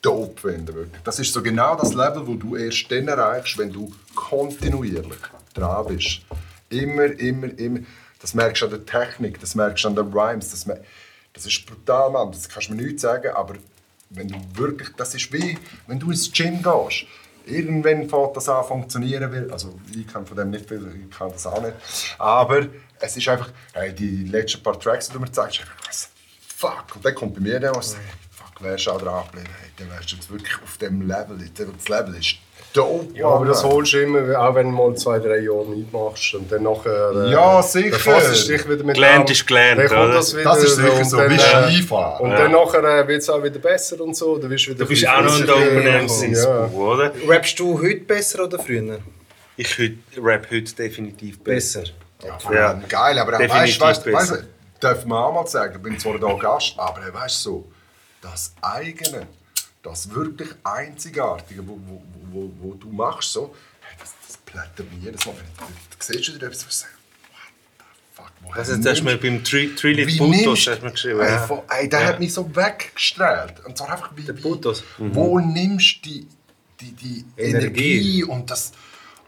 [0.00, 0.72] dope finde.
[0.74, 1.02] Wirklich.
[1.02, 5.20] Das ist so genau das Level, wo du erst dann erreichst, wenn du kontinuierlich
[5.52, 6.22] dran bist.
[6.68, 7.80] Immer, immer, immer.
[8.20, 10.50] Das merkst du an der Technik, das merkst du an den Rhymes.
[10.50, 10.64] Das,
[11.32, 12.30] das ist brutal, Mann.
[12.30, 13.54] Das kannst du mir nicht sagen, aber
[14.10, 17.06] wenn du wirklich, das ist wie, wenn du ins Gym gehst.
[17.44, 19.32] Irgendwann fängt das an funktionieren.
[19.32, 21.74] Weil, also ich kann von dem nicht viel, ich kann das auch nicht.
[22.18, 22.66] Aber
[23.00, 26.10] es ist einfach, hey, die letzten paar Tracks, die du mir zeigst, einfach, was,
[26.56, 26.94] fuck.
[26.94, 29.70] Und dann kommt bei mir der, was sagt, fuck, wärst du auch dran geblieben, hey,
[29.76, 31.38] dann wärst du jetzt wirklich auf dem Level.
[31.38, 32.36] Das Level ist
[32.72, 33.16] dope.
[33.16, 36.34] Ja, aber das holst du immer, auch wenn du mal zwei, drei Jahre nicht machst
[36.34, 37.12] und dann nachher...
[37.14, 37.90] Äh, Ja, sicher.
[37.90, 40.14] Dann fasst du dich wieder mit Gelernt ist gelernt, dann kommt?
[40.14, 42.20] Das, wieder, Das ist sicher so, dann, wie äh, Skifahren.
[42.24, 44.38] Und dann nachher äh, wird es auch wieder besser und so.
[44.38, 46.66] Du bist, wieder Du bist auch noch ein Ja.
[46.66, 47.12] oder?
[47.28, 48.98] Rappst du heute besser oder früher?
[49.56, 51.80] Ich heute, rap heute definitiv besser.
[51.80, 51.92] Besser.
[52.50, 52.80] Ja, Ja.
[52.88, 54.44] Geil, aber weißt, weißt, weißt,
[54.80, 57.66] darf man auch mal sagen, ich bin zwar da Gast, aber weißt so,
[58.20, 59.26] das eigene,
[59.82, 64.98] das wirklich einzigartige, wo, wo, wo, wo du machst, so, hey, das, das plättert mir
[64.98, 66.94] jedes Mal, wenn du, du siehst wieder etwas, was sagst,
[67.28, 67.40] what
[67.78, 70.84] the fuck, woher Also, das hast du mir beim Tri- Trilith wie Putos hast du
[70.84, 71.20] mir geschrieben.
[71.20, 71.46] Ey, ja.
[71.46, 73.64] von, ey, der hat mich so weggestrahlt.
[73.64, 74.84] Und zwar einfach wie, Putos.
[74.98, 76.26] wo nimmst du die,
[76.80, 77.92] die, die Energie.
[77.92, 78.72] Energie, und, das,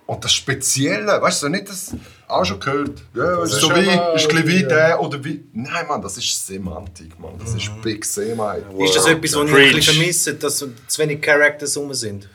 [0.07, 1.95] und das Spezielle, weißt du, nicht das,
[2.27, 3.03] Auch schon gehört.
[3.15, 4.69] Ja, Das ist so schon wie, mal- ist ein bisschen wie ja.
[4.69, 5.45] der oder wie.
[5.53, 7.35] Nein, Mann, das ist Semantik, Mann.
[7.39, 8.65] Das ist Big Semantik.
[8.81, 12.29] Ist das etwas, was ich ein bisschen vermisse, dass so zu wenig Characters rum sind?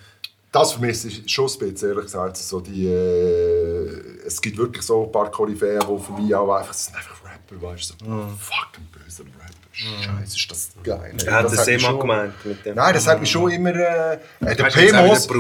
[0.52, 2.38] Das vermisse ich schon ein bisschen, ehrlich gesagt.
[2.38, 6.68] So die, äh, es gibt wirklich so ein paar Koryphäen, die für mich auch einfach,
[6.70, 8.06] das sind einfach Rapper, weißt du.
[8.06, 9.59] So, fucking böse Rapper.
[9.80, 11.14] Scheiße, ist das geil.
[11.26, 12.34] Er hat das das immer schon- gemeint.
[12.46, 12.76] Mit dem.
[12.76, 13.70] Nein, das hat mich schon immer.
[13.74, 15.36] Äh, der P-Mos der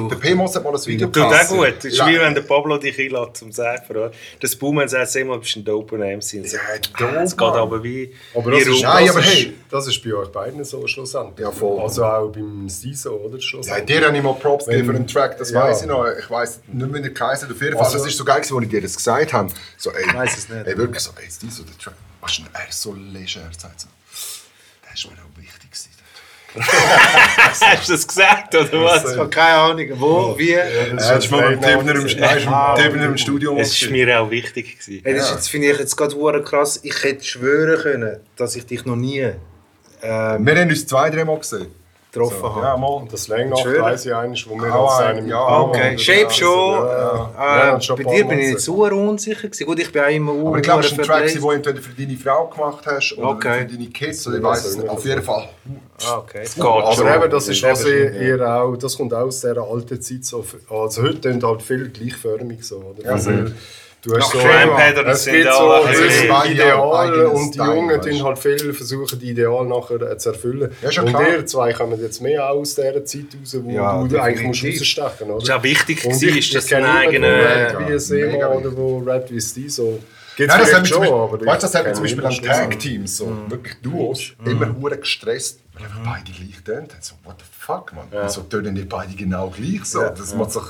[0.61, 1.67] hat mal ein Video Tut auch gut.
[1.79, 2.07] Es ist Ja.
[2.07, 4.11] wie wenn der Pablo dich einlädt zum Säfer.
[4.39, 6.33] Das Boomen sagt immer, du bist ein doper MC.
[6.45, 6.59] Ja,
[6.99, 8.13] Ah, Es geht aber wie.
[8.33, 8.81] Aber wie das ist, rum.
[8.83, 9.57] Nein, aber hey.
[9.69, 11.45] das ist bei euch beiden so schlussendlich.
[11.45, 11.81] Ja, voll.
[11.81, 13.35] Also auch beim Siso, oder?
[13.35, 13.85] Ja, Schlussendlich.
[13.99, 15.63] dir habe ich mal Props gegeben für den Track, das Ja.
[15.63, 16.05] weiß ich noch.
[16.17, 17.13] Ich weiß nicht mehr, wie der
[17.51, 19.49] Auf jeden Fall, Also- das ist so geil, als ich dir das gesagt habe.
[19.77, 20.65] So, ey, weiß es nicht.
[20.67, 21.93] Ey, wirklich so, ey, ist die so der Track?
[22.21, 23.87] Was ist denn, er so leger, er sagt
[24.89, 25.89] Der ist mir auch wichtig gewesen.
[27.61, 29.11] Hast du das gesagt, oder was?
[29.11, 30.51] Ich habe keine Ahnung, wo, wie.
[30.53, 33.55] Er ist mal beim Tebner im, Ah, Tebner im Studio.
[33.57, 34.79] Es ist mir auch wichtig.
[34.79, 35.01] Gewesen.
[35.03, 36.79] Hey, das jetzt, finde ich jetzt gerade krass.
[36.81, 39.19] Ich hätte schwören können, dass ich dich noch nie
[40.01, 41.67] ähm, Wir haben uns zwei, drei Mal gesehen.
[42.11, 42.81] Getroffen Ja, habe.
[42.81, 43.07] mal.
[43.11, 46.47] Das Längnacht weiss ich eigentlich, wo wir Ah, als einem ja, Okay, Shape schon.
[46.49, 47.31] Ja, ja.
[47.37, 49.65] Äh, Ja, schon bei dir bin ich nicht so unsicher gewesen.
[49.65, 51.81] Gut, ich bin auch immer Aber ich glaube, es ist ein Track, den du entweder
[51.81, 53.59] für deine Frau gemacht hast oder Okay.
[53.67, 54.27] für deine Kids.
[54.27, 54.89] Oder ich weiß es nicht.
[54.89, 55.49] Auf jeden Fall.
[56.07, 56.43] Ah, okay.
[56.43, 57.07] Geht Aber schon.
[57.07, 60.43] eben, das ist was ihr, ihr auch, das kommt auch aus dieser alten Zeit so.
[60.69, 63.11] Also heute sind halt viel gleichförmig so, oder?
[63.11, 63.31] Also,
[64.01, 68.39] du hast so, das es sind gibt so ein Ideal und die Jungen tun halt
[68.39, 70.71] viel versuchen, die Ideal nachher zu erfüllen.
[70.81, 71.29] Ja, schon und klar.
[71.29, 75.27] ihr zwei kommen jetzt mehr aus dieser Zeit raus, wo Ja, du eigentlich musst rausstechen
[75.27, 75.43] musst.
[75.43, 77.79] Es war auch wichtig, Und ich, ist, dass kenne ein eigener.
[77.79, 79.99] wie ein Sema mega oder wo rappt wie Steve, so.
[80.37, 82.33] Geht's Nein, das mich zum schon, aber weißt, du, das mich ich zum Beispiel an
[82.33, 87.01] Tag-Teams, so wirklich Duos, immer hure gestresst, weil einfach beide gleich tönt haben.
[87.01, 88.05] So, what the fuck, man?
[88.09, 89.99] Wieso tönen nicht beide genau gleich so?
[89.99, 90.63] Das macht sich...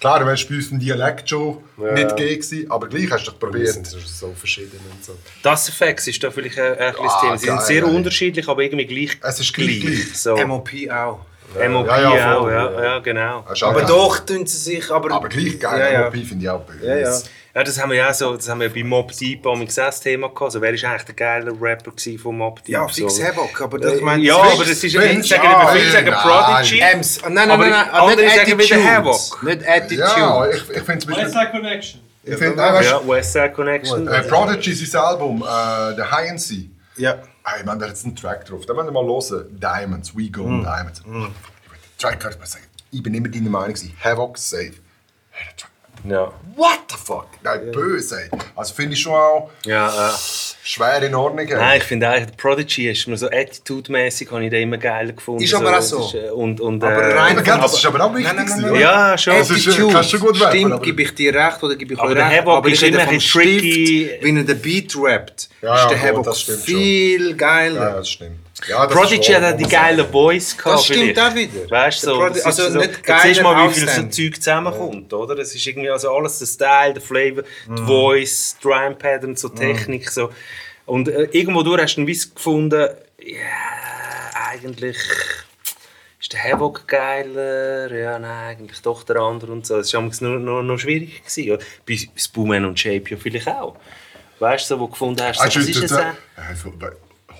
[0.00, 3.32] Klar, du wärst bei uns ein Dialekt schon nicht gegeben gewesen, aber gleich hast du
[3.32, 4.06] doch Wir sind probiert.
[4.08, 5.16] so verschieden und so.
[5.42, 7.38] Das Effekt ist da vielleicht ein, ein kleines Ah, Thema.
[7.38, 7.94] Sie sind sehr ey.
[7.96, 9.18] unterschiedlich, aber irgendwie gleich.
[9.22, 10.16] Es ist gleich gleich.
[10.18, 10.36] So.
[10.46, 11.20] MOP auch.
[11.68, 12.84] MOP Ja, ja, auch, voll, ja, ja.
[12.84, 13.44] ja, genau.
[13.62, 13.86] Aber geil.
[13.88, 14.90] doch tun sie sich.
[14.90, 16.04] Aber, Aber gleich geil, Ja, ja.
[16.04, 16.86] MOP finde ich auch böse.
[17.00, 17.20] Ja,
[17.58, 17.62] ja.
[17.62, 20.00] Ja, das haben wir ja auch so, das haben wir bei Mob Deep am das
[20.00, 20.42] Thema gehabt.
[20.42, 22.68] Also, wer ist eigentlich der geile Rapper von Mob Deep?
[22.68, 23.24] Ja, fix so.
[23.24, 23.60] Havoc.
[23.60, 25.22] Aber das, ich meine, Ja, aber das ist, ich ja, viele
[25.90, 26.12] sagen.
[26.12, 26.78] Prodigy.
[26.80, 27.20] Ems.
[27.22, 28.16] Nein, nein, Aber nein, nein.
[28.16, 28.84] Nicht Attitude.
[28.84, 29.42] Havoc.
[29.42, 30.00] Nicht Attitude.
[30.00, 31.06] Ja, ich, ich finde
[31.50, 32.00] Connection.
[32.22, 34.06] Ich finde, weißt, Ja, Westside Connection.
[34.06, 36.64] äh, Prodigy, sein Album, äh, The High and Sea.
[36.96, 37.18] Ja.
[37.44, 38.66] Hey, man, da hat jetzt einen Track drauf.
[38.66, 39.58] Da müssen wir mal hören.
[39.58, 40.62] Diamonds, We Go Mm.
[40.62, 41.00] Diamonds.
[41.00, 43.96] Ich will den Track hört, man sagen, ich bin immer deiner Meinung gewesen.
[44.04, 44.74] Havoc, safe.
[45.30, 45.46] Hey.
[46.04, 47.26] Ja, What the fuck?
[47.44, 48.30] Nein, böse, ey.
[48.56, 50.12] Also finde ich schon auch ja, äh.
[50.64, 51.46] schwer in Ordnung.
[51.46, 51.54] ey.
[51.54, 55.12] Nein, ich finde eigentlich, der Prodigy ist mir so attitude-mäßig, habe ich den immer geil
[55.12, 55.42] gefunden.
[55.42, 56.00] Ist aber auch das so.
[56.00, 58.34] ist, äh, und, und, Aber äh, rein Aber, das ist aber auch wichtig.
[58.34, 58.80] Nein, nein, nein?
[58.80, 59.34] Ja, schon.
[59.34, 59.92] Das ist, Attitude.
[59.92, 62.28] kannst du gut rappen, Stimmt, gebe ich dir recht oder gebe ich Aber euch der
[62.28, 62.40] recht.
[62.40, 64.04] Havoc aber ist ich rede immer vom ein tricky.
[64.08, 66.54] Stift, wenn er den Beat rappt, Ja, ist ja, der Havoc schon.
[66.56, 67.80] viel geiler.
[67.90, 68.40] Ja, das stimmt.
[68.68, 70.04] Ja, Prodigy hat auch die geile.
[70.04, 70.76] Voice gehabt.
[70.76, 71.20] Das stimmt vielleicht.
[71.20, 71.70] auch wieder.
[71.70, 74.02] Weißt du, so, Prodi- also so, nicht jetzt geil, siehst du mal, wie viel so.
[74.08, 75.38] Zeug zusammenkommt, oder?
[75.38, 79.48] Es ist irgendwie also alles, der Style, der Flavor, die Voice, die Rhyme Pattern, so
[79.48, 80.30] Technik, so.
[80.86, 82.88] Und äh, irgendwo durch hast du dann weiss gefunden,
[83.20, 83.38] ja,
[84.50, 84.96] eigentlich
[86.20, 89.76] ist der Havoc geiler, ja, nein, eigentlich doch der andere und so.
[89.78, 91.22] Das war nur, nur, noch schwierig.
[91.24, 91.64] Gewesen, oder?
[91.86, 93.76] Bei Spoonman und Shape ja vielleicht auch.
[94.38, 96.04] Weißt du, so, wo du gefunden hast, so, Hast was ist das?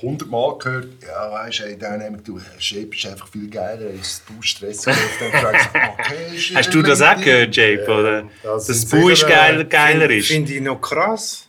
[0.03, 0.29] Äh, denn?
[0.29, 3.29] ja, so, bei 100 Mal gehört, ja, weißt du, ey, Dynamic, du, Shape ist einfach
[3.29, 5.71] viel geiler, ist du stressig auf dem Track.
[5.99, 8.25] Okay, Hast du das auch gehört, Jape, oder?
[8.43, 10.29] das sind Boo ist geiler, geiler ist?
[10.29, 11.49] Finde ich noch krass.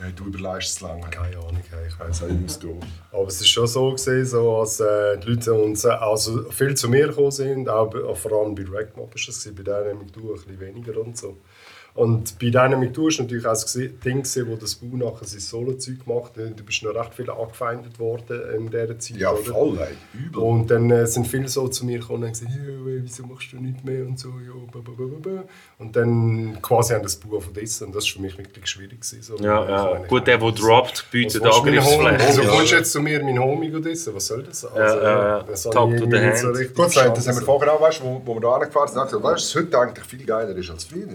[0.00, 1.08] Ja, du überleistest es lange.
[1.10, 2.62] Keine Ahnung, ich weiß Das nicht.
[2.62, 2.80] du.
[3.12, 6.74] Aber es ist schon so gesehen, so, als äh, die Leute uns, äh, also viel
[6.74, 10.34] zu mir gekommen sind, auch, auch vor allem bei Rackmob ist das, bei Dynamic Duo
[10.34, 11.36] ein bisschen weniger und so.
[11.94, 16.06] Und bei Dynamic Duo ist natürlich auch das Ding, wo das Bu nachher sein Solo-Zeug
[16.06, 16.58] gemacht hat.
[16.58, 19.16] Du bist noch recht viel angefeindet worden in dieser Zeit.
[19.18, 19.42] Ja, oder?
[19.42, 20.18] voll, ey.
[20.18, 20.40] Übel.
[20.42, 23.26] Und dann äh, sind viele so zu mir gekommen und haben gesagt, ja, ey, wieso
[23.26, 25.42] machst du nicht mehr und so, ja.
[25.78, 29.00] Und dann quasi haben das Buch von dessen und das war für mich wirklich schwierig.
[29.02, 29.36] Gewesen, so.
[29.36, 29.90] Ja, ja.
[29.92, 32.24] meine, Gut, der, der droppt, bietet Angriffsfläche.
[32.26, 32.48] Wieso Ja.
[32.50, 34.14] kommst du jetzt zu mir, mein Homie, und essen?
[34.14, 34.64] Was soll das?
[34.64, 35.42] Also, Ja, ja, ja.
[35.42, 36.56] das Talk to the so hand.
[36.56, 39.22] richtig Gut, das haben wir vorher auch, weißt, wo, wo wir da angefahren sind, gesagt,
[39.22, 41.08] weißt du, was heute eigentlich viel geiler ist als früher.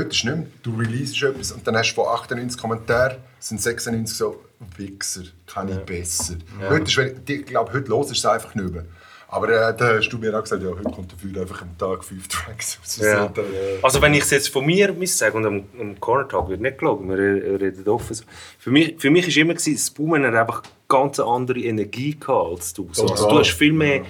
[0.00, 3.60] Heute ist nicht mehr, du releasest etwas und dann hast du von 98 Kommentaren, sind
[3.60, 4.40] 96 so,
[4.76, 6.34] Wichser, kann ich besser.
[6.68, 8.84] Heute ist, wenn- ich glaube, heute los ist es einfach nicht mehr.
[9.28, 12.02] Aber äh, da hast du mir auch gesagt, ja, heute kommt dafür einfach am Tag
[12.04, 12.98] fünf Tracks raus.
[13.00, 13.28] Ja.
[13.28, 16.48] Dann, äh, Also wenn ich es jetzt von mir sagen und am, am Corner Talk
[16.48, 18.16] wird nicht gelogen, wir re- reden offen.
[18.58, 22.50] Für mich, für mich ist immer gewesen, das Boomen hat einfach ganz andere Energie gehabt
[22.58, 22.88] als du.
[22.92, 24.02] So, also, du hast viel mehr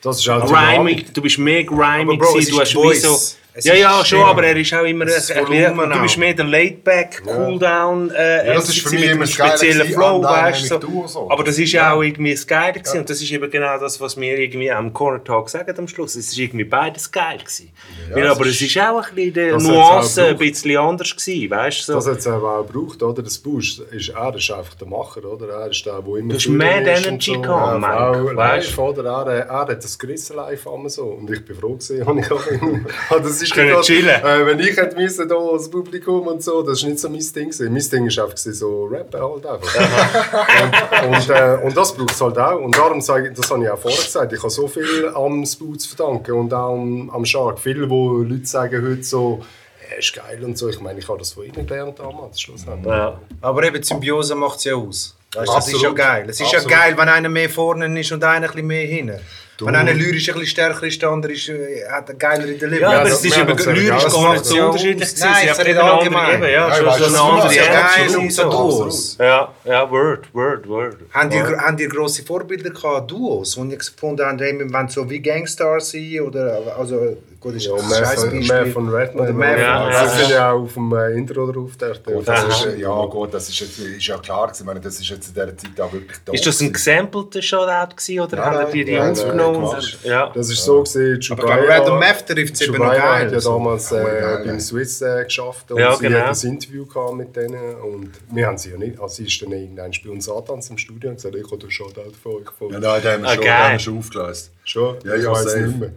[0.00, 2.74] Das ist auch Griming, du bist mehr Aber griming Bro, es gewesen, du hast wie
[2.82, 3.02] Voice.
[3.02, 3.43] so...
[3.56, 5.04] Es Ja, ist ja, schon, aber er ist auch immer.
[5.04, 9.08] Das ein- Volumen du bist mehr der Laidback, Cooldown, äh, Ja, das ist für mich
[9.08, 10.66] immer speziellen Flow, weißt du.
[10.66, 10.78] So.
[10.78, 11.30] Duo so.
[11.30, 12.98] Aber das ist ja auch irgendwie das Geile gewesen.
[12.98, 16.16] und das ist eben genau das, was wir irgendwie am Corner Talk sagen am Schluss.
[16.16, 17.70] Es ist irgendwie beides geil gewesen.
[18.12, 21.92] Weil, aber es ist auch ein bisschen die Nuance ein bisschen anders gewesen, weißt du.
[21.92, 22.10] Das So.
[22.10, 23.22] hat es aber auch gebraucht, oder?
[23.22, 25.48] Das Bush ist er ist einfach der Macher, oder?
[25.48, 27.40] Er ist der, der immer Du hast ist und Energy so.
[27.40, 29.04] gehabt, Ja, auch weißt oder?
[29.28, 31.04] Er, er hat das gerissen live so.
[31.04, 32.80] Und ich bin froh habe ich auch immer.
[33.44, 34.22] ist Können chillen.
[34.22, 37.20] Äh, wenn ich hätte müssen, da als Publikum und so, das ist nicht so mein
[37.20, 37.72] Ding gewesen.
[37.72, 41.04] Mein Ding ist einfach gewesen, so rappen halt einfach.
[41.04, 42.60] und, und, äh, und das braucht es halt auch.
[42.60, 45.44] Und darum sage ich, das habe ich auch vorher gesagt, ich habe so viel am
[45.46, 47.58] Spoo zu verdanken und auch am, am Shark.
[47.58, 49.42] Viele, wo Leute sagen heute so,
[49.90, 50.68] er ist geil und so.
[50.68, 52.92] Ich meine, ich habe das von ihnen gelernt damals, schlussendlich.
[52.92, 53.20] Ja.
[53.40, 55.16] Aber eben, die Symbiose macht es ja aus.
[55.34, 56.26] Weißt, das ist ja geil.
[56.28, 56.70] Es ist Absolut.
[56.70, 59.20] ja geil, wenn einer mehr vorne ist und einer ein bisschen mehr hinten.
[59.60, 62.80] Wenn einer lyrisch ein bisschen stärker ist, der andere ist, äh, hat einen geileren Delivery.
[62.80, 65.20] Ja, aber es ist haben ja lyrisch gar nicht so Ja, unterschiedlich gewesen.
[65.30, 66.34] Nein, Sie es haben andere, allgemein.
[66.34, 68.50] eben, ja, Ja, schon du, eine andere ist geil und und so.
[68.50, 69.16] Duos.
[69.20, 70.96] Ja, ja, Word, Word, Word.
[71.12, 74.88] Habt ihr, habt ihr grosse Vorbilder gehabt, Duos, wo ihr gefunden habt, hey, wir wollen
[74.88, 76.20] so wie Gangstar sein?
[76.20, 78.40] Oder, also, gut, ist Ja, ein mehr von, Beispiel.
[78.40, 79.24] mehr von Redman.
[79.24, 81.70] Oder mehr Ja, Das sind ja auch auf dem äh, Intro drauf.
[81.80, 84.62] Der, ist, ja, gut, das ist, jetzt, ist ja klar gewesen.
[84.62, 86.32] Ich meine, das ist jetzt in dieser Zeit auch wirklich da.
[86.32, 89.14] Ist das ein gesampelter Shoutout gewesen oder haben die die nein,
[89.52, 89.98] Gemacht.
[90.04, 90.30] Ja.
[90.34, 93.00] Das ist so gesehen, Aber ich glaube, Random Meth trifft es eben noch geil.
[93.26, 94.60] hat ja damals äh, geil, beim ja.
[94.60, 96.18] Swiss äh, geschafft und Ja, sie genau.
[96.20, 99.42] hat das Interview gehabt mit denen und wir haben sie ja nicht, also sie ist
[99.42, 102.44] dann irgendwann bei uns Satans im Studio und gesagt, ich habe den Shoutout von euch
[102.46, 102.74] gefunden.
[102.74, 103.52] Ja, nein, den haben wir schon, geil.
[103.64, 104.50] haben wir schon aufgelöst.
[104.64, 104.96] Schon?
[105.04, 105.58] Ja, ich ja, weiß safe.
[105.60, 105.90] nicht mehr.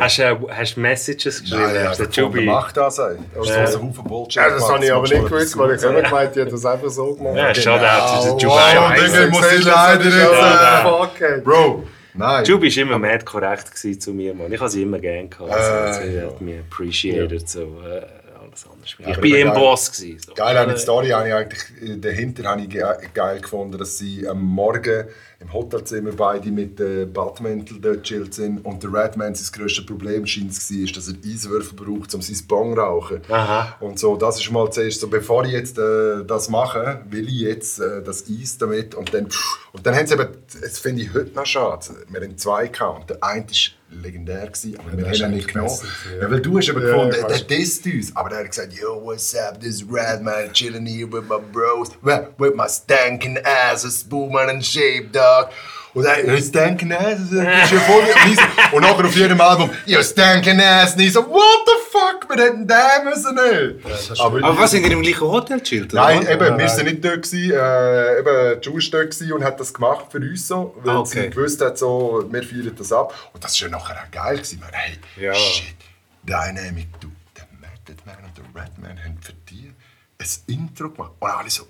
[0.00, 1.60] Hast du hast Messages geschrieben?
[1.62, 2.44] Nein, hast du einfach den von der Jubi?
[2.46, 3.18] Macht da sein.
[3.34, 3.66] Das ist Ja.
[3.66, 4.36] so ein Haufen Bullshit.
[4.36, 4.72] Ja, das gemacht.
[4.74, 7.36] habe ich aber nicht gewusst, weil ich immer gemeint, die hat das einfach so gemacht.
[7.36, 8.46] Ja, Shoutout ist der Oh, Jubi.
[8.46, 9.04] wow, Scheiße.
[9.26, 11.44] Digga, muss ich leider Ja, fuck it.
[11.44, 11.82] Bro,
[12.16, 12.44] nein.
[12.44, 14.52] Jubi war immer mad korrekt zu mir, Mann.
[14.52, 15.50] Ich habe sie immer gerne gehabt.
[15.50, 16.26] Also, Äh, sie ja.
[16.26, 17.48] hat mich appreciated.
[17.48, 18.02] So, äh,
[18.42, 18.96] alles anders.
[18.98, 19.52] Ich eben im.
[19.54, 19.92] Boss.
[19.92, 20.34] Gewesen, so.
[20.34, 22.82] Geil an der Story habe ich eigentlich, dahinter habe ich ge
[23.14, 25.04] geil gefunden, dass sie am Morgen
[25.38, 30.24] im Hotelzimmer beide mit dem Badmantel dort chillt sind und der Redman sein grösstes Problem
[30.26, 33.20] scheint es war, dass er Eiswürfel braucht, um sein Bong zu rauchen.
[33.28, 33.76] Aha.
[33.80, 37.40] Und so, das ist mal zuerst so, bevor ich jetzt äh, das mache, will ich
[37.40, 39.28] jetzt äh, das Eis damit und dann,
[39.72, 40.28] und dann haben sie eben,
[40.62, 44.76] das finde ich heute noch schade, wir haben zwei gehabt der eine ist legendär gewesen,
[44.80, 45.70] aber wir der haben ihn nicht genommen.
[46.12, 46.22] ja.
[46.22, 47.46] Ja, weil du hast eben Ja, gefunden, der weiß.
[47.46, 51.22] disst uns, aber der hat gesagt, yo, what's up, this red man chilling here with
[51.28, 55.50] my bros, with my stankin' ass, a spoon and shape, dog.
[55.94, 58.02] Und er, ja, stankin' ass, das ist ja voll...
[58.02, 62.28] Und ich nachher auf jedem Album, yo, stankin' ass, und ich so, what the fuck,
[62.28, 64.20] wir hätten den müssen nicht.
[64.20, 65.94] aber, Aber was, sind ihr im gleichen Hotel chillt?
[65.94, 66.28] oder Nein, was?
[66.28, 66.68] eben, wir Nein.
[66.68, 70.46] sind nicht dort gewesen, äh, eben, Jules war dort und hat das gemacht für uns
[70.46, 71.22] so, weil Ah, okay.
[71.22, 73.14] sie gewusst hat, so, wir feiern das ab.
[73.32, 75.32] Und das war ja nachher auch geil gewesen, man, hey, Ja.
[75.34, 75.76] shit,
[76.24, 79.70] Dynamic, du, der Method Man und der Redman haben für dich
[80.18, 81.12] ein Intro gemacht.
[81.20, 81.62] Und alle so,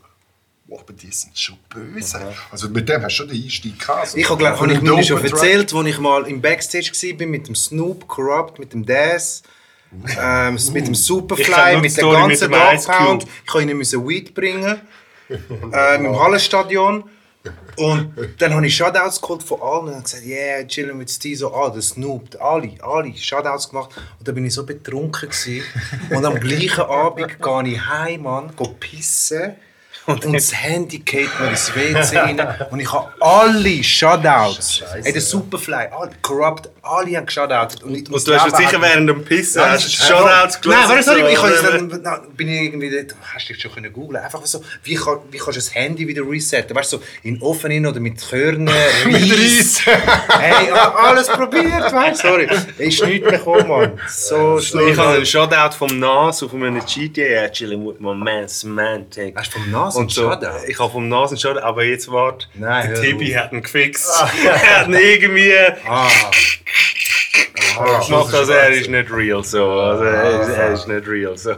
[0.68, 2.34] wow, aber die sind schon böse.
[2.50, 4.08] Also mit dem hast du schon den Einstieg gehabt.
[4.08, 4.18] so.
[4.18, 7.48] Ich habe, glaube ich, dem mir schon erzählt, als ich mal im Backstage war mit
[7.48, 9.42] dem Snoop, Corrupt, mit dem Daz,
[10.18, 12.86] ähm, mit dem Superfly, nur mit Story ganzen dem Dog.
[12.86, 13.22] Pound.
[13.24, 14.80] Ich musste ihnen müssen Weed bringen.
[15.72, 17.04] äh, Im Hallenstadion.
[17.76, 21.54] Und dann habe ich Shoutouts geholt von allen und gesagt, yeah, chillen mit Steve, so,
[21.54, 23.90] ah, der Snoop, alle, alle, Shoutouts gemacht.
[24.18, 25.62] Und dann bin ich so betrunken gewesen.
[26.10, 29.54] Und am gleichen Abend gehe ich heim, Mann, gehe pissen.
[30.06, 32.40] Und das Handy geht mir ins WC rein.
[32.70, 34.82] Und ich habe alle Shoutouts.
[35.02, 37.82] Ey, der Superfly, alle, Corrupt, alle haben Shoutouts.
[37.82, 41.02] Und, ich- Und du hast sicher während dem Pissen Nein, hast du Shoutouts Nein, warte,
[41.02, 44.62] sorry, ich dann, bin ich irgendwie dort, hast du dich schon können googlen, einfach so,
[44.84, 48.00] wie, kann, wie kannst du das Handy wieder resetten, weißt du, so in rein oder
[48.00, 48.68] mit Körnern,
[49.04, 49.80] Reis,
[50.38, 54.88] hey, alles probiert, weißt du, sorry, ist nichts gekommen, Mann, so schlimm.
[54.88, 59.36] Ich habe einen Shoutout vom Nas auf einem GTA chilling with my man Semantic.
[59.36, 62.10] Hast du vom Nas Und einen so, ich habe vom Nas einen Shoutout, aber jetzt
[62.10, 62.46] warte.
[62.54, 64.06] Nein, der Tibi hat ihn gefixt.
[64.44, 65.52] er hat ihn irgendwie
[65.86, 66.08] Ah,
[68.06, 69.70] gemacht, also er ist nicht real so.
[69.70, 71.54] Also er, ist, er ist nicht real so.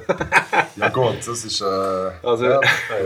[0.77, 1.65] Ja gut, das ist, äh,
[2.23, 2.61] Also- ja,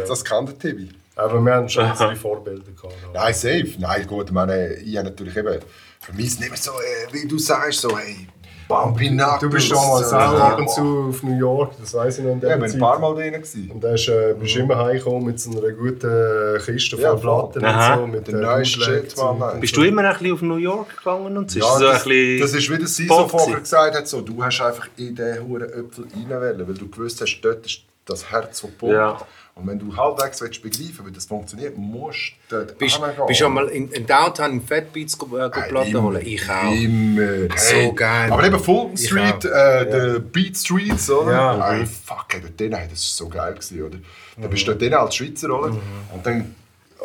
[0.08, 0.88] das kann der Tibi.
[1.14, 2.94] Aber wir haben schon unsere Vorbilder gehabt.
[3.12, 3.74] Nein, safe.
[3.78, 5.58] Nein, gut, ich meine, ich habe natürlich eben,
[6.00, 8.26] für mich ist nicht mehr so, äh, wie du sagst, so, hey,
[8.68, 9.40] Bumpy Knuckles.
[9.40, 12.32] Du bist damals äh, auch ab und zu auf New York, das weiß ich noch
[12.32, 13.32] in Ja, der ich bin ein paar Mal drin.
[13.32, 13.70] Gewesen.
[13.72, 17.50] Und da äh, bist immer heimgekommen mit so einer guten Kiste Ja, voll voll.
[17.50, 17.94] Platten Aha.
[17.94, 18.06] und so.
[18.18, 19.60] Mit Der äh, neueste Bootleg Shit, Mann.
[19.60, 21.58] Bist du immer ein bisschen auf New York gegangen und so?
[21.58, 24.20] Ja, ist so das, ein bisschen das ist wie der Siso vorher gesagt hat, so,
[24.20, 27.80] du hast einfach in den Huren Äpfel rein wollen, weil du gewusst hast, dort ist
[28.04, 28.94] das Herz, das pumpt.
[28.94, 29.16] Ja.
[29.54, 32.96] Und wenn du halbwegs willst begreifen wie das funktioniert, musst du dort Bist
[33.40, 36.22] du mal in, in Downtown in Fat Beats äh, Hey, Platten holen?
[36.24, 36.72] Ich auch.
[36.72, 37.48] Immer.
[37.56, 38.32] So geil.
[38.32, 41.32] Aber eben Fulton Ich Street, äh, der Beat Streets, oder?
[41.32, 41.70] Ja.
[41.70, 43.98] Hey, fuck, ey, dort drin, hey, das war so geil, gewesen, oder?
[44.40, 45.68] Dann bist du dort drin als Schweizer, oder?
[45.68, 45.80] Mhm.
[46.14, 46.54] Und dann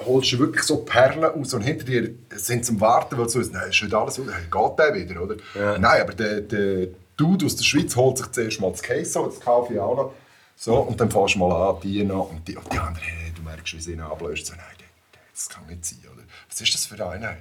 [0.06, 3.30] holst du wirklich so Perlen aus und hinter dir sind sie am Warten, weil du
[3.32, 5.36] so, nein, ist heute alles gut, hey, geht der wieder, oder?
[5.80, 6.88] Nein, aber der, der
[7.18, 10.14] Dude aus der Schweiz holt sich zuerst mal das Case, das kaufe ich auch noch.
[10.60, 13.32] So, und dann fährst du mal an, die noch, und die, und die anderen, hey,
[13.36, 14.66] du merkst, wie sie ihn ablöst, so, nein,
[15.32, 16.24] das kann nicht sein, oder?
[16.50, 17.38] Was ist das für einer?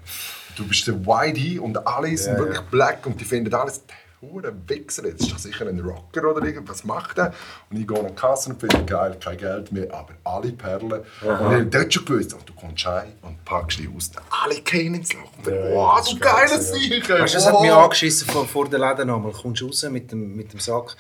[0.55, 4.53] Du bist der Whitey und alle sind wirklich black und die finden alles, der hure
[4.67, 7.33] Wichser, jetzt ist doch sicher ein Rocker oder irgendwas, was macht er?
[7.71, 10.93] Und ich gehe an die Kasse und finde, geil, kein Geld mehr, aber alle Perlen.
[10.93, 14.11] Und ich habe dort schon gewusst, und du kommst heim und packst die aus,
[14.45, 15.33] alle gehen ins Loch.
[15.39, 17.09] Und dann, wow, du geiler Sieg!
[17.09, 19.33] Weißt du, das hat mich angeschissen vor, vor der Läden nochmal.
[19.33, 20.97] Kommst du raus mit dem, mit dem Sack,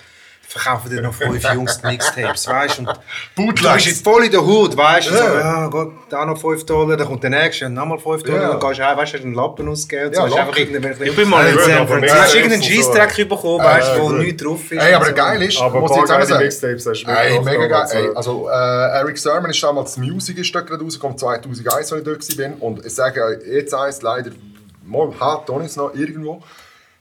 [0.48, 2.82] verkaufen dir noch fünf Jungs Mixtapes, weißt du?
[2.82, 2.98] Und
[3.34, 3.62] Bootlegs.
[3.62, 5.14] Du bist jetzt voll in der Hut, weißt du?
[5.16, 8.42] So, ja, gut, da noch 5 Dollar, dann kommt der nächste, und nochmal 5 Dollar,
[8.42, 8.48] Ja.
[8.50, 10.08] dann gehst du heim, weißt du, hast einen Lappen ausgegeben.
[10.08, 12.16] und Ja, so, einfach Ich bin mal in Ja, San Francisco.
[12.16, 14.82] Du hast irgendeinen Scheissdreck bekommen, weißt du, wo nichts drauf ist.
[14.82, 16.38] Ey, aber geil ist, Aber muss ich jetzt sagen.
[16.42, 17.86] Mixtapes hast du Ey, mega geil.
[17.92, 18.12] Ey, ja.
[18.12, 18.52] also, äh,
[18.98, 22.62] Eric Sermon ist damals die Musik ist gerade rausgekommen, 2001, als ich dort war.
[22.62, 24.30] Und ich sage euch, jetzt eins leider,
[24.84, 26.42] mal hat Tony noch irgendwo.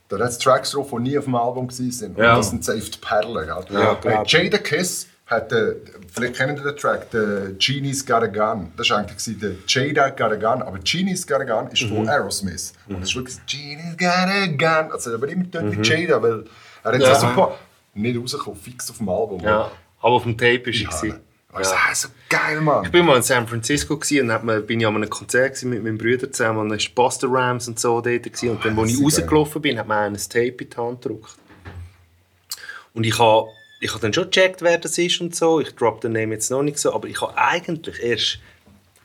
[0.08, 2.10] Da hat es Tracks drauf, die nie auf dem Album waren.
[2.10, 2.36] Und Ja.
[2.36, 3.48] das sind safe die Perlen.
[3.48, 4.22] Ja, äh.
[4.26, 5.74] Jada Kiss hat, äh,
[6.14, 8.72] vielleicht kennt ihr den Track, der Genie's Got a Gun.
[8.76, 12.08] Das war eigentlich der Jada Got a Gun, aber Genie's Got a Gun ist von
[12.08, 12.72] Aerosmith.
[12.88, 14.92] Und das ist wirklich Genie's Got a Gun.
[14.92, 16.44] Also aber immer tönt wie Jada, weil
[16.84, 17.08] er hat Ja.
[17.08, 17.14] ja.
[17.18, 17.58] so ein paar
[17.94, 19.40] nicht rausgekommen, fix auf dem Album.
[19.40, 19.70] Ja,
[20.00, 21.14] aber auf dem Tape war ich.
[21.58, 21.62] Ja.
[21.62, 21.74] gewesen.
[21.74, 21.88] Also, Ja.
[21.88, 21.94] ja.
[21.94, 22.84] so geil, Mann.
[22.84, 25.98] Ich bin mal in San Francisco und dann bin ich an einem Konzert mit meinem
[25.98, 28.22] Bruder zusammen und dann war Buster Rams und so dort.
[28.22, 28.50] Gewesen.
[28.50, 31.36] Und dann, als ich rausgelaufen bin, hat einem ein Tape in die Hand gedrückt.
[32.94, 35.60] Und ich habe ich habe dann schon gecheckt, wer das ist und so.
[35.60, 38.38] Ich drop den Name jetzt noch nicht so, aber ich habe eigentlich erst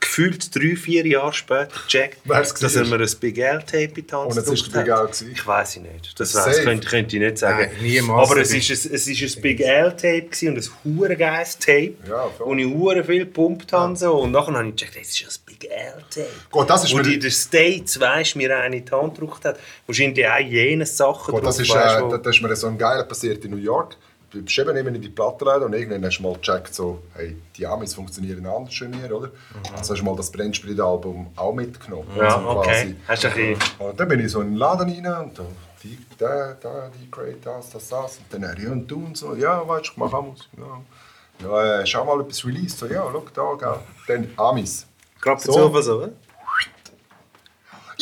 [0.02, 2.98] gefühlt drei, vier Jahre später gecheckt, dass er war.
[2.98, 4.90] mir ein Big L-Tape in die Hand Und ist gedrückt der Big.
[4.90, 5.30] L gewesen?
[5.32, 6.20] Ich weiß es nicht.
[6.20, 7.70] Das, weiss, könnte, könnte ich nicht sagen.
[7.72, 8.30] Nein, niemals.
[8.30, 12.28] aber es ist, ein, es ist ein Big L-Tape und ein hure geiles Tape, Ja,
[12.36, 12.46] voll.
[12.46, 13.96] wo ich hure viel gepumpt habe.
[13.96, 14.18] So.
[14.20, 16.66] Und nachher habe ich gecheckt, das ist ein Big L-Tape.
[16.66, 19.58] Das ist Und in den States, weißt mir eine in die Hand gedrückt hat.
[19.86, 22.56] Wahrscheinlich auch jene Sachen das, drauf, ist, weisst äh, du, wo- da, da ist mir
[22.56, 23.96] so ein geiler passiert in New York.
[24.32, 27.36] Du bist eben immer in die Plattenläden und irgendwann hast du mal gecheckt, so, hey,
[27.54, 29.30] die Amis funktionieren anders schon hier, oder?
[29.76, 32.08] Also hast du mal das Brennsprit-Album auch mitgenommen.
[32.14, 32.18] Mhm.
[32.18, 32.96] Ja, also okay.
[33.06, 33.56] Hast du ein bisschen...
[33.78, 35.44] Und dann bin ich so in den Laden rein und da,
[35.82, 38.18] die, der, der, die Great, das, das, das.
[38.18, 40.48] Und dann, ja, und du und so, ja, weißt du, ich mache Musik.
[40.56, 42.78] Ja, ja äh, schau mal etwas released.
[42.78, 43.80] So, ja, schau da, gell.
[44.06, 44.86] Dann Amis.
[45.20, 45.52] Gerade So.
[45.52, 45.80] so.
[45.82, 46.12] so, oder?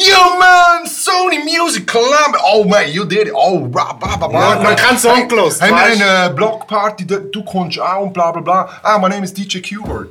[0.00, 2.40] Yo man, Sony Music Columbia.
[2.42, 3.32] Oh man, you did it.
[3.34, 4.54] Oh, bla bla bla bla.
[4.54, 6.02] Ja, man kann Song gelost, Haben wir weißt?
[6.02, 8.80] eine Blockparty, du, du kommst auch und bla bla bla.
[8.82, 10.08] Ah, mein Name ist DJ Q-Word.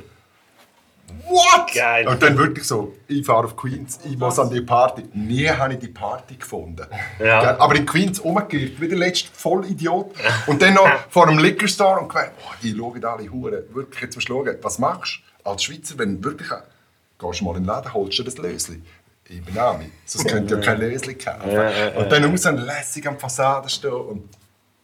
[1.28, 1.72] What?
[1.74, 2.06] Geil.
[2.06, 5.02] Und dann wirklich so, ich fahre auf Queens, ich muss an die Party.
[5.12, 6.86] Nie habe ich die Party gefunden.
[7.18, 7.58] Ja.
[7.58, 10.12] Aber in Queens umgekehrt, wie der letzte Vollidiot.
[10.46, 13.62] Und dann noch vor einem Liquor Store und gemeint, oh, die schauen alle Huren.
[13.74, 16.48] Wirklich, jetzt musst du schauen, was machst du als Schweizer, wenn du wirklich...
[17.18, 18.80] Gehst du mal in den Laden, holst du das Lösli.
[19.30, 19.92] Ich bin Ami.
[20.04, 21.50] Sonst könnt ihr ja kein Lösli kaufen.
[21.96, 24.28] und dann raus und lässig am Fassaden stehen und...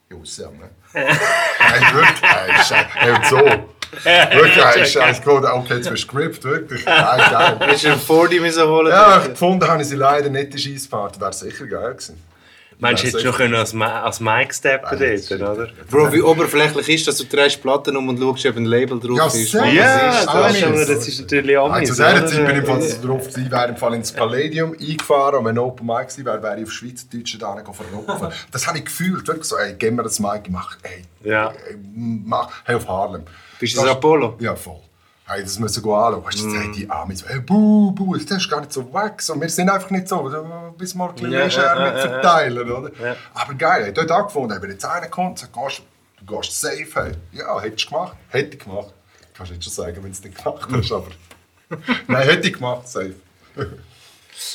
[0.09, 0.69] Jussi, ne?
[0.93, 3.35] hey, wirklich, hey, so.
[3.35, 5.21] Wirklich, hey, Scheiße.
[5.21, 6.85] Gut, okay, jetzt bist du grippt, wirklich.
[6.85, 7.59] Hey, geil.
[7.59, 8.87] Hast du einen 40 müssen holen?
[8.87, 11.19] Ja, gefunden habe ich sie leider nicht in Scheissparty.
[11.19, 12.23] Wäre sicher geil gewesen.
[12.79, 15.67] Meinst du, Ja, hättest können als, Ma als Mike steppen dort, oder?
[15.89, 17.17] Bro, wie oberflächlich ist das?
[17.17, 19.53] Du drehst Platten um und schaust, ob ein Label drauf Ja, ist.
[19.55, 22.25] Was Ja, ist das, ist, aber, das ist natürlich Amis, zu dieser?
[22.27, 25.45] Zeit bin ich im Fall so drauf gewesen, wäre im Fall ins Palladium eingefahren und
[25.45, 28.27] wenn Open Mic gewesen wäre, wäre ich auf Schweizerdeutschen da verrupfen.
[28.51, 31.49] Das habe ich gefühlt, wirklich so, ey, gib mir das Mic, mach, ey, Ja.
[31.67, 33.23] ey, mach, hey, auf Harlem.
[33.59, 34.37] Bist du das Apollo?
[34.39, 34.81] Ja, voll.
[35.29, 36.23] Hey, das müssen wir anschauen.
[36.23, 36.73] Weißt du, mm.
[36.73, 39.21] die Amis, hey, buh, buh, das ist gar nicht so weg.
[39.21, 42.91] So, wir sind einfach nicht so, da bis mal ein bisschen mit ja, verteilen, oder?
[43.03, 43.15] Ja.
[43.33, 47.11] Aber geil, hey, dort angefunden, wenn jetzt einer kommt, sagt, du gehst safe, hey.
[47.33, 48.15] Ja, hättest du gemacht.
[48.29, 48.93] Hätte ich gemacht.
[49.33, 51.11] Kannst du nicht schon sagen, wenn du es nicht gemacht hast, aber...
[52.07, 53.15] Nein, hätte ich gemacht, safe.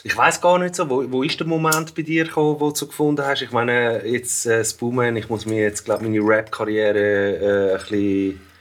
[0.04, 2.86] Ich weiß gar nicht so, wo, wo ist der Moment bei dir gekommen, wo du
[2.86, 3.42] gefunden hast?
[3.42, 7.78] Ich meine, jetzt äh, das Boomen, ich muss mir jetzt, glaube meine Rap-Karriere äh, ein
[7.78, 8.51] bisschen...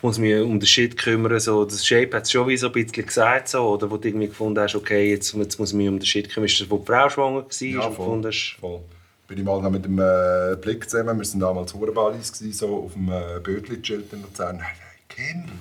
[0.00, 1.38] Ich muss mich um den Shit kümmern.
[1.40, 4.08] So, das Shape hat es schon wie so ein bisschen gesagt, so, oder wo du
[4.08, 6.46] irgendwie gefunden hast, okay, jetzt, jetzt muss ich mich um den Shit kümmern.
[6.48, 7.52] Ist das, wo die Frau schwanger war?
[7.60, 8.80] Ja, und gefunden hast, voll.
[9.28, 12.94] Bin ich mal noch mit dem äh, Blick zusammen, wir waren damals Hurenballis, so auf
[12.94, 14.56] dem äh, Bötli-Schild in Luzern.
[14.56, 15.52] Nein, nein, Kim,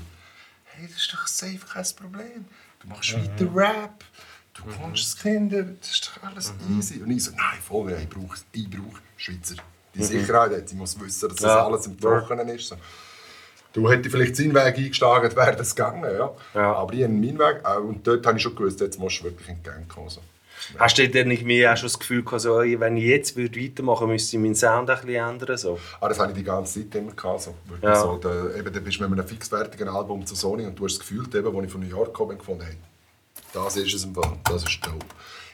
[0.64, 2.45] hey, das ist doch safe kein Problem.
[2.82, 4.06] Du machst weiter Rap,
[4.53, 7.02] du kommst das Kinder, das ist doch alles easy.
[7.02, 9.56] Und ich so, nein, voll, ich brauche ich brauch Schweizer.
[9.94, 11.66] Die Sicherheit, ich muss wissen, dass das Ja.
[11.66, 12.70] alles im Trockenen ist.
[12.70, 12.78] So.
[13.74, 16.32] Du hättest vielleicht seinen Weg eingeschlagen, wäre das gegangen, ja.
[16.56, 16.74] Ja.
[16.74, 19.48] Aber ich habe meinen Weg, und dort habe ich schon gewusst, jetzt musst du wirklich
[19.48, 20.10] in die Gang kommen.
[20.10, 20.22] So.
[20.78, 23.60] Hast du denn nicht mehr auch schon das Gefühl gehabt, so, wenn ich jetzt würde
[23.62, 25.58] weitermachen würde, müsste ich meinen Sound ein bisschen ändern?
[25.58, 25.80] So?
[26.02, 27.41] Ah, das habe ich die ganze Zeit immer gehabt.
[27.41, 27.54] So.
[27.68, 28.02] Wirklich Ja.
[28.02, 30.94] so, da, eben, da bist du mit einem fixfertigen Album zu Sony und du hast
[30.96, 32.76] das Gefühl, eben, als ich von New York gekommen bin, gefunden, hey,
[33.54, 35.06] das ist es im Fall, das ist dope.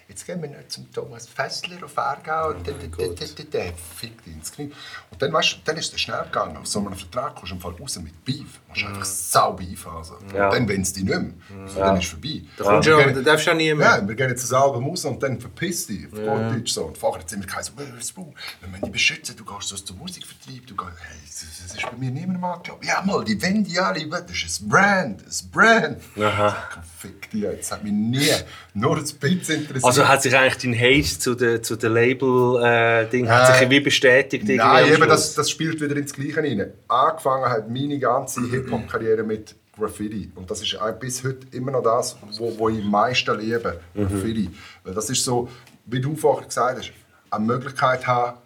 [0.07, 4.51] Jetzt gehen wir zum Thomas Fessler auf Aargau der, der, der, der, der fickt ins
[4.51, 4.71] Knie.
[5.09, 6.57] Und dann, weißt, dann ist es schnell gegangen.
[6.57, 8.59] Aus so einem Vertrag kommst du im Fall raus mit Beef.
[8.75, 9.59] Du machst einfach sau.
[9.97, 10.17] Also.
[10.35, 10.47] Ja.
[10.49, 11.31] Und dann wenn es dich nicht mehr.
[11.67, 12.41] So, Dann ist es vorbei.
[12.57, 13.87] Da kommst du Wir ja, gehen- da darfst du ja nie mehr.
[14.01, 16.85] ja, wir gehen jetzt Album raus und dann verpiss dich, auf Gottdeutsch so.
[16.85, 17.81] Und vorher hat es immer geheißen, so,
[18.21, 18.25] «Äh,
[18.61, 21.91] wenn wir dich beschützen, du gehst so zum Musikvertrieb, du gehst, hey, das, das ist
[21.91, 22.85] bei mir niemand mal geglaubt.
[22.85, 25.97] Ja mal, die wollen die alle, das ist ein Brand, ein Brand.
[26.19, 26.55] Aha.
[26.99, 28.29] Fick dich, das hat mich nie
[28.73, 29.83] nur ein bisschen interessiert.
[29.85, 34.45] Also hat sich eigentlich dein Hate zu der, zu der Label-Ding hat sich wie bestätigt?
[34.47, 36.71] Nein, eben, das, das spielt wieder ins Gleiche rein.
[36.87, 40.31] Angefangen hat meine ganze Hip-Hop-Karriere mit Graffiti.
[40.35, 43.79] Und das ist auch bis heute immer noch das, wo, wo ich am meisten liebe.
[43.93, 44.49] Graffiti.
[44.83, 45.49] Weil das ist so,
[45.85, 46.91] wie du vorher gesagt hast,
[47.31, 48.37] eine Möglichkeit haben,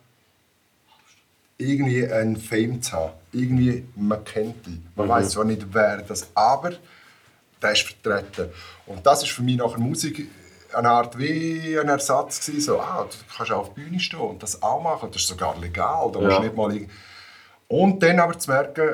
[1.58, 3.14] irgendwie einen Fame zu haben.
[3.32, 4.80] Irgendwie, man kennt dich.
[4.96, 6.72] Man weiß zwar nicht, wer das aber
[7.62, 8.50] der ist vertreten.
[8.86, 10.30] Und das ist für mich nachher Musik
[10.74, 12.62] eine Art wie ein Ersatz gewesen.
[12.62, 15.10] So, ah, du kannst auf der Bühne stehen und das auch machen.
[15.12, 16.10] Das ist sogar legal.
[16.14, 16.38] Da musst Ja.
[16.40, 16.80] du nicht mal
[17.68, 18.94] und dann aber zu merken,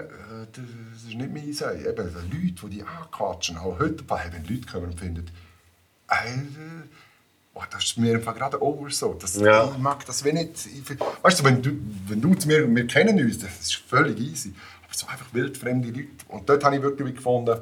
[1.18, 1.80] das ist nicht mein Sein.
[1.86, 5.26] Eben, die Leute, die dich anquatschen, auch heute, hey, wenn Leute kommen und finden,
[6.10, 6.88] äh,
[7.54, 9.14] oh, das ist mir einfach gerade over so.
[9.14, 9.70] Das, Ja.
[9.72, 10.66] Ich mag das wenn nicht.
[10.66, 10.84] Ich,
[11.22, 11.72] weißt du, wenn du,
[12.08, 14.54] wenn du zu mir, wir kennen uns, das ist völlig easy.
[14.84, 16.08] Aber so einfach wildfremde Leute.
[16.28, 17.60] Und dort habe ich wirklich gefunden,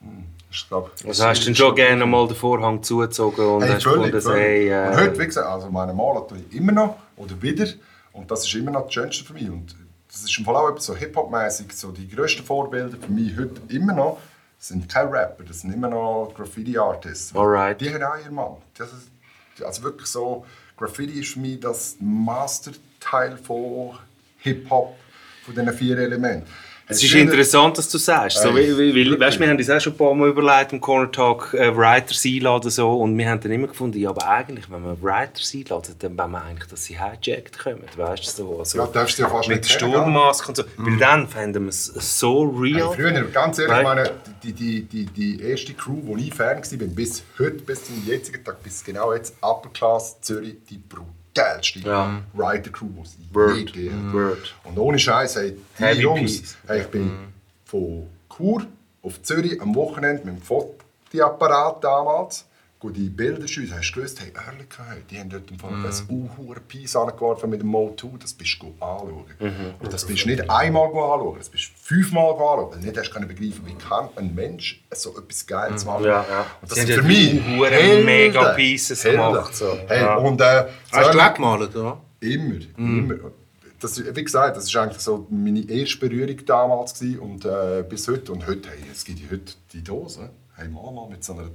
[0.00, 3.62] hm, das ist, glaub, Also hast du dann schon gerne mal den Vorhang zugezogen und
[3.62, 4.40] Hey, hast völlig, gefunden, völlig.
[4.42, 7.66] hey, äh, Und heute, wie gesagt, also meine tue ich immer noch oder wieder.
[8.12, 9.50] Und das ist immer noch das Schönste für mich.
[9.50, 9.74] Und
[10.16, 11.72] das ist im Fall auch etwas so Hip-Hop-mäßig.
[11.72, 14.18] So die grössten Vorbilder für mich heute immer noch
[14.58, 17.36] sind keine Rapper, das sind immer noch Graffiti-Artists.
[17.36, 17.80] Alright.
[17.80, 18.56] Die haben auch ihren Mann.
[18.78, 23.98] Das ist, also wirklich so, Graffiti ist für mich das Masterteil von
[24.38, 24.96] Hip-Hop,
[25.44, 26.46] von diesen vier Elementen.
[26.88, 28.38] Es ist interessant, dass du sagst.
[28.40, 30.80] So, Ey, weil, weil, weißt, wir haben uns auch schon ein paar Mal überlegt im
[30.80, 34.70] Corner Talk, äh, Writers einladen so, und wir haben dann immer gefunden, ja, aber eigentlich,
[34.70, 38.58] wenn man Writers einladen, dann wollen wir eigentlich, dass sie hijacked kommen, weißt du, so.
[38.60, 40.64] Also, Ja, darfst du ja fast mit Sturmmaske und so.
[40.76, 42.94] Weil dann fänden wir es so Hey, real.
[42.94, 44.12] früher, ganz ehrlich, meine,
[44.44, 48.44] die, die, die, die erste Crew, wo ich Fan war, bis heute, bis zum jetzigen
[48.44, 50.78] Tag, bis genau jetzt, Upper Class Zürich, die
[51.36, 52.22] brutalste Ja.
[52.32, 53.16] Writer Crew, die es
[53.56, 54.14] je gegeben hat.
[54.14, 54.54] Word.
[54.64, 57.10] Und ohne Scheiß, hey, die Heavy Jungs, hey, ich bin
[57.64, 58.66] von Chur
[59.02, 62.44] auf Zürich am Wochenende mit dem Fotoapparat damals.
[62.86, 65.86] Gut, die Bilder schiessen, hast du gewusst, hey, Ehrlichkeit, die haben dort im Fall Mhm.
[65.86, 65.92] ein
[66.38, 69.24] unhuere Piece angeworfen mit dem Mo 2, das bist du anschauen.
[69.40, 69.50] Mhm.
[69.80, 72.70] Und das bist du nicht einmal anschauen, das bist du fünfmal anschauen.
[72.70, 76.02] Weil nicht hast du begreifen, wie kann ein Mensch so etwas Geiles machen.
[76.02, 76.06] Mhm.
[76.06, 76.46] Ja, ja.
[76.62, 78.04] Und das sind für mich Helden.
[78.06, 79.76] mega Pieces gemacht, so.
[79.88, 80.14] Hey, Ja.
[80.18, 82.00] und, äh, Hast du weggemalt, oder?
[82.20, 83.14] Immer, immer.
[83.80, 88.06] Das, wie gesagt, das war eigentlich so meine erste Berührung damals gewesen und äh, bis
[88.06, 88.30] heute.
[88.30, 90.30] Und heute, hey, es gibt heute die Dose.
[90.54, 91.50] Hey, mal mal mit so einer,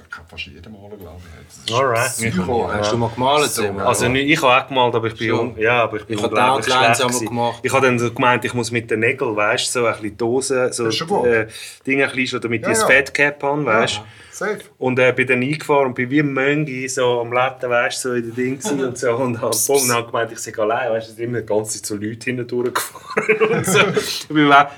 [0.00, 1.46] das kann fast jeder malen, glaube ich.
[1.46, 2.12] Das ist Alright.
[2.12, 3.50] Psycho, Hast du mal gemalt?
[3.50, 3.64] So?
[3.78, 6.22] Also nicht- ich habe auch gemalt, aber ich bin, un ja, aber ich bin Ich
[6.22, 7.60] habe unglaublich schlecht einmal gemacht.
[7.62, 10.16] Ich habe dann so gemeint, ich muss mit den Nägeln, weißt du, so ein bisschen
[10.16, 11.26] Dosen, so Das ist schon gut.
[11.26, 11.46] äh,
[11.86, 12.86] Dinge ein bisschen, damit Ja, ich das ja.
[12.88, 14.00] Fettcap habe, weißt du.
[14.40, 14.58] Safe.
[14.78, 18.08] Und äh, bin dann eingefahren und bin wie ein Möngi so am Letten, weißt du,
[18.08, 19.10] so in den Ding und so.
[19.10, 21.76] Und habe bumm, dann gemeint, ich sei allein, weißt du, es sind immer die ganze
[21.76, 23.80] Zeit so Leute hinten durchgefahren und so.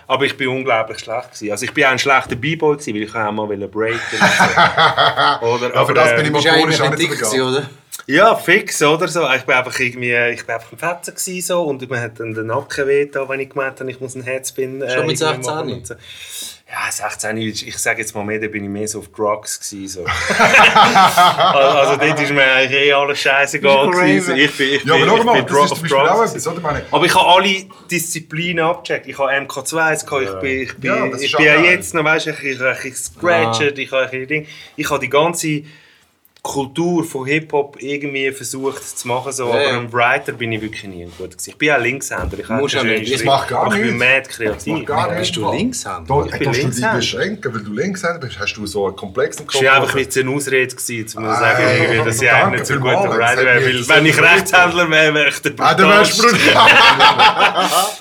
[0.08, 1.52] Aber ich bin unglaublich schlecht gewesen.
[1.52, 5.46] Also ich bin auch ein schlechter B-Boy gewesen, weil ich auch mal breaken wollte.
[5.46, 7.70] Oder, Ja, für das äh, bin ich motorisch auch nicht gewesen, oder?
[8.06, 9.28] Ja, fix, oder so.
[9.36, 12.34] Ich bin einfach irgendwie, ich bin einfach ein Fetzen gewesen, so und mir hat dann
[12.34, 15.20] den Nacken weh da, wenn ich gemeint habe, ich muss einen Headspin äh, Schon mit
[15.20, 15.96] irgendwie 16?
[16.72, 19.60] Ja, 16, ich, ich sage jetzt mal mehr, da bin ich mehr so auf Drugs
[19.60, 20.06] gewesen, so.
[20.38, 24.36] also, also dort ist mir eigentlich eh alles scheißegal gewesen.
[24.38, 25.98] Ich bin, ich Ja, aber bin, schau ich mal, bin das ist auf zum Beispiel
[25.98, 26.60] auch Drugs etwas, oder?
[26.62, 29.06] Meine, aber ich habe alle Disziplinen abgecheckt.
[29.06, 32.26] Ich habe MK2, gehabt, ich bin, ich bin, Ja, ich bin ja jetzt noch, weißt
[32.26, 34.46] du, ich, ich, ich habe gescratcht, ich habe ein bisschen Ding.
[34.76, 35.64] Ich habe die ganze
[36.44, 39.78] Kultur von Hip-Hop irgendwie versucht zu machen, so, Ja, aber ja.
[39.78, 41.50] ein Writer bin ich wirklich nie gut gewesen.
[41.50, 42.36] Ich bin auch Linkshänder.
[42.36, 43.14] Ich Musst ja nicht.
[43.14, 44.84] Das macht gar Ich bin mad kreativ.
[44.84, 45.48] gar Bist du.
[45.52, 46.02] Linkshänder?
[46.08, 46.96] Da, Ich bin tust du dich Linkshänder.
[46.96, 49.60] beschränken, weil du Linkshänder bist, hast du so einen komplexen Kopf.
[49.60, 52.66] Das war einfach jetzt eine Ausrede, gewesen, um zu sagen, irgendwie, dass ich eigentlich nicht
[52.66, 52.96] so ein vielmals.
[53.06, 53.64] guter Das Writer wäre.
[53.64, 56.48] Weil wenn ich Rechtshändler wäre, wäre ich der Ah, dann wärst du brutalste.
[56.50, 56.70] brutal.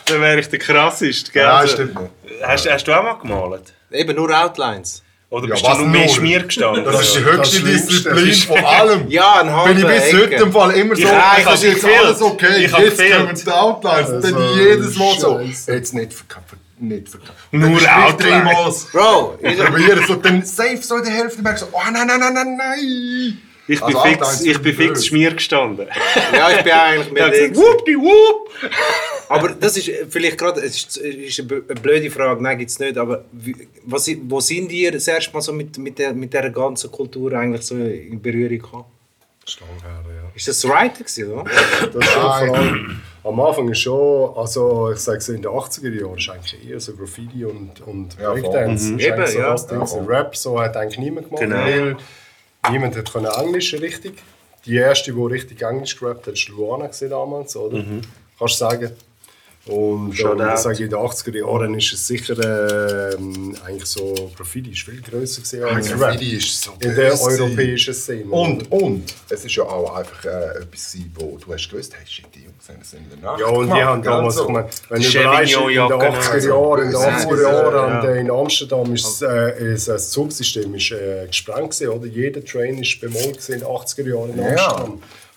[0.08, 1.32] Dann wäre ich der krasseste.
[1.32, 1.44] Gell?
[1.44, 2.12] Ja, stimmt nicht.
[2.42, 3.74] Hast, hast du auch mal gemalt?
[3.92, 5.04] Eben nur Outlines.
[5.32, 6.08] Oder Ja, bist du was nur?
[6.10, 6.84] Schmier gestanden?
[6.84, 7.62] Das ist die Das höchste.
[7.62, 9.10] Disziplin von allem.
[9.10, 11.64] Ja, ein halber Bin ich bis heute im Fall immer so, Ich- ich es hab
[11.64, 14.10] ist alles okay, Ich jetzt kommen die Outlines.
[14.10, 17.34] Und dann Also, jedes Mal so, jetzt nicht, ver- ver- nicht verkaufen.
[17.52, 18.44] Nur Outline.
[18.92, 22.20] Bro, Ich probiere so, dann safe so in der Hälfte, merke so, oh nein, nein,
[22.20, 23.38] nein, nein, nein.
[23.72, 25.06] Ich bin Also fix, ich bin fix.
[25.06, 25.88] Schmier gestanden.
[26.34, 28.50] ja, ich bin eigentlich mehr gesagt, whoopdi whoop!
[29.30, 32.70] Aber das ist äh, vielleicht gerade, es ist, es ist eine blöde Frage, nein, gibt
[32.70, 33.24] es nicht, aber
[33.86, 37.32] was, wo sind ihr das erste Mal so mit, mit, der, mit dieser ganzen Kultur
[37.32, 38.86] eigentlich so in Berührung gekommen?
[39.60, 40.32] Her, ja.
[40.36, 41.44] Ist das das Writer gewesen, oder?
[41.46, 45.52] Das ist schon vor allem, am Anfang ist schon, also ich sage so in den
[45.52, 48.34] 80er Jahren ist eigentlich eher so Graffiti und, und Ja.
[48.34, 48.92] Breakdance.
[48.92, 49.00] Mhm.
[49.00, 49.52] Eben, so ja.
[49.52, 49.80] das Ding.
[49.82, 50.04] Ja.
[50.08, 51.98] Rap so hat eigentlich niemand gemacht, Genau.
[52.70, 54.22] Niemand hat können Englisch richtig.
[54.66, 57.84] Die erste, die richtig Englisch gerappt hat, war Luana damals, oder?
[58.38, 58.92] Kannst du sagen?
[59.68, 60.40] Und out.
[60.56, 62.36] ich sage, in den 80er Jahren ist es sicher
[63.14, 66.00] ähm, eigentlich so, Graffiti ist viel grösser gewesen als Rap.
[66.00, 68.32] Graffiti ist so In der europäischen Szene.
[68.32, 72.26] Und, und, es ist ja auch einfach äh, etwas, wo du hast gewusst, hey, shit,
[72.34, 74.44] die Jungs haben es in der Nacht Ja, und die gemacht, haben gell, damals, so.
[74.46, 77.30] ich meine, wenn Die du überlegst, in den Chevignon-Jacken, 80er Jahren, in den also.
[77.30, 78.10] 80er Jahren Ja.
[78.10, 82.08] äh, in Amsterdam ist, äh, das Zugsystem ist, äh, gesprengt gewesen, oder?
[82.08, 84.90] Jeder Train ist bemalt in den 80er Jahren in Ja.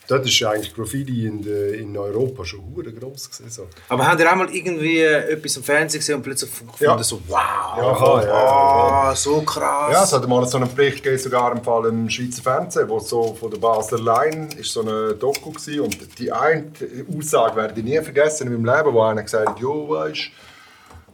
[0.06, 3.48] Dort ist ja eigentlich Graffiti in, der, in Europa schon hure groß gewesen.
[3.51, 3.68] So.
[3.89, 7.02] Aber habt ihr auch mal irgendwie äh, etwas im Fernsehen gesehen und plötzlich gefunden, Ja.
[7.02, 7.39] so wow,
[7.78, 9.93] Ja, voll, ja, ah, so krass.
[9.93, 12.98] Ja, es hat mal so einen Bericht gegeben, sogar im Fall im Schweizer Fernsehen, wo
[13.01, 16.64] so von der Basler Line ist so eine Doku gewesen, und die eine
[17.16, 20.20] Aussage werde ich nie vergessen in meinem Leben, wo einer gesagt hat, jo, weißt,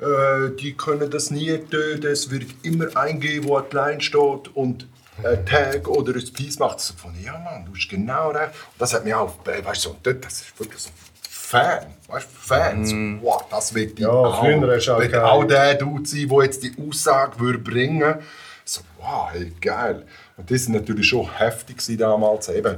[0.00, 4.88] äh, die können das nie töten, es wird immer eingehen, wo die Line steht und
[5.24, 6.80] ein Tag oder ein Piece macht.
[6.80, 8.48] So von, ja Mann, du hast genau recht.
[8.48, 10.90] Und das hat mich auch, äh, weißt du, so, dort, das ist wirklich so
[11.28, 12.92] Fan, weißt du, Fans,
[13.22, 15.20] wow, das wird die Ja, auch, wird geil.
[15.20, 18.14] auch der Dude sein, der jetzt die Aussage würde bringen
[18.64, 20.06] So, wow, hey, geil.
[20.36, 22.48] Und das war natürlich schon heftig damals.
[22.50, 22.76] Eben,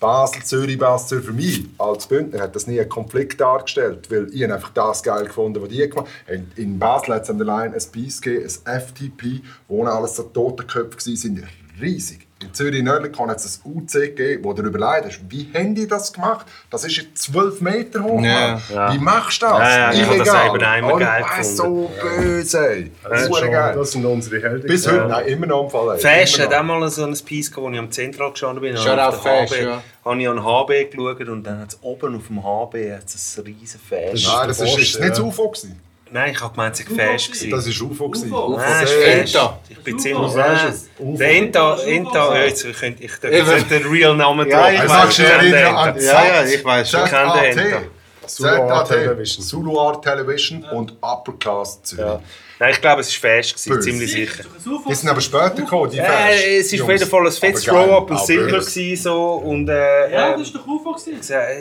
[0.00, 1.26] Basel, Zürich, Basel, Zürich.
[1.26, 5.02] Für mich als Bündner hat das nie einen Konflikt dargestellt, weil ich habe einfach das
[5.02, 6.52] geil gefunden, was die gemacht haben.
[6.56, 10.22] In Basel hat es an der Line ein Piece gegeben, ein FTP, wo alles so
[10.22, 11.48] Totenköpfe waren,
[11.80, 12.28] riesig.
[12.40, 16.12] In Zürich Nördlikon hat es ein UC gegeben, wo du überlegst, wie haben die das
[16.12, 16.46] gemacht?
[16.70, 18.22] Das ist jetzt 12 Meter hoch.
[18.22, 18.60] Ja.
[18.72, 18.94] Ja.
[18.94, 19.58] Wie machst du das?
[19.58, 20.46] Ja, ja, ich habe das Illegal.
[20.54, 21.44] eben einmal Und geil gefunden.
[21.44, 22.90] so böse.
[23.02, 23.74] Das, schon, geil.
[23.76, 24.66] das sind unsere Helden.
[24.68, 25.98] Bis heute, nein, immer noch am Fall.
[25.98, 28.76] Immer hat auch mal so ein Piece gehabt, wo ich am Zentral gestanden bin.
[28.76, 29.82] Out auf Fesch, HB ja.
[30.04, 33.44] Habe ich an HB geschaut und dann hat es oben auf dem HB hat's ein
[33.44, 34.28] riesen Fesch.
[34.28, 35.20] Nein, das ist, ist Porsche, nicht das.
[35.20, 35.48] UFO.
[35.48, 35.87] Gewesen.
[36.10, 37.26] Nein, ich habe gemeint, es Fesch.
[37.28, 37.50] gewesen.
[37.50, 38.06] Das war UFO.
[38.06, 38.56] UFO.
[38.56, 38.92] Nein, es.
[38.92, 39.58] Enta.
[39.68, 40.02] Ich bin UFO.
[40.02, 40.74] ziemlich sicher.
[40.98, 41.82] Der Enta, UFO.
[41.82, 45.78] Enta, ja, jetzt könnte ich könnte den Real Namen Ja, ich Ich weiß erinnern der
[45.78, 46.00] an Enta.
[46.02, 47.04] Ja, ja, ich weiß schon.
[47.04, 47.58] Ich kenne den.
[47.58, 47.80] Enta.
[48.26, 48.88] Zuluar ZAT.
[48.88, 49.44] Television.
[49.44, 52.20] Zuluar Television und Uppercast Zürich.
[52.60, 53.80] Nein, ich glaube, es war Fesch, gewesen, Böse.
[53.88, 54.44] ziemlich sicher.
[54.88, 56.10] Die sind aber später gekommen, die Fans.
[56.42, 58.58] Äh, es war auf jeden Fall ein fettes Throw-Up und Silber.
[58.58, 60.92] gewesen, So, und, äh, Ja, äh, das war doch UFO.
[60.92, 61.18] gewesen.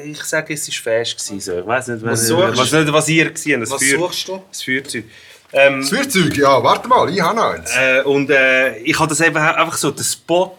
[0.09, 1.15] ich sage- es war Fesch.
[1.15, 1.59] gewesen, So.
[1.59, 3.71] Ich weiß nicht, Was was, was, nicht, was ihr gesehen habt.
[3.71, 4.41] Was Feuer- suchst du?
[4.49, 5.03] Das Feuerzeug.
[5.53, 7.71] Ähm, Das Feuerzeug, ja, warte mal, ich habe noch eins.
[7.77, 10.57] äh, und äh, ich habe das eben einfach so, der Spot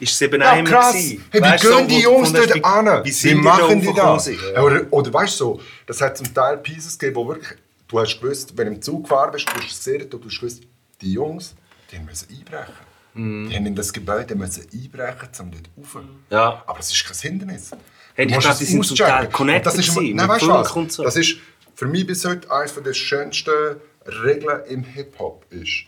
[0.00, 0.92] ist es eben Ja, immer krass.
[0.92, 1.24] gewesen.
[1.30, 3.04] Hey, wie Weißt gehen so, die Jungs dort an?
[3.04, 4.30] Wie, Wie machen die die da das?
[4.62, 7.58] Oder, oder weißt du, so, das hat zum Teil Pieces gegeben, wo wirklich,
[7.88, 10.62] du hast gewusst, wenn du im Zug gefahren bist, du hast gesehen, du hast gewusst,
[11.00, 11.54] die Jungs,
[11.90, 12.94] die müssen einbrechen.
[13.16, 16.04] Die haben in das Gebäude müssen einbrechen, um dort rauf.
[16.30, 16.64] Ja.
[16.66, 17.70] Aber es ist kein Hindernis.
[18.14, 18.96] Hey, Du ich glaube, die sind zum.
[18.96, 21.02] Teil connected das ist nein, weißt du so.
[21.04, 21.36] Das ist
[21.74, 25.84] für mich bis heute eines der schönsten Regeln im Hip-Hop ist,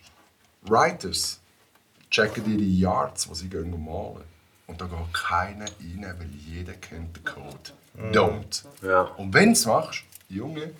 [0.62, 1.40] Writers
[2.10, 4.24] checken ihre Yards, die sie gehen malen.
[4.66, 8.12] Und da geht keiner rein, weil jeder kennt den Code.
[8.12, 8.64] Don't.
[8.82, 9.02] Ja.
[9.16, 10.70] Und wenn du es machst, Junge,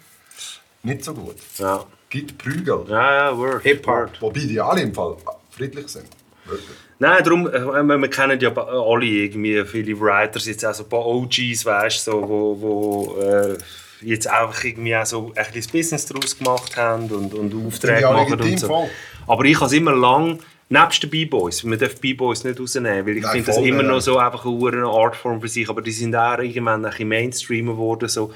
[0.86, 1.36] nicht so gut.
[1.58, 1.84] Ja.
[2.08, 2.84] Gibt Prügel.
[2.88, 3.62] Ja, ja, Word.
[3.62, 4.10] Hip-Hop.
[4.20, 5.16] Wobei die alle im Fall
[5.50, 6.06] friedlich sind.
[6.44, 6.76] Wirklich.
[6.98, 10.88] Nein, darum, äh, wir, kennen ja ba- alle irgendwie, viele Writers, jetzt auch so ein
[10.88, 13.58] paar OGs, weißt du, so, wo, wo äh,
[14.00, 18.12] jetzt einfach irgendwie auch so ein bisschen Business daraus gemacht haben und, und Aufträge Ja,
[18.12, 18.66] machen und so.
[18.68, 18.88] voll.
[19.26, 20.38] Aber ich habe es immer lang,
[20.68, 23.88] nebst den B-Boys, man darf B-Boys nicht rausnehmen, weil ich finde das immer ja.
[23.88, 27.72] noch so einfach eine Artform für sich, aber die sind auch irgendwann ein bisschen Mainstreamer
[27.72, 28.32] geworden, so.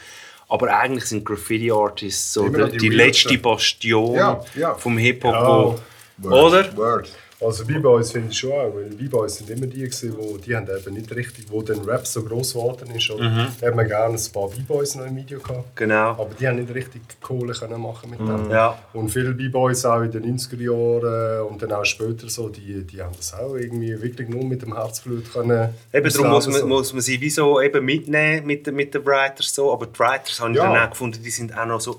[0.51, 4.75] Aber eigentlich sind Graffiti-Artists so die, die letzte Bastion Ja, ja.
[4.75, 5.49] vom Hip-Hop, Ja.
[5.49, 5.79] wo...
[6.23, 6.77] Word, Oder?
[6.77, 7.09] Word.
[7.43, 10.67] Also B-Boys finde ich schon auch, weil B-Boys sind immer die gewesen, wo die haben
[10.69, 13.11] eben nicht richtig, wo der Rap so gross geworden ist.
[13.11, 13.29] Oder?
[13.31, 13.47] Mhm.
[13.61, 15.75] Da hat man gerne ein paar B-Boys noch im Video gehabt.
[15.77, 16.11] Genau.
[16.11, 18.51] Aber die haben nicht richtig Kohle können machen mit dem.
[18.51, 18.79] Ja.
[18.93, 23.01] Und viele B-Boys auch in den 90er Jahren und dann auch später so, die, die
[23.01, 25.71] haben das auch irgendwie wirklich nur mit dem Herzblut können.
[25.95, 26.67] Eben, darum muss man, so.
[26.67, 29.55] muss man sie wie so eben mitnehmen mit, den- mit den Writers.
[29.55, 29.73] So.
[29.73, 30.71] Aber die Writers habe ich Ja.
[30.73, 31.97] dann auch gefunden, die sind auch noch so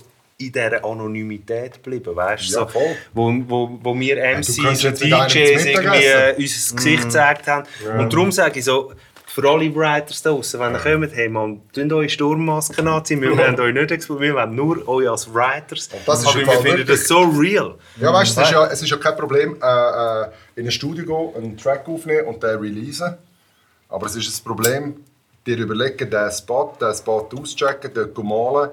[0.48, 2.16] in dieser Anonymität geblieben.
[2.16, 2.50] Weißt?
[2.52, 2.68] Ja, so,
[3.14, 7.68] wo, wo, wo wir MCs und DJs irgendwie äh, unser Gesicht gezeigt haben.
[7.98, 8.92] Und darum sage ich so,
[9.34, 13.38] für alle Writers da draußen, wenn ihr kommt, hey man, tun eure Sturmmasken anziehen, wir
[13.38, 15.88] wollen euch nicht expo, wir wollen nur euch als Writers.
[16.06, 17.76] das ist Aber wir finden wirklich- das so real.
[17.98, 19.66] Ja, weißt du, es, ja, es ist ja kein Problem, äh,
[20.24, 20.28] äh,
[20.58, 23.16] in ein Studio gehen, einen Track aufnehmen und den releasen.
[23.88, 24.96] Aber es ist ein Problem,
[25.48, 28.72] dir überlegen, den Spot, den Spot auschecken, dort malen,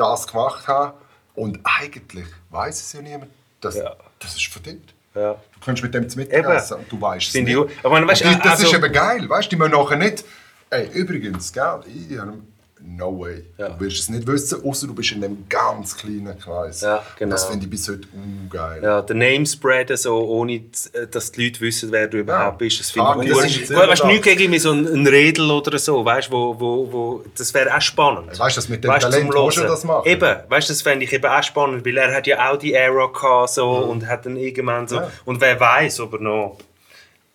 [0.00, 0.94] das gemacht haben.
[1.34, 3.30] Und eigentlich weiß es ja niemand.
[3.60, 3.94] Das, Ja.
[4.18, 4.94] das ist verdient.
[5.14, 5.34] Ja.
[5.34, 6.50] Du kannst mit dem zu Mittag Eben.
[6.50, 7.48] essen und du weißt es nicht.
[7.48, 7.68] ich auch.
[7.82, 9.56] Aber weißt das also- ist eben geil, weißt du?
[9.56, 10.24] Die müssen nachher nicht...
[10.70, 12.34] Ey, übrigens, gell, ich habe...
[12.82, 13.44] No way.
[13.58, 13.68] Ja.
[13.70, 16.80] Du wirst es nicht wissen, außer du bist in einem ganz kleinen Kreis.
[16.80, 17.32] Ja, genau.
[17.32, 18.82] Das finde ich bis heute ungeil.
[18.82, 22.90] Ja, der Namespreader, so, ohne z- dass die Leute wissen, wer du überhaupt bist, das
[22.90, 23.44] finde Ah, ich das gut.
[23.76, 26.92] Weißt du, immer nicht gegen mich so ein, Redel oder so, weißt du, wo, wo,
[26.92, 28.28] wo, das wäre auch spannend.
[28.38, 29.66] Weißt du, das mit dem Weißt Talent du Hören.
[29.68, 30.08] das machen?
[30.08, 32.72] Eben, weißt du, das fände ich eben auch spannend, weil er hat ja auch die
[32.72, 36.58] Era gehabt so, und hat dann irgendwann so, und wer weiß, ob er noch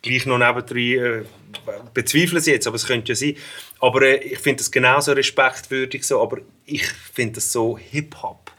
[0.01, 1.21] gleich noch nebendrin, äh,
[1.93, 3.35] bezweifle es jetzt, aber es könnte ja sein.
[3.79, 8.51] Aber äh, ich finde das genauso respektwürdig so, aber ich finde das so Hip-Hop,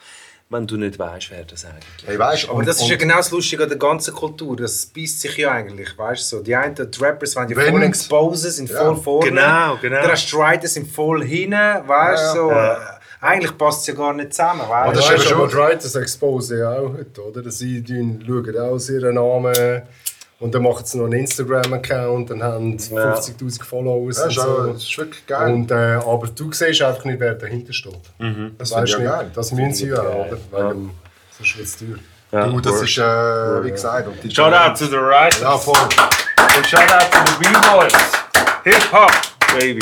[0.48, 2.06] wenn du nicht weißt, wer das eigentlich ist.
[2.06, 4.56] Hey, weißt, Aber das ist ja genau das Lustige an der ganzen Kultur.
[4.56, 6.36] Das beißt sich ja eigentlich, weißt du?
[6.36, 6.42] So.
[6.42, 8.78] Die einen die Rappers ja Wenn- voll exposen, sind Ja.
[8.84, 9.30] voll vorne.
[9.30, 10.02] Genau, genau.
[10.06, 12.26] Der Strider sind voll hinten, weißt du?
[12.26, 12.50] Ja, So.
[12.50, 12.74] ja.
[12.74, 12.78] Äh,
[13.18, 15.14] Eigentlich passt es ja gar nicht zusammen, weißt das du?
[15.14, 17.50] ist Weißt, aber schon- die Writers expose ja auch heute, oder?
[17.50, 19.82] Sie schauen auch ihren Namen
[20.38, 24.44] und dann machen sie noch einen Instagram-Account und haben 50'000 Followers das und ist, auch,
[24.44, 24.72] so.
[24.72, 25.52] das ist wirklich geil.
[25.54, 27.94] Und, äh, aber du siehst einfach nicht, wer dahinter steht.
[27.94, 29.24] Das finde ich weißt ja du geil.
[29.24, 29.36] nicht.
[29.36, 30.38] Das müssen sie ja, oder?
[30.52, 30.90] Wegen,
[31.36, 32.46] sonst wird es teuer.
[32.50, 34.08] du, das ist, äh, wie gesagt...
[34.08, 35.74] Und die Shout out to the Writers Ja, voll.
[35.78, 37.92] und shout out to the B-Boys.
[38.64, 39.12] Hip-Hop,
[39.58, 39.80] baby.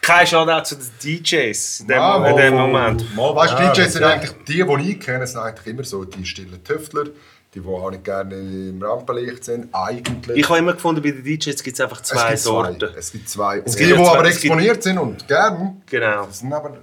[0.00, 3.14] Kein Shout out zu den DJs in dem, Ja, in dem mal- Moment.
[3.14, 4.08] Mal, weißt du, Ja, DJs sind ja.
[4.08, 7.04] eigentlich die, die ich kenne, sind eigentlich immer so die stillen Tüftler,
[7.54, 10.36] die, die auch nicht gerne im Rampenlicht sind, eigentlich.
[10.36, 12.78] Ich habe immer gefunden, bei den DJs gibt es einfach es zwei gibt Sorten.
[12.78, 12.94] Zwei.
[12.98, 13.58] Es gibt zwei.
[13.64, 16.26] Es die, gibt die zwei- aber es gibt- exponiert sind und gern, Genau.
[16.26, 16.76] das sind aber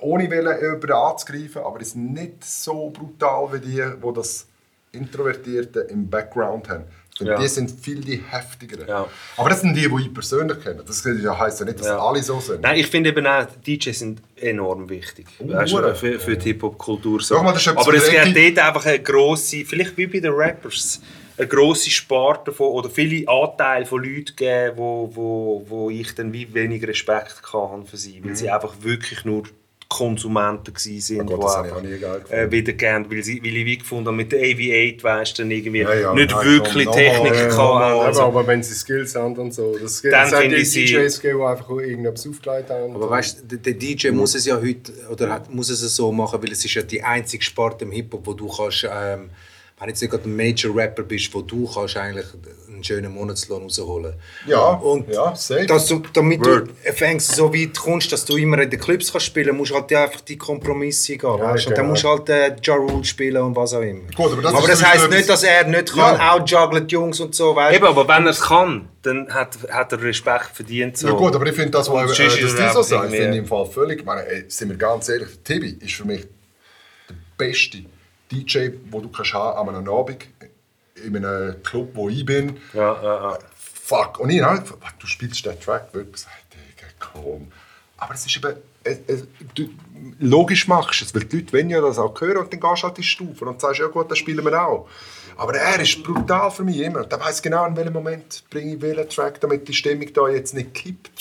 [0.00, 4.46] ohne Wille über anzugreifen, aber es sind nicht so brutal wie die, die das
[4.92, 6.84] Introvertierte im Background haben.
[7.20, 7.38] Finde, Ja.
[7.38, 8.88] Die sind viel die heftigeren.
[8.88, 9.06] Ja.
[9.36, 10.82] Aber das sind die, die ich persönlich kenne.
[10.86, 12.62] Das heisst ja nicht, dass alle so sind.
[12.62, 15.94] Nein, ich finde eben auch, DJs sind enorm wichtig weißt du, Hure.
[15.94, 17.20] für, für die Hip-Hop-Kultur.
[17.20, 17.36] So.
[17.36, 21.02] Aber es gibt dort einfach eine grosse, vielleicht wie bei den Rappers,
[21.36, 26.32] eine grosse Sparte von, oder viele Anteile von Leuten geben, wo, wo, wo ich dann
[26.32, 29.42] wie wenig Respekt hatte für sie, weil sie einfach wirklich nur
[29.90, 31.20] Konsumenten gewesen sind.
[31.32, 33.76] Oh Gott, die das habe ich einfach, äh, wieder gern, weil, sie, weil ich wie
[33.78, 36.94] gefunden habe, mit der AV8 weißt du dann irgendwie Ja, ja, nicht nein, wirklich komm,
[36.94, 38.06] Technik nochmal, kann.
[38.06, 40.84] also- Aber, aber wenn sie Skills haben und so, das Dann finde die ich sie-
[40.86, 42.94] DJs, gegeben, die einfach irgendetwas aufgelegt haben.
[42.94, 46.12] Aber weißt du, der, der DJ muss es ja heute, oder hat, muss es so
[46.12, 49.30] machen, weil es ist ja die einzige Sparte im Hip-Hop, wo du kannst, ähm,
[49.80, 52.26] wenn du jetzt nicht gerade ein Major-Rapper bist, wo du kannst eigentlich
[52.68, 54.12] einen schönen Monatslohn rausholen
[54.46, 55.64] Ja, Und ja, safe.
[55.64, 56.68] dass du, damit Word.
[56.84, 59.76] du fängst so weit kommst, dass du immer in den Clubs kannst spielen, musst du
[59.76, 61.30] halt einfach die Kompromisse gehen.
[61.30, 61.66] weißt?
[61.68, 61.88] Und dann genau.
[61.92, 64.02] musst du halt äh, Ja Rule spielen und was auch immer.
[64.14, 66.14] Gut, aber das ist das heisst nicht, dass er nicht Ja.
[66.14, 67.56] kann, auch jugglen die Jungs und so.
[67.56, 67.74] Weißt?
[67.76, 70.98] Eben, aber wenn er es kann, dann hat, hat er Respekt verdient.
[70.98, 71.08] So.
[71.08, 73.32] Ja gut, aber ich finde das, was äh, das ist er die so irgendwie- finde
[73.32, 74.00] ich im Fall völlig.
[74.00, 76.26] Ich meine, ey, sind wir ganz ehrlich, Tibi ist für mich
[77.08, 77.78] der beste
[78.30, 80.26] DJ, den du kannst haben an einem Abend
[81.04, 82.58] in einem Club, wo ich bin.
[82.74, 83.38] Ja, ja, ja.
[83.54, 84.20] Fuck.
[84.20, 86.22] Und ich habe «Was, du spielst den Track wirklich.
[86.22, 87.50] Ich Digga, komm.
[87.96, 89.24] Aber es ist eben, es, es,
[89.54, 89.68] du,
[90.18, 92.86] logisch machst du es, weil die Leute ja das auch hören und dann gehst du
[92.86, 94.88] halt die Stufe und sagst, ja gut, das spielen wir auch.
[95.36, 97.00] Aber er ist brutal für mich immer.
[97.00, 100.28] Und der weiß genau, in welchem Moment bringe ich welchen Track, damit die Stimmung da
[100.28, 101.19] jetzt nicht kippt.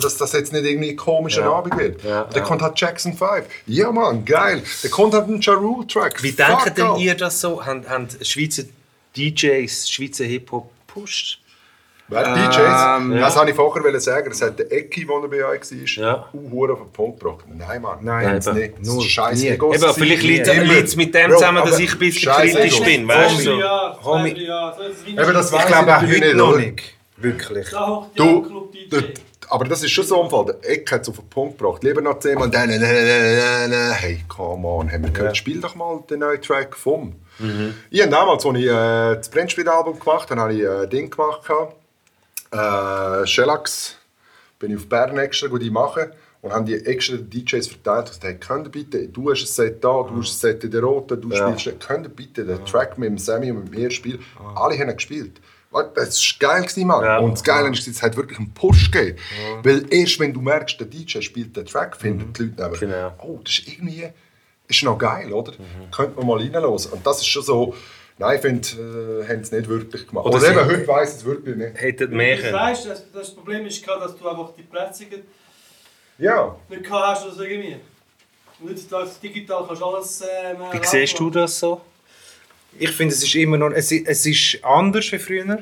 [0.00, 1.52] Dass das jetzt nicht irgendwie ein komischer Ja.
[1.52, 2.02] Abend wird.
[2.04, 2.48] Ja, und dann ja.
[2.48, 3.44] kommt halt Jackson 5.
[3.66, 4.62] Ja, Mann, geil.
[4.82, 6.22] Dann kommt halt ein Ja Rule Track.
[6.22, 7.00] Wie denkt Fuck denn off.
[7.00, 7.64] ihr das so?
[7.64, 8.62] Haben, haben Schweizer
[9.16, 11.40] DJs Schweizer Hip-Hop gepusht?
[12.10, 13.20] Wer DJs?
[13.20, 14.30] Das wollte ich vorher sagen.
[14.30, 16.28] Das hat der Ecki, der bei euch war, Ja.
[16.50, 17.44] Hure auf den Punkt gebracht.
[17.52, 17.98] Nein, Mann.
[18.00, 18.54] Nein, eben.
[18.56, 18.74] nicht.
[18.80, 19.46] Das ist scheiße.
[19.46, 19.94] Eben, sein.
[19.94, 22.84] vielleicht liegt es mit dem Bro, zusammen, dass ich ein bisschen kritisch Ego.
[22.84, 23.08] bin.
[23.08, 23.62] Weißt du?
[24.04, 24.46] Homie.
[24.46, 26.82] das Eben, das Ich weiss glaube auch heute nicht, noch nicht.
[27.18, 27.68] Wirklich.
[28.14, 28.68] Du,
[29.50, 30.46] aber das ist schon so ein Fall.
[30.46, 31.82] Der Eck hat es auf den Punkt gebracht.
[31.82, 32.70] Lieber noch zehnmal, nein,
[33.92, 37.14] hey, come on, haben wir gehört, spiel doch mal den neuen Track vom.
[37.90, 41.42] Ich habe damals, als ich äh, das Brennspiel-Album gemacht habe, habe ich ein Ding gemacht.
[42.50, 43.96] Äh, Shellax
[44.58, 46.10] bin ich auf Bern extra die machen
[46.42, 48.10] und haben die extra DJs verteilt.
[48.10, 50.70] Und gesagt, könnt ihr bitte, du hast ein Set da, du hast ein Set in
[50.70, 53.90] der Roten, du spielst, könnt ihr bitte den Track mit dem Sammy und mit mir
[53.90, 54.24] spielen.
[54.56, 55.40] Alle haben gespielt.
[55.70, 55.86] Das
[56.40, 57.04] war geil, gewesen, Mann.
[57.04, 57.18] Ja.
[57.18, 59.18] Und das Geile ist, es hat wirklich einen Push gegeben.
[59.62, 63.12] Weil erst wenn du merkst, der DJ spielt den Track, finden die Leute aber, Genau.
[63.22, 64.08] oh, das ist irgendwie
[64.66, 65.52] ist noch geil, oder?
[65.94, 66.64] Könnte man mal reinhören.
[66.70, 67.74] Und das ist schon so,
[68.20, 68.68] Nein, ich finde,
[69.24, 70.26] äh, haben es nicht wirklich gemacht.
[70.26, 71.80] Oder Oder, eben, heute weiss es wirklich nicht.
[71.80, 72.54] Hätten mehr Das, können.
[72.56, 75.04] weißt, das, das Problem ist, dass du einfach die Plätze
[76.18, 76.56] Ja.
[76.68, 77.76] nicht gehabt hast oder so irgendwie.
[78.60, 80.26] Und heutzutage digital kannst du alles äh,
[80.72, 81.80] Wie siehst du das so?
[82.78, 85.58] Ich finde, es ist immer noch, es, es ist anders als früher.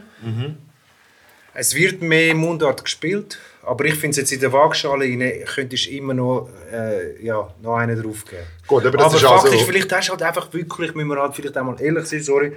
[1.59, 5.87] Es wird mehr Mundart gespielt, aber ich finde es jetzt in der Waagschale rein, könntest
[5.87, 8.45] du immer noch, äh, ja, noch einen draufgeben.
[8.67, 11.09] Gut, aber das aber ist Fakt also- ist, vielleicht hast du halt einfach wirklich, müssen
[11.09, 12.53] wir halt vielleicht einmal ehrlich sein, sorry,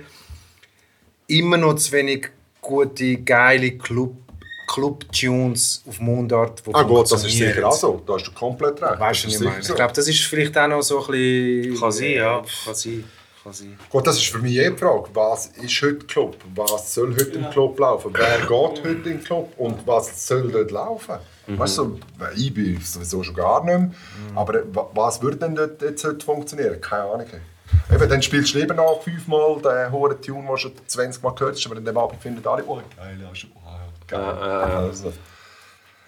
[1.27, 2.29] immer noch zu wenig
[2.59, 4.17] gute, geile Club,
[4.67, 8.03] Club-Tunes auf Mundart, die Ah gut, das ist sicher auch so.
[8.05, 8.99] Da hast du komplett recht.
[8.99, 9.63] Weißt du, was ich meine?
[9.63, 9.73] so.
[9.73, 11.79] Ich glaube, das ist vielleicht auch noch so ein bisschen...
[11.79, 12.43] Kann sein, ja.
[12.65, 13.03] Kann sein.
[13.49, 13.79] Kann sein.
[13.89, 15.09] Gut, das ist für mich eh die Frage.
[15.13, 16.37] Was ist heute Club?
[16.55, 18.11] Was soll heute im Club laufen?
[18.13, 19.53] Wer geht heute in den Club?
[19.57, 21.15] Und was soll dort laufen?
[21.47, 21.99] Weißt du,
[22.35, 23.89] ich bin sowieso schon gar nicht mehr.
[24.35, 26.79] Aber äh, wa- was würde denn dort jetzt heute funktionieren?
[26.79, 27.25] Keine Ahnung.
[27.91, 31.31] Eben, dann spielst du lieber noch fünfmal den hohen Tune, den du schon 20 Mal
[31.31, 33.69] gehört hast, aber an dem Abend finden alle, oh geil, ja, schon, oh,
[34.07, 34.19] geil.
[34.21, 35.11] Also,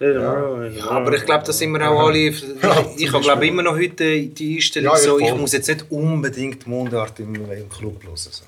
[0.02, 2.18] Ja, Aber ich glaube, da sind wir auch alle.
[2.32, 2.44] Ich,
[2.98, 5.86] ich habe glaube immer noch heute die Einstellung Ja, ja, so, ich muss jetzt nicht
[5.92, 8.16] unbedingt Mundart im, im Club hören.
[8.18, 8.44] So.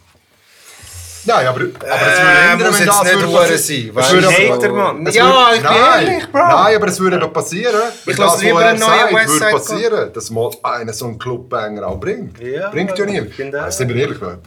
[1.25, 3.57] Nein, aber, aber es würde Äh, ändern, muss wenn jetzt das nicht würde passieren.
[3.57, 3.89] sein.
[3.89, 4.53] Es weißt würde du?
[4.53, 5.07] Hater, Mann.
[5.07, 6.37] es Ja, würde- ich bin nein, ehrlich, Bro.
[6.39, 7.81] Nein, aber es würde eben passieren.
[8.05, 9.59] wenn lasse das, lieber er einen neuen Westside würde Gun.
[9.59, 12.39] passieren, dass mal einer so einen Clubbanger auch bringt.
[12.39, 13.33] Ja, bringt ja ich niemand.
[13.35, 13.65] finde auch.
[13.65, 14.37] Also, sind wir ehrlich, weil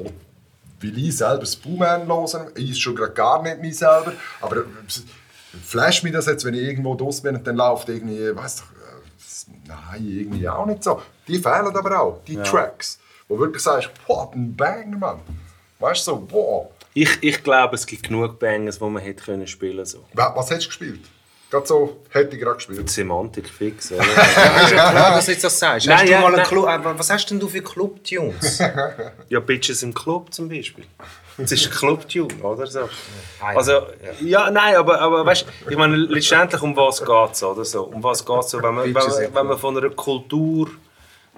[0.81, 4.13] will ich selber das Boomman hören, ich ist schon gerade gar nicht mich selber,
[4.43, 4.65] aber
[5.65, 8.65] flash mich das jetzt, wenn ich irgendwo draus bin und dann läuft irgendwie, weißt du,
[8.65, 11.01] äh, nein, irgendwie auch nicht so.
[11.29, 15.21] Die fehlen aber auch, die Tracks, wo wirklich sagst, what ein Banger, Mann.
[15.79, 16.71] Weißt du, so, wow.
[16.95, 20.05] Ich, ich glaube, es gibt genug Bangers, die man hätte können spielen so.
[20.15, 21.01] Wa- Was hast du gespielt?
[21.51, 22.91] Gerade so, hätte ich gerade gespielt.
[22.91, 24.05] Semantik fix, oder?
[24.73, 25.87] Ja, du jetzt das sagst.
[25.87, 26.45] Nein, hast ja, du mal einen.
[26.45, 28.59] Club, äh, was hast denn du für Club-Tunes?
[29.29, 30.85] ja, Bitches im Club zum Beispiel.
[31.39, 32.89] Das ist ein Club-Tune, oder so.
[33.41, 33.83] Also,
[34.23, 37.85] ja, nein, aber, aber weißt du, ich meine, letztendlich um was geht es, oder so?
[37.85, 40.71] Um was geht es so, wenn man, wenn, man, wenn man von einer Kultur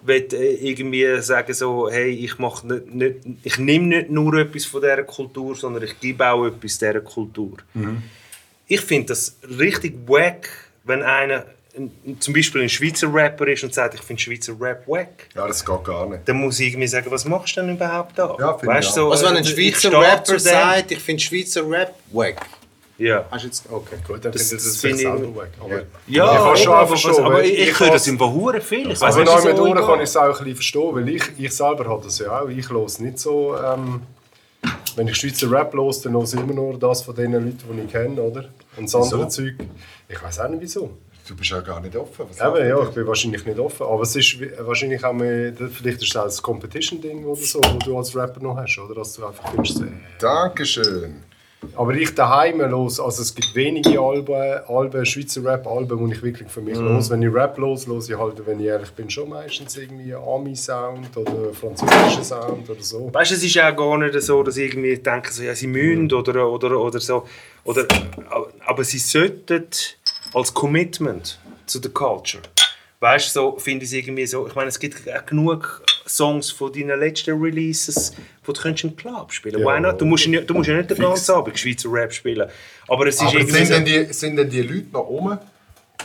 [0.02, 4.64] will, äh, irgendwie sagen so, hey, ich mach nicht, nicht, ich nehme nicht nur etwas
[4.64, 7.56] von dieser Kultur, sondern ich gebe auch etwas dieser Kultur.
[8.68, 10.48] Ich finde das richtig wack,
[10.84, 11.44] wenn einer
[11.76, 15.46] ein- zum Beispiel ein Schweizer Rapper ist und sagt, ich finde Schweizer Rap wack Ja,
[15.46, 16.28] das geht gar nicht.
[16.28, 18.36] dann muss ich irgendwie sagen, was machst du denn überhaupt da?
[18.38, 21.68] Ja, finde weißt, ich so, Was, wenn ein ich Schweizer Rapper sagt, ich finde Schweizer
[21.70, 22.44] Rap wack.
[22.98, 23.24] Ja.
[23.30, 23.94] Hast du jetzt, okay.
[24.06, 25.50] Gut, dann Das- das es finde ich- selber weg.
[25.60, 28.60] Aber Ja, ich kann schon aber, verstehen, aber ich, ich ich höre das im Verhuren
[28.60, 28.90] viel.
[28.90, 31.08] Ich Also wenn wieso mit Uhren ich kann ich es auch ein bisschen verstehen, weil
[31.10, 32.48] ich, ich selber habe das ja auch.
[32.48, 33.56] Ich höre nicht so...
[33.56, 34.02] Ähm,
[34.96, 37.82] wenn ich Schweizer Rap höre, dann höre ich immer nur das von den Leuten, die
[37.82, 38.46] ich kenne, oder?
[38.78, 39.54] Und das andere Zeug...
[40.08, 40.90] Ich weiß auch nicht, wieso.
[41.26, 42.26] Du bist ja gar nicht offen.
[42.28, 43.86] Was Eben, ja, ich bin wahrscheinlich nicht offen.
[43.86, 45.52] Aber es ist wahrscheinlich auch mehr...
[45.52, 48.94] Vielleicht ist es auch ein Competition-Ding oder so, wo du als Rapper noch hast, oder?
[48.94, 49.82] Dass du einfach findest...
[49.82, 49.86] Äh,
[50.18, 51.24] Dankeschön.
[51.74, 54.32] Aber ich daheim los, also es gibt wenige Alben,
[54.68, 56.86] Alben Schweizer Rap-Alben, die ich wirklich für mich Mhm.
[56.94, 57.10] los.
[57.10, 61.16] Wenn ich Rap los, los ich halt, wenn ich ehrlich bin, schon meistens irgendwie Ami-Sound
[61.16, 63.10] oder französischen Sound oder so.
[63.12, 65.66] Weißt du, es ist auch gar nicht so, dass ich irgendwie denke, so, ja, sie
[65.66, 67.24] müssen oder, oder, oder so.
[67.64, 67.86] Oder,
[68.64, 69.66] aber sie sollten
[70.34, 72.42] als Commitment zu der Culture.
[73.00, 74.46] Weißt du, so finde ich es irgendwie so.
[74.48, 78.12] Ich meine, es gibt genug Songs von deinen letzten Releases,
[78.44, 79.66] wo du könntest im Club spielen Ja.
[79.66, 80.00] Why not?
[80.00, 82.48] Du musst, ja nicht- du musst ja nicht den ganzen Abend Schweizer Rap spielen.
[82.88, 85.38] Aber es ist Aber irgendwie sind so, denn, die, sind denn die Leute noch rum,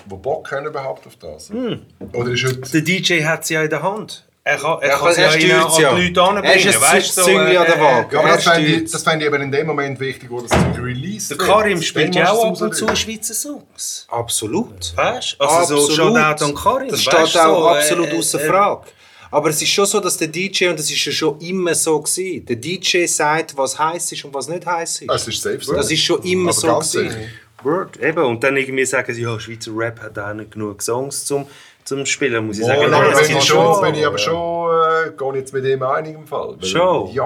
[0.06, 1.50] die Bock haben überhaupt auf das?
[1.50, 1.82] Hm.
[2.14, 2.60] Oder ist heute...
[2.72, 4.26] der DJ hat sie ja in der Hand.
[4.46, 5.96] Er kann, er Er kann sie ja er ihnen an ja.
[5.96, 6.44] die Leute anbringen.
[6.46, 8.14] Er ist ein weißt du, so, Züngli an der äh, Waage.
[8.16, 10.42] Ja, aber Er das fände ich, das fände ich eben in dem Moment wichtig, wo
[10.42, 11.50] das Zeug released Der wird.
[11.50, 12.94] Karim spielt ja auch ab und zu.
[12.94, 14.06] Schweizer Songs.
[14.10, 14.96] Absolut.
[14.98, 15.46] Weißt du?
[15.46, 16.18] Also so Absolut.
[16.18, 16.90] Shoutout an Karim.
[16.90, 18.88] Das weißt steht du, auch so, äh, absolut äh, außer äh, Frage.
[19.32, 22.00] Aber es ist schon so, dass der DJ, und das ist ja schon immer so
[22.02, 25.10] gewesen, der DJ sagt, was heiß ist und was nicht heiß ist.
[25.10, 25.74] Es ist so.
[25.74, 27.12] Das ist schon immer Aber so ganz gewesen.
[27.12, 27.28] sicher.
[27.64, 27.98] Word.
[28.02, 28.24] Eben.
[28.24, 31.48] Und dann irgendwie sagen sie, ja, Schweizer Rap hat auch nicht genug Songs zum,
[31.86, 32.48] zum Spielen.
[32.48, 35.54] Muss ich sagen, Ja, nein, bin ich, schon, bin ich aber schon, äh, gehe jetzt
[35.54, 36.56] mit dem einig im Fall.
[36.60, 37.12] Weil- Schon?
[37.14, 37.24] Ja,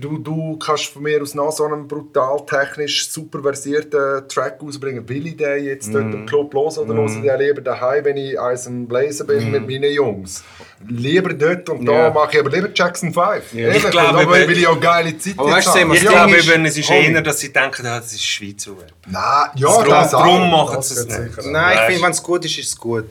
[0.00, 5.08] du, du kannst von mir aus noch so einen brutal technisch super versierten Track rausbringen.
[5.08, 6.12] Will ich den jetzt dort Mhm.
[6.12, 9.44] im Club los oder höre ich den lieber daheim, wenn ich eins am Blazen bin
[9.46, 9.50] Mhm.
[9.52, 10.44] mit meinen Jungs?
[10.88, 13.54] Lieber dort und da mache ich aber lieber Jackson 5.
[13.54, 15.92] Ehrlich, Ich glaube, eben- will ich auch geile Zeit Aber weißt haben.
[15.92, 18.92] Ich Das glaube, eben, es ist eher, dass sie denken, ah, das ist Schweizer Rap.
[19.06, 19.22] Nein,
[19.56, 20.22] ja, Drum, das auch.
[20.24, 21.34] drum machen Das sie es nicht.
[21.36, 21.50] sicher.
[21.50, 23.04] Nein, ich finde, wenn es gut ist, ist es gut.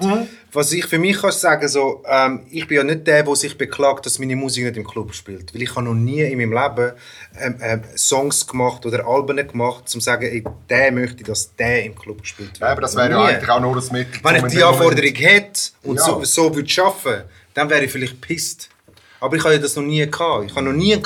[0.52, 3.58] Was ich für mich kann sagen, so, ähm, ich bin ja nicht der, der sich
[3.58, 5.54] beklagt, dass meine Musik nicht im Club spielt.
[5.54, 6.94] Weil ich habe noch nie in meinem Leben
[7.40, 11.86] ähm, ähm, Songs gemacht oder Alben gemacht, um zu sagen, ey, der möchte, dass der
[11.86, 12.62] im Club gespielt wird.
[12.62, 14.20] Ja, aber das wäre ja eigentlich auch nur das Mittel.
[14.24, 16.04] Wenn ich die Anforderung hätte und Ja.
[16.06, 18.70] so, so würde arbeiten, dann wäre ich vielleicht pisst.
[19.22, 20.46] Aber ich habe ja das noch nie gehabt.
[20.46, 21.00] Ich habe noch nie äh,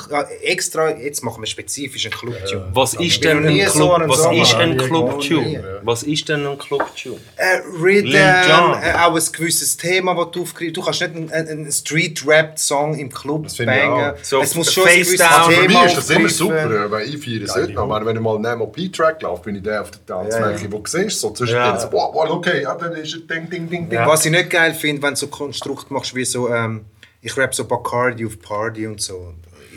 [0.44, 2.68] extra, jetzt machen wir spezifisch einen Club-Tune.
[2.74, 4.88] Was ist denn noch ein Club, was ist.
[4.88, 5.82] Club-Tune?
[5.82, 7.18] Was ist denn ein Club-Tune?
[7.38, 10.78] Äh, Rhythm, äh, auch ein gewisses Thema, das du aufgreifst.
[10.78, 14.14] Du kannst nicht einen, einen Street-Rap-Song im Club finde ich bangen.
[14.22, 15.52] So es muss schon ein gewisses down.
[15.52, 17.78] Für Thema mich ist das immer super, weil ich feiere es nicht.
[17.78, 20.90] Aber wenn ich mal einen MOP-Track laufe, bin ich der auf der Tanzfläche, wo du
[20.90, 21.80] siehst, so zwischen Ja.
[21.80, 24.00] so, wow, wow, okay, ja, dann ist es ding, ding, ding, ding.
[24.00, 26.86] Was ich nicht geil finde, wenn du so Konstrukt machst wie so, ähm,
[27.24, 29.34] ich rap so Bacardi auf Party und so.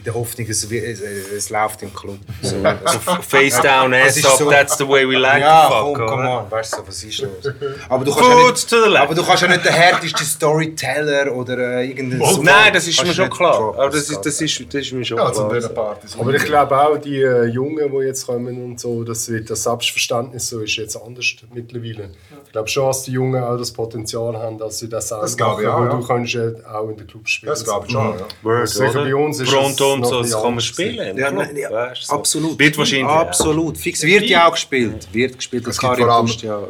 [0.06, 2.18] In der Hoffnung, es, es, es läuft im Club.
[2.40, 2.54] So.
[2.62, 5.96] Also, Face down, ass ist up, so- that's the way we like ja, to fuck.
[5.96, 7.30] komm, come on, weißt du, was ist los?
[7.88, 11.88] Aber du kannst ja nicht, aber du kannst ja nicht der härteste Storyteller oder äh,
[11.88, 12.20] irgendein...
[12.20, 13.74] Oh, nein, das ist mir schon klar.
[13.74, 15.60] Aber das ist, das ist, das ist mir schon Ja, klar.
[15.70, 16.16] Partys.
[16.18, 19.64] Aber ich glaube auch, die äh, Jungen, die jetzt kommen und so, das, wird, das
[19.64, 22.10] Selbstverständnis so ist jetzt anders mittlerweile.
[22.44, 25.32] Ich glaube schon, dass die Jungen auch das Potenzial haben, dass sie das auch Das
[25.34, 25.90] ich machen, auch, wo ja.
[25.90, 26.42] du kannst ja
[26.72, 27.50] auch in den Club spielen.
[27.50, 28.24] Das glaube ich schon, ja.
[28.42, 29.04] Word, Sicher oder?
[29.04, 31.16] bei uns ist Pronto noch so, das kann man spielen.
[31.16, 32.12] Ja, nein, ja, so.
[32.14, 32.58] absolut.
[32.58, 33.06] Wird wahrscheinlich.
[33.06, 33.78] Absolut.
[33.78, 34.02] Fix.
[34.02, 35.08] Wird ja auch gespielt.
[35.12, 35.62] Wird gespielt.
[35.66, 36.60] Es Das gibt Kari vor allem- Bust, ja.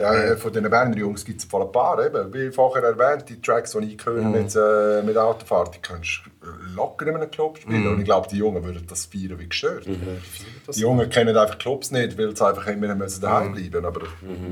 [0.00, 2.04] Ja, von den Berner Jungs gibt es ein paar.
[2.04, 2.32] Eben.
[2.32, 6.48] Wie vorher erwähnt, die Tracks, die ich höre mit, äh, mit Autofahrt, die kannst du
[6.74, 7.86] locker in einem Club spielen.
[7.86, 9.86] Und ich glaube, die Jungen würden das feiern wie gestört.
[9.86, 14.00] Die Jungen kennen einfach Clubs nicht, weil sie einfach immer müssen daheim bleiben Aber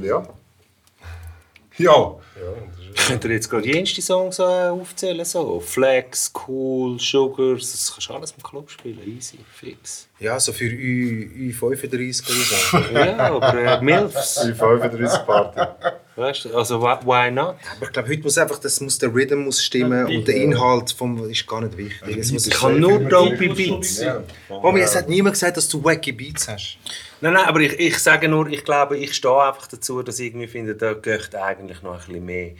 [0.02, 0.22] ja.
[1.78, 2.16] Ja.
[3.06, 5.24] Könnt ihr jetzt gerade jenste Songs äh, aufzählen?
[5.24, 5.60] So?
[5.60, 8.98] Flex, Cool, Sugars, das kannst du alles im Club spielen.
[9.06, 10.08] Easy, fix.
[10.18, 12.22] Ja, so für Ü, Ü35
[12.74, 12.94] oder so.
[12.94, 15.60] Ja, aber äh, Milfs, Die 35 Party.
[16.16, 17.56] weißt du, also why- not?
[17.76, 20.92] Aber ich glaube, heute muss einfach, das muss der Rhythm muss stimmen und der Inhalt
[20.92, 22.16] vom, ist gar nicht wichtig.
[22.18, 24.00] Es muss Ich kann nur dopey Beats.
[24.00, 24.22] ja.
[24.48, 26.78] Mami, es hat niemand gesagt, dass du wacky Beats hast.
[27.22, 30.28] Nein, nein, aber ich, ich sage nur, ich glaube, ich stehe einfach dazu, dass ich
[30.28, 32.52] irgendwie finde, da geht eigentlich noch ein bisschen mehr.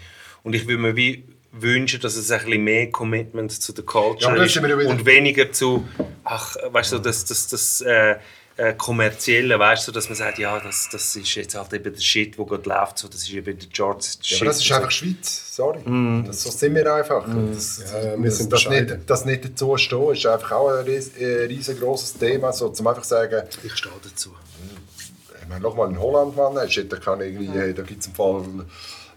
[0.43, 3.91] Und ich würde mir wie wünschen, dass es ein bisschen mehr Commitment zu der Ja,
[3.91, 5.87] Culture ist wir ja wieder- und weniger zu,
[6.25, 8.17] ach, weißt du, das, das, das äh,
[8.57, 12.01] äh, kommerzielle, weißt du, dass man sagt, ja, das, das ist jetzt halt eben der
[12.01, 14.41] Shit, der gerade läuft, so, das ist eben der Charts Ja, Shit.
[14.43, 15.81] aber das ist einfach Schweiz, sorry.
[16.27, 17.27] Das, so sind wir einfach.
[17.53, 20.87] Das, Ja, wir das, sind das, nicht, das nicht dazu stehen, ist einfach auch ein
[20.87, 22.53] äh, riesengroßes Thema.
[22.53, 24.31] So, zum einfach sagen, Ich stehe dazu.
[25.43, 28.07] ich meine, nochmal in Holland, Mann, hey, shit, da, kann irgendwie, hey, da gibt es
[28.07, 28.45] im Fall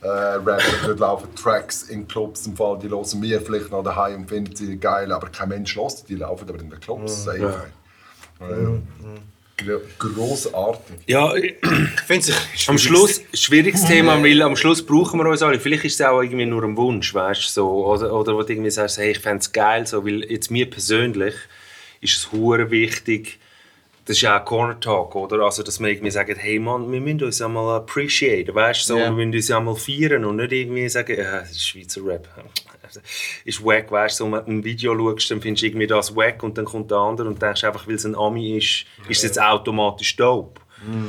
[0.04, 4.22] äh, Rapper, dort laufen Tracks in Clubs, im Fall, die hören wir vielleicht noch daheim
[4.22, 7.24] und finden sie geil, aber kein Mensch hört die, die laufen aber in den Clubs.
[7.24, 7.54] safe,
[8.40, 8.50] hey.
[8.52, 10.98] Äh, gro- Grossartig.
[11.08, 11.56] Ja, ich-
[12.06, 15.60] finde es Am Schluss, schwieriges Thema, weil am Schluss brauchen wir uns alle.
[15.60, 17.86] Vielleicht ist es auch irgendwie nur ein Wunsch, weißt du, so.
[17.86, 20.70] Oder, oder wo du irgendwie sagst, hey, ich fände es geil, so, weil jetzt mir
[20.70, 21.36] persönlich
[22.02, 23.40] ist es hure wichtig,
[24.06, 25.44] das ist ja auch Corner Talk, oder?
[25.44, 28.94] Also, dass wir irgendwie sagen, hey Mann, wir müssen uns ja mal appreciaten, weißt du,
[28.94, 29.06] so, Ja.
[29.06, 32.28] wir müssen uns ja mal feiern und nicht irgendwie sagen, ja, das ist Schweizer Rap.
[33.46, 36.16] ist wack, weißt du, so, wenn du ein Video schaust, dann findest du irgendwie das
[36.16, 39.18] wack und dann kommt der andere und denkst einfach, weil es ein Ami ist, ist
[39.18, 40.60] es jetzt automatisch dope.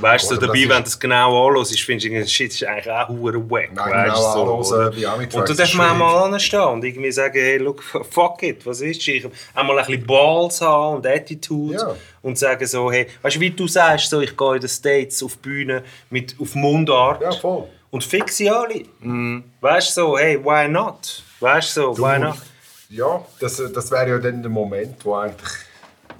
[0.01, 3.09] Weißt du, so dabei, wenn du es genau anhörst, findest du, shit, ist eigentlich auch
[3.09, 3.71] hure wack.
[3.75, 5.99] Nein, weißt genau du, anhören, Und du darfst mal schwierig.
[5.99, 10.07] mal anstehen und irgendwie sagen, hey, look, fuck it, was ist ich Einmal ein bisschen
[10.07, 11.97] Balls haben und Attitude Ja.
[12.23, 15.23] und sagen so, hey, weißt du, wie du sagst, so, ich gehe in den States
[15.23, 17.65] auf die Bühne mit, auf Mundart Ja, voll.
[17.91, 18.83] und fix sie alle.
[19.61, 21.23] Weißt du, so, hey, why not?
[21.41, 22.37] Weißt du, so, why not?
[22.91, 25.49] Ja, das, das wäre ja dann der Moment, wo eigentlich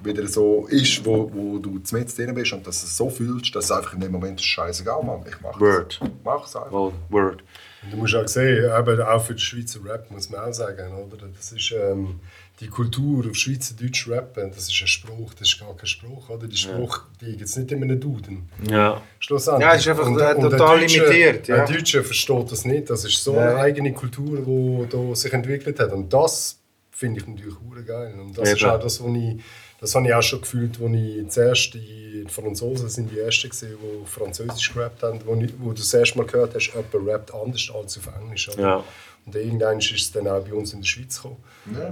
[0.05, 3.55] wieder so ist, wo, wo du mit drin bist und dass du es so fühlst,
[3.55, 5.61] dass es einfach in dem Moment ist scheißegal, Mann, ich mach's.
[5.61, 6.01] Word.
[6.25, 6.73] Mach's einfach.
[6.73, 7.43] Oh, word.
[7.83, 10.93] Und du musst auch sehen, eben auch für den Schweizer Rap muss man auch sagen,
[10.95, 11.27] oder?
[11.37, 12.21] Das ist ähm,
[12.61, 16.47] die Kultur auf Schweizerdeutsch rappen, das ist ein Spruch, das ist gar kein Spruch, oder?
[16.47, 18.49] Die Spruch, die gibt es nicht in einem Duden.
[18.71, 19.03] Ja.
[19.19, 19.67] Schlussendlich.
[19.69, 21.65] Ja, es ist einfach, äh, der total Deutsche- limitiert, ja.
[21.65, 22.89] Der Deutsche versteht das nicht.
[22.89, 25.93] Das ist so eine eigene Kultur, die sich entwickelt hat.
[25.93, 26.59] Und das
[26.91, 28.15] finde ich natürlich hure geil.
[28.19, 28.71] Und das ist Eben.
[28.71, 29.41] auch das, was ich,
[29.85, 33.77] das habe ich auch schon gefühlt, als ich zuerst die Franzosen sind die ersten gesehen,
[33.82, 37.35] die Französisch gerappt haben, wo, ich, wo du das erste Mal gehört hast, jemand rappt
[37.35, 38.48] anders als auf Englisch.
[38.56, 38.82] Ja.
[39.27, 41.37] Und irgendwann ist es dann auch bei uns in der Schweiz gekommen.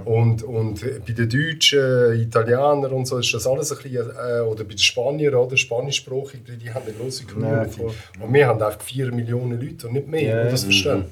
[0.05, 4.41] Und, und äh, bei den Deutschen, Italienern und so ist das alles ein bisschen, äh,
[4.41, 7.81] oder bei den Spaniern, oder Spanischsprachig, die haben eine große Community.
[7.81, 11.05] und wir haben einfach 4 Millionen Leute und nicht mehr, die das verstehen.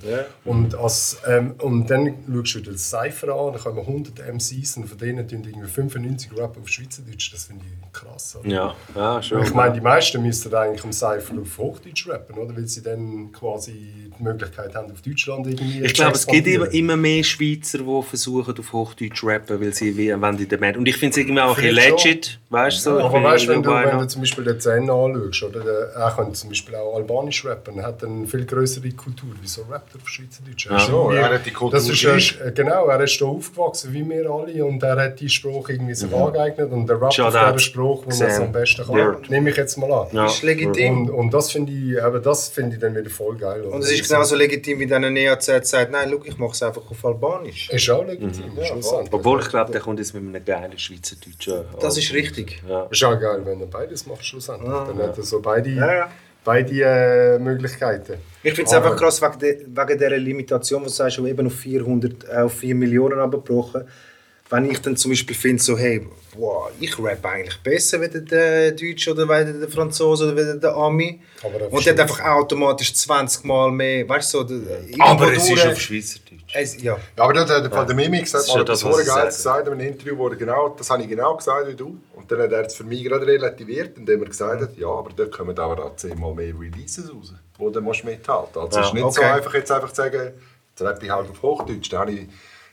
[0.46, 4.78] Und, als, ähm, und dann schaust du wieder das Cypher an, dann kommen 100 MCs
[4.78, 7.34] und von denen tun irgendwie 95 Rap auf Schweizerdeutsch.
[7.34, 8.38] Das finde ich krass.
[8.40, 8.50] Oder?
[8.50, 9.44] Ja, ja, schon.
[9.44, 12.56] Ich meine, die meisten müssten eigentlich am Cypher auf Hochdeutsch rappen, oder?
[12.56, 16.72] weil sie dann quasi die Möglichkeit haben, auf Deutschland irgendwie Ich aber es gibt immer,
[16.74, 20.76] immer mehr Schweizer, die versuchen, auf Hochdeutsch zu rappen, weil sie wie, wenn die den.
[20.78, 22.90] Und ich finde es irgendwie auch ein legit, weißt du?
[22.92, 23.00] so.
[23.00, 25.60] Ich Aber weißt du, wenn, du- wenn du zum Beispiel den Zen anschaust, oder?
[25.62, 29.30] Der, er könnte zum Beispiel auch Albanisch rappen, er hat eine viel größere Kultur.
[29.42, 30.68] Wieso rappt er auf Schweizerdeutsch?
[30.68, 32.38] Er ist Schon, irgendwie- er hat die Kultur das ist, gleich.
[32.46, 35.96] äh, Genau, er ist hier aufgewachsen wie wir alle und er hat die Sprache irgendwie
[35.96, 38.96] sich angeeignet und er rappt Shout auf out der Sprache, wo er am besten kann.
[38.96, 39.30] Word.
[39.30, 40.08] Nehme ich jetzt mal an.
[40.12, 40.26] Ja.
[40.26, 41.02] ist legitim.
[41.04, 43.62] Und, und das finde ich, aber das finde ich dann wieder voll geil.
[43.64, 46.64] Und es ist genauso legitim, wie dann ein EAZ sagt, nein, schau, ich mache es
[46.64, 47.70] einfach auf Albanisch.
[47.70, 49.14] Ist auch legitim, schlussendlich.
[49.14, 51.66] Obwohl ich glaube, der kommt jetzt mit einem geilen Schweizerdeutschen.
[51.80, 52.62] Das ist richtig.
[52.68, 52.84] Ja.
[52.90, 54.70] Ist auch geil, wenn er beides macht schlussendlich.
[54.70, 56.12] Dann hat er so beide, Ja, ja.
[56.44, 58.16] beide äh, Möglichkeiten.
[58.44, 61.54] Ich finde es einfach krass wegen, de, wegen dieser Limitation, was du sagst, eben auf
[61.56, 63.84] 400, äh, auf 4 Millionen abgebrochen.
[64.52, 66.06] Wenn ich dann zum Beispiel finde, so, hey,
[66.36, 70.76] wow, ich rappe eigentlich besser wie der Deutsche oder wie der Franzose oder wie der
[70.76, 71.22] Ami.
[71.42, 74.62] Aber Und der hat einfach automatisch 20 Mal mehr, weißt du, so, der-
[75.00, 76.54] Aber es ist auf Schweizerdeutsch.
[76.54, 76.98] es, ja.
[77.18, 79.64] Ja, aber der, der, der, der Mimi gesagt, Das ist mal ja das, sage.
[79.64, 81.98] gesagt in einem Interview, wo er genau, das habe ich genau gesagt wie du.
[82.14, 85.12] Und dann hat er es für mich gerade relativiert, indem er gesagt hat, ja, aber
[85.16, 88.82] dort kommen auch gerade zehnmal mehr Releases raus, wo du musst mithalten Also es Ja,
[88.88, 89.32] ist nicht so okay.
[89.32, 90.34] einfach, jetzt einfach zu sagen,
[90.72, 91.90] jetzt rappe ich halt auf Hochdeutsch.
[91.92, 92.28] Da habe ich,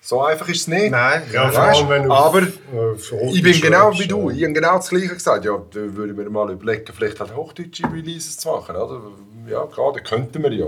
[0.09, 0.90] so einfach ist es nicht.
[0.90, 4.30] Nein, Ja, Weißt, du aber auf- auf Hochdeutsch ich bin genau wie du.
[4.30, 4.36] ja.
[4.36, 5.44] Ich habe genau das Gleiche gesagt.
[5.44, 8.74] Ja, da würde ich mir mal überlegen, vielleicht halt hochdeutsche Releases zu machen.
[8.74, 9.02] Oder?
[9.51, 10.66] Ja, klar, das könnten wir ja.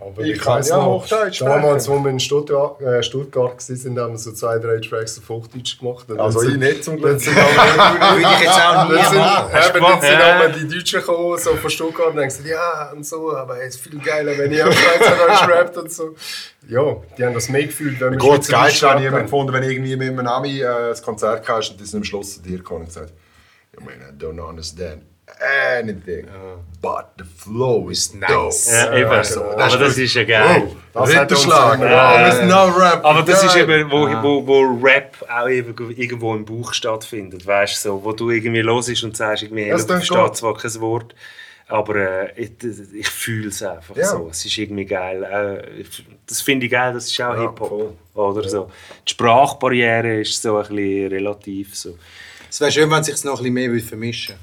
[0.00, 2.00] Ja, aber Ich ich, kann weiß ja noch, Hochdeutsch damals, sprechen.
[2.00, 5.78] wo wir in Stuttgart, äh, Stuttgart waren, haben wir so zwei, drei Tracks auf Hochdeutsch
[5.78, 6.10] gemacht.
[6.10, 7.20] Und Also dann ich sind- nicht zum Dann Glück.
[7.20, 11.00] sind aber- Würde ich jetzt auch nie Dann sind, eben, dann sind aber die Deutschen
[11.00, 14.36] gekommen, so von Stuttgart, und haben gesagt, ja, und so, aber es ist viel geiler,
[14.38, 16.14] wenn ihr auf Schweizerdeutsch rappt und so.
[16.68, 19.26] Ja, die haben das mehr gefühlt, wenn wir Gut, das Geilste habe ich immer rappen.
[19.26, 22.34] gefunden, wenn irgendwie mit einem Ami äh, ein Konzert hast und die sind am Schluss
[22.34, 23.12] zu dir gekommen und gesagt,
[23.78, 25.02] I mean, I don't understand
[25.78, 26.26] anything,
[26.80, 28.70] but the flow is nice.
[28.70, 29.24] Ja, eben.
[29.24, 30.70] so, aber das ist ja geil.
[30.92, 33.04] Das hat uns Ritterschlag, wir sind no rap.
[33.04, 37.84] Aber das ist eben, wo, wo, wo Rap auch eben irgendwo im Bauch stattfindet, weißt
[37.84, 41.14] du, so, wo du irgendwie los ist und sagst, irgendwie, ich verstehe zwar kein Wort,
[41.68, 42.50] aber äh, ich,
[42.94, 44.06] ich fühle es einfach Ja.
[44.06, 44.28] so.
[44.30, 45.22] Es ist irgendwie geil.
[45.22, 45.84] Äh,
[46.26, 47.96] das finde ich geil, das ist auch Ja, Hip-Hop.
[48.14, 48.70] Oder so.
[49.06, 51.96] Die Sprachbarriere ist so ein bisschen relativ so.
[52.50, 54.34] Es wäre schön, wenn sich noch ein bisschen mehr würde vermischen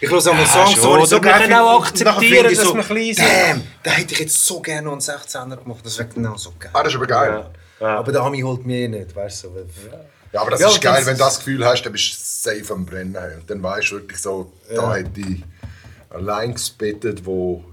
[0.00, 2.74] Ich höre einmal Ja, Songs, schon, ich so können finde, auch akzeptieren, ich dass so,
[2.76, 3.26] wir klein sind.
[3.26, 5.80] Damn, da hätte ich jetzt so gerne noch einen 16er gemacht.
[5.84, 6.70] Das wäre genau so geil.
[6.72, 7.46] Ah, das ist aber geil.
[7.80, 9.48] Ja, Aber der Ami holt mich eh nicht, weißt du.
[9.48, 12.12] So, weil- aber das Ja, ist geil, das wenn du das Gefühl hast, dann bist
[12.12, 13.16] du safe am Brennen.
[13.40, 15.42] Und dann weißt du wirklich so, da hätte ich
[16.10, 17.64] allein gespittet, wo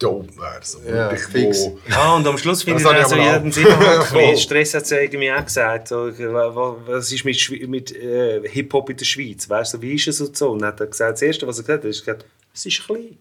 [0.00, 0.58] dope wäre.
[0.62, 1.66] So, Ja, fix.
[1.88, 4.32] Ja, und am Schluss finde ich Das dann habe so ich aber jeden.
[4.32, 4.36] Sinn.
[4.38, 5.88] Stress hat es ja irgendwie auch gesagt.
[5.88, 9.48] So, wa- wa- was ist mit, mit äh, Hip-Hop in der Schweiz?
[9.48, 10.50] Weißt du, wie ist es und so?
[10.50, 12.84] Und dann hat er gesagt, das Erste, was er gesagt hat, ist, gesagt, es ist
[12.84, 13.16] klein.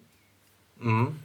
[0.80, 1.15] Mhm.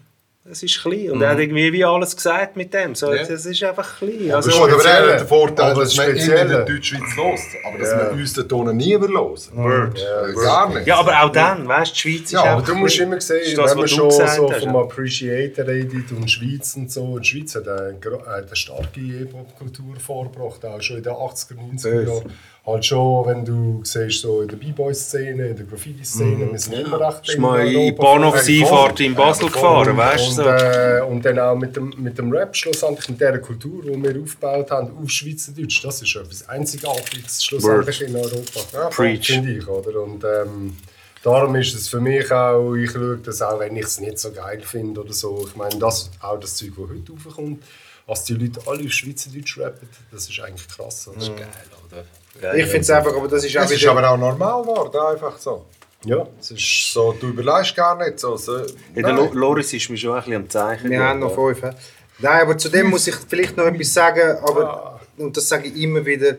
[0.47, 1.11] Es ist klein.
[1.11, 2.95] Und er hat irgendwie wie alles gesagt mit dem.
[2.95, 3.23] So, Ja.
[3.23, 4.29] Es ist einfach klein.
[4.29, 5.09] Das Also, ist aber speziell.
[5.09, 8.49] eher der Vorteil, Aber dass man in der Deutschschweiz los, aber dass man uns den
[8.49, 9.15] Ton nie hören.
[9.15, 9.99] Word.
[9.99, 10.87] Äh, Gar nicht.
[10.87, 13.41] ja, aber auch dann, weißt du, die Schweiz ist Ja, aber du musst immer sehen,
[13.41, 14.81] ist das, wenn man was du schon so hast, vom ja.
[14.83, 17.05] Appreciator redet und Schweiz und so.
[17.05, 17.97] Und die Schweiz hat eine,
[18.27, 22.33] eine starke Hip-Hop-Kultur vorgebracht, auch schon in den 80er, 90er Jahren.
[22.67, 26.99] Halt schon, wenn du siehst, so in der B-Boy-Szene, in der Graffiti-Szene, wir sind immer
[26.99, 30.43] recht Bist mal in Bahnhofseinfahrt in Basel gefahren, weißt du?
[30.43, 34.03] und, äh, und dann auch mit dem, mit dem Rap schlussendlich, mit dieser Kultur, die
[34.03, 38.61] wir aufgebaut haben, auf Schweizerdeutsch, das ist etwas Einzigartiges schlussendlich in Europa.
[38.73, 39.27] Ja, Preach.
[39.27, 40.01] Finde ich, oder?
[40.01, 40.75] Und ähm,
[41.23, 44.33] darum ist es für mich auch, ich schaue das auch, wenn ich es nicht so
[44.33, 45.47] geil finde oder so.
[45.47, 47.63] Ich meine, das, auch das Zeug, das heute raufkommt,
[48.07, 51.49] was die Leute alle auf Schweizerdeutsch rappen, das ist eigentlich krass, das ist geil,
[51.91, 52.05] oder?
[52.35, 53.93] Ich finde es einfach, aber das ist auch Es ist wieder...
[53.93, 55.67] aber auch normal geworden, einfach so.
[56.05, 56.93] Ja, es ist...
[56.93, 58.37] So, du überlegst gar nicht so.
[58.37, 59.33] so Ja, der nein.
[59.33, 60.91] Loris ist mir schon ein bisschen am Zeichen.
[60.91, 61.63] Wir haben noch fünf.
[61.63, 61.71] hä?
[62.19, 65.77] Nein, aber zu dem muss ich vielleicht noch etwas sagen, aber, und das sage ich
[65.77, 66.37] immer wieder,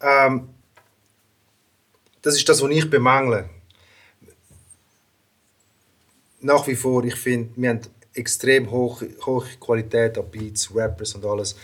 [0.00, 0.48] ähm,
[2.20, 3.48] das ist das, was ich bemängle.
[6.40, 7.80] Nach wie vor, ich finde, wir haben
[8.14, 11.56] extrem hohe, hohe Qualität an Beats, Rappers und alles.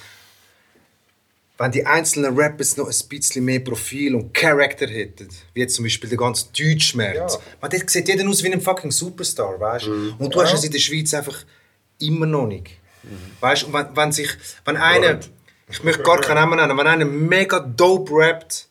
[1.61, 5.85] Wenn die einzelnen Rappers noch ein bisschen mehr Profil und Charakter hätten, wie jetzt zum
[5.85, 7.41] Beispiel der ganze Deutschschmerz, Ja.
[7.61, 10.15] man, dort sieht jeder aus wie ein fucking Superstar, weißt du?
[10.19, 11.45] Und du hast es in der Schweiz einfach
[11.99, 12.71] immer noch nicht.
[13.41, 14.31] Weißt du, und wenn, wenn sich,
[14.65, 15.21] wenn einer,
[15.71, 18.67] ich möchte gar keinen Namen nennen, wenn einer mega dope rappt,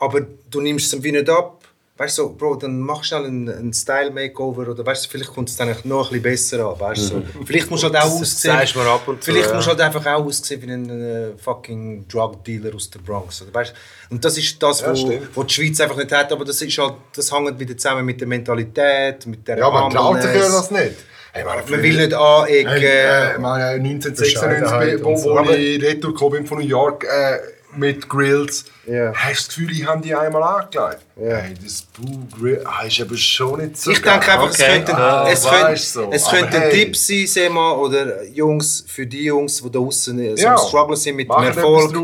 [0.00, 1.63] aber du nimmst es ihm wie nicht ab,
[1.96, 5.48] weißt du, so, Bro, dann mach schnell einen, einen Style-Makeover oder weißt du, vielleicht kommt
[5.48, 7.06] es dann noch ein bisschen besser an, weißt du.
[7.06, 7.22] So.
[7.44, 9.54] Vielleicht musst du halt auch Das aussehen, sagst du mir ab und zu, vielleicht ja.
[9.54, 13.54] musst du halt einfach auch aussehen wie ein äh, fucking Drug-Dealer aus der Bronx, oder,
[13.54, 14.14] weißt du.
[14.14, 15.28] Und das ist das, Ja, wo, stimmt.
[15.34, 18.20] wo die Schweiz einfach nicht hat, aber das ist halt, das hängt wieder zusammen mit
[18.20, 20.94] der Mentalität, mit der Ja, man traut sich ja das nicht.
[21.32, 22.68] Hey, man, Man will nicht anecken.
[22.70, 25.50] Hey, äh, ich meine, 1996, Bescheidenheit wo, und wo so.
[25.50, 27.38] ich retour gekommen bin von New York äh,
[27.76, 29.12] mit Grills, Ja.
[29.14, 31.02] hast du das Gefühl, ich habe die einmal angelegt.
[31.16, 31.36] Ja.
[31.36, 34.30] Hey, das Boo Grill ah, ist aber schon nicht so Ich denke geil.
[34.36, 34.72] einfach, es Okay.
[34.72, 36.10] könnte, Ah, es könnte, so.
[36.12, 36.70] es könnte ein hey.
[36.84, 40.94] Tipp sein, Sema, oder Jungs, für die Jungs, die da draußen so Ja.
[40.96, 41.94] sind mit dem Erfolg.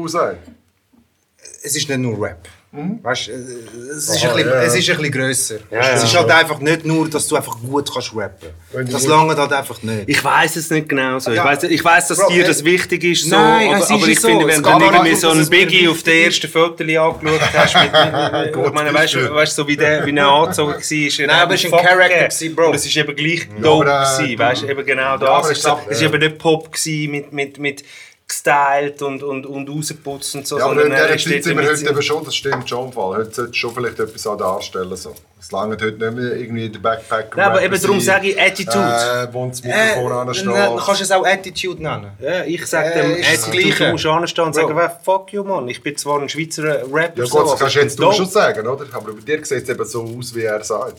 [1.62, 2.48] Es ist nicht nur Rap.
[2.72, 4.62] Weißt, äh, es, ist Aha, ein bisschen, ja.
[4.62, 5.54] es ist ein bisschen grösser.
[5.72, 5.80] ja.
[5.92, 8.50] Es ist halt einfach nicht nur, dass du einfach gut kannst rappen.
[8.72, 10.04] Du Das lange halt einfach nicht.
[10.06, 11.32] Ich weiß es nicht genau so.
[11.32, 11.44] Ich Ja.
[11.46, 12.46] weiß, ich weiß, dass Bro, dir ey.
[12.46, 14.28] das wichtig ist, so, Nein, aber, es ist aber ja ich so.
[14.28, 17.74] finde, wenn du irgendwie nicht so einen Biggie auf den ersten Fotos angeschaut hast,
[18.54, 21.26] mit, ich meine, weißt du, weißt, so wie der wie er angezogen war, ist er
[21.26, 22.72] Nein, aber es war ein gewesen, Bro.
[22.72, 25.50] Es war eben gleich dope, aber, äh, weißt du, eben genau das.
[25.50, 27.84] es ist eben nicht Pop gewesen, mit, mit, mit
[28.30, 31.44] gestylt und, und, und rausgeputzt und so, Ja, aber in sondern er dieser ist Zeit
[31.44, 33.16] sind wir heute eben schon, das stimmt schon im Fall.
[33.16, 34.96] Heute sollte schon vielleicht etwas auch darstellen.
[34.96, 35.14] So.
[35.40, 37.36] Es langt heute nicht mehr irgendwie der Backpacker.
[37.36, 38.78] Nein, aber eben darum sage ich Attitude.
[38.78, 40.46] Äh, wo das Mikrofon äh, ansteht.
[40.46, 42.12] dann kannst du es auch Attitude nennen.
[42.20, 44.76] Ja, ich sage Äh, dem, das Attitude, du musst anstehen und sagen.
[44.76, 47.74] «Well, fuck you, Mann, ich bin zwar ein Schweizer Rapper, Ja so, gut, das kannst
[47.74, 48.86] jetzt du dope.» schon sagen, oder?
[48.92, 50.98] Aber bei dir sieht es eben so aus, wie er sagt.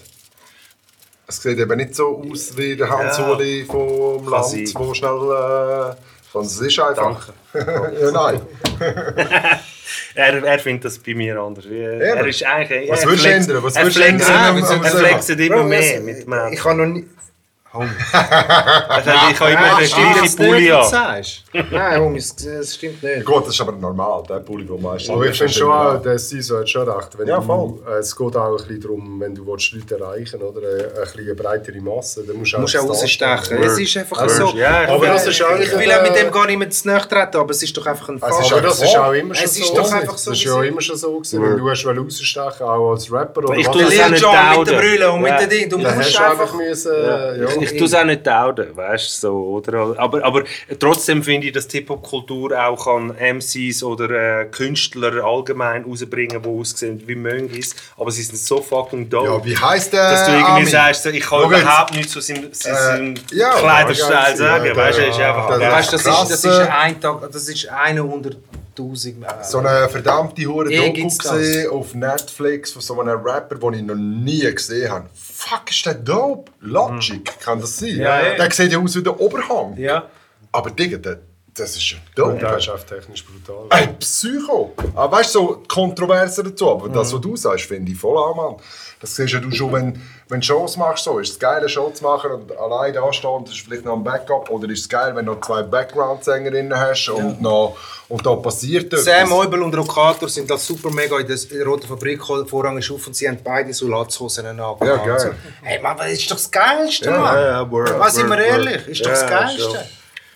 [1.27, 3.31] Es sieht eben nicht so aus wie der Hans Ja.
[3.31, 5.95] Uli vom Land, wo schnell...
[6.33, 7.29] Es ist einfach...
[7.53, 8.41] ja, nein.
[10.15, 11.65] Er, er findet das bei mir anders.
[11.65, 12.89] Er ist eigentlich...
[12.89, 13.63] Was er würdest du ändern?
[13.63, 16.33] Was er würdest du flext- ändern, Nein, Er zu flext immer mehr mit dem.
[16.53, 17.07] Ich kann noch nie...
[18.89, 20.83] Also, ich habe immer den gleichen Pulli an.
[20.89, 21.43] sagst.
[21.53, 23.25] Nein, Homie, es- es stimmt nicht.
[23.25, 25.09] Gut, das ist aber normal, der Pulli, den meistens...
[25.09, 27.17] Aber ich finde schon auch, der Siso hat schon recht.
[27.17, 27.73] Wenn Ja, du, voll.
[27.87, 31.33] äh, es geht auch ein bisschen darum, wenn du willst, Leute erreichen oder äh, eine
[31.35, 33.63] breitere Masse, dann musst du Du musst auch das rausstechen.
[33.63, 34.53] Es ist einfach so.
[34.55, 37.07] Ja, Aber das ist auch ich will auch mit dem gar nicht mehr zu nahe
[37.07, 38.51] treten, aber es ist doch einfach ein ist Fall.
[38.51, 39.75] Aber das ist auch immer schon Es ist so.
[39.75, 39.99] doch gewesen.
[39.99, 41.41] einfach so Das ist ja immer schon so gewesen.
[41.43, 44.67] Wenn du hast rausstechen, auch als Rapper oder Ich tue auch das auch nicht mit
[44.67, 45.69] der Brille und mit dem Ding.
[45.69, 47.60] Du musst einfach ja.
[47.61, 49.93] Ich, tue es auch nicht dauern, weißt du, so, oder?
[49.97, 50.43] Aber, aber
[50.79, 56.49] trotzdem finde ich, dass die Hip-Hop-Kultur auch an MCs oder äh, Künstler allgemein rausbringen, die
[56.49, 59.27] aussehen wie Möngis, aber sie sind so fucking dope.
[59.27, 60.67] Ja, wie heisst der dass du irgendwie Armin?
[60.67, 61.61] sagst, so, ich kann jetzt.
[61.61, 65.19] überhaupt nichts zu seinem, zu seinem ja, Kleiderstyle ja, sagen, ja, weißt du, der- ist
[65.19, 65.59] einfach.
[65.59, 68.03] Weißt das ist, das ist ein Tag, das ist eine
[68.77, 69.23] hunderttausend.
[69.23, 73.83] äh, So eine verdammte hure Doku gesehen auf Netflix von so einem Rapper, den ich
[73.83, 75.09] noch nie gesehen habe.
[75.13, 76.51] Fuck, ist der dope?
[76.61, 77.95] Logic, kann das sein?
[77.97, 78.35] Ja, ja.
[78.35, 79.75] Der sieht ja aus wie der Oberhang.
[79.77, 80.07] Ja.
[80.51, 81.19] Aber Digga, der,
[81.53, 82.39] das ist ja dope.
[82.39, 83.65] das ist auch technisch brutal.
[83.69, 84.73] Ein Psycho.
[84.95, 86.69] Aber weißt du, so kontroverser dazu.
[86.71, 88.55] Aber das, was du sagst, finde ich voll auch, Mann.
[89.01, 89.99] Das siehst ja du schon, wenn,
[90.29, 91.03] wenn du Shows machst.
[91.03, 91.17] So.
[91.19, 93.83] Ist es geil, eine Show zu machen und allein da stehen und das ist vielleicht
[93.83, 94.49] noch ein Backup?
[94.51, 97.75] Oder ist es geil, wenn du noch zwei Background-Sängerinnen hast und, noch,
[98.09, 99.05] und da passiert etwas?
[99.05, 103.15] Sam Eubel und Rokator sind da super mega in der Roten Fabrik ist auf und
[103.15, 104.83] sie haben beide so Latzhosen angehabt.
[104.85, 105.35] Ja, geil.
[105.63, 107.35] Hey, Mann, das ist doch das Geilste, Ja, Mann.
[107.35, 108.87] ja, ja, word, Was sind wir ehrlich?
[108.87, 109.85] Ist doch das Ja, Geilste.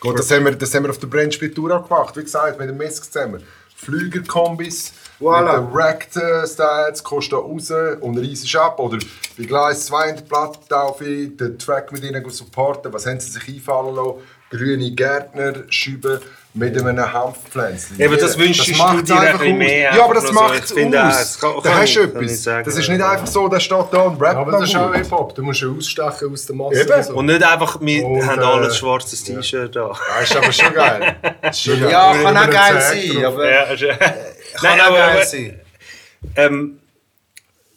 [0.05, 2.15] Gut, das haben wir, das haben wir auf der Brennspieltour auch gemacht.
[2.15, 3.41] Wie gesagt, mit dem Misk zusammen.
[3.75, 5.61] Flügerkombis, Voilà.
[5.61, 7.71] mit den Wrecked-Styles, kommst da raus
[8.01, 8.79] und reisest ab.
[8.79, 8.99] Oder
[9.37, 12.93] bei Gleis 2 in der Platte darf ich den Track mit ihnen supporten.
[12.93, 14.19] Was haben sie sich einfallen lassen?
[14.51, 16.19] Grüne Gärtner-Scheiben
[16.57, 17.99] mit einem Hanfpflänzchen.
[17.99, 19.51] Eben, das wünschst du macht's dir ein einfach aus.
[19.53, 20.33] mehr, Ja, aber das so.
[20.33, 21.13] macht es Ich finde aus.
[21.17, 22.43] das kann- da hast du etwas.
[22.43, 22.93] sagen, das ist ja.
[22.93, 24.93] nicht einfach so, der steht da und rappt Aber das ist auch.
[24.95, 25.35] Hip-Hop.
[25.35, 26.81] Du musst ja ausstechen aus der Masse.
[26.81, 27.03] Eben.
[27.03, 27.13] So.
[27.15, 29.91] Und nicht einfach, wir Und, haben äh, alle ein schwarzes T-Shirt da.
[30.19, 31.15] Das ist aber schon geil.
[31.41, 31.91] Das schon geil.
[31.91, 33.77] Ja, kann auch geil sein, aber Ja, kann
[34.63, 35.59] Nein, auch aber, geil aber sein.
[36.37, 36.79] ähm,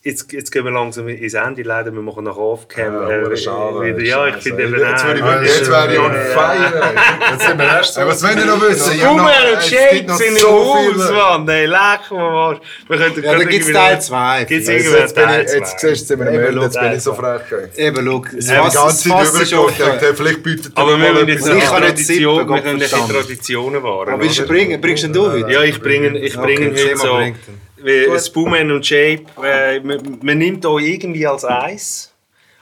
[0.09, 1.93] jetzt, jetzt gehen wir langsam ins Ende leider.
[1.93, 2.95] Wir machen nach Off-Cam.
[2.95, 4.01] Ja, äh, schade, wieder.
[4.01, 6.93] Ja, ich finde eben Jetzt würde ich jetzt wäre ich on fire.
[7.33, 7.99] Jetzt sind wir erst.
[7.99, 8.99] Ey, was wollt ihr noch wissen?
[9.01, 11.49] Boomer und es gibt Shake noch sind im so Haus, Mann.
[11.49, 12.59] Ey, leck mal was.
[12.89, 14.45] Wir könnten Ja, da gibt es Teil 2.
[14.45, 17.03] Gibt's Jetzt, Teil ich, jetzt siehst du, jetzt sind wir am Eben, jetzt bin ich
[17.03, 17.41] so frech.
[17.77, 18.77] Eben, schau, das Ich habe die
[19.09, 19.85] Fass- ganze ist offen.
[20.17, 23.09] Vielleicht bietet Aber er wir mal müssen jetzt nicht Tradition, sippen, wir können nicht in.
[23.09, 24.09] Traditionen wahren.
[24.09, 24.19] Aber?
[24.19, 25.49] Bringst du ihn wieder?
[25.49, 26.19] Ja, ich bringe,
[26.75, 27.59] Thema heute so.
[27.83, 32.13] Wie Spoonman und Shape, äh, man, man nimmt auch irgendwie als eins,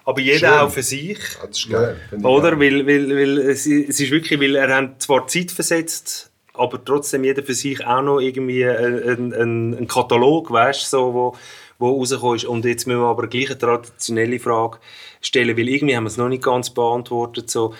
[0.04, 0.58] aber jeder Schön.
[0.58, 1.18] auch für sich.
[1.40, 1.96] Das ist geil.
[2.22, 2.58] Oder?
[2.58, 7.42] Weil, weil, weil es, ist wirklich, weil er hat zwar Zeit versetzt, aber trotzdem jeder
[7.42, 11.36] für sich auch noch irgendwie einen ein, ein Katalog, weißt, so, wo,
[11.78, 12.44] wo rausgekommen ist.
[12.44, 14.78] Und jetzt müssen wir aber gleich eine traditionelle Frage
[15.20, 17.50] stellen, weil irgendwie haben wir es noch nicht ganz beantwortet.
[17.50, 17.74] So,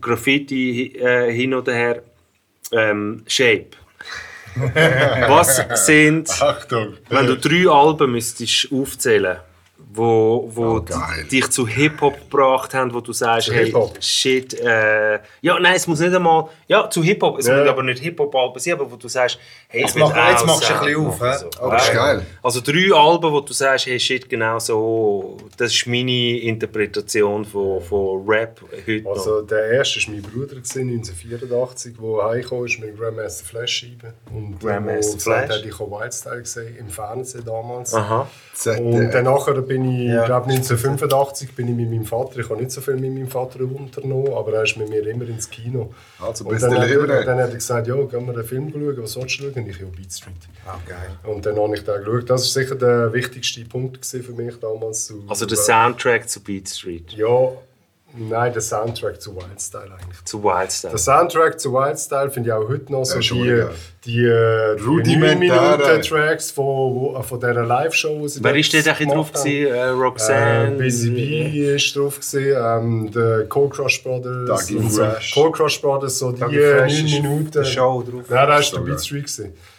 [0.00, 2.02] Graffiti äh, hin oder her,
[2.72, 3.70] ähm, Shape.
[4.54, 6.94] Was sind, Achtung.
[7.08, 9.38] wenn du drei Alben müsstest aufzählen
[9.94, 10.84] wo, wo Oh,
[11.30, 15.86] dich zu Hip-Hop gebracht haben, wo du sagst, Zu hey, shit, äh, ja, nein, es
[15.86, 17.58] muss nicht einmal, ja, zu Hip-Hop, es Ja.
[17.58, 19.38] muss aber nicht Hip-Hop-Alben sein, aber wo du sagst,
[19.68, 21.36] hey, Jetzt mach- jetzt machst du ein bisschen auf, hä?
[21.60, 21.68] so.
[21.70, 22.26] Das ist geil.
[22.42, 27.80] Also drei Alben, wo du sagst, hey, shit, genau so, das ist meine Interpretation von,
[27.82, 29.12] von Rap heute noch.
[29.12, 34.14] Also der erste war mein Bruder, gewesen, 1984, der heimgekommen ist mit Grandmaster Flash scheibe
[34.34, 35.58] Und Grandmaster wo gesagt Flash?
[35.60, 37.94] hat, ich habe Wildstyle gesehen, im Fernsehen damals.
[37.94, 38.26] Aha.
[38.78, 40.24] Und dann nachher bin ich, Ja.
[40.26, 43.60] glaube 1985 bin ich mit meinem Vater, ich habe nicht so viel mit meinem Vater
[43.60, 45.92] unternommen, aber er ist mit mir immer ins Kino.
[46.20, 48.32] Also und bist dann, du hat, lieber er- dann hat er gesagt, ja, gehen wir
[48.34, 49.66] einen Film schauen, was sollst du schauen?
[49.68, 50.34] Ich, ja, Beat Street.
[50.66, 51.10] Ah, geil.
[51.34, 52.30] Und dann habe ich den geschaut.
[52.30, 55.06] Das war sicher der wichtigste Punkt für mich damals.
[55.06, 57.50] Zu, Also der Soundtrack zu Beat Street, Ja,
[58.16, 60.24] nein, der Soundtrack zu Wildstyle eigentlich.
[60.24, 60.90] zu Wildstyle.
[60.90, 63.64] Der Soundtrack zu Wildstyle finde ich auch heute noch so die,
[64.04, 65.76] die, äh, die Rudimentäre.
[65.76, 68.26] 9-Minuten-Tracks von, äh, von dieser Live-Show.
[68.26, 69.46] die Wer ist denn da drauf gewesen?
[69.48, 70.76] Äh, Äh, Roxanne?
[70.76, 74.46] Busy B ist drauf gewesen, ähm, der Cold Crush Brothers.
[74.66, 75.02] Dougie und so.
[75.04, 75.34] Fresh.
[75.34, 77.64] Cold Crush Brothers, so die Dougie äh, Fresh 9 ist auf Minuten.
[77.64, 78.22] Show drauf.
[78.28, 78.94] Nein, da So der geil.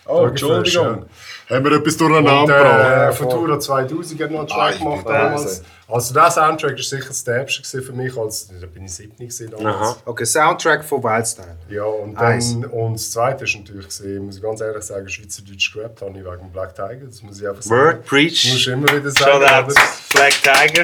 [0.06, 1.06] Oh, Entschuldigung.
[1.50, 3.18] Haben wir etwas durcheinander äh, gebracht?
[3.18, 5.64] Futura 2000 hat noch einen Track gemacht damals.
[5.88, 9.52] Also der Soundtrack war sicher das gewesen für mich, als da bin ich 7 gewesen
[9.52, 9.76] damals.
[9.76, 9.98] Aha.
[10.06, 11.58] Okay, Soundtrack von Wildstyle.
[11.70, 15.74] Ja, und, dann, und das Zweite ist natürlich, gewesen, muss ich ganz ehrlich sagen, Schweizerdeutsch
[15.74, 17.82] gerappt habe ich wegen Black Tiger, das muss ich einfach sagen.
[17.82, 19.46] Word, Muss Preach, ich immer wieder sagen.
[19.46, 19.74] Shoutout,
[20.14, 20.84] Black Tiger.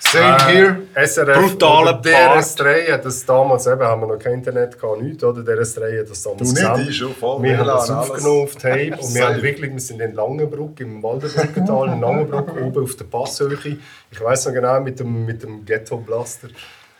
[0.00, 0.82] Same here.
[0.94, 5.24] SRF Brutaler oder DRS3 hat das damals, eben, haben wir noch kein Internet gehabt, nichts,
[5.24, 5.40] oder?
[5.42, 6.88] DRS3 hat das damals Du nicht, gesendet.
[6.88, 8.10] ich schon, voll Wir haben das alles.
[8.10, 12.56] aufgenommen auf Tape und wir haben wirklich, wir sind in Langenbruck, im Waldenbrückental, in Langenbruck,
[12.62, 13.58] oben auf der Passhöhe.
[14.10, 16.48] Ich weiß noch genau, mit dem, mit dem Ghetto Blaster.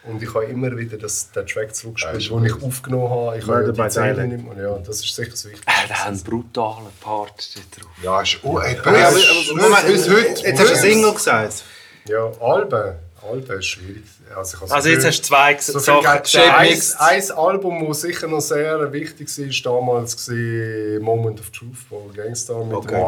[0.04, 3.38] Und ich habe immer wieder das, den Track zurückgespielt, den ich aufgenommen habe.
[3.38, 4.64] Ich habe ja die Zeilen nicht mehr.
[4.70, 5.70] Ja, das ist sicher das Wichtigste.
[5.70, 7.90] Er hat einen brutalen Part da drauf.
[8.02, 8.38] Ja, ist...
[8.42, 9.62] Oh, ey, Ja, aber, aber.
[9.62, 10.46] Moment, Bis heute.
[10.46, 11.64] Jetzt hast du Single gesagt.
[12.06, 12.94] Ja, Alben.
[13.28, 14.04] Alben ist schwierig.
[14.36, 16.36] Also, Also jetzt hast du zwei so Sachen gesagt.
[16.56, 19.26] ein, ein Album, das sicher noch sehr wichtig
[19.64, 23.04] war, damals war Moment of Truth von Gangstar mit Okay.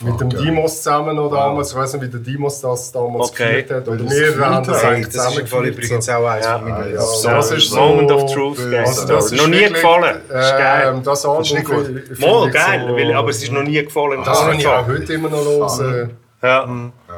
[0.00, 1.70] dem, mit dem Dimos zusammen noch damals.
[1.70, 3.62] Ich weiß nicht, wie der Dimos das damals Okay.
[3.62, 3.88] geführt hat.
[3.88, 6.58] Oder das wir haben das eigentlich Das ist im Fall zusammen übrigens auch eins Ja.
[6.58, 7.22] von meinen Ja, Songs.
[7.22, 10.20] das ist so, Moment of Truth, Also das ist noch nie wirklich, gefallen.
[10.28, 11.00] Das ist geil.
[11.04, 12.18] Das Album ist nicht gut.
[12.18, 14.22] Mal, geil, so- weil, aber es ist noch nie gefallen.
[14.24, 15.02] Das Gar kann nicht ich auch gefallen.
[15.02, 15.44] heute immer noch
[15.78, 16.10] hören.
[16.42, 16.66] Ja.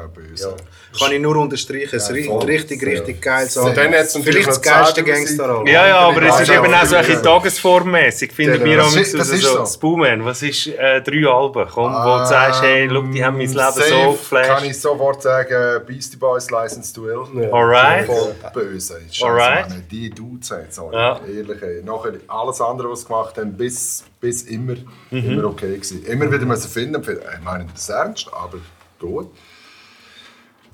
[0.05, 0.55] Ja, böse.
[0.99, 1.95] Kann ich nur unterstreichen.
[1.95, 2.43] Es ist voll.
[2.45, 3.47] richtig, richtig geil.
[3.47, 3.61] So.
[3.61, 5.67] Und dann hat's Vielleicht das geilste Zeit, Gangster-Album.
[5.67, 7.31] Ja, ja, aber es ist Ja, eben auch so ein bisschen ja.
[7.31, 8.31] tagesformmäßig.
[8.31, 9.49] Finden wir Das ist- das so, ist so.
[9.49, 9.57] so.
[9.59, 11.67] Das was ist äh, drei Alben?
[11.71, 14.65] Komm, wo du sagst, hey, look, die haben mein Leben Safe so kann geflasht.
[14.65, 17.51] ich sofort sagen, Beastie Boys License to Ill.
[17.51, 18.05] Alright.
[18.05, 18.99] Voll böse.
[19.11, 19.65] Scheiße, Alright.
[19.91, 20.91] Die Dudes haben so.
[20.93, 21.19] Ja.
[21.27, 21.81] Ehrlich, ey.
[21.83, 24.75] Nachher alles andere, was sie gemacht haben, bis, bis immer,
[25.11, 25.31] Mhm.
[25.31, 26.05] immer okay gewesen.
[26.05, 28.57] Immer wieder müssen finden, ich meine das ernst, aber
[28.99, 29.31] gut.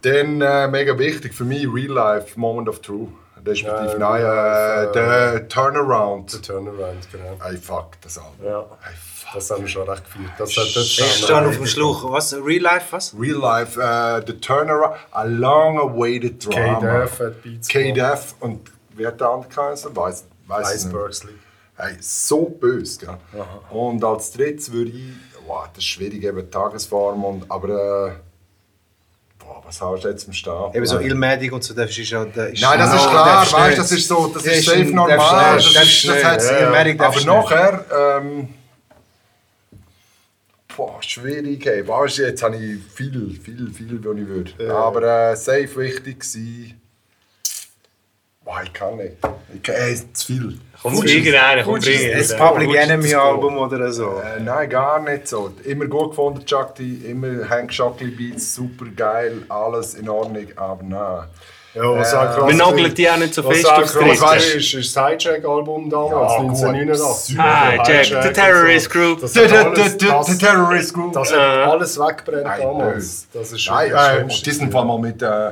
[0.02, 3.08] Dann äh, mega wichtig für mich, Real Life, Moment of True.
[3.46, 6.34] Respektive, Ja, nein, Real äh, der Turnaround.
[6.34, 7.38] Der Turnaround, genau.
[7.44, 8.34] Ey, fuck, das Album.
[8.44, 8.60] Ja.
[8.60, 9.34] Ey, fuck.
[9.34, 10.30] Das haben wir schon recht gefühlt.
[10.38, 12.12] Das hat dort Ich stehe auf dem Schluch.
[12.12, 12.34] Was?
[12.34, 13.16] Real Life, was?
[13.18, 16.80] Real Life, äh, The Turnaround, a long awaited drama.
[16.80, 19.96] K-Def hat Beats K-Def und wer hat der andere geheißen?
[19.96, 20.94] Weiß, weiß es nicht.
[20.94, 21.34] Icebergsley.
[21.78, 23.18] Hey, so böse, gell?
[23.72, 25.14] Und als drittes würde ich,
[25.48, 28.12] wow, das ist schwierig, eben Tagesform und, aber, äh,
[29.72, 30.76] was hast du jetzt im Stab?
[30.76, 32.26] Eben so Ilmatic und so, das ist ja...
[32.26, 33.80] Das Nein, das ist klar, weißt, nicht.
[33.80, 36.26] das ist so, das Das ist ist safe normal, das, ist, das nicht.
[36.26, 37.86] hat Ja, Ilmatic Aber nachher,
[38.22, 38.50] ähm,
[40.76, 44.76] boah, schwierig, hey, weißt jetzt habe ich viel, viel, viel, was ich würde.
[44.76, 46.81] Aber äh, safe wichtig gewesen,
[48.52, 49.14] boah, ich kann nicht,
[49.56, 50.58] ich kann, ey, zu viel.
[50.82, 51.80] Komm, irgendeinen, komm.
[51.80, 54.20] Das Public Enemy Album oder so.
[54.20, 55.52] Äh, nein, gar nicht so.
[55.64, 60.84] Immer gut gefunden, Chuck D, immer Hank Shockley Beats, super geil, alles in Ordnung, aber
[60.84, 61.28] nein.
[61.74, 63.94] Ja, was Äh, auch Wir nageln ist- die auch nicht so was fest auch aufs
[63.94, 64.58] Dritte.
[64.58, 66.50] ist, ist das Hijack-Album damals, Ja, gut.
[66.50, 67.40] 1989.
[67.40, 68.90] Ah, Jack, Hijack The Terrorist.
[68.90, 69.20] Group.
[69.22, 71.14] Alles, der Terrorist Group.
[71.14, 73.28] das hat alles weggebrennt Nein, damals.
[73.32, 75.52] Das ist Nein, schon das äh, die sind vor allem mal mit äh,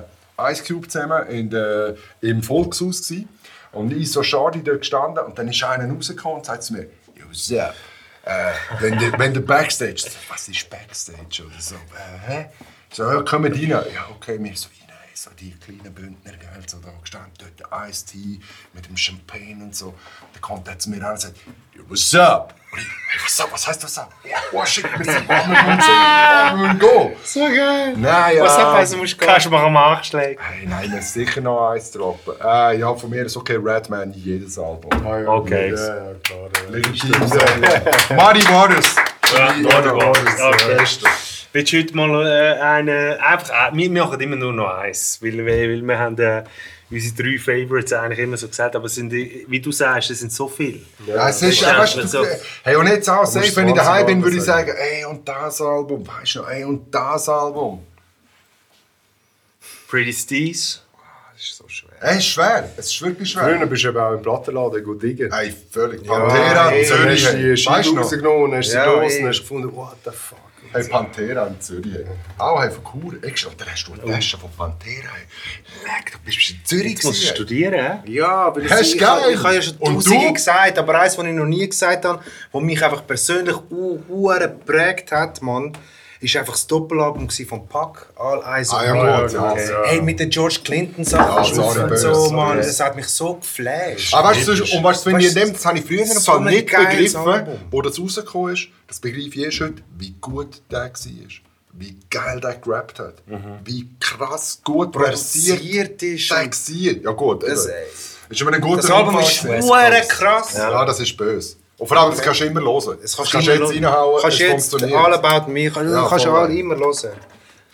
[0.52, 3.30] Ice Cube zusammen in der, im Volkshaus gewesen.
[3.72, 6.88] Und ich so schade dort gestanden und dann ist einer rausgekommen und sagt zu mir,
[7.16, 7.76] yo, Sepp,
[8.26, 11.76] äh, wenn der, wenn der Backstage, was ist Backstage oder so,
[12.28, 12.46] äh?
[12.92, 13.70] So, ja, kommen rein.
[13.70, 13.84] Ja,
[14.16, 14.70] okay, wir so
[15.24, 18.40] so die kleinen Bündner, gell, so da gestanden, dort der Ice-Tea
[18.72, 19.94] mit dem Champagne und so.
[20.32, 21.36] Dann kommt er zu mir an und sagt,
[21.74, 22.56] yo, what's up?
[22.72, 24.14] Und ich, hey, what's up, was heißt what's up?
[24.54, 27.16] Oh shit, wir sind, oh, wir müssen, müssen gehen.
[27.26, 27.98] So geil.
[27.98, 28.44] Nein, ja.
[28.46, 30.42] Was hat also musst du Kannst du mal am Anschlägen?
[30.42, 32.36] Hey, nein, wir sicher noch eins droppen.
[32.42, 34.90] Äh, ja, von mir ist okay, Redman, jedes Album.
[35.06, 35.74] Ah, ja, Okay.
[35.76, 36.50] Ja, ja, klar.
[36.64, 36.70] Ja.
[36.70, 37.12] Legitim.
[38.16, 38.96] Marty Waters.
[39.34, 41.04] Ja, Marty Waters, Waters.
[41.04, 41.39] okay.
[41.52, 45.38] Willst du heute mal äh, einen, einfach, äh, wir machen immer nur noch eins, weil,
[45.46, 46.44] weil, weil wir haben äh,
[46.92, 50.32] unsere drei Favorites eigentlich immer so gesagt, aber sind, die- wie du sagst, es sind
[50.32, 50.80] so viele.
[51.08, 52.26] Ja, es ist, Ja, ja, weißt du, so-
[52.64, 54.72] hey, und jetzt auch, safe, wenn ich 20 daheim bin, würde ich sagen.
[54.78, 57.84] ey, und das Album, weißt du noch, ey, und das Album.
[59.88, 60.84] Pretty Steez.
[61.34, 61.90] Das ist so schwer.
[62.02, 63.44] Ey, es ist schwer, es ist wirklich schwer.
[63.58, 65.32] Früher bist du eben auch im Plattenladen gut diggen.
[65.32, 66.06] Ey, völlig.
[66.06, 68.02] Pantera, Dann Zürich, hast du die hey, Scheibe weißt du noch?
[68.04, 70.38] rausgenommen, hast sie Ja, los und hast gefunden, what the fuck.
[70.72, 71.96] Hey, Pantera in Zürich.
[72.38, 73.50] Auch hey, von Chur, extra.
[73.50, 75.10] Und dann hast du eine Tasche von Pantera.
[75.84, 78.12] Leck, du bist in Zürich Jetzt musst du studieren, hä?
[78.12, 79.22] Ja, weil Hast ich, ich, geil.
[79.30, 82.24] ich, ich habe ja schon tausende gesagt, aber eins, was ich noch nie gesagt habe,
[82.52, 85.74] was mich einfach persönlich u- hure geprägt hat, Mann,
[86.22, 89.22] ist einfach das Doppelalbum von Puck, All Eyes on Ah, ja, Me.
[89.24, 89.52] gut, ja.
[89.52, 89.70] okay.
[89.86, 92.32] Hey, mit den George Clinton Sachen Ja, sorry, und so.
[92.32, 94.14] Mann, das hat mich so geflasht.
[94.14, 96.20] Aber weißt du, und weißt du, wenn Weißt ihr nehmt, das habe ich früher so
[96.20, 97.60] Fall nicht begriffen, Album.
[97.72, 98.68] wo das rausgekommen ist.
[98.88, 100.92] Das begreife ich erst heute, wie gut der war.
[101.74, 103.14] Wie geil der gerappt hat.
[103.64, 107.04] Wie krass gut produziert Produziert ist der war.
[107.04, 107.86] Ja gut, Das, ey.
[108.30, 109.46] ist immer ein guter Das Album ist
[110.10, 110.58] krass.
[110.58, 110.84] Ja.
[110.84, 111.56] das ist böse.
[111.80, 112.98] Und vor allem, das kannst du immer hören.
[113.02, 115.00] Das kannst, kannst du jetzt reinhauen, kannst es jetzt funktioniert.
[115.00, 117.12] All About Me, kannst, Ja, kannst du immer hören.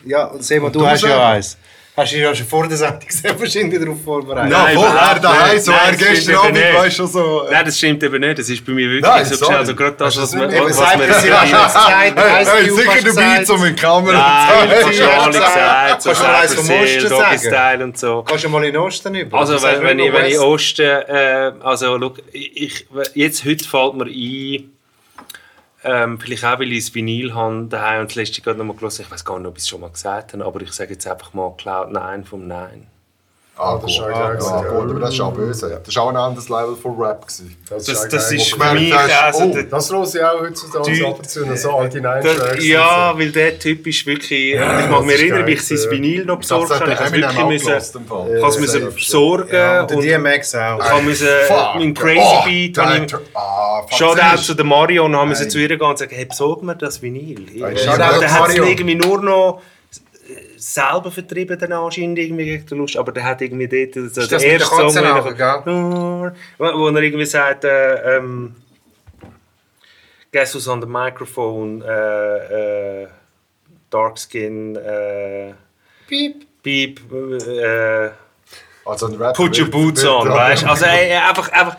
[0.06, 1.58] Ja, und Simon, du, du hast ja eins.
[1.98, 4.52] Hast du dich ja schon vor der Sendung sehr wahrscheinlich darauf vorbereitet.
[4.52, 6.74] Ja, Nein, er überhaupt daheim, so, Nein, er das stimmt gestern Abend, nicht.
[6.76, 7.44] weißt du, so...
[7.48, 8.40] äh, Nein, das stimmt eben nicht.
[8.40, 9.56] Das ist bei mir wirklich Nein, so sorry.
[9.56, 10.52] Also gerade das, Hast du was das man...
[10.70, 14.90] Was man hast du Hey, sicher hast dabei, um in die Kamera Nein, zu das
[14.92, 16.02] ist Ja, alles sag- gesagt.
[16.02, 16.72] So Kannst du mal eins vom
[17.16, 17.82] Osten sagen?
[17.84, 18.24] Und so.
[18.28, 19.38] Kannst du mal in den Osten über?
[19.40, 20.40] Also Du wenn, ich, wenn ich.
[20.40, 24.72] Osten, äh, also look, ich, jetzt heute fällt mir ein,
[25.86, 28.76] ähm, vielleicht auch, weil ich das Vinyl habe daheim und das letzte gerade noch mal
[28.76, 30.94] gelesen, ich weiß gar nicht, ob ich es schon mal gesagt habe, aber ich sage
[30.94, 32.88] jetzt einfach mal Cloud 9 vom 9.
[33.58, 35.82] Ah, das ja, ja, gut, aber das ist auch böse.
[35.86, 37.22] Das war auch ein anderes Level von Rap.
[37.26, 37.56] Gewesen.
[37.70, 38.36] Das, das geil.
[38.40, 41.72] ist für mich also oh, der, Das höre ich auch heutzutage ab und zu, so
[41.72, 42.66] alte der, Nine-Tracks.
[42.66, 45.78] ja, weil der Typ ist wirklich, und ich mag mich das erinnern, wie ich sein
[45.78, 45.92] ja.
[45.92, 49.90] Vinyl noch besorgt Das habe, hat ich der habe es wirklich müssen, besorgen Ja, und
[49.90, 51.76] der und ich DMX auch.
[51.76, 53.08] mein Crazy Oh, Beat, der-
[53.98, 55.48] Shoutout zu der Mario und haben Hey.
[55.48, 57.46] zu ihr gehen und sagen, hey, besorg mir das Vinyl.
[57.54, 59.62] Ja, Shoutout der hat es irgendwie nur noch
[60.66, 64.42] selber vertrieben, dann anscheinend irgendwie gegen den Lust, aber der hat irgendwie dort so das
[64.44, 68.56] mit der Katzenauge, wo, wo er irgendwie sagt, äh, ähm,
[70.32, 73.08] Guess who's on the microphone, äh, äh,
[73.90, 75.54] Dark Skin, äh,
[76.08, 76.46] Piep.
[76.64, 78.10] Beep, äh,
[78.86, 80.68] Also Put your boots on, weißt du?
[80.68, 81.78] Also ey, einfach, einfach,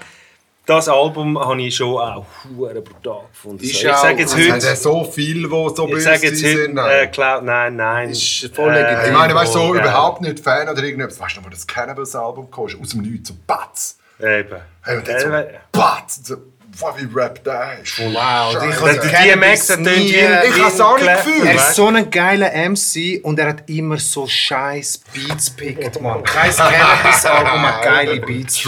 [0.67, 2.27] das Album habe ich schon auch
[2.57, 3.63] hure brutal gefunden.
[3.65, 6.01] Ist ich auch- sage jetzt Es hat ja heute, so viel, die so ich böse
[6.05, 6.53] sage jetzt sind.
[6.59, 7.11] heute, äh, nein.
[7.13, 8.11] Cloud, nein, nein.
[8.11, 9.07] Ist voll legitim.
[9.07, 9.81] Ich meine, weißt du, so geil.
[9.83, 11.21] überhaupt nicht Fan oder irgendetwas.
[11.21, 12.65] Weißt du noch, wo das Cannabis-Album kam?
[12.65, 13.97] Aus dem Nichts, so Batz.
[14.21, 14.57] Eben.
[14.83, 16.21] Hey, und dann so Äh, Batz.
[16.25, 16.37] So,
[16.79, 17.99] wow, wie Rap der ist.
[17.99, 18.81] Wow, und ich Scheiße.
[18.81, 21.45] habe Der Cannabis DMX hat nie- Ich habe es auch nicht gefühlt.
[21.45, 26.25] Er ist so ein geiler MC und er hat immer so scheiß Beats pickt, man.
[26.25, 28.67] Kein Cannabis-Album hat geile Beats.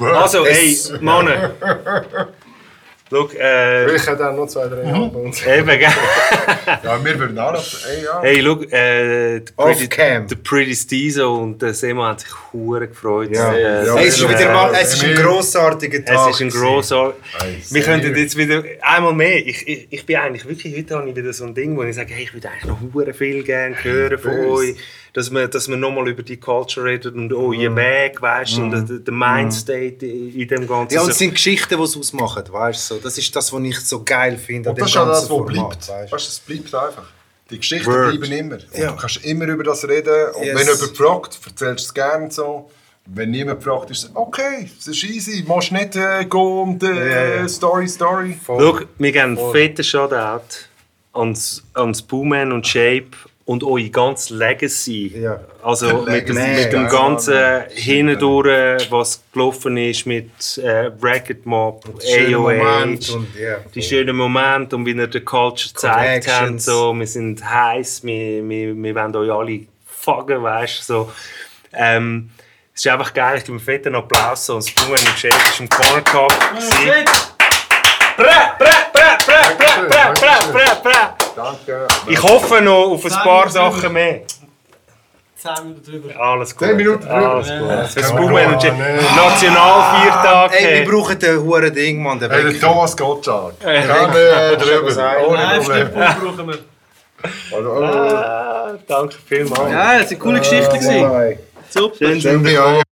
[0.00, 1.28] Also, ey, Es- Mann.
[3.14, 5.44] Schau, äh, Ich hätte auch noch zwei, drei Albums.
[5.46, 5.80] eben, gell?
[6.82, 7.62] Ja, wir würden auch noch.
[7.86, 8.22] Ey, ja.
[8.22, 10.28] Hey, schau, äh, Off-cam.
[10.28, 13.28] der Pretty Steezo und der Semo haben sich hure gefreut.
[13.34, 13.52] Ja.
[13.52, 16.30] Äh, Ja, Hey, es ist wieder mal, es ist ein grossartiger Tag.
[16.30, 17.12] Es ist ein.
[17.38, 19.46] Hey, Wir könnten jetzt wieder einmal mehr.
[19.46, 21.94] Ich, ich, ich bin eigentlich wirklich heute habe ich wieder so ein Ding, wo ich
[21.94, 24.74] sage, hey, ich würde eigentlich noch hure viel gerne hören von euch,
[25.14, 28.62] dass wir, dass wir nochmal über die Culture reden und auch ihr Weg, weißt du,
[28.62, 30.94] und der, der Mindstate in in dem Ganzen.
[30.94, 32.94] Ja, und es sind Geschichten, die es ausmachen, weißt du?
[32.96, 35.18] Das ist das, was ich so geil finde an Und dem das ist auch das,
[35.22, 36.12] was Format, bleibt.
[36.12, 37.04] weißt du, es bleibt einfach.
[37.50, 38.18] Die Geschichten Word.
[38.20, 38.58] bleiben immer.
[38.74, 38.92] Ja.
[38.92, 40.32] Du kannst immer über das reden.
[40.34, 40.54] Und Yes.
[40.56, 42.70] wenn jemand fragt, erzählst du es gerne so.
[43.04, 45.42] Wenn niemand fragt, ist es okay, es ist easy.
[45.42, 47.48] Du musst nicht äh, gehen und äh, ja.
[47.48, 48.38] Story, Story.
[48.46, 50.40] Schau, wir geben einen fetten Shoutout
[51.12, 53.08] ans, ans Booman und Shape
[53.44, 55.20] und eure ganze Legacy.
[55.20, 55.40] Ja.
[55.62, 56.88] Also mit dem, Legacy, mit dem ja.
[56.88, 61.84] ganzen Hindurch, was gelaufen ist mit äh, Racket Mob,
[63.10, 63.58] und ja.
[63.74, 66.60] die schönen Momente und wie ihr die Culture gezeigt habt.
[66.60, 70.92] So, wir sind heiß, wir, wir, wir wollen euch alle faggen, weißt du.
[70.92, 71.12] So.
[71.72, 72.30] Ähm,
[72.74, 74.46] es ist einfach geil, ich gebe einen fetten Applaus.
[74.46, 76.32] So, und das Booman und Shape ist im Corner Talk.
[78.22, 78.56] Gewesen.
[78.58, 81.08] Brä, brä, brä, brä, brä, brä, brä, brä, brä.
[81.36, 81.86] Danke.
[82.08, 84.20] Ich hoffe noch auf ein Zehn paar Minuten Sachen mehr.
[85.42, 86.16] 10 Minuten drüber.
[86.20, 86.68] Alles gut.
[86.68, 87.32] Zehn Minuten drüber.
[87.34, 87.68] Alles gut.
[87.70, 87.84] Ja.
[87.86, 89.16] Fürs Kann Boomen man und gar nicht.
[89.16, 90.52] Nationalviertag.
[90.52, 90.84] Ey, wir hey.
[90.84, 92.18] brauchen den huren Ding, Mann.
[92.20, 92.66] Der Hey, der Wecker.
[92.66, 93.54] Thomas Gottschalk.
[93.64, 94.90] Hey, Kann äh, was drüber.
[94.92, 95.24] sagen?
[95.26, 95.86] Ohne Nein, Problem.
[95.88, 97.56] Stimmpunkt brauchen wir.
[97.56, 99.72] Also, äh, Ah, danke vielmals.
[99.72, 100.74] Ja, das sind coole Geschichten.
[100.78, 101.10] gewesen.
[101.10, 101.38] Bye.
[101.70, 101.96] Super.
[101.96, 102.82] Schön, Schön bei euch.